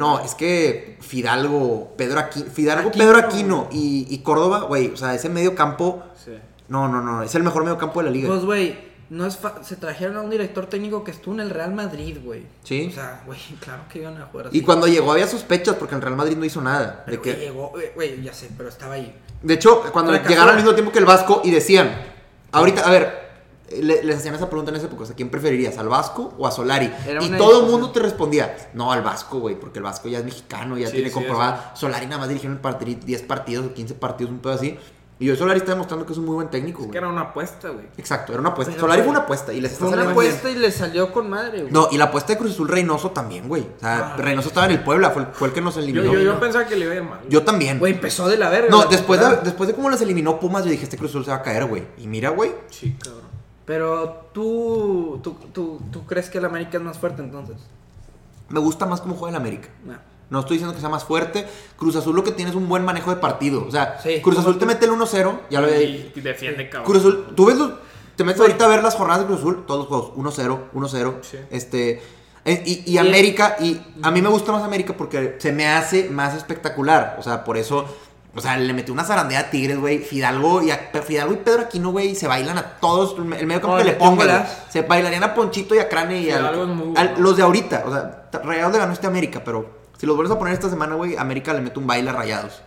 no 0.00 0.18
es 0.18 0.34
que 0.34 0.96
Fidalgo, 1.00 1.94
Pedro 1.96 2.18
Aquino, 2.18 2.46
Fidalgo, 2.50 2.88
Aquino. 2.88 3.04
Pedro 3.04 3.18
Aquino 3.18 3.68
y, 3.70 4.08
y 4.10 4.18
Córdoba, 4.18 4.62
güey, 4.62 4.88
o 4.92 4.96
sea, 4.96 5.14
ese 5.14 5.28
medio 5.28 5.54
campo, 5.54 6.02
Sí. 6.24 6.32
No, 6.70 6.88
no, 6.88 7.02
no, 7.02 7.22
es 7.22 7.34
el 7.34 7.42
mejor 7.42 7.64
medio 7.64 7.76
campo 7.76 8.00
de 8.00 8.06
la 8.06 8.10
liga. 8.12 8.28
Pues, 8.28 8.44
güey, 8.44 8.78
no 9.10 9.26
es 9.26 9.36
fa- 9.36 9.62
se 9.62 9.76
trajeron 9.76 10.16
a 10.16 10.20
un 10.22 10.30
director 10.30 10.66
técnico 10.66 11.02
que 11.04 11.10
estuvo 11.10 11.34
en 11.34 11.40
el 11.40 11.50
Real 11.50 11.74
Madrid, 11.74 12.16
güey. 12.24 12.46
Sí. 12.62 12.88
O 12.90 12.94
sea, 12.94 13.22
güey, 13.26 13.38
claro 13.60 13.82
que 13.92 13.98
iban 13.98 14.16
a 14.22 14.26
jugar 14.26 14.46
así. 14.46 14.56
y 14.58 14.62
cuando 14.62 14.86
llegó 14.86 15.12
había 15.12 15.26
sospechas 15.26 15.74
porque 15.76 15.94
el 15.96 16.00
Real 16.00 16.16
Madrid 16.16 16.36
no 16.36 16.44
hizo 16.44 16.60
nada. 16.62 17.04
De, 17.06 17.18
Pero, 17.18 17.22
güey, 17.22 17.34
que, 17.34 17.40
llegó, 17.40 17.72
güey, 17.94 18.22
ya 18.22 18.32
sé, 18.32 18.48
pero 18.56 18.68
estaba 18.68 18.94
ahí. 18.94 19.14
de 19.42 19.54
hecho, 19.54 19.82
cuando 19.92 20.12
Fracasó. 20.12 20.30
llegaron 20.30 20.50
al 20.50 20.56
mismo 20.56 20.72
tiempo 20.74 20.92
que 20.92 21.00
el 21.00 21.04
Vasco 21.06 21.42
y 21.44 21.50
decían, 21.50 21.90
ahorita, 22.52 22.82
a 22.86 22.90
ver, 22.90 23.30
le- 23.80 24.02
les 24.04 24.16
hacían 24.18 24.34
esa 24.36 24.48
pregunta 24.48 24.70
en 24.70 24.76
esa 24.76 24.86
época, 24.86 25.06
sea, 25.06 25.16
¿quién 25.16 25.28
preferirías, 25.28 25.76
al 25.78 25.88
Vasco 25.88 26.34
o 26.38 26.46
a 26.46 26.50
Solari? 26.52 26.92
Era 27.06 27.22
Y 27.22 27.30
todo 27.30 27.64
el 27.64 27.70
mundo 27.70 27.90
te 27.90 27.98
respondía, 28.00 28.70
no, 28.74 28.92
al 28.92 29.02
Vasco, 29.02 29.40
güey, 29.40 29.54
porque 29.58 29.78
el 29.80 29.84
Vasco 29.84 30.08
ya 30.08 30.18
es 30.18 30.24
mexicano, 30.24 30.76
ya 30.78 30.86
Sí, 30.86 30.94
tiene 30.94 31.08
sí, 31.08 31.14
comprobada. 31.14 31.72
Solari 31.74 32.06
nada 32.06 32.18
más 32.18 32.28
dirigió 32.28 32.48
en 32.48 32.54
el 32.56 32.60
partido 32.60 33.00
10 33.04 33.22
partidos 33.22 33.66
o 33.66 33.74
15 33.74 33.94
partidos, 33.94 34.30
un 34.32 34.38
pedo 34.38 34.52
así. 34.52 34.78
Y 35.20 35.28
hoy 35.30 35.36
Solari 35.36 35.58
está 35.58 35.72
demostrando 35.72 36.06
que 36.06 36.12
es 36.12 36.18
un 36.18 36.24
muy 36.24 36.34
buen 36.34 36.48
técnico, 36.48 36.82
Es 36.82 36.88
que 36.90 36.96
era 36.96 37.06
una 37.06 37.20
apuesta, 37.20 37.68
güey. 37.68 37.84
Exacto, 37.98 38.32
era 38.32 38.40
una 38.40 38.50
apuesta. 38.50 38.72
Pero, 38.72 38.80
Solari 38.80 39.02
fue 39.02 39.10
una 39.10 39.20
apuesta 39.20 39.52
y 39.52 39.60
les 39.60 39.72
está 39.72 39.84
Fue 39.84 39.92
una 39.92 39.98
bien. 40.02 40.10
apuesta 40.12 40.50
y 40.50 40.54
le 40.56 40.72
salió 40.72 41.12
con 41.12 41.28
madre, 41.28 41.60
güey. 41.60 41.72
No, 41.72 41.88
y 41.92 41.98
la 41.98 42.04
apuesta 42.06 42.32
de 42.32 42.38
Cruz 42.38 42.52
Azul 42.52 42.68
Reynoso 42.68 43.10
también, 43.10 43.46
güey. 43.46 43.62
O 43.76 43.80
sea, 43.80 44.14
Ah. 44.14 44.16
Reynoso 44.16 44.48
estaba 44.48 44.64
en 44.66 44.72
el 44.72 44.82
Puebla, 44.82 45.10
fue 45.10 45.22
el, 45.22 45.28
fue 45.28 45.48
el 45.48 45.54
que 45.54 45.60
nos 45.60 45.74
Yo, 45.74 45.82
eliminó. 45.82 46.10
yo, 46.12 46.20
yo 46.20 46.32
no. 46.32 46.40
pensaba 46.40 46.66
que 46.66 46.74
le 46.74 46.86
iba 46.86 46.94
a 46.94 46.96
ir 46.96 47.02
mal. 47.04 47.20
Yo 47.28 47.44
también. 47.44 47.78
Güey, 47.78 47.92
empezó 47.92 48.28
de 48.28 48.38
la 48.38 48.48
verga. 48.48 48.70
No, 48.70 48.84
la 48.84 48.86
después 48.90 49.20
de, 49.20 49.36
después 49.44 49.68
de 49.68 49.74
cómo 49.74 49.90
las 49.90 50.00
eliminó 50.00 50.40
Pumas, 50.40 50.64
yo 50.64 50.70
dije, 50.70 50.84
este 50.84 50.96
Cruz 50.96 51.10
Azul 51.10 51.24
se 51.26 51.30
va 51.32 51.36
a 51.36 51.42
caer, 51.42 51.66
güey. 51.66 51.84
Y 51.98 52.06
mira, 52.06 52.30
güey. 52.30 52.52
Sí, 52.70 52.96
cabrón. 52.98 53.24
Pero 53.66 54.30
tú, 54.32 55.20
tú, 55.22 55.36
tú, 55.52 55.80
tú 55.92 56.06
crees 56.06 56.30
que 56.30 56.38
el 56.38 56.46
América 56.46 56.78
es 56.78 56.82
más 56.82 56.96
fuerte 56.98 57.20
entonces. 57.22 57.56
Me 58.48 58.58
gusta 58.58 58.86
más 58.86 59.02
cómo 59.02 59.14
juega 59.16 59.36
el 59.36 59.40
América. 59.42 59.68
No. 59.84 59.94
No 60.30 60.40
estoy 60.40 60.56
diciendo 60.56 60.74
que 60.74 60.80
sea 60.80 60.88
más 60.88 61.04
fuerte. 61.04 61.46
Cruz 61.76 61.96
Azul 61.96 62.14
lo 62.16 62.24
que 62.24 62.30
tiene 62.32 62.50
es 62.50 62.56
un 62.56 62.68
buen 62.68 62.84
manejo 62.84 63.10
de 63.10 63.16
partido. 63.16 63.64
O 63.66 63.70
sea, 63.70 63.98
Sí. 64.02 64.20
Cruz 64.22 64.38
Azul 64.38 64.58
te 64.58 64.64
mete 64.66 64.84
el 64.86 64.92
1-0. 64.92 65.40
Ya 65.50 65.60
lo 65.60 65.66
había 65.66 65.82
Y, 65.82 66.12
y 66.14 66.20
defiende, 66.20 66.68
cabrón. 66.70 66.86
Cruz 66.86 66.98
Azul, 66.98 67.26
tú 67.36 67.46
ves 67.46 67.58
los- 67.58 67.72
Te 68.16 68.24
metes 68.24 68.40
ahorita 68.40 68.64
a 68.66 68.68
ver 68.68 68.82
las 68.82 68.94
jornadas 68.96 69.22
de 69.22 69.26
Cruz 69.26 69.40
Azul, 69.40 69.64
todos 69.66 69.80
los 69.80 69.88
juegos. 69.88 70.12
1-0, 70.16 70.60
1-0. 70.74 71.14
Sí. 71.22 71.38
Este. 71.50 72.02
eh, 72.44 72.62
Y, 72.66 72.90
y 72.92 72.98
América, 72.98 73.56
y 73.60 73.80
a 74.02 74.10
mí 74.10 74.20
me 74.22 74.28
gusta 74.28 74.52
más 74.52 74.62
América 74.62 74.94
porque 74.96 75.36
se 75.38 75.52
me 75.52 75.66
hace 75.68 76.08
más 76.10 76.34
espectacular. 76.34 77.16
O 77.18 77.22
sea, 77.22 77.42
por 77.44 77.56
eso. 77.56 77.86
O 78.32 78.40
sea, 78.40 78.56
le 78.56 78.72
metió 78.72 78.94
una 78.94 79.02
zarandeada 79.02 79.48
a 79.48 79.50
Tigres, 79.50 79.78
güey. 79.80 79.98
Fidalgo 79.98 80.62
y, 80.62 80.70
a- 80.70 80.90
Fidalgo 81.04 81.32
y 81.32 81.38
Pedro 81.38 81.62
Aquino, 81.62 81.90
güey, 81.90 82.14
se 82.14 82.28
bailan 82.28 82.58
a 82.58 82.78
todos. 82.78 83.16
El 83.18 83.24
medio 83.24 83.60
campo 83.60 83.74
Oh, 83.74 83.78
que 83.78 83.84
le 83.84 83.92
pongan. 83.94 84.46
Se 84.68 84.82
bailarían 84.82 85.24
a 85.24 85.34
Ponchito 85.34 85.74
y 85.74 85.78
a 85.78 85.88
Crane 85.88 86.20
y 86.20 86.30
al- 86.30 86.54
bueno. 86.54 86.94
los 87.18 87.36
de 87.36 87.42
ahorita. 87.42 87.82
O 87.86 87.90
sea, 87.92 88.28
Rayados 88.44 88.72
le 88.72 88.78
ganó 88.78 88.92
este 88.92 89.06
América, 89.08 89.42
pero 89.44 89.79
si 90.00 90.06
los 90.06 90.16
vuelves 90.16 90.34
a 90.34 90.38
poner 90.38 90.54
esta 90.54 90.70
semana, 90.70 90.94
güey, 90.94 91.14
América 91.16 91.52
le 91.52 91.60
mete 91.60 91.78
un 91.78 91.86
baile 91.86 92.08
a 92.08 92.14
Rayados. 92.14 92.62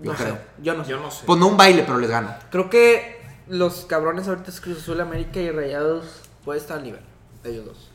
Yo 0.00 0.12
No 0.12 0.16
creo. 0.16 0.34
sé, 0.34 0.40
yo 0.62 0.74
no 0.74 0.82
sé. 0.84 0.90
Yo 0.90 0.98
no 1.00 1.10
sé. 1.10 1.22
Pues 1.26 1.38
no 1.38 1.46
un 1.48 1.56
baile, 1.58 1.82
pero 1.86 1.98
les 1.98 2.08
gano. 2.08 2.34
Creo 2.50 2.70
que 2.70 3.20
los 3.48 3.84
cabrones 3.84 4.26
ahorita 4.28 4.50
es 4.50 4.60
Cruz 4.62 4.78
Azul, 4.78 4.98
América 5.00 5.38
y 5.40 5.50
Rayados 5.50 6.06
puede 6.42 6.58
estar 6.58 6.78
al 6.78 6.84
nivel 6.84 7.02
de 7.42 7.50
ellos 7.50 7.66
dos. 7.66 7.86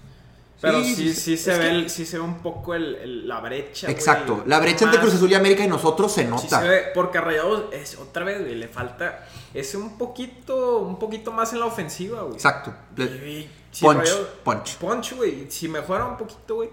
Pero 0.61 0.81
Sí, 0.83 0.95
sí, 0.95 1.09
sí, 1.09 1.13
sí, 1.13 1.37
se 1.37 1.51
es 1.53 1.57
ve 1.59 1.63
que- 1.65 1.69
el- 1.71 1.89
sí 1.89 2.05
se 2.05 2.17
ve 2.17 2.23
un 2.23 2.39
poco 2.39 2.73
el, 2.75 2.95
el- 2.95 3.27
la 3.27 3.39
brecha. 3.41 3.87
güey. 3.87 3.95
Exacto. 3.95 4.43
La 4.47 4.59
brecha 4.59 4.85
entre 4.85 4.99
Cruz 5.01 5.13
Azul 5.15 5.29
y 5.31 5.33
América 5.35 5.63
y 5.63 5.67
nosotros 5.67 6.11
se 6.13 6.21
Sí 6.23 6.27
nota. 6.27 6.61
se 6.61 6.67
ve, 6.67 6.83
porque 6.93 7.17
a 7.17 7.21
Rayados 7.21 7.65
es 7.73 7.97
otra 7.97 8.23
vez, 8.23 8.39
güey, 8.41 8.55
le 8.55 8.67
falta 8.67 9.27
ese 9.53 9.77
un 9.77 9.97
poquito, 9.97 10.77
un 10.79 10.97
poquito 10.97 11.31
más 11.31 11.51
en 11.53 11.59
la 11.59 11.65
ofensiva, 11.65 12.21
güey. 12.21 12.35
Exacto. 12.35 12.73
Y- 12.97 13.01
y 13.03 13.49
si 13.71 13.83
Punch, 13.85 13.97
Rayados- 13.99 14.27
punch. 14.43 14.75
Punch, 14.77 15.13
güey. 15.15 15.51
Si 15.51 15.67
mejora 15.67 16.05
un 16.05 16.17
poquito, 16.17 16.55
güey, 16.55 16.69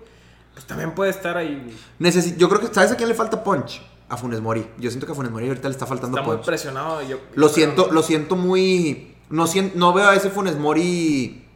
pues 0.54 0.66
también 0.66 0.94
puede 0.94 1.10
estar 1.10 1.36
ahí, 1.36 1.60
güey. 1.64 1.76
necesi- 2.12 2.36
yo 2.36 2.48
creo 2.48 2.60
que, 2.60 2.72
¿sabes 2.74 2.92
a 2.92 2.96
quién 2.96 3.08
le 3.08 3.14
falta 3.14 3.42
punch? 3.42 3.80
A 4.08 4.16
Funes 4.18 4.40
Mori. 4.42 4.66
Yo 4.78 4.90
siento 4.90 5.06
que 5.06 5.12
a 5.12 5.14
Funes 5.14 5.32
Mori 5.32 5.48
ahorita 5.48 5.68
le 5.68 5.72
está 5.72 5.86
faltando 5.86 6.18
Está 6.18 6.26
muy 6.28 6.36
punch. 6.36 6.46
presionado. 6.46 7.00
Yo, 7.02 7.18
Lo 7.34 7.48
yo 7.48 7.54
siento, 7.54 7.88
lo 7.90 8.02
siento 8.02 8.36
muy. 8.36 9.14
No, 9.30 9.46
no 9.74 9.92
veo 9.94 10.08
a 10.08 10.14
ese 10.14 10.28
Funes 10.28 10.56
Mori 10.58 11.46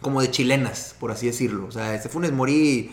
como 0.00 0.20
de 0.20 0.30
chilenas, 0.30 0.96
por 0.98 1.12
así 1.12 1.26
decirlo. 1.26 1.66
O 1.66 1.70
sea, 1.70 1.94
ese 1.94 2.08
Funes 2.08 2.32
Mori. 2.32 2.92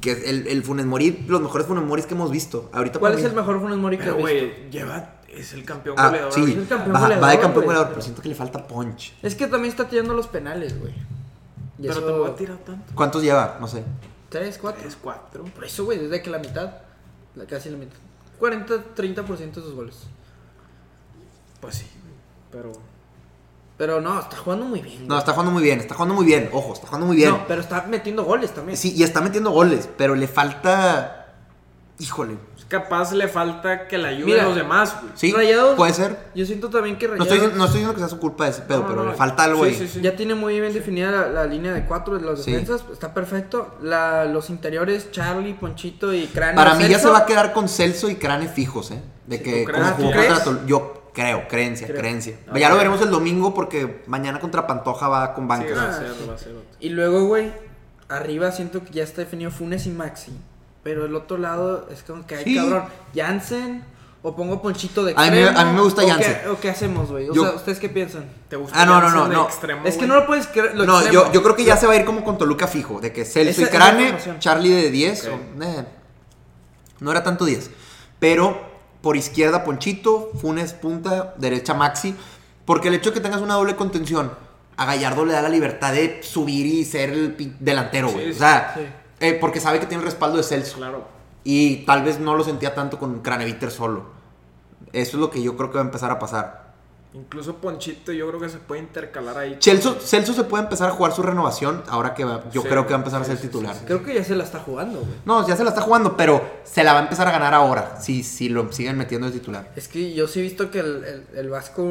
Que 0.00 0.12
es 0.12 0.24
el, 0.24 0.46
el 0.46 0.62
Funes 0.64 0.84
Mori, 0.84 1.24
los 1.28 1.40
mejores 1.40 1.66
Funes 1.66 1.84
Moris 1.84 2.06
que 2.06 2.14
hemos 2.14 2.30
visto. 2.30 2.68
Ahorita 2.72 2.98
¿Cuál 2.98 3.12
es 3.14 3.20
mí- 3.20 3.26
el 3.26 3.34
mejor 3.34 3.60
Funes 3.60 3.78
Mori 3.78 3.96
que 3.98 4.04
Pero, 4.04 4.16
has 4.16 4.24
visto? 4.24 4.32
güey, 4.46 4.70
lleva, 4.70 5.14
es 5.28 5.52
el 5.52 5.64
campeón 5.64 5.94
Ah, 5.98 6.08
goleador. 6.08 6.32
sí, 6.32 6.42
Es 6.42 6.48
el 6.56 6.66
campeón 6.66 6.96
va, 6.96 7.00
va 7.00 7.08
de 7.08 7.14
goleador, 7.16 7.40
campeón 7.40 7.64
goleador, 7.66 7.88
pero- 7.90 8.02
siento 8.02 8.20
que 8.22 8.28
le 8.28 8.34
falta 8.34 8.66
punch. 8.66 9.14
Es 9.22 9.34
que 9.34 9.46
también 9.46 9.70
está 9.70 9.88
tirando 9.88 10.12
los 10.14 10.26
penales, 10.26 10.78
güey. 10.80 10.92
Pero 11.80 11.92
eso- 11.92 12.02
te 12.04 12.12
voy 12.12 12.30
a 12.30 12.34
tirar 12.34 12.56
tanto. 12.58 12.92
¿Cuántos 12.94 13.22
lleva? 13.22 13.58
No 13.60 13.68
sé. 13.68 13.84
Tres, 14.32 14.56
cuatro. 14.58 14.88
Es 14.88 14.96
cuatro. 14.96 15.44
Por 15.44 15.64
eso, 15.64 15.84
güey, 15.84 15.98
desde 15.98 16.22
que 16.22 16.30
la 16.30 16.38
mitad. 16.38 16.72
La, 17.34 17.44
casi 17.44 17.68
la 17.68 17.76
mitad. 17.76 17.98
40, 18.38 18.94
30% 18.96 19.26
de 19.38 19.54
sus 19.54 19.74
goles. 19.74 19.96
Pues 21.60 21.76
sí, 21.76 21.86
pero... 22.50 22.72
Pero 23.76 24.00
no, 24.00 24.18
está 24.18 24.36
jugando 24.38 24.64
muy 24.64 24.80
bien. 24.80 25.06
No, 25.06 25.18
está 25.18 25.32
jugando 25.32 25.52
muy 25.52 25.62
bien, 25.62 25.80
está 25.80 25.94
jugando 25.94 26.14
muy 26.14 26.24
bien. 26.24 26.48
Ojo, 26.52 26.72
está 26.72 26.86
jugando 26.86 27.06
muy 27.06 27.16
bien. 27.16 27.30
No, 27.30 27.46
pero 27.46 27.60
está 27.60 27.82
metiendo 27.82 28.24
goles 28.24 28.54
también. 28.54 28.78
Sí, 28.78 28.94
y 28.96 29.02
está 29.02 29.20
metiendo 29.20 29.50
goles, 29.50 29.88
pero 29.98 30.14
le 30.14 30.28
falta. 30.28 31.34
Híjole. 31.98 32.38
Capaz 32.72 33.12
le 33.12 33.28
falta 33.28 33.86
que 33.86 33.98
le 33.98 34.08
ayuden 34.08 34.26
Mira, 34.34 34.44
los 34.44 34.56
demás, 34.56 34.96
güey. 35.00 35.12
Sí, 35.14 35.30
Rayados- 35.32 35.76
puede 35.76 35.92
ser. 35.92 36.16
Yo 36.34 36.46
siento 36.46 36.70
también 36.70 36.96
que 36.96 37.06
No 37.06 37.12
Rayados 37.12 37.26
estoy, 37.28 37.38
diciendo- 37.38 37.58
no 37.58 37.64
estoy 37.66 37.78
diciendo 37.80 37.94
que 37.94 38.00
sea 38.00 38.08
su 38.08 38.18
culpa 38.18 38.48
ese 38.48 38.62
pedo, 38.62 38.80
No, 38.80 38.86
pero 38.86 38.96
no, 39.00 39.04
le 39.04 39.10
no. 39.10 39.16
falta 39.16 39.44
algo 39.44 39.64
Sí, 39.64 39.70
ahí. 39.70 39.76
sí, 39.76 39.88
sí. 39.88 40.00
ya 40.00 40.16
tiene 40.16 40.34
muy 40.34 40.58
bien 40.58 40.72
definida 40.72 41.10
la, 41.10 41.28
la 41.28 41.44
línea 41.46 41.72
de 41.74 41.84
cuatro 41.84 42.18
de 42.18 42.22
los 42.24 42.42
Sí. 42.42 42.50
defensas. 42.52 42.82
Está 42.90 43.12
perfecto. 43.12 43.76
La, 43.82 44.24
los 44.24 44.48
interiores, 44.48 45.10
Charlie, 45.10 45.52
Ponchito 45.52 46.14
y 46.14 46.26
Cráneo. 46.28 46.56
Para 46.56 46.74
mí 46.76 46.88
ya 46.88 46.98
se 46.98 47.08
va 47.10 47.18
a 47.18 47.26
quedar 47.26 47.52
con 47.52 47.68
Celso 47.68 48.08
y 48.08 48.16
Crane 48.16 48.48
fijos, 48.48 48.90
¿eh? 48.90 49.02
De 49.26 49.36
Sí, 49.36 49.42
que 49.44 49.64
¿tú 49.66 49.72
como 49.72 49.84
jugó 49.84 50.10
¿Tú 50.10 50.16
contra 50.16 50.66
Yo 50.66 51.02
creo, 51.12 51.46
creencia, 51.48 51.86
Creo. 51.86 51.98
creencia. 52.00 52.36
Ya 52.54 52.70
lo 52.70 52.76
veremos 52.78 53.02
el 53.02 53.10
domingo 53.10 53.52
porque 53.52 54.02
mañana 54.06 54.40
contra 54.40 54.66
Pantoja 54.66 55.08
va 55.08 55.34
con 55.34 55.44
Sí, 55.44 55.48
banca. 55.48 55.74
va 55.74 55.88
a 55.90 55.92
ser, 55.98 56.08
sí. 56.08 56.26
va 56.26 56.34
a 56.34 56.38
ser. 56.38 56.52
Y 56.80 56.88
luego, 56.88 57.26
güey, 57.26 57.52
arriba 58.08 58.50
siento 58.50 58.82
que 58.82 58.92
ya 58.92 59.02
está 59.04 59.20
definido 59.20 59.50
Funes 59.50 59.86
y 59.86 59.90
Maxi. 59.90 60.32
Pero 60.82 61.06
el 61.06 61.14
otro 61.14 61.38
lado 61.38 61.88
es 61.90 62.02
como 62.02 62.26
que 62.26 62.36
hay 62.36 62.44
Sí. 62.44 62.56
cabrón. 62.56 62.84
Jansen 63.14 63.84
o 64.22 64.34
pongo 64.36 64.60
Ponchito 64.62 65.04
de 65.04 65.14
A 65.16 65.22
mí 65.24 65.30
me- 65.30 65.42
extremo, 65.42 65.58
a 65.60 65.64
mí 65.64 65.72
me 65.76 65.82
gusta 65.82 66.02
o 66.02 66.06
qué- 66.18 66.48
¿O 66.48 66.60
qué 66.60 66.70
hacemos, 66.70 67.10
güey? 67.10 67.28
O 67.30 67.34
Yo- 67.34 67.42
sea, 67.44 67.52
¿ustedes 67.54 67.78
qué 67.78 67.88
piensan? 67.88 68.24
¿Te 68.48 68.56
gusta 68.56 68.80
Ah, 68.80 68.86
no, 68.86 69.00
no, 69.00 69.10
no, 69.10 69.28
no. 69.28 69.44
extremo, 69.44 69.86
Es 69.86 69.96
que 69.96 70.06
no 70.06 70.14
lo 70.14 70.26
puedes 70.26 70.46
creer. 70.48 70.76
lo 70.76 70.84
No, 70.84 71.00
extremo. 71.00 71.26
yo, 71.26 71.32
yo 71.32 71.42
creo 71.42 71.56
que 71.56 71.64
ya 71.64 71.76
se 71.76 71.86
va 71.86 71.92
a 71.92 71.96
ir 71.96 72.04
como 72.04 72.24
con 72.24 72.36
Toluca 72.38 72.66
fijo, 72.66 73.00
de 73.00 73.12
que 73.12 73.24
Celso 73.24 73.62
Esa- 73.62 73.70
y 73.70 73.76
Crane. 73.76 74.16
Charlie 74.38 74.70
de 74.72 74.90
10, 74.90 75.26
Ok. 75.26 75.32
o- 75.58 75.62
eh, 75.64 75.86
no 77.00 77.10
era 77.10 77.22
tanto 77.22 77.44
10, 77.44 77.70
pero 78.18 78.60
por 79.02 79.16
izquierda 79.16 79.64
Ponchito, 79.64 80.30
Funes 80.40 80.72
punta, 80.72 81.34
derecha 81.38 81.74
Maxi, 81.74 82.14
porque 82.64 82.88
el 82.88 82.94
hecho 82.94 83.10
de 83.10 83.14
que 83.14 83.20
tengas 83.20 83.40
una 83.40 83.54
doble 83.54 83.74
contención, 83.76 84.32
a 84.76 84.84
Gallardo 84.86 85.24
le 85.24 85.32
da 85.32 85.42
la 85.42 85.48
libertad 85.48 85.92
de 85.92 86.20
subir 86.22 86.66
y 86.66 86.84
ser 86.84 87.10
el 87.10 87.56
delantero, 87.60 88.08
Sí, 88.08 88.14
güey. 88.14 88.30
o 88.30 88.34
sea, 88.34 88.72
sí. 88.76 88.82
Eh, 89.22 89.38
porque 89.40 89.60
sabe 89.60 89.80
que 89.80 89.86
tiene 89.86 90.02
el 90.02 90.06
respaldo 90.10 90.36
de 90.36 90.42
Celso. 90.42 90.76
Claro. 90.76 91.04
Y 91.44 91.78
tal 91.86 92.02
vez 92.04 92.20
no 92.20 92.36
lo 92.36 92.44
sentía 92.44 92.74
tanto 92.74 92.98
con 92.98 93.20
Craneviter 93.20 93.70
solo. 93.70 94.04
Eso 94.92 95.16
es 95.16 95.20
lo 95.20 95.30
que 95.30 95.42
yo 95.42 95.56
creo 95.56 95.70
que 95.70 95.76
va 95.76 95.82
a 95.82 95.86
empezar 95.86 96.10
a 96.10 96.18
pasar. 96.18 96.62
Incluso 97.14 97.56
Ponchito 97.56 98.10
yo 98.12 98.26
creo 98.28 98.40
que 98.40 98.48
se 98.48 98.56
puede 98.58 98.80
intercalar 98.80 99.36
ahí. 99.36 99.58
Celso, 99.60 99.98
Celso 100.00 100.32
se 100.32 100.44
puede 100.44 100.62
empezar 100.64 100.88
a 100.88 100.92
jugar 100.92 101.12
su 101.12 101.22
renovación 101.22 101.82
ahora 101.88 102.14
que 102.14 102.24
va- 102.24 102.42
yo 102.50 102.62
Sí, 102.62 102.68
creo 102.68 102.86
que 102.86 102.92
va 102.94 102.96
a 102.96 103.00
empezar 103.00 103.20
a 103.20 103.24
ser 103.24 103.36
sí, 103.36 103.48
titular. 103.48 103.74
sí, 103.74 103.80
sí. 103.80 103.86
Creo 103.86 104.02
que 104.02 104.14
ya 104.14 104.24
se 104.24 104.34
la 104.34 104.44
está 104.44 104.60
jugando, 104.60 105.00
güey. 105.00 105.12
No, 105.26 105.46
ya 105.46 105.54
se 105.56 105.62
la 105.62 105.70
está 105.70 105.82
jugando, 105.82 106.16
pero 106.16 106.42
se 106.64 106.82
la 106.84 106.94
va 106.94 107.00
a 107.00 107.02
empezar 107.02 107.28
a 107.28 107.32
ganar 107.32 107.52
ahora. 107.52 108.00
Si, 108.00 108.22
si 108.22 108.48
lo 108.48 108.72
siguen 108.72 108.96
metiendo 108.96 109.26
de 109.26 109.34
titular. 109.38 109.70
Es 109.76 109.88
que 109.88 110.14
yo 110.14 110.26
sí 110.26 110.40
he 110.40 110.42
visto 110.42 110.70
que 110.70 110.80
el, 110.80 111.04
el, 111.04 111.26
el 111.36 111.50
Vasco 111.50 111.82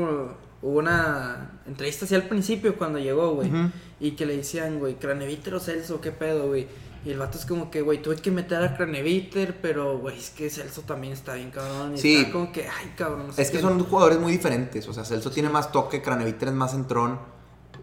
hubo 0.63 0.79
una 0.79 1.51
entrevista 1.67 2.05
así 2.05 2.15
al 2.15 2.23
principio 2.27 2.75
cuando 2.75 2.97
llegó, 2.97 3.35
güey. 3.35 3.51
Y 3.99 4.11
que 4.11 4.25
le 4.25 4.37
decían, 4.37 4.79
güey, 4.79 4.95
Craneviter 4.95 5.53
o 5.53 5.59
Celso, 5.59 6.01
qué 6.01 6.11
pedo, 6.11 6.47
güey. 6.47 6.67
Y 7.03 7.09
el 7.11 7.17
vato 7.17 7.37
es 7.37 7.45
como 7.45 7.71
que, 7.71 7.81
güey, 7.81 8.01
tuve 8.01 8.15
que 8.17 8.29
meter 8.29 8.63
a 8.63 8.77
Craneviter, 8.77 9.59
pero, 9.59 9.97
güey, 9.97 10.17
es 10.19 10.29
que 10.29 10.49
Celso 10.51 10.81
también 10.81 11.13
está 11.13 11.33
bien 11.33 11.49
cabrón. 11.49 11.95
Y 11.95 11.97
Sí. 11.97 12.17
está 12.17 12.31
como 12.31 12.51
que, 12.51 12.67
ay, 12.67 12.93
cabrón. 12.95 13.27
no 13.27 13.33
sé 13.33 13.41
Es 13.41 13.49
que 13.49 13.57
qué". 13.57 13.63
son 13.63 13.83
jugadores 13.83 14.19
muy 14.19 14.31
diferentes. 14.31 14.87
O 14.87 14.93
sea, 14.93 15.03
Celso 15.03 15.31
tiene 15.31 15.49
más 15.49 15.71
toque, 15.71 16.01
Craneviter 16.01 16.49
es 16.49 16.53
más 16.53 16.71
centrón. 16.71 17.19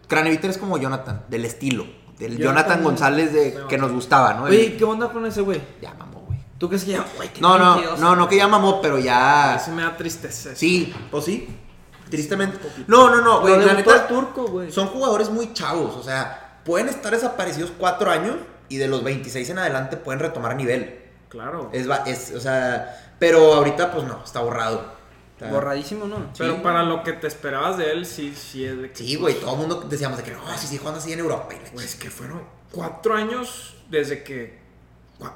Craneviter 0.07 0.49
es 0.49 0.57
como 0.57 0.77
Jonathan, 0.77 1.25
del 1.29 1.45
estilo. 1.45 1.85
Del 2.17 2.37
Jonathan- 2.37 2.63
Jonathan, 2.65 2.83
González 2.83 3.33
de, 3.33 3.57
que 3.67 3.77
nos 3.77 3.91
gustaba, 3.91 4.33
¿no? 4.33 4.43
Oye, 4.43 4.75
¿qué 4.77 4.83
onda 4.83 5.11
con 5.11 5.25
ese 5.25 5.41
güey? 5.41 5.61
ya 5.81 5.93
mamó, 5.93 6.21
güey. 6.27 6.39
¿Tú 6.57 6.67
crees 6.67 6.83
que 6.83 6.91
ya, 6.91 7.05
güey, 7.15 7.29
No, 7.39 7.57
no, 7.57 7.97
no, 7.97 8.15
no 8.15 8.27
que 8.29 8.35
ya 8.37 8.47
mamó, 8.47 8.81
pero 8.81 8.99
ya. 8.99 9.61
sí 9.63 9.71
me 9.71 9.81
da 9.83 9.95
tristeza. 9.95 10.49
eso. 10.51 10.59
Sí, 10.59 10.93
o 11.11 11.21
sí. 11.21 11.47
Tristemente. 12.09 12.57
No, 12.87 13.09
no, 13.09 13.21
no, 13.21 13.41
güey. 13.41 13.63
La 13.65 13.73
neta, 13.73 13.95
el 14.01 14.07
turco, 14.07 14.47
güey. 14.47 14.71
son 14.71 14.87
jugadores 14.87 15.29
muy 15.29 15.53
chavos. 15.53 15.95
O 15.95 16.03
sea, 16.03 16.59
pueden 16.65 16.89
estar 16.89 17.11
desaparecidos 17.11 17.71
cuatro 17.77 18.09
años 18.09 18.35
y 18.69 18.77
de 18.77 18.87
los 18.87 19.03
26 19.03 19.49
en 19.49 19.59
adelante 19.59 19.97
pueden 19.97 20.19
retomar 20.19 20.55
nivel. 20.55 20.99
Claro. 21.29 21.69
Es, 21.73 21.89
va- 21.89 22.03
es, 22.07 22.31
o 22.33 22.39
sea, 22.39 23.13
pero 23.19 23.53
ahorita, 23.55 23.91
pues 23.91 24.05
no, 24.05 24.23
está 24.23 24.39
borrado. 24.41 24.97
O 25.35 25.39
sea, 25.39 25.51
Borradísimo, 25.51 26.05
¿no? 26.05 26.31
Pero 26.37 26.55
sí. 26.55 26.59
para 26.61 26.83
lo 26.83 27.01
que 27.03 27.13
te 27.13 27.27
esperabas 27.27 27.77
de 27.77 27.91
él, 27.91 28.05
sí, 28.05 28.33
sí 28.35 28.65
es 28.65 28.77
de 28.81 28.89
que. 28.91 28.95
Sí, 28.97 29.15
güey, 29.15 29.35
todo 29.39 29.53
el 29.53 29.57
mundo 29.59 29.81
decíamos 29.89 30.17
de 30.17 30.23
que 30.23 30.31
no, 30.31 30.39
si 30.57 30.67
sigue 30.67 30.79
jugando 30.79 30.99
así 30.99 31.13
en 31.13 31.19
Europa. 31.19 31.53
y 31.53 31.69
Pues 31.73 31.95
que 31.95 32.09
fueron 32.09 32.41
cuatro 32.71 33.13
años 33.15 33.75
desde 33.89 34.23
que. 34.23 34.59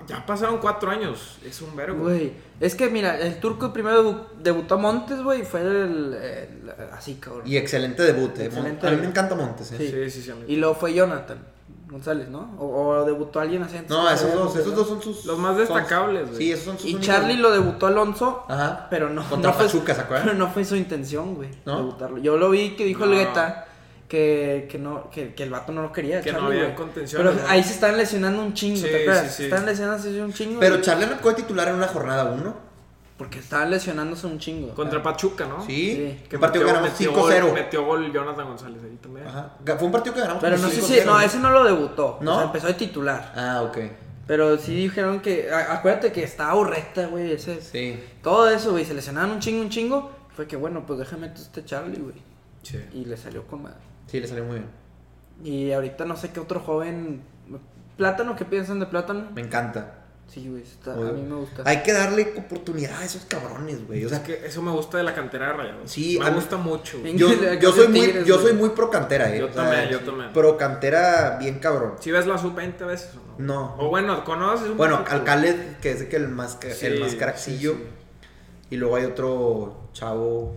Ya 0.07 0.25
pasaron 0.25 0.59
cuatro 0.59 0.89
años. 0.89 1.37
Es 1.45 1.61
un 1.61 1.75
vergo. 1.75 2.03
Güey, 2.03 2.31
es 2.61 2.73
que 2.75 2.89
mira, 2.89 3.17
el 3.19 3.39
turco 3.41 3.71
primero 3.73 4.01
debu- 4.03 4.25
debutó 4.41 4.75
a 4.75 4.77
Montes, 4.77 5.21
güey, 5.21 5.41
y 5.41 5.45
fue 5.45 5.59
el, 5.61 6.13
el- 6.13 6.73
así, 6.93 7.15
cabrón. 7.15 7.43
Y 7.45 7.57
excelente 7.57 8.01
debut, 8.03 8.37
eh. 8.39 8.45
Excelente 8.45 8.87
a 8.87 8.91
mí 8.91 8.97
me 8.97 9.07
encanta 9.07 9.35
Montes, 9.35 9.71
eh. 9.73 9.77
Sí. 9.77 9.87
Sí, 9.89 10.09
sí, 10.09 10.21
sí. 10.23 10.31
a 10.31 10.35
mí 10.35 10.43
Y 10.47 10.55
luego 10.55 10.75
fue 10.75 10.93
Jonathan 10.93 11.45
González, 11.93 12.27
¿no? 12.27 12.55
O, 12.59 12.65
o 12.89 13.05
debutó 13.05 13.39
alguien 13.39 13.63
así 13.63 13.77
antes. 13.77 13.89
No, 13.89 14.09
esos 14.09 14.29
Fue 14.29 14.39
dos, 14.39 14.55
esos 14.57 14.75
dos 14.75 14.87
son 14.87 15.01
sus. 15.01 15.23
Los 15.25 15.39
más 15.39 15.55
destacables, 15.55 16.25
güey. 16.27 16.37
Sí, 16.37 16.51
esos 16.51 16.65
son 16.65 16.77
sus. 16.77 16.85
Y 16.87 16.95
únicos- 16.95 17.05
Charlie 17.05 17.37
lo 17.37 17.51
debutó 17.51 17.87
Alonso, 17.87 18.43
Ajá. 18.49 18.87
pero 18.89 19.09
no, 19.09 19.23
Contra 19.29 19.51
no 19.51 19.55
fue, 19.57 19.65
Pachuca, 19.67 19.95
¿se 19.95 20.01
acuerdan? 20.01 20.27
pero 20.27 20.37
no 20.37 20.49
fue 20.51 20.65
su 20.65 20.75
intención, 20.75 21.35
güey, 21.35 21.49
¿No? 21.65 21.77
debutarlo. 21.77 22.17
Yo 22.17 22.35
lo 22.37 22.49
vi 22.49 22.71
que 22.75 22.83
dijo 22.83 23.05
No. 23.05 23.13
el 23.13 23.19
Guetta 23.19 23.67
que, 24.09 24.67
que, 24.69 24.77
no, 24.77 25.09
que, 25.09 25.33
que 25.33 25.43
el 25.43 25.49
vato 25.49 25.71
no 25.71 25.81
lo 25.81 25.91
quería, 25.91 26.21
Que 26.21 26.31
no 26.33 26.45
había 26.47 26.63
güey. 26.65 26.75
contenciones, 26.75 27.31
Pero 27.31 27.41
¿no? 27.43 27.49
ahí 27.49 27.63
se 27.63 27.73
están 27.73 27.97
lesionando 27.97 28.43
un 28.43 28.53
chingo, 28.53 28.77
Sí, 28.77 28.83
¿te 28.83 29.01
acuerdas? 29.01 29.23
sí, 29.23 29.29
sí. 29.29 29.35
Se 29.37 29.43
Están 29.45 29.65
lesionándose 29.65 30.21
un 30.21 30.33
chingo. 30.33 30.59
Pero 30.59 30.81
Charlie 30.81 31.07
no 31.07 31.17
puede 31.17 31.37
titular 31.37 31.67
en 31.69 31.75
una 31.75 31.87
jornada 31.87 32.25
1. 32.25 32.72
Porque 33.23 33.39
estaban 33.39 33.71
lesionándose 33.71 34.27
un 34.27 34.37
chingo. 34.37 34.73
Contra 34.75 35.01
Pachuca, 35.01 35.45
¿no? 35.45 35.65
Sí. 35.65 35.93
Sí. 35.95 36.23
Que 36.27 36.35
un 36.35 36.41
partido 36.41 36.65
metió- 36.65 36.75
ganamos 36.75 36.91
metió 36.99 37.11
5-0. 37.13 37.41
Gol, 37.45 37.53
metió 37.53 37.85
gol 37.85 38.11
Jonathan 38.11 38.47
González 38.47 38.83
ahí 38.83 38.97
también. 39.01 39.27
Ajá. 39.27 39.53
Fue 39.65 39.85
un 39.85 39.91
partido 39.91 40.13
que 40.15 40.21
ganamos. 40.21 40.41
Pero 40.43 40.57
no 40.57 40.67
sé 40.69 40.81
5-0. 40.81 41.01
si, 41.01 41.05
no, 41.05 41.19
ese 41.21 41.39
no 41.39 41.49
lo 41.51 41.63
debutó. 41.63 42.17
¿No? 42.21 42.31
O 42.33 42.35
sea, 42.35 42.43
empezó 42.45 42.67
de 42.67 42.73
titular. 42.73 43.31
Ah, 43.35 43.61
ok. 43.65 43.77
Pero 44.27 44.57
sí 44.57 44.75
dijeron 44.75 45.21
que, 45.21 45.49
acuérdate 45.51 46.11
que 46.11 46.23
estaba 46.23 46.55
Urreta, 46.55 47.07
güey, 47.07 47.31
ese. 47.31 47.61
Sí. 47.61 47.97
Todo 48.21 48.49
eso, 48.49 48.71
güey, 48.71 48.83
se 48.85 48.93
lesionaban 48.93 49.31
un 49.31 49.39
chingo, 49.39 49.61
un 49.61 49.69
chingo. 49.69 50.11
Fue 50.35 50.47
que, 50.47 50.55
bueno, 50.55 50.85
pues 50.85 50.99
déjame 50.99 51.27
meter 51.27 51.41
este 51.41 51.63
Charlie, 51.63 51.99
güey. 51.99 52.15
Sí. 52.63 52.79
Y 52.93 53.05
le 53.05 53.15
salió 53.17 53.45
con 53.47 53.63
madre. 53.63 53.77
Sí, 54.07 54.19
le 54.19 54.27
salió 54.27 54.43
muy 54.43 54.55
bien. 54.59 54.69
Y 55.43 55.71
ahorita 55.71 56.05
no 56.05 56.15
sé 56.17 56.31
qué 56.31 56.39
otro 56.39 56.59
joven. 56.59 57.21
¿Plátano? 57.97 58.35
¿Qué 58.35 58.43
piensan 58.45 58.79
de 58.79 58.85
plátano? 58.87 59.27
Me 59.35 59.41
encanta. 59.41 59.99
Sí, 60.33 60.49
güey, 60.49 60.63
está- 60.63 60.93
a 60.93 61.11
mí 61.11 61.21
me 61.21 61.35
gusta. 61.35 61.61
Hay 61.63 61.83
que 61.83 61.93
darle 61.93 62.33
oportunidad 62.35 62.99
a 62.99 63.05
esos 63.05 63.23
cabrones, 63.25 63.85
güey. 63.85 64.03
O 64.03 64.09
sea, 64.09 64.23
que 64.23 64.43
eso 64.47 64.63
me 64.63 64.71
gusta 64.71 64.97
de 64.97 65.03
la 65.03 65.13
cantera 65.13 65.47
de 65.47 65.53
Rayados. 65.53 65.91
Sí, 65.91 66.17
me 66.19 66.31
gusta 66.31 66.57
mucho. 66.57 66.99
güey. 66.99 67.15
Yo, 67.15 67.27
soy 67.71 67.87
muy, 67.89 68.11
yo 68.25 68.39
güey. 68.39 68.47
soy 68.47 68.53
muy 68.53 68.69
pro 68.69 68.89
cantera, 68.89 69.31
eh. 69.31 69.37
Yo 69.39 69.45
O 69.45 69.53
sea, 69.53 69.63
también, 69.63 69.89
yo 69.89 69.99
también. 69.99 70.33
Pro 70.33 70.57
cantera 70.57 71.37
bien 71.39 71.59
cabrón. 71.59 71.93
¿Sí 71.99 72.09
ves 72.11 72.25
la 72.25 72.39
sub-20 72.39 72.83
veces 72.83 73.11
o 73.13 73.39
no? 73.41 73.45
No. 73.45 73.75
O 73.77 73.89
bueno, 73.89 74.23
¿conoces 74.23 74.69
un 74.69 74.77
Bueno? 74.77 75.03
Alcalde, 75.07 75.77
que 75.81 75.91
es 75.91 76.01
el 76.11 76.29
más, 76.29 76.57
Sí, 76.73 76.87
el 76.87 76.99
más 76.99 77.11
sí. 77.11 77.17
Y 78.71 78.77
luego 78.77 78.95
hay 78.95 79.05
otro 79.05 79.89
chavo, 79.93 80.55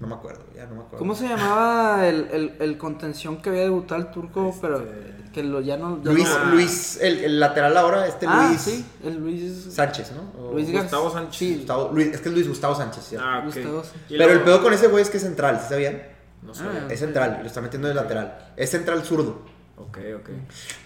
no 0.00 0.06
me 0.08 0.14
acuerdo, 0.14 0.44
ya 0.54 0.64
no 0.66 0.74
me 0.74 0.80
acuerdo. 0.80 0.98
¿Cómo 0.98 1.14
se 1.14 1.26
llamaba 1.28 2.06
el, 2.06 2.28
el, 2.30 2.56
el 2.60 2.78
contención 2.78 3.38
que 3.40 3.48
había 3.50 3.62
debutado 3.62 4.00
el 4.00 4.10
turco? 4.10 4.48
Este- 4.50 4.60
Pero 4.60 4.84
que 5.32 5.42
lo, 5.42 5.60
ya 5.60 5.76
no. 5.76 6.02
ya 6.02 6.12
Luis, 6.12 6.28
no-. 6.28 6.44
Luis, 6.52 6.98
el, 7.02 7.18
el 7.24 7.38
lateral 7.40 7.76
ahora, 7.76 8.06
este 8.06 8.26
ah, 8.26 8.46
Luis 8.48 8.60
sí, 8.60 8.86
el 9.04 9.16
Luis. 9.18 9.66
Sánchez, 9.70 10.12
¿no? 10.12 10.42
O 10.48 10.52
Luis 10.54 10.72
Gustavo 10.72 11.10
Sánchez. 11.10 11.36
Sí, 11.36 11.56
Gustavo- 11.58 11.90
Luis- 11.92 12.08
es 12.14 12.20
que 12.22 12.28
es 12.30 12.34
Luis 12.34 12.48
Gustavo 12.48 12.74
Sánchez, 12.74 13.04
¿sí? 13.04 13.16
Ah, 13.20 13.38
ok. 13.46 13.54
Gustavo. 13.54 13.82
Y 14.08 14.16
Pero 14.16 14.32
el 14.32 14.40
pedo 14.40 14.62
con 14.62 14.72
ese 14.72 14.86
güey 14.88 15.02
es 15.02 15.10
que 15.10 15.18
es 15.18 15.22
central, 15.22 15.60
¿sí 15.62 15.68
sabían? 15.68 16.02
No 16.42 16.52
Ah. 16.52 16.54
sabía. 16.54 16.86
Es 16.88 17.00
central, 17.00 17.38
lo 17.42 17.46
está 17.46 17.60
metiendo 17.60 17.88
de 17.88 17.94
lateral. 17.94 18.52
Es 18.56 18.70
central 18.70 19.02
zurdo. 19.04 19.40
Ok, 19.78 19.98
ok. 20.16 20.30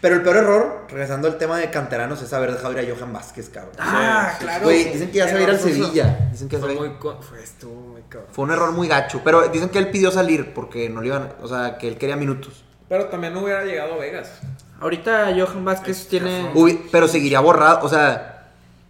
Pero 0.01 0.16
el 0.16 0.22
peor 0.22 0.36
error, 0.38 0.86
regresando 0.88 1.28
al 1.28 1.38
tema 1.38 1.59
de 1.59 1.70
canteranos, 1.70 2.20
es 2.22 2.32
haber 2.32 2.53
dejado 2.53 2.72
ir 2.80 2.91
a 2.91 2.95
Johan 2.97 3.12
Vázquez, 3.12 3.49
cabrón. 3.49 3.72
Ah, 3.78 4.34
Sí, 4.38 4.45
claro. 4.45 4.64
Güey, 4.64 4.84
dicen 4.93 5.11
que 5.11 5.18
ya 5.18 5.28
se 5.28 5.34
va 5.34 5.38
a 5.38 5.43
ir 5.45 5.51
al. 5.51 5.59
Sevilla. 5.61 6.28
Dicen 6.32 6.49
que 6.49 6.57
ya 6.57 6.61
se 6.61 6.66
Fue 6.66 6.74
va 6.76 6.82
a 6.82 6.84
ir- 6.86 6.91
muy... 6.91 6.99
co- 6.99 7.22
Fue, 7.22 7.43
estuvo 7.43 7.74
muy 7.74 8.03
cabrón. 8.09 8.30
Fue 8.32 8.45
un 8.45 8.51
error 8.51 8.72
muy 8.72 8.88
gacho. 8.88 9.20
Pero 9.24 9.49
dicen 9.49 9.68
que 9.68 9.78
él 9.78 9.91
pidió 9.91 10.11
salir 10.11 10.53
porque 10.55 10.88
no 10.88 11.01
le 11.01 11.07
iban. 11.09 11.32
O 11.41 11.47
sea, 11.49 11.78
que 11.78 11.86
él 11.88 11.99
quería 11.99 12.16
minutos. 12.16 12.64
Pero 12.88 13.07
también 13.07 13.32
no 13.32 13.45
hubiera 13.45 13.64
llegado 13.64 13.95
a 13.95 13.97
Vegas. 13.99 14.41
Ahorita 14.80 15.32
Johan 15.38 15.64
Vázquez 15.64 16.01
Es 16.01 16.09
tiene. 16.09 16.51
Uy, 16.55 16.80
pero 16.91 17.07
seguiría 17.07 17.38
borrado. 17.41 17.86
O 17.86 17.88
sea. 17.88 18.49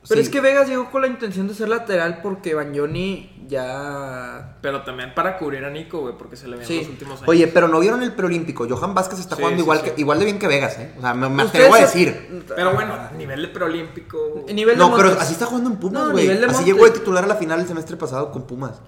Pero 0.09 0.21
sí. 0.23 0.27
es 0.27 0.31
que 0.31 0.41
Vegas 0.41 0.67
llegó 0.67 0.91
con 0.91 1.03
la 1.03 1.09
intención 1.09 1.47
de 1.47 1.53
ser 1.55 1.69
lateral 1.69 2.21
porque 2.23 2.55
Bagnoni 2.55 3.40
ya. 3.51 4.57
Pero 4.63 4.83
también 4.83 5.13
para 5.15 5.37
cubrir 5.37 5.65
a 5.65 5.71
Nico, 5.71 6.01
güey, 6.01 6.15
porque 6.17 6.37
se 6.37 6.49
le 6.49 6.65
Sí. 6.65 6.79
los 6.79 6.89
últimos 6.89 7.17
años. 7.19 7.29
Oye, 7.29 7.47
pero 7.49 7.69
no 7.69 7.81
vieron 7.81 8.03
el 8.03 8.13
preolímpico. 8.13 8.67
Johan 8.69 8.95
Vázquez 8.95 9.19
está 9.21 9.37
Sí, 9.37 9.43
jugando 9.43 9.59
sí, 9.59 9.63
igual, 9.65 9.81
sí. 9.85 9.91
Que, 9.91 10.01
igual 10.01 10.19
de 10.19 10.25
bien 10.25 10.39
que 10.39 10.47
Vegas, 10.49 10.79
¿eh? 10.79 10.95
O 10.97 11.01
sea, 11.01 11.13
me, 11.15 11.29
me 11.29 11.43
atrevo 11.43 11.75
a 11.75 11.81
decir. 11.81 12.45
Pero 12.57 12.73
bueno, 12.73 12.95
a 12.95 13.11
nivel 13.13 13.43
de 13.43 13.49
preolímpico... 13.49 14.45
Nivel 14.53 14.77
de 14.77 14.79
No, 14.79 14.97
pero 14.97 15.11
así 15.21 15.33
está 15.35 15.47
jugando 15.47 15.71
en 15.71 15.77
Pumas, 15.77 16.09
güey. 16.11 16.31
así 16.45 16.65
llegó 16.65 16.85
de 16.85 16.93
titular 16.93 17.25
a 17.25 17.27
la 17.27 17.35
final 17.37 17.61
el 17.61 17.67
semestre 17.67 17.97
pasado 17.97 18.31
con 18.33 18.47
Pumas. 18.47 18.81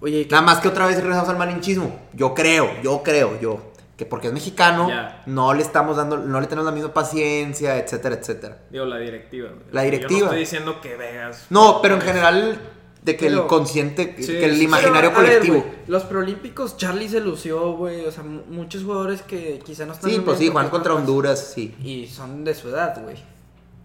Oye, 0.00 0.24
¿qué- 0.28 0.30
Nada 0.32 0.42
más 0.42 0.58
que 0.60 0.68
otra 0.68 0.86
vez 0.86 0.96
regresamos 0.98 1.28
al 1.28 1.38
malinchismo. 1.38 1.98
Yo 2.12 2.34
creo, 2.34 2.68
yo 2.82 3.02
creo, 3.02 3.40
yo. 3.40 3.72
Que 3.96 4.06
porque 4.06 4.28
es 4.28 4.32
mexicano, 4.32 4.88
no 5.26 5.52
le 5.54 5.62
estamos 5.62 5.96
dando, 5.96 6.18
no 6.18 6.40
le 6.40 6.46
tenemos 6.46 6.66
la 6.66 6.70
misma 6.72 6.94
paciencia, 6.94 7.76
etcétera, 7.78 8.14
etcétera. 8.14 8.58
Digo, 8.70 8.84
la 8.84 8.96
directiva. 8.98 9.48
güey. 9.48 9.60
La 9.72 9.82
Yo 9.82 9.90
directiva. 9.90 10.20
no 10.20 10.24
estoy 10.26 10.38
diciendo 10.38 10.80
que 10.80 10.94
Vegas... 10.96 11.46
No, 11.50 11.82
pero 11.82 11.96
en 11.96 12.02
general, 12.02 12.60
de 13.02 13.16
que 13.16 13.26
Pero- 13.26 13.42
el 13.42 13.46
consciente, 13.48 14.16
Sí, 14.18 14.26
que 14.26 14.44
el 14.44 14.60
imaginario 14.62 15.10
Pero, 15.14 15.22
ver, 15.22 15.38
colectivo. 15.40 15.64
los 15.86 16.02
preolímpicos, 16.04 16.76
Charlie 16.76 17.08
se 17.08 17.20
lució, 17.20 17.72
güey. 17.74 18.04
O 18.06 18.12
sea, 18.12 18.22
mu- 18.24 18.42
muchos 18.48 18.82
jugadores 18.82 19.22
que 19.22 19.60
quizá 19.64 19.86
no 19.86 19.92
están. 19.94 20.10
sí, 20.10 20.20
pues 20.24 20.38
sí, 20.38 20.46
porque 20.46 20.52
Juan 20.52 20.68
contra 20.70 20.92
juegan 20.92 21.02
más- 21.04 21.08
Honduras, 21.08 21.52
sí. 21.54 21.74
Y 21.82 22.06
son 22.08 22.44
de 22.44 22.54
su 22.54 22.68
edad, 22.68 23.00
güey. 23.02 23.16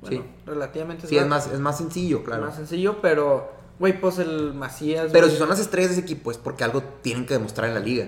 Bueno, 0.01 0.17
Sí. 0.17 0.23
relativamente. 0.45 1.07
Sí, 1.07 1.17
es 1.17 1.25
más, 1.27 1.47
es 1.47 1.59
más 1.59 1.77
sencillo, 1.77 2.23
claro. 2.23 2.43
Más 2.45 2.55
sencillo, 2.55 2.97
pero, 3.01 3.51
güey, 3.79 3.99
pues 4.01 4.17
el 4.19 4.53
Macías. 4.53 5.09
Pero 5.13 5.29
si 5.29 5.37
son 5.37 5.47
las 5.49 5.59
estrellas 5.59 5.91
de 5.91 5.97
ese 5.97 6.03
equipo 6.03 6.29
es 6.31 6.37
porque 6.37 6.63
algo 6.65 6.83
tienen 7.01 7.25
que 7.25 7.33
demostrar 7.35 7.69
en 7.69 7.75
la 7.75 7.79
liga. 7.79 8.07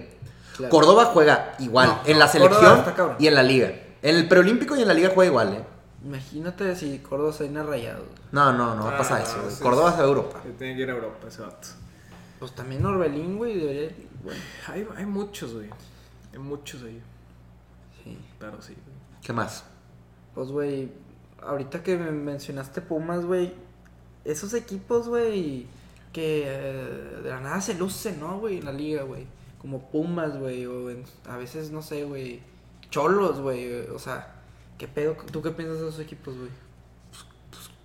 claro. 0.57 0.71
Córdoba 0.71 1.05
juega 1.13 1.55
igual 1.59 1.87
No, 1.89 1.99
en 2.05 2.17
la 2.19 2.27
selección 2.29 2.83
y 3.19 3.27
en 3.27 3.35
la 3.35 3.43
liga. 3.43 3.73
En 4.01 4.15
el 4.15 4.27
preolímpico 4.27 4.75
y 4.75 4.81
en 4.81 4.87
la 4.87 4.93
liga 4.93 5.11
juega 5.13 5.29
igual, 5.29 5.53
¿eh? 5.53 5.63
Imagínate 6.05 6.75
si 6.75 6.99
Córdoba 6.99 7.33
se 7.33 7.43
viene 7.45 7.63
rayado. 7.63 8.05
No, 8.31 8.53
no, 8.53 8.75
no 8.75 8.83
va 8.85 8.91
a 8.91 8.95
Ah, 8.95 8.97
pasar 8.97 9.19
no, 9.21 9.25
eso. 9.27 9.41
güey. 9.41 9.55
sí, 9.55 9.63
Córdoba 9.63 9.89
sí. 9.91 9.95
se 9.97 10.01
va 10.01 10.05
a 10.05 10.09
Europa. 10.09 10.41
Tiene 10.57 10.75
que 10.75 10.81
ir 10.83 10.89
a 10.89 10.93
Europa 10.93 11.27
ese 11.27 11.41
vato. 11.41 11.67
Pues 12.39 12.51
también 12.53 12.85
Orbelín, 12.85 13.37
güey, 13.37 13.57
debería. 13.59 13.95
Bueno, 14.23 14.39
Hay, 14.67 14.87
hay 14.95 15.05
muchos, 15.05 15.53
güey. 15.53 15.69
Hay 16.31 16.39
muchos 16.39 16.83
ahí. 16.83 17.01
sí. 18.03 18.17
Pero 18.39 18.61
sí, 18.61 18.73
güey. 18.73 19.21
¿Qué 19.23 19.33
más? 19.33 19.63
Pues, 20.35 20.49
güey, 20.49 20.91
ahorita 21.41 21.81
que 21.81 21.97
me 21.97 22.11
mencionaste 22.11 22.81
Pumas, 22.81 23.25
güey, 23.25 23.53
esos 24.25 24.53
equipos, 24.53 25.07
güey, 25.07 25.65
que 26.13 26.43
eh, 26.45 27.19
de 27.23 27.29
la 27.29 27.39
nada 27.39 27.61
se 27.61 27.73
lucen, 27.73 28.19
¿no, 28.19 28.39
güey? 28.39 28.59
En 28.59 28.65
la 28.65 28.71
liga, 28.73 29.03
güey. 29.03 29.25
Como 29.59 29.89
Pumas, 29.89 30.37
güey, 30.37 30.65
o 30.67 30.89
en- 30.91 31.03
a 31.27 31.37
veces, 31.37 31.71
no 31.71 31.81
sé, 31.81 32.03
güey, 32.03 32.41
Cholos, 32.91 33.39
güey, 33.39 33.87
o 33.89 33.97
sea, 33.97 34.34
¿qué 34.77 34.87
pedo? 34.87 35.15
¿Tú 35.31 35.41
qué 35.41 35.51
piensas 35.51 35.79
de 35.81 35.87
esos 35.89 35.99
equipos, 35.99 36.35
güey? 36.37 36.49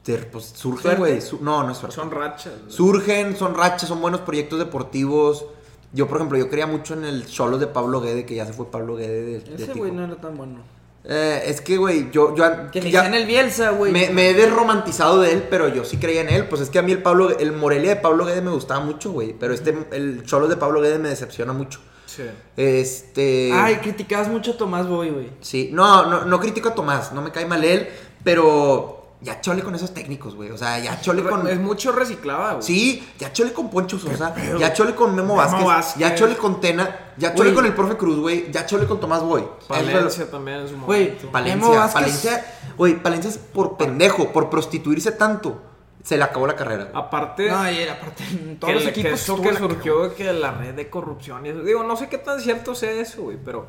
Ter- 0.03 0.30
Pues 0.30 0.47
surgen, 0.47 0.82
¿Suerte? 0.82 0.99
güey. 0.99 1.20
su- 1.20 1.43
no, 1.45 1.62
no 1.62 1.72
es 1.72 1.78
suerte. 1.78 1.95
Son 1.97 2.11
rachas. 2.11 2.55
güey. 2.62 2.72
Surgen, 2.72 3.36
son 3.36 3.55
rachas, 3.55 3.88
son 3.88 4.01
buenos 4.01 4.20
proyectos 4.22 4.59
deportivos. 4.59 5.45
Yo, 5.93 6.07
por 6.09 6.16
ejemplo, 6.18 6.38
yo 6.38 6.49
creía 6.49 6.66
mucho 6.66 6.95
en 6.95 7.05
el 7.05 7.26
Cholos 7.26 7.61
de 7.61 7.66
Pablo 7.66 8.01
Guede, 8.01 8.24
que 8.24 8.34
ya 8.34 8.47
se 8.47 8.53
fue 8.53 8.70
Pablo 8.70 8.97
Guede 8.97 9.22
de, 9.22 9.41
de 9.41 9.62
Ese 9.64 9.74
güey 9.74 9.91
no 9.93 10.05
era 10.05 10.16
tan 10.16 10.36
bueno. 10.36 10.61
Eh, 11.05 11.43
es 11.47 11.61
que, 11.61 11.76
güey, 11.78 12.11
yo, 12.11 12.34
yo 12.36 12.45
Que 12.70 12.91
ya- 12.91 13.07
en 13.07 13.14
el 13.14 13.26
Bielsa, 13.26 13.70
güey. 13.70 13.91
me, 13.93 14.11
me 14.11 14.30
he 14.30 14.34
desromantizado 14.34 15.20
de 15.20 15.32
él, 15.32 15.47
pero 15.51 15.68
yo 15.68 15.84
sí 15.84 15.97
creía 15.99 16.20
en 16.22 16.28
él. 16.28 16.49
Pues 16.49 16.61
es 16.62 16.70
que 16.70 16.78
a 16.78 16.82
mí 16.82 16.93
el 16.93 17.03
Pablo, 17.03 17.36
el 17.38 17.53
Morelia 17.53 17.95
de 17.97 18.01
Pablo 18.01 18.24
Guede 18.24 18.41
me 18.43 18.51
gustaba 18.51 18.80
mucho, 18.80 19.11
güey. 19.12 19.34
Pero 19.38 19.53
este, 19.53 19.76
el 19.93 20.22
Cholos 20.24 20.49
de 20.49 20.57
Pablo 20.57 20.80
Guede 20.80 20.99
me 20.99 21.09
decepciona 21.11 21.53
mucho. 21.53 21.80
Sí. 22.16 22.24
Este. 22.56 23.52
Ay, 23.52 23.76
criticabas 23.76 24.28
mucho 24.28 24.52
a 24.52 24.56
Tomás 24.56 24.88
Boy, 24.88 25.11
güey. 25.11 25.30
Sí, 25.40 25.70
no, 25.72 26.06
no, 26.06 26.24
no 26.24 26.40
critico 26.40 26.70
a 26.70 26.74
Tomás, 26.74 27.12
no 27.12 27.22
me 27.22 27.30
cae 27.30 27.46
mal 27.46 27.62
él, 27.64 27.88
pero 28.24 28.96
ya 29.22 29.40
chole 29.40 29.62
con 29.62 29.74
esos 29.74 29.92
técnicos, 29.94 30.34
güey. 30.34 30.50
O 30.50 30.56
sea, 30.58 30.78
ya 30.78 31.00
chole 31.00 31.22
con. 31.22 31.46
Es 31.46 31.58
mucho 31.58 31.92
reciclada, 31.92 32.52
güey. 32.54 32.62
Sí, 32.62 33.08
ya 33.18 33.32
chole 33.32 33.52
con 33.52 33.70
Poncho 33.70 33.98
Sosa, 33.98 34.34
ya 34.58 34.72
chole 34.72 34.94
con 34.94 35.11
Memo, 35.14 35.34
Memo 35.34 35.36
Vázquez, 35.36 35.64
Vázquez. 35.66 36.00
ya 36.00 36.14
chole 36.14 36.36
con 36.36 36.61
Tena, 36.61 37.12
ya 37.16 37.30
chole 37.34 37.50
Güey. 37.50 37.54
con 37.54 37.66
el 37.66 37.74
profe 37.74 37.96
Cruz, 37.96 38.18
güey, 38.18 38.50
ya 38.50 38.66
chole 38.66 38.86
con 38.86 38.98
Tomás 38.98 39.22
Boy. 39.22 39.44
Palencia 39.68 40.30
también 40.30 40.58
en 40.61 40.68
su 40.68 40.80
Güey, 40.80 41.02
momento. 41.04 41.20
Memo 41.22 41.32
Palencia, 41.32 41.68
Vázquez- 41.86 41.92
Palencia, 41.92 42.54
güey, 42.76 43.02
Palencia 43.02 43.30
es 43.30 43.38
por 43.38 43.76
pendejo, 43.76 44.32
por 44.32 44.50
prostituirse 44.50 45.12
tanto, 45.12 45.61
se 46.03 46.16
le 46.16 46.24
acabó 46.24 46.46
la 46.46 46.57
carrera. 46.57 46.90
Aparte, 46.94 47.51
No, 47.51 47.70
y 47.70 47.82
aparte 47.84 48.24
en 48.30 48.59
todos 48.59 48.70
que, 48.72 48.74
los 48.74 48.82
que 48.84 48.90
equipos 49.01 49.12
eso 49.20 49.40
que 49.40 49.53
la 49.53 49.59
surgió 49.59 50.09
de 50.09 50.14
que 50.14 50.32
la 50.32 50.53
red 50.53 50.74
de 50.74 50.88
corrupción 50.90 51.44
y 51.46 51.51
eso. 51.51 51.61
Digo, 51.62 51.82
no 51.84 51.96
sé 51.96 52.09
qué 52.09 52.18
tan 52.18 52.40
cierto 52.40 52.74
sea 52.74 52.90
eso, 52.92 53.22
güey, 53.22 53.38
pero 53.44 53.66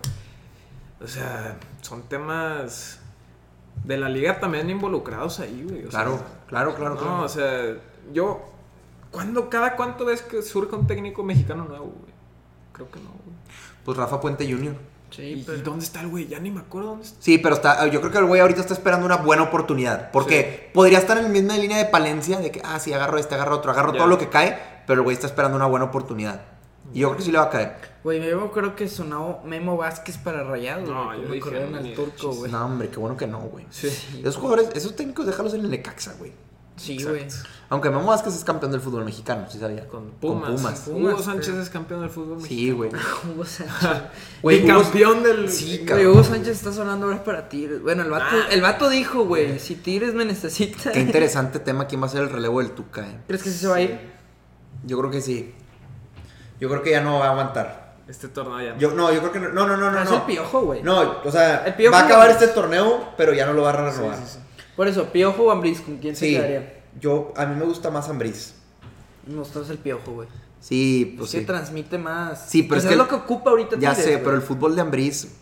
O 1.03 1.07
sea, 1.07 1.57
son 1.81 2.03
temas 2.03 2.99
de 3.83 3.97
la 3.97 4.07
liga 4.09 4.39
también 4.39 4.69
involucrados 4.69 5.39
ahí, 5.39 5.65
güey. 5.67 5.85
o 5.85 5.89
Claro, 5.89 6.17
sea, 6.17 6.27
claro, 6.47 6.75
claro, 6.75 6.95
No, 6.95 7.01
claro. 7.01 7.21
o 7.23 7.29
sea, 7.29 7.75
yo. 8.13 8.41
¿cuándo, 9.11 9.49
cada 9.49 9.75
cuánto 9.75 10.05
ves 10.05 10.21
que 10.21 10.41
surge 10.41 10.73
un 10.75 10.87
técnico 10.87 11.21
mexicano 11.23 11.65
nuevo, 11.65 11.85
güey? 11.87 12.13
Creo 12.71 12.89
que 12.91 12.99
no, 12.99 13.09
güey. 13.09 13.35
Pues 13.83 13.97
Rafa 13.97 14.21
Puente 14.21 14.49
Jr. 14.49 14.75
Sí, 15.11 15.21
¿Y, 15.23 15.43
pero... 15.43 15.57
y 15.57 15.61
dónde 15.61 15.85
está 15.85 16.01
el 16.01 16.07
güey? 16.07 16.27
Ya 16.27 16.39
ni 16.39 16.49
me 16.51 16.61
acuerdo 16.61 16.89
dónde 16.89 17.05
está. 17.05 17.21
Sí, 17.21 17.37
pero 17.37 17.55
está, 17.55 17.85
yo 17.87 17.99
creo 17.99 18.11
que 18.11 18.17
el 18.17 18.25
güey 18.25 18.41
ahorita 18.41 18.61
está 18.61 18.73
esperando 18.73 19.05
una 19.05 19.17
buena 19.17 19.43
oportunidad. 19.43 20.09
Porque 20.11 20.71
podría 20.73 20.97
estar 20.99 21.17
en 21.17 21.23
la 21.23 21.29
misma 21.29 21.57
línea 21.57 21.77
de 21.77 21.85
Palencia, 21.85 22.39
de 22.39 22.51
que, 22.51 22.61
ah, 22.63 22.79
sí, 22.79 22.91
agarro 22.93 23.17
este, 23.17 23.35
agarro 23.35 23.57
otro, 23.57 23.71
agarro 23.71 23.91
Ya. 23.93 23.99
todo 23.99 24.07
lo 24.07 24.17
que 24.17 24.29
cae, 24.29 24.57
pero 24.87 25.01
el 25.01 25.03
güey 25.03 25.13
está 25.13 25.27
esperando 25.27 25.55
una 25.57 25.67
buena 25.67 25.85
oportunidad. 25.85 26.41
Y 26.93 26.99
yo 27.01 27.09
creo 27.09 27.17
que 27.17 27.23
sí 27.23 27.31
le 27.31 27.37
va 27.37 27.45
a 27.45 27.49
caer. 27.49 27.75
Güey, 28.03 28.21
yo 28.27 28.51
creo 28.51 28.75
que 28.75 28.87
sonó 28.89 29.39
Memo 29.45 29.77
Vázquez 29.77 30.17
para 30.17 30.43
Rayados, 30.43 30.89
No, 30.89 31.13
yo 31.15 31.39
corrieron 31.39 31.75
al 31.75 31.93
turco, 31.93 32.33
güey. 32.33 32.51
No, 32.51 32.65
hombre, 32.65 32.89
qué 32.89 32.97
bueno 32.97 33.15
que 33.15 33.27
no, 33.27 33.39
güey. 33.39 33.65
Sí. 33.69 33.87
Esos 34.21 34.37
jugadores, 34.37 34.69
esos 34.73 34.95
técnicos, 34.95 35.25
déjalos 35.25 35.53
en 35.53 35.61
el 35.61 35.69
Necaxa, 35.69 36.15
güey. 36.17 36.33
Sí, 36.77 37.03
güey. 37.03 37.27
Aunque 37.69 37.89
Memo 37.89 38.05
Vázquez 38.07 38.35
es 38.35 38.43
campeón 38.43 38.71
del 38.71 38.81
fútbol 38.81 39.05
mexicano, 39.05 39.45
¿sí 39.49 39.59
sabía? 39.59 39.87
Con 39.87 40.11
Pumas. 40.11 40.51
Pumas. 40.51 40.79
Pumas, 40.81 41.13
Hugo 41.13 41.23
Sánchez 41.23 41.49
pero- 41.51 41.61
es 41.61 41.69
campeón 41.69 42.01
del 42.01 42.09
fútbol 42.09 42.41
Sí, 42.41 42.71
güey. 42.71 42.89
Hugo 43.33 43.45
Sánchez. 43.45 44.01
Güey, 44.41 44.65
campeón 44.65 45.23
del. 45.23 45.49
Sí, 45.49 45.85
cabrón. 45.85 46.07
Hugo 46.07 46.23
Sánchez 46.23 46.57
está 46.57 46.73
sonando 46.73 47.05
ahora 47.05 47.23
para 47.23 47.47
Tigres. 47.49 47.81
Bueno, 47.81 48.03
el 48.03 48.09
vato, 48.09 48.25
Ah. 48.35 48.47
el 48.51 48.61
vato 48.61 48.89
dijo, 48.89 49.25
güey, 49.25 49.59
si 49.59 49.75
Tigres 49.75 50.13
me 50.13 50.25
necesita. 50.25 50.91
Qué 50.91 50.99
interesante 51.01 51.59
tema, 51.59 51.87
¿quién 51.87 52.01
va 52.01 52.07
a 52.07 52.09
ser 52.09 52.21
el 52.23 52.29
relevo 52.29 52.59
del 52.61 52.71
Tuca, 52.71 53.01
eh? 53.07 53.19
¿Crees 53.27 53.43
que 53.43 53.49
sí 53.51 53.57
se 53.59 53.67
va 53.67 53.75
a 53.75 53.81
ir? 53.81 53.99
Yo 54.83 54.97
creo 54.99 55.11
que 55.11 55.21
sí. 55.21 55.53
Yo 56.59 56.67
creo 56.69 56.81
que 56.83 56.91
ya 56.91 57.01
no 57.01 57.19
va 57.19 57.27
a 57.27 57.31
aguantar. 57.31 57.91
Este 58.07 58.27
torneo 58.27 58.59
ya. 58.61 58.73
no. 58.73 58.79
Yo, 58.79 58.91
no, 58.91 59.11
yo 59.13 59.19
creo 59.19 59.31
que 59.31 59.39
no. 59.39 59.49
No, 59.49 59.65
no, 59.67 59.77
no, 59.77 59.91
no. 59.91 59.97
Ah, 59.99 60.03
es 60.03 60.09
no. 60.09 60.15
el 60.17 60.21
piojo, 60.23 60.61
güey. 60.61 60.83
No, 60.83 61.19
o 61.23 61.31
sea, 61.31 61.63
El 61.65 61.75
Piojo- 61.75 61.93
va 61.93 61.99
a 62.01 62.05
acabar 62.05 62.29
este 62.29 62.47
torneo, 62.49 63.09
pero 63.15 63.33
ya 63.33 63.45
no 63.45 63.53
lo 63.53 63.61
va 63.61 63.69
a 63.69 63.73
renovar. 63.73 64.17
Sí, 64.17 64.23
sí, 64.25 64.31
sí. 64.33 64.39
Por 64.75 64.87
eso, 64.87 65.05
piojo 65.11 65.43
o 65.43 65.51
Ambris, 65.51 65.81
¿con 65.81 65.97
quién 65.97 66.15
se 66.15 66.29
quedaría? 66.29 66.81
yo, 66.99 67.33
a 67.37 67.45
mí 67.45 67.55
me 67.55 67.65
gusta 67.65 67.89
más 67.89 68.09
Ambriz. 68.09 68.55
Me 69.27 69.35
gusta 69.37 69.59
más 69.59 69.69
el 69.69 69.77
piojo, 69.77 70.11
güey. 70.11 70.27
Sí, 70.59 71.15
pues 71.17 71.33
es 71.33 71.39
que 71.41 71.45
transmite 71.47 71.97
más. 71.97 72.47
Sí, 72.49 72.63
pero 72.63 72.75
Pues 72.75 72.83
es 72.85 72.89
que 72.91 72.95
lo 72.95 73.03
el- 73.03 73.09
que 73.09 73.15
ocupa 73.15 73.49
ahorita 73.51 73.77
Ya 73.79 73.95
sé, 73.95 74.17
pero 74.19 74.35
el 74.35 74.41
fútbol 74.41 74.75
de 74.75 74.81
Ambriz. 74.81 75.35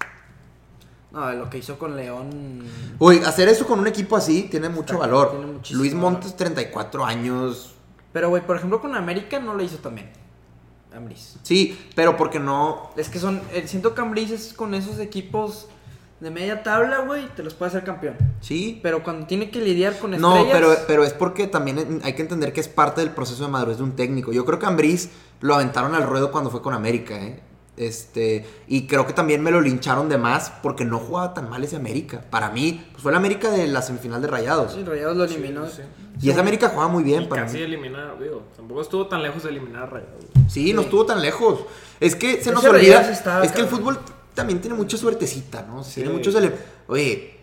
No, 1.11 1.31
lo 1.33 1.49
que 1.49 1.57
hizo 1.57 1.77
con 1.79 1.95
León. 1.95 2.63
Uy, 2.99 3.17
hacer 3.25 3.49
eso 3.49 3.65
con 3.65 3.79
un 3.79 3.87
equipo 3.87 4.15
así 4.15 4.43
tiene 4.43 4.69
mucho 4.69 4.93
Está- 4.93 5.07
valor. 5.07 5.31
tiene 5.31 5.59
Luis. 5.71 5.93
Montes, 5.93 6.35
34 6.37 7.03
años. 7.03 7.73
Pero, 8.13 8.29
güey, 8.29 8.45
por 8.45 8.55
ejemplo, 8.57 8.79
con 8.79 8.95
América 8.95 9.39
no 9.39 9.55
lo 9.55 9.63
hizo 9.63 9.77
también. 9.77 10.09
Ambris. 10.95 11.37
Sí, 11.43 11.77
pero 11.95 12.15
porque 12.17 12.39
no. 12.39 12.91
Es 12.95 13.09
que 13.09 13.19
son. 13.19 13.41
eh, 13.53 13.63
siento 13.67 13.93
que 13.93 14.01
Ambris 14.01 14.31
es 14.31 14.53
con 14.53 14.73
esos 14.73 14.99
equipos 14.99 15.67
de 16.19 16.29
media 16.31 16.63
tabla, 16.63 16.99
güey, 16.99 17.27
te 17.35 17.43
los 17.43 17.53
puede 17.53 17.69
hacer 17.69 17.83
campeón. 17.83 18.15
Sí. 18.41 18.79
Pero 18.83 19.03
cuando 19.03 19.25
tiene 19.25 19.49
que 19.49 19.59
lidiar 19.61 19.97
con 19.99 20.11
No, 20.11 20.35
estrellas. 20.35 20.51
pero, 20.59 20.75
pero 20.87 21.03
es 21.03 21.13
porque 21.13 21.47
también 21.47 22.01
hay 22.03 22.13
que 22.13 22.21
entender 22.21 22.51
que 22.53 22.59
es 22.59 22.67
parte 22.67 23.01
del 23.01 23.11
proceso 23.11 23.45
de 23.45 23.49
madurez 23.51 23.77
de 23.77 23.83
un 23.83 23.95
técnico. 23.95 24.31
Yo 24.33 24.43
creo 24.45 24.59
que 24.59 24.65
Ambriz 24.65 25.09
lo 25.41 25.55
aventaron 25.55 25.95
al 25.95 26.03
ruedo 26.03 26.31
cuando 26.31 26.49
fue 26.49 26.61
con 26.61 26.73
América, 26.73 27.15
¿eh? 27.15 27.41
Este, 27.77 28.45
y 28.67 28.87
creo 28.87 29.07
que 29.07 29.13
también 29.13 29.41
me 29.41 29.51
lo 29.51 29.61
lincharon 29.61 30.09
de 30.09 30.17
más 30.17 30.51
porque 30.61 30.83
no 30.83 30.99
jugaba 30.99 31.33
tan 31.33 31.49
mal 31.49 31.63
ese 31.63 31.77
América. 31.77 32.21
Para 32.29 32.49
mí, 32.49 32.85
pues 32.91 33.01
fue 33.01 33.11
el 33.13 33.17
América 33.17 33.49
de 33.51 33.67
la 33.67 33.81
semifinal 33.81 34.21
de 34.21 34.27
Rayados. 34.27 34.73
Sí, 34.73 34.83
Rayados 34.83 35.15
lo 35.15 35.23
eliminó. 35.23 35.65
Sí, 35.69 35.83
Y 36.21 36.29
ese 36.29 36.41
América 36.41 36.67
jugaba 36.67 36.89
muy 36.91 37.03
bien 37.05 37.23
Y 37.23 37.27
para 37.27 37.43
casi 37.43 37.55
mí. 37.59 37.63
eliminar, 37.63 38.19
digo, 38.21 38.43
tampoco 38.57 38.81
estuvo 38.81 39.07
tan 39.07 39.23
lejos 39.23 39.43
de 39.43 39.51
eliminar 39.51 39.83
a 39.83 39.85
Rayados. 39.85 40.25
Sí, 40.49 40.73
no 40.73 40.81
Sí. 40.81 40.85
estuvo 40.87 41.05
tan 41.05 41.21
lejos. 41.21 41.61
Es 42.01 42.17
que 42.17 42.43
se 42.43 42.51
nos 42.51 42.65
olvida. 42.65 43.09
Estaba, 43.09 43.45
es 43.45 43.53
que 43.53 43.61
el 43.61 43.67
fútbol 43.67 43.97
también 44.33 44.61
tiene 44.61 44.75
mucha 44.75 44.97
suertecita, 44.97 45.63
¿no? 45.63 45.83
Sí. 45.83 45.95
Tiene 46.01 46.09
muchos 46.11 46.35
Oye, 46.87 47.37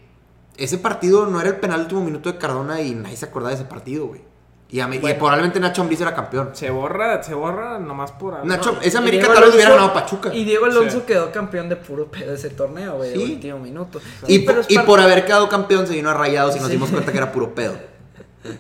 ese 0.57 0.79
partido 0.79 1.27
no 1.27 1.41
era 1.41 1.51
el 1.51 1.57
penal 1.57 1.81
último 1.81 2.03
minuto 2.03 2.33
de 2.33 2.39
Cardona 2.39 2.81
y 2.81 2.95
nadie 2.95 3.17
se 3.17 3.27
acordaba 3.27 3.51
de 3.51 3.57
ese 3.57 3.65
partido, 3.65 4.07
güey. 4.07 4.23
Y, 4.69 4.81
a 4.81 4.89
mí- 4.89 4.97
y 4.97 4.99
Bueno. 4.99 5.19
probablemente 5.19 5.61
Nacho 5.61 5.83
Ambriz 5.83 6.01
era 6.01 6.13
campeón. 6.13 6.51
Se 6.55 6.71
borra, 6.71 7.23
se 7.23 7.35
borra 7.35 7.79
nomás 7.79 8.11
por 8.11 8.35
algo. 8.35 8.47
Nacho, 8.47 8.73
No, 8.73 8.81
ese 8.81 8.99
América 8.99 9.33
tal 9.33 9.45
vez 9.45 9.55
hubiera 9.55 9.71
ganado 9.71 9.93
Pachuca. 9.93 10.35
Y 10.35 10.45
Diego 10.45 10.65
Alonso 10.65 10.99
Sí. 11.01 11.05
quedó 11.07 11.31
campeón 11.31 11.69
de 11.69 11.77
puro 11.77 12.11
pedo 12.11 12.35
ese 12.35 12.51
torneo, 12.51 12.97
güey, 12.97 13.11
de 13.11 13.17
Sí. 13.17 13.33
último 13.35 13.59
minuto. 13.61 14.01
Y, 14.27 14.39
Sí, 14.39 14.45
pero 14.45 14.63
y 14.69 14.79
por 14.81 14.99
haber 14.99 15.25
quedado 15.25 15.49
campeón 15.49 15.87
se 15.87 15.93
vino 15.95 16.11
a 16.11 16.15
Rayados 16.15 16.57
y 16.57 16.61
nos 16.61 16.69
dimos 16.69 16.91
cuenta 16.91 17.13
que 17.13 17.19
era 17.19 17.31
puro 17.31 17.55
pedo. 17.55 17.75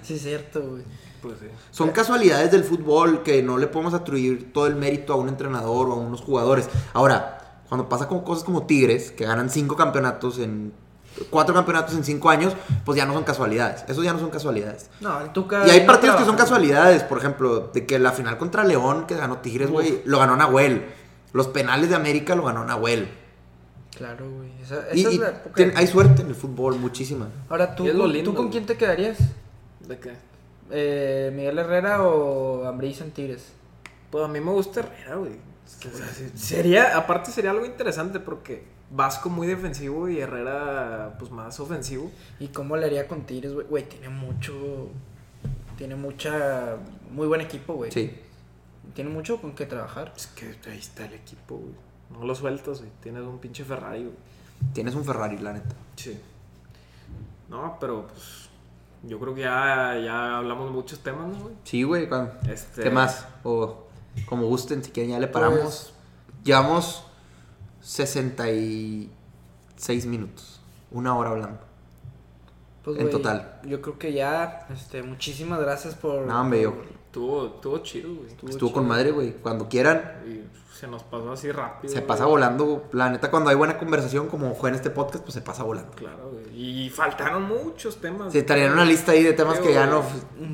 Sí, 0.02 0.14
es 0.14 0.22
cierto, 0.22 0.60
güey. 0.62 0.82
Pues 1.22 1.38
sí. 1.40 1.46
Son 1.72 1.90
casualidades 1.90 2.52
del 2.52 2.62
fútbol 2.62 3.24
que 3.24 3.42
no 3.42 3.58
le 3.58 3.66
podemos 3.66 3.92
atribuir 3.94 4.52
todo 4.52 4.68
el 4.68 4.76
mérito 4.76 5.12
a 5.12 5.16
un 5.16 5.28
entrenador 5.28 5.88
o 5.88 5.94
a 5.94 5.96
unos 5.96 6.20
jugadores. 6.20 6.68
Ahora, 6.92 7.45
cuando 7.68 7.88
pasa 7.88 8.08
con 8.08 8.20
cosas 8.22 8.44
como 8.44 8.66
Tigres, 8.66 9.10
que 9.10 9.24
ganan 9.24 9.50
cinco 9.50 9.76
campeonatos 9.76 10.38
en. 10.38 10.72
Cuatro 11.30 11.54
campeonatos 11.54 11.94
en 11.94 12.04
cinco 12.04 12.28
años, 12.28 12.52
pues 12.84 12.98
ya 12.98 13.06
no 13.06 13.14
son 13.14 13.24
casualidades. 13.24 13.84
Esos 13.88 14.04
ya 14.04 14.12
no 14.12 14.18
son 14.18 14.28
casualidades. 14.28 14.90
No, 15.00 15.18
el 15.22 15.30
Tuca. 15.32 15.66
Y 15.66 15.70
hay 15.70 15.80
no 15.80 15.86
partidos 15.86 16.16
que 16.16 16.24
son 16.26 16.36
casualidades, 16.36 17.02
por 17.04 17.16
ejemplo, 17.16 17.70
de 17.72 17.86
que 17.86 17.98
la 17.98 18.12
final 18.12 18.36
contra 18.36 18.64
León, 18.64 19.06
que 19.06 19.16
ganó 19.16 19.38
Tigres, 19.38 19.70
güey, 19.70 20.02
lo 20.04 20.18
ganó 20.18 20.36
Nahuel. 20.36 20.84
Los 21.32 21.48
penales 21.48 21.88
de 21.88 21.96
América 21.96 22.34
lo 22.34 22.44
ganó 22.44 22.64
Nahuel. 22.66 23.08
Claro, 23.96 24.30
güey. 24.30 24.50
Esa, 24.62 24.80
esa 24.88 24.94
Y, 24.94 25.04
es 25.14 25.18
la 25.18 25.28
época. 25.30 25.54
ten- 25.54 25.72
hay 25.74 25.86
suerte 25.86 26.20
en 26.20 26.28
el 26.28 26.34
fútbol, 26.34 26.76
muchísima. 26.78 27.28
Ahora, 27.48 27.74
¿tú, 27.74 27.84
lindo, 27.84 28.22
¿tú 28.22 28.34
con 28.34 28.46
güey. 28.46 28.50
quién 28.50 28.66
te 28.66 28.76
quedarías? 28.76 29.16
¿De 29.88 29.98
qué? 29.98 30.12
Eh, 30.70 31.32
¿Miguel 31.34 31.58
Herrera 31.58 32.02
o 32.02 32.66
Ambris 32.66 33.00
en 33.00 33.12
Tigres? 33.12 33.52
Pues 34.10 34.22
a 34.22 34.28
mí 34.28 34.38
me 34.38 34.50
gusta 34.50 34.80
Herrera, 34.80 35.14
güey. 35.16 35.32
O 35.66 35.96
sea, 35.96 36.06
sería, 36.36 36.96
aparte 36.96 37.30
sería 37.30 37.50
algo 37.50 37.66
interesante 37.66 38.20
porque 38.20 38.64
Vasco 38.90 39.28
muy 39.28 39.46
defensivo 39.46 40.08
y 40.08 40.20
Herrera 40.20 41.16
pues 41.18 41.30
más 41.30 41.58
ofensivo. 41.60 42.10
¿Y 42.38 42.48
cómo 42.48 42.76
le 42.76 42.86
haría 42.86 43.08
con 43.08 43.22
Tigres, 43.26 43.52
güey? 43.52 43.66
Güey, 43.66 43.88
tiene 43.88 44.08
mucho. 44.08 44.88
Tiene 45.76 45.96
mucha. 45.96 46.76
Muy 47.10 47.26
buen 47.26 47.40
equipo, 47.40 47.74
güey. 47.74 47.90
Sí. 47.90 48.12
Tiene 48.94 49.10
mucho 49.10 49.40
con 49.40 49.54
qué 49.54 49.66
trabajar. 49.66 50.12
Es 50.16 50.28
que 50.28 50.54
ahí 50.70 50.78
está 50.78 51.06
el 51.06 51.14
equipo, 51.14 51.56
güey. 51.56 51.74
No 52.10 52.24
lo 52.24 52.34
sueltas, 52.34 52.78
güey. 52.80 52.92
Tienes 53.02 53.22
un 53.22 53.38
pinche 53.38 53.64
Ferrari, 53.64 54.04
güey. 54.04 54.14
Tienes 54.72 54.94
un 54.94 55.04
Ferrari, 55.04 55.38
la 55.38 55.52
neta. 55.52 55.74
Sí. 55.96 56.18
No, 57.48 57.76
pero 57.80 58.06
pues 58.06 58.48
yo 59.02 59.18
creo 59.18 59.34
que 59.34 59.42
ya, 59.42 59.98
ya 60.02 60.38
hablamos 60.38 60.70
muchos 60.70 61.00
temas, 61.00 61.26
¿no, 61.28 61.38
güey? 61.44 61.54
Sí, 61.64 61.82
güey. 61.82 62.08
Este- 62.48 62.82
¿Qué 62.84 62.90
más? 62.90 63.26
O 63.44 63.85
como 64.24 64.46
gusten, 64.46 64.82
si 64.82 64.90
quieren, 64.90 65.12
ya 65.12 65.18
le 65.20 65.28
paramos. 65.28 65.60
Pues- 65.60 65.92
Llevamos 66.44 67.02
66 67.80 70.06
minutos. 70.06 70.60
Una 70.90 71.16
hora 71.16 71.30
hablando. 71.30 71.58
Pues, 72.84 72.98
En 73.00 73.10
total. 73.10 73.60
Yo 73.64 73.80
creo 73.82 73.98
que 73.98 74.12
ya. 74.12 74.66
Este, 74.72 75.02
muchísimas 75.02 75.60
gracias 75.60 75.94
por. 75.94 76.22
No, 76.26 76.40
hombre, 76.40 76.62
yo- 76.62 76.74
Estuvo, 77.06 77.46
estuvo 77.46 77.78
chido, 77.78 78.14
güey. 78.14 78.28
Estuvo 78.50 78.72
con 78.72 78.86
madre, 78.86 79.10
güey. 79.10 79.32
Cuando 79.32 79.68
quieran, 79.68 80.22
Y 80.26 80.42
se 80.76 80.86
nos 80.86 81.02
pasó 81.02 81.32
así 81.32 81.50
rápido. 81.50 81.92
se 81.92 82.00
güey. 82.00 82.06
pasa 82.06 82.26
volando. 82.26 82.84
La 82.92 83.08
neta, 83.10 83.30
cuando 83.30 83.50
hay 83.50 83.56
buena 83.56 83.78
conversación, 83.78 84.28
como 84.28 84.54
fue 84.54 84.68
en 84.70 84.76
este 84.76 84.90
podcast, 84.90 85.24
pues 85.24 85.34
se 85.34 85.40
pasa 85.40 85.62
volando. 85.62 85.92
Claro, 85.96 86.30
güey. 86.32 86.44
Y 86.86 86.90
faltaron 86.90 87.42
muchos 87.44 87.96
temas. 88.00 88.32
Se 88.32 88.42
traían 88.42 88.72
una 88.72 88.84
lista 88.84 89.12
ahí 89.12 89.22
de 89.22 89.32
temas 89.32 89.56
Sí, 89.56 89.62
que 89.64 89.72
ya 89.74 89.86
no. 89.86 90.02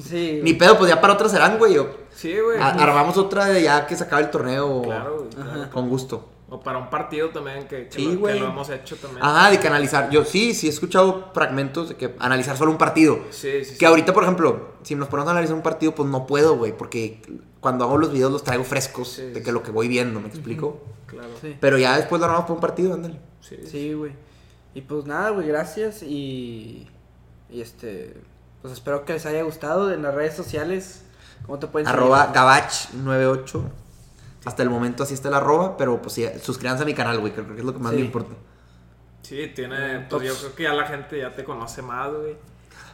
Sí. 0.00 0.40
Ni 0.42 0.54
pedo, 0.54 0.78
pues 0.78 0.88
ya 0.90 1.00
para 1.00 1.14
otra 1.14 1.28
serán, 1.28 1.58
güey. 1.58 1.76
o- 1.78 1.88
Sí, 2.10 2.38
güey. 2.38 2.58
a- 2.58 2.68
Armamos 2.68 3.16
otra 3.18 3.46
de 3.46 3.62
ya 3.62 3.86
que 3.86 3.96
se 3.96 4.04
acabe 4.04 4.22
el 4.22 4.30
torneo. 4.30 4.82
Claro, 4.82 5.16
güey. 5.18 5.28
claro. 5.30 5.70
Con 5.70 5.88
gusto. 5.88 6.28
O 6.50 6.60
para 6.60 6.76
un 6.76 6.90
partido 6.90 7.30
también 7.30 7.66
que, 7.66 7.88
que 7.88 7.92
Sí, 7.92 8.04
lo, 8.04 8.10
que 8.10 8.16
güey. 8.18 8.38
lo 8.40 8.48
hemos 8.48 8.68
hecho 8.68 8.94
también. 8.96 9.24
Ajá, 9.24 9.50
de 9.50 9.58
que 9.58 9.66
analizar. 9.68 10.10
Yo 10.10 10.22
sí, 10.22 10.52
sí 10.52 10.66
he 10.66 10.70
escuchado 10.70 11.30
fragmentos 11.32 11.88
de 11.88 11.94
que 11.96 12.14
analizar 12.18 12.58
solo 12.58 12.70
un 12.70 12.76
partido. 12.76 13.20
Sí, 13.30 13.64
sí, 13.64 13.64
sí. 13.64 13.78
Que 13.78 13.86
ahorita, 13.86 14.12
por 14.12 14.22
ejemplo, 14.24 14.72
si 14.82 14.94
nos 14.94 15.08
ponemos 15.08 15.28
a 15.28 15.30
analizar 15.32 15.56
un 15.56 15.62
partido, 15.62 15.94
pues 15.94 16.10
no 16.10 16.26
puedo, 16.26 16.56
güey, 16.58 16.76
porque 16.76 17.22
cuando 17.62 17.84
hago 17.86 17.96
los 17.96 18.12
videos 18.12 18.30
los 18.30 18.44
traigo 18.44 18.64
frescos 18.64 19.08
Sí, 19.08 19.22
de 19.22 19.36
sí, 19.36 19.42
que 19.42 19.52
lo 19.52 19.62
que 19.62 19.70
voy 19.70 19.88
viendo, 19.88 20.20
¿me 20.20 20.28
explico? 20.28 20.82
Claro. 21.06 21.28
Sí. 21.40 21.56
Pero 21.58 21.78
ya 21.78 21.96
después 21.96 22.20
lo 22.20 22.26
armamos 22.26 22.46
por 22.46 22.56
un 22.56 22.60
partido, 22.60 22.92
ándale. 22.92 23.18
Sí, 23.40 23.94
güey. 23.94 24.12
Y 24.74 24.82
pues 24.82 25.06
nada, 25.06 25.30
güey, 25.30 25.48
gracias 25.48 26.02
y, 26.02 26.88
y 27.50 27.60
este, 27.62 28.14
pues 28.60 28.74
espero 28.74 29.04
que 29.06 29.14
les 29.14 29.24
haya 29.26 29.42
gustado 29.42 29.90
en 29.92 30.02
las 30.02 30.14
redes 30.14 30.34
sociales. 30.34 31.04
¿Cómo 31.46 31.58
te 31.58 31.66
pueden? 31.68 31.88
Arroba 31.88 32.32
Gabach98. 32.32 33.62
Hasta 34.44 34.62
el 34.62 34.70
momento 34.70 35.04
así 35.04 35.14
está 35.14 35.28
el 35.28 35.34
arroba, 35.34 35.76
pero 35.76 36.02
pues 36.02 36.14
sí, 36.14 36.26
suscríbanse 36.42 36.82
a 36.82 36.86
mi 36.86 36.94
canal, 36.94 37.20
güey, 37.20 37.32
creo 37.32 37.46
que 37.46 37.54
es 37.60 37.64
lo 37.64 37.72
que 37.72 37.78
más 37.78 37.92
Sí. 37.92 37.98
me 37.98 38.04
importa. 38.04 38.34
Sí, 39.22 39.52
tiene. 39.54 40.00
Mm, 40.00 40.08
Pues 40.08 40.22
yo 40.24 40.34
creo 40.34 40.54
que 40.56 40.62
ya 40.64 40.74
la 40.74 40.86
gente 40.86 41.18
ya 41.18 41.32
te 41.32 41.44
conoce 41.44 41.80
más, 41.82 42.10
güey. 42.12 42.36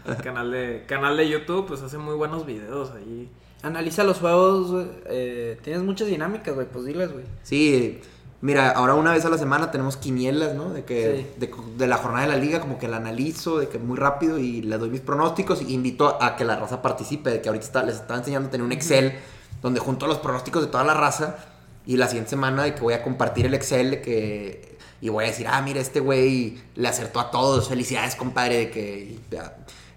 El 0.07 0.17
canal 0.17 0.51
de, 0.51 0.85
canal 0.87 1.17
de 1.17 1.29
YouTube, 1.29 1.67
pues 1.67 1.81
hace 1.83 1.97
muy 1.99 2.15
buenos 2.15 2.45
videos 2.45 2.91
ahí. 2.93 3.31
Analiza 3.63 4.05
los 4.05 4.19
juegos, 4.19 4.71
güey, 4.71 4.87
eh, 5.07 5.59
tienes 5.63 5.83
muchas 5.83 6.07
dinámicas, 6.09 6.55
güey, 6.55 6.67
pues 6.67 6.85
dilas, 6.85 7.13
güey. 7.13 7.25
Sí, 7.43 8.01
mira, 8.41 8.71
ahora 8.71 8.95
una 8.95 9.13
vez 9.13 9.25
a 9.25 9.29
la 9.31 9.37
semana 9.39 9.73
tenemos 9.73 9.97
quinielas, 9.97 10.55
¿no? 10.55 10.71
De 10.71 10.85
que 10.85 11.27
Sí. 11.37 11.41
de, 11.41 11.51
de 11.77 11.87
la 11.89 11.97
jornada 11.97 12.27
de 12.27 12.33
la 12.33 12.39
liga, 12.39 12.61
como 12.61 12.79
que 12.79 12.87
la 12.87 12.99
analizo, 12.99 13.59
de 13.59 13.69
que 13.69 13.79
muy 13.79 13.97
rápido 13.97 14.39
y 14.39 14.63
le 14.63 14.79
doy 14.79 14.91
mis 14.91 15.01
pronósticos 15.01 15.61
y 15.63 15.75
invito 15.75 16.23
a 16.23 16.37
que 16.37 16.45
la 16.45 16.55
raza 16.57 16.83
participe, 16.83 17.31
de 17.31 17.41
que 17.41 17.49
ahorita 17.49 17.67
está- 17.67 17.83
les 17.83 17.97
estaba 17.97 18.19
enseñando 18.21 18.47
a 18.49 18.51
tener 18.53 18.65
un 18.65 18.71
Excel 18.73 19.15
donde 19.61 19.81
junto 19.81 20.07
los 20.07 20.19
pronósticos 20.19 20.63
de 20.63 20.69
toda 20.69 20.85
la 20.85 20.95
raza 20.95 21.37
y 21.85 21.97
la 21.97 22.07
siguiente 22.07 22.31
semana 22.31 22.63
de 22.63 22.75
que 22.77 22.81
voy 22.81 22.95
a 22.95 23.03
compartir 23.03 23.45
el 23.47 23.55
Excel 23.55 23.91
de 23.91 24.01
que 24.03 24.79
y 25.01 25.09
voy 25.11 25.25
a 25.25 25.29
decir, 25.29 25.47
ah, 25.49 25.61
mira, 25.63 25.81
este 25.81 25.99
güey 26.01 26.59
le 26.77 26.89
acertó 26.89 27.19
a 27.21 27.31
todos, 27.33 27.69
felicidades, 27.69 28.15
compadre, 28.17 28.57
de 28.57 28.71
que... 28.71 29.17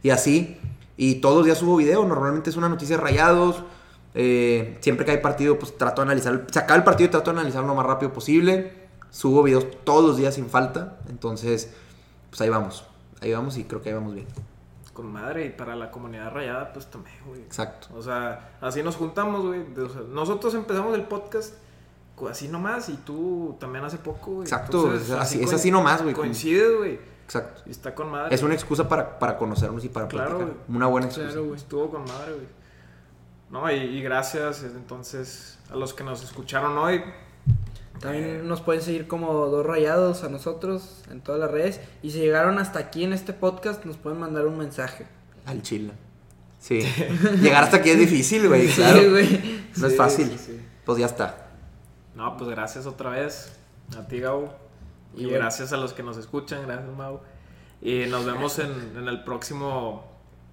Y, 0.03 0.07
y 0.07 0.09
así. 0.11 0.57
Y 1.03 1.15
todos 1.15 1.37
los 1.37 1.45
días 1.45 1.57
subo 1.57 1.77
video, 1.77 2.05
normalmente 2.05 2.51
es 2.51 2.57
una 2.57 2.69
noticia 2.69 2.95
de 2.97 3.01
rayados. 3.01 3.63
eh, 4.13 4.77
siempre 4.81 5.03
que 5.05 5.11
hay 5.13 5.17
partido, 5.17 5.57
pues 5.57 5.75
trato 5.77 6.01
de 6.01 6.05
analizar, 6.05 6.45
se 6.51 6.59
acaba 6.59 6.75
el 6.77 6.83
partido 6.83 7.07
y 7.07 7.11
trato 7.11 7.31
de 7.31 7.39
analizarlo 7.39 7.69
lo 7.69 7.75
más 7.75 7.85
rápido 7.87 8.13
posible. 8.13 8.73
Subo 9.09 9.41
videos 9.41 9.65
todos 9.83 10.05
los 10.05 10.17
días 10.17 10.35
sin 10.35 10.47
falta, 10.47 10.99
entonces, 11.09 11.73
pues 12.29 12.39
ahí 12.41 12.49
vamos, 12.49 12.83
ahí 13.21 13.31
vamos 13.33 13.57
y 13.57 13.63
creo 13.63 13.81
que 13.81 13.89
ahí 13.89 13.95
vamos 13.95 14.13
bien. 14.13 14.27
Con 14.93 15.11
madre 15.11 15.45
y 15.45 15.49
para 15.49 15.75
la 15.75 15.89
comunidad 15.89 16.29
rayada, 16.31 16.71
pues 16.73 16.85
también, 16.91 17.15
güey. 17.25 17.41
Exacto. 17.41 17.87
O 17.95 18.01
sea, 18.03 18.57
así 18.61 18.83
nos 18.83 18.95
juntamos, 18.97 19.43
güey. 19.45 19.61
O 19.77 19.89
sea, 19.89 20.01
nosotros 20.07 20.53
empezamos 20.53 20.93
el 20.93 21.03
podcast 21.03 21.55
así 22.29 22.47
nomás 22.49 22.89
y 22.89 22.97
tú 22.97 23.55
también 23.59 23.83
hace 23.85 23.97
poco, 23.97 24.31
güey. 24.31 24.43
Exacto, 24.43 24.93
es 24.93 25.09
así- 25.09 25.41
es 25.41 25.51
así 25.53 25.71
nomás, 25.71 26.03
güey. 26.03 26.13
Coincide, 26.13 26.75
güey. 26.77 26.99
Exacto. 27.31 27.61
Y 27.65 27.71
está 27.71 27.95
con 27.95 28.09
madre. 28.11 28.35
Es 28.35 28.43
una 28.43 28.53
excusa 28.53 28.89
para, 28.89 29.17
para 29.17 29.37
conocernos 29.37 29.85
y 29.85 29.89
para 29.89 30.07
Claro, 30.09 30.37
platicar. 30.37 30.57
Una 30.67 30.87
buena 30.87 31.07
excusa. 31.07 31.27
Claro, 31.27 31.45
güey. 31.45 31.55
Estuvo 31.55 31.89
con 31.89 32.01
madre, 32.03 32.33
güey. 32.33 32.47
No, 33.49 33.71
y, 33.71 33.75
y 33.75 34.01
gracias 34.01 34.63
entonces 34.63 35.57
a 35.71 35.77
los 35.77 35.93
que 35.93 36.03
nos 36.03 36.23
escucharon 36.23 36.77
hoy. 36.77 37.01
También 38.01 38.47
nos 38.47 38.59
pueden 38.61 38.81
seguir 38.81 39.07
como 39.07 39.31
dos 39.47 39.65
rayados 39.65 40.23
a 40.25 40.29
nosotros 40.29 41.03
en 41.09 41.21
todas 41.21 41.39
las 41.39 41.51
redes. 41.51 41.79
Y 42.01 42.11
si 42.11 42.19
llegaron 42.19 42.57
hasta 42.59 42.79
aquí 42.79 43.03
en 43.05 43.13
este 43.13 43.31
podcast, 43.31 43.85
nos 43.85 43.95
pueden 43.95 44.19
mandar 44.19 44.45
un 44.47 44.57
mensaje. 44.57 45.05
Al 45.45 45.61
chile. 45.61 45.93
Sí. 46.59 46.81
Llegar 47.41 47.63
hasta 47.63 47.77
aquí 47.77 47.91
es 47.91 47.99
difícil, 47.99 48.47
güey. 48.49 48.67
Claro. 48.67 48.99
Sí, 48.99 49.09
güey. 49.09 49.65
No 49.77 49.87
es 49.87 49.95
fácil. 49.95 50.27
sí, 50.31 50.37
sí. 50.37 50.61
Pues 50.85 50.97
ya 50.99 51.05
está. 51.05 51.47
No, 52.13 52.35
pues 52.35 52.49
gracias 52.49 52.85
otra 52.87 53.11
vez 53.11 53.53
a 53.97 54.05
ti, 54.05 54.19
Gabo. 54.19 54.53
Y 55.15 55.21
Y 55.21 55.23
bueno. 55.25 55.39
gracias 55.39 55.73
a 55.73 55.77
los 55.77 55.93
que 55.93 56.03
nos 56.03 56.17
escuchan, 56.17 56.65
gracias, 56.65 56.89
Mau. 56.95 57.19
Y 57.81 58.05
nos 58.07 58.25
vemos 58.25 58.59
en, 58.59 58.71
en 58.97 59.07
el 59.07 59.23
próximo 59.23 60.05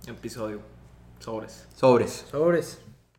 episodio. 0.06 0.60
Sobres. 1.18 1.66
Sobres. 1.74 2.26
Sobres. 2.30 2.80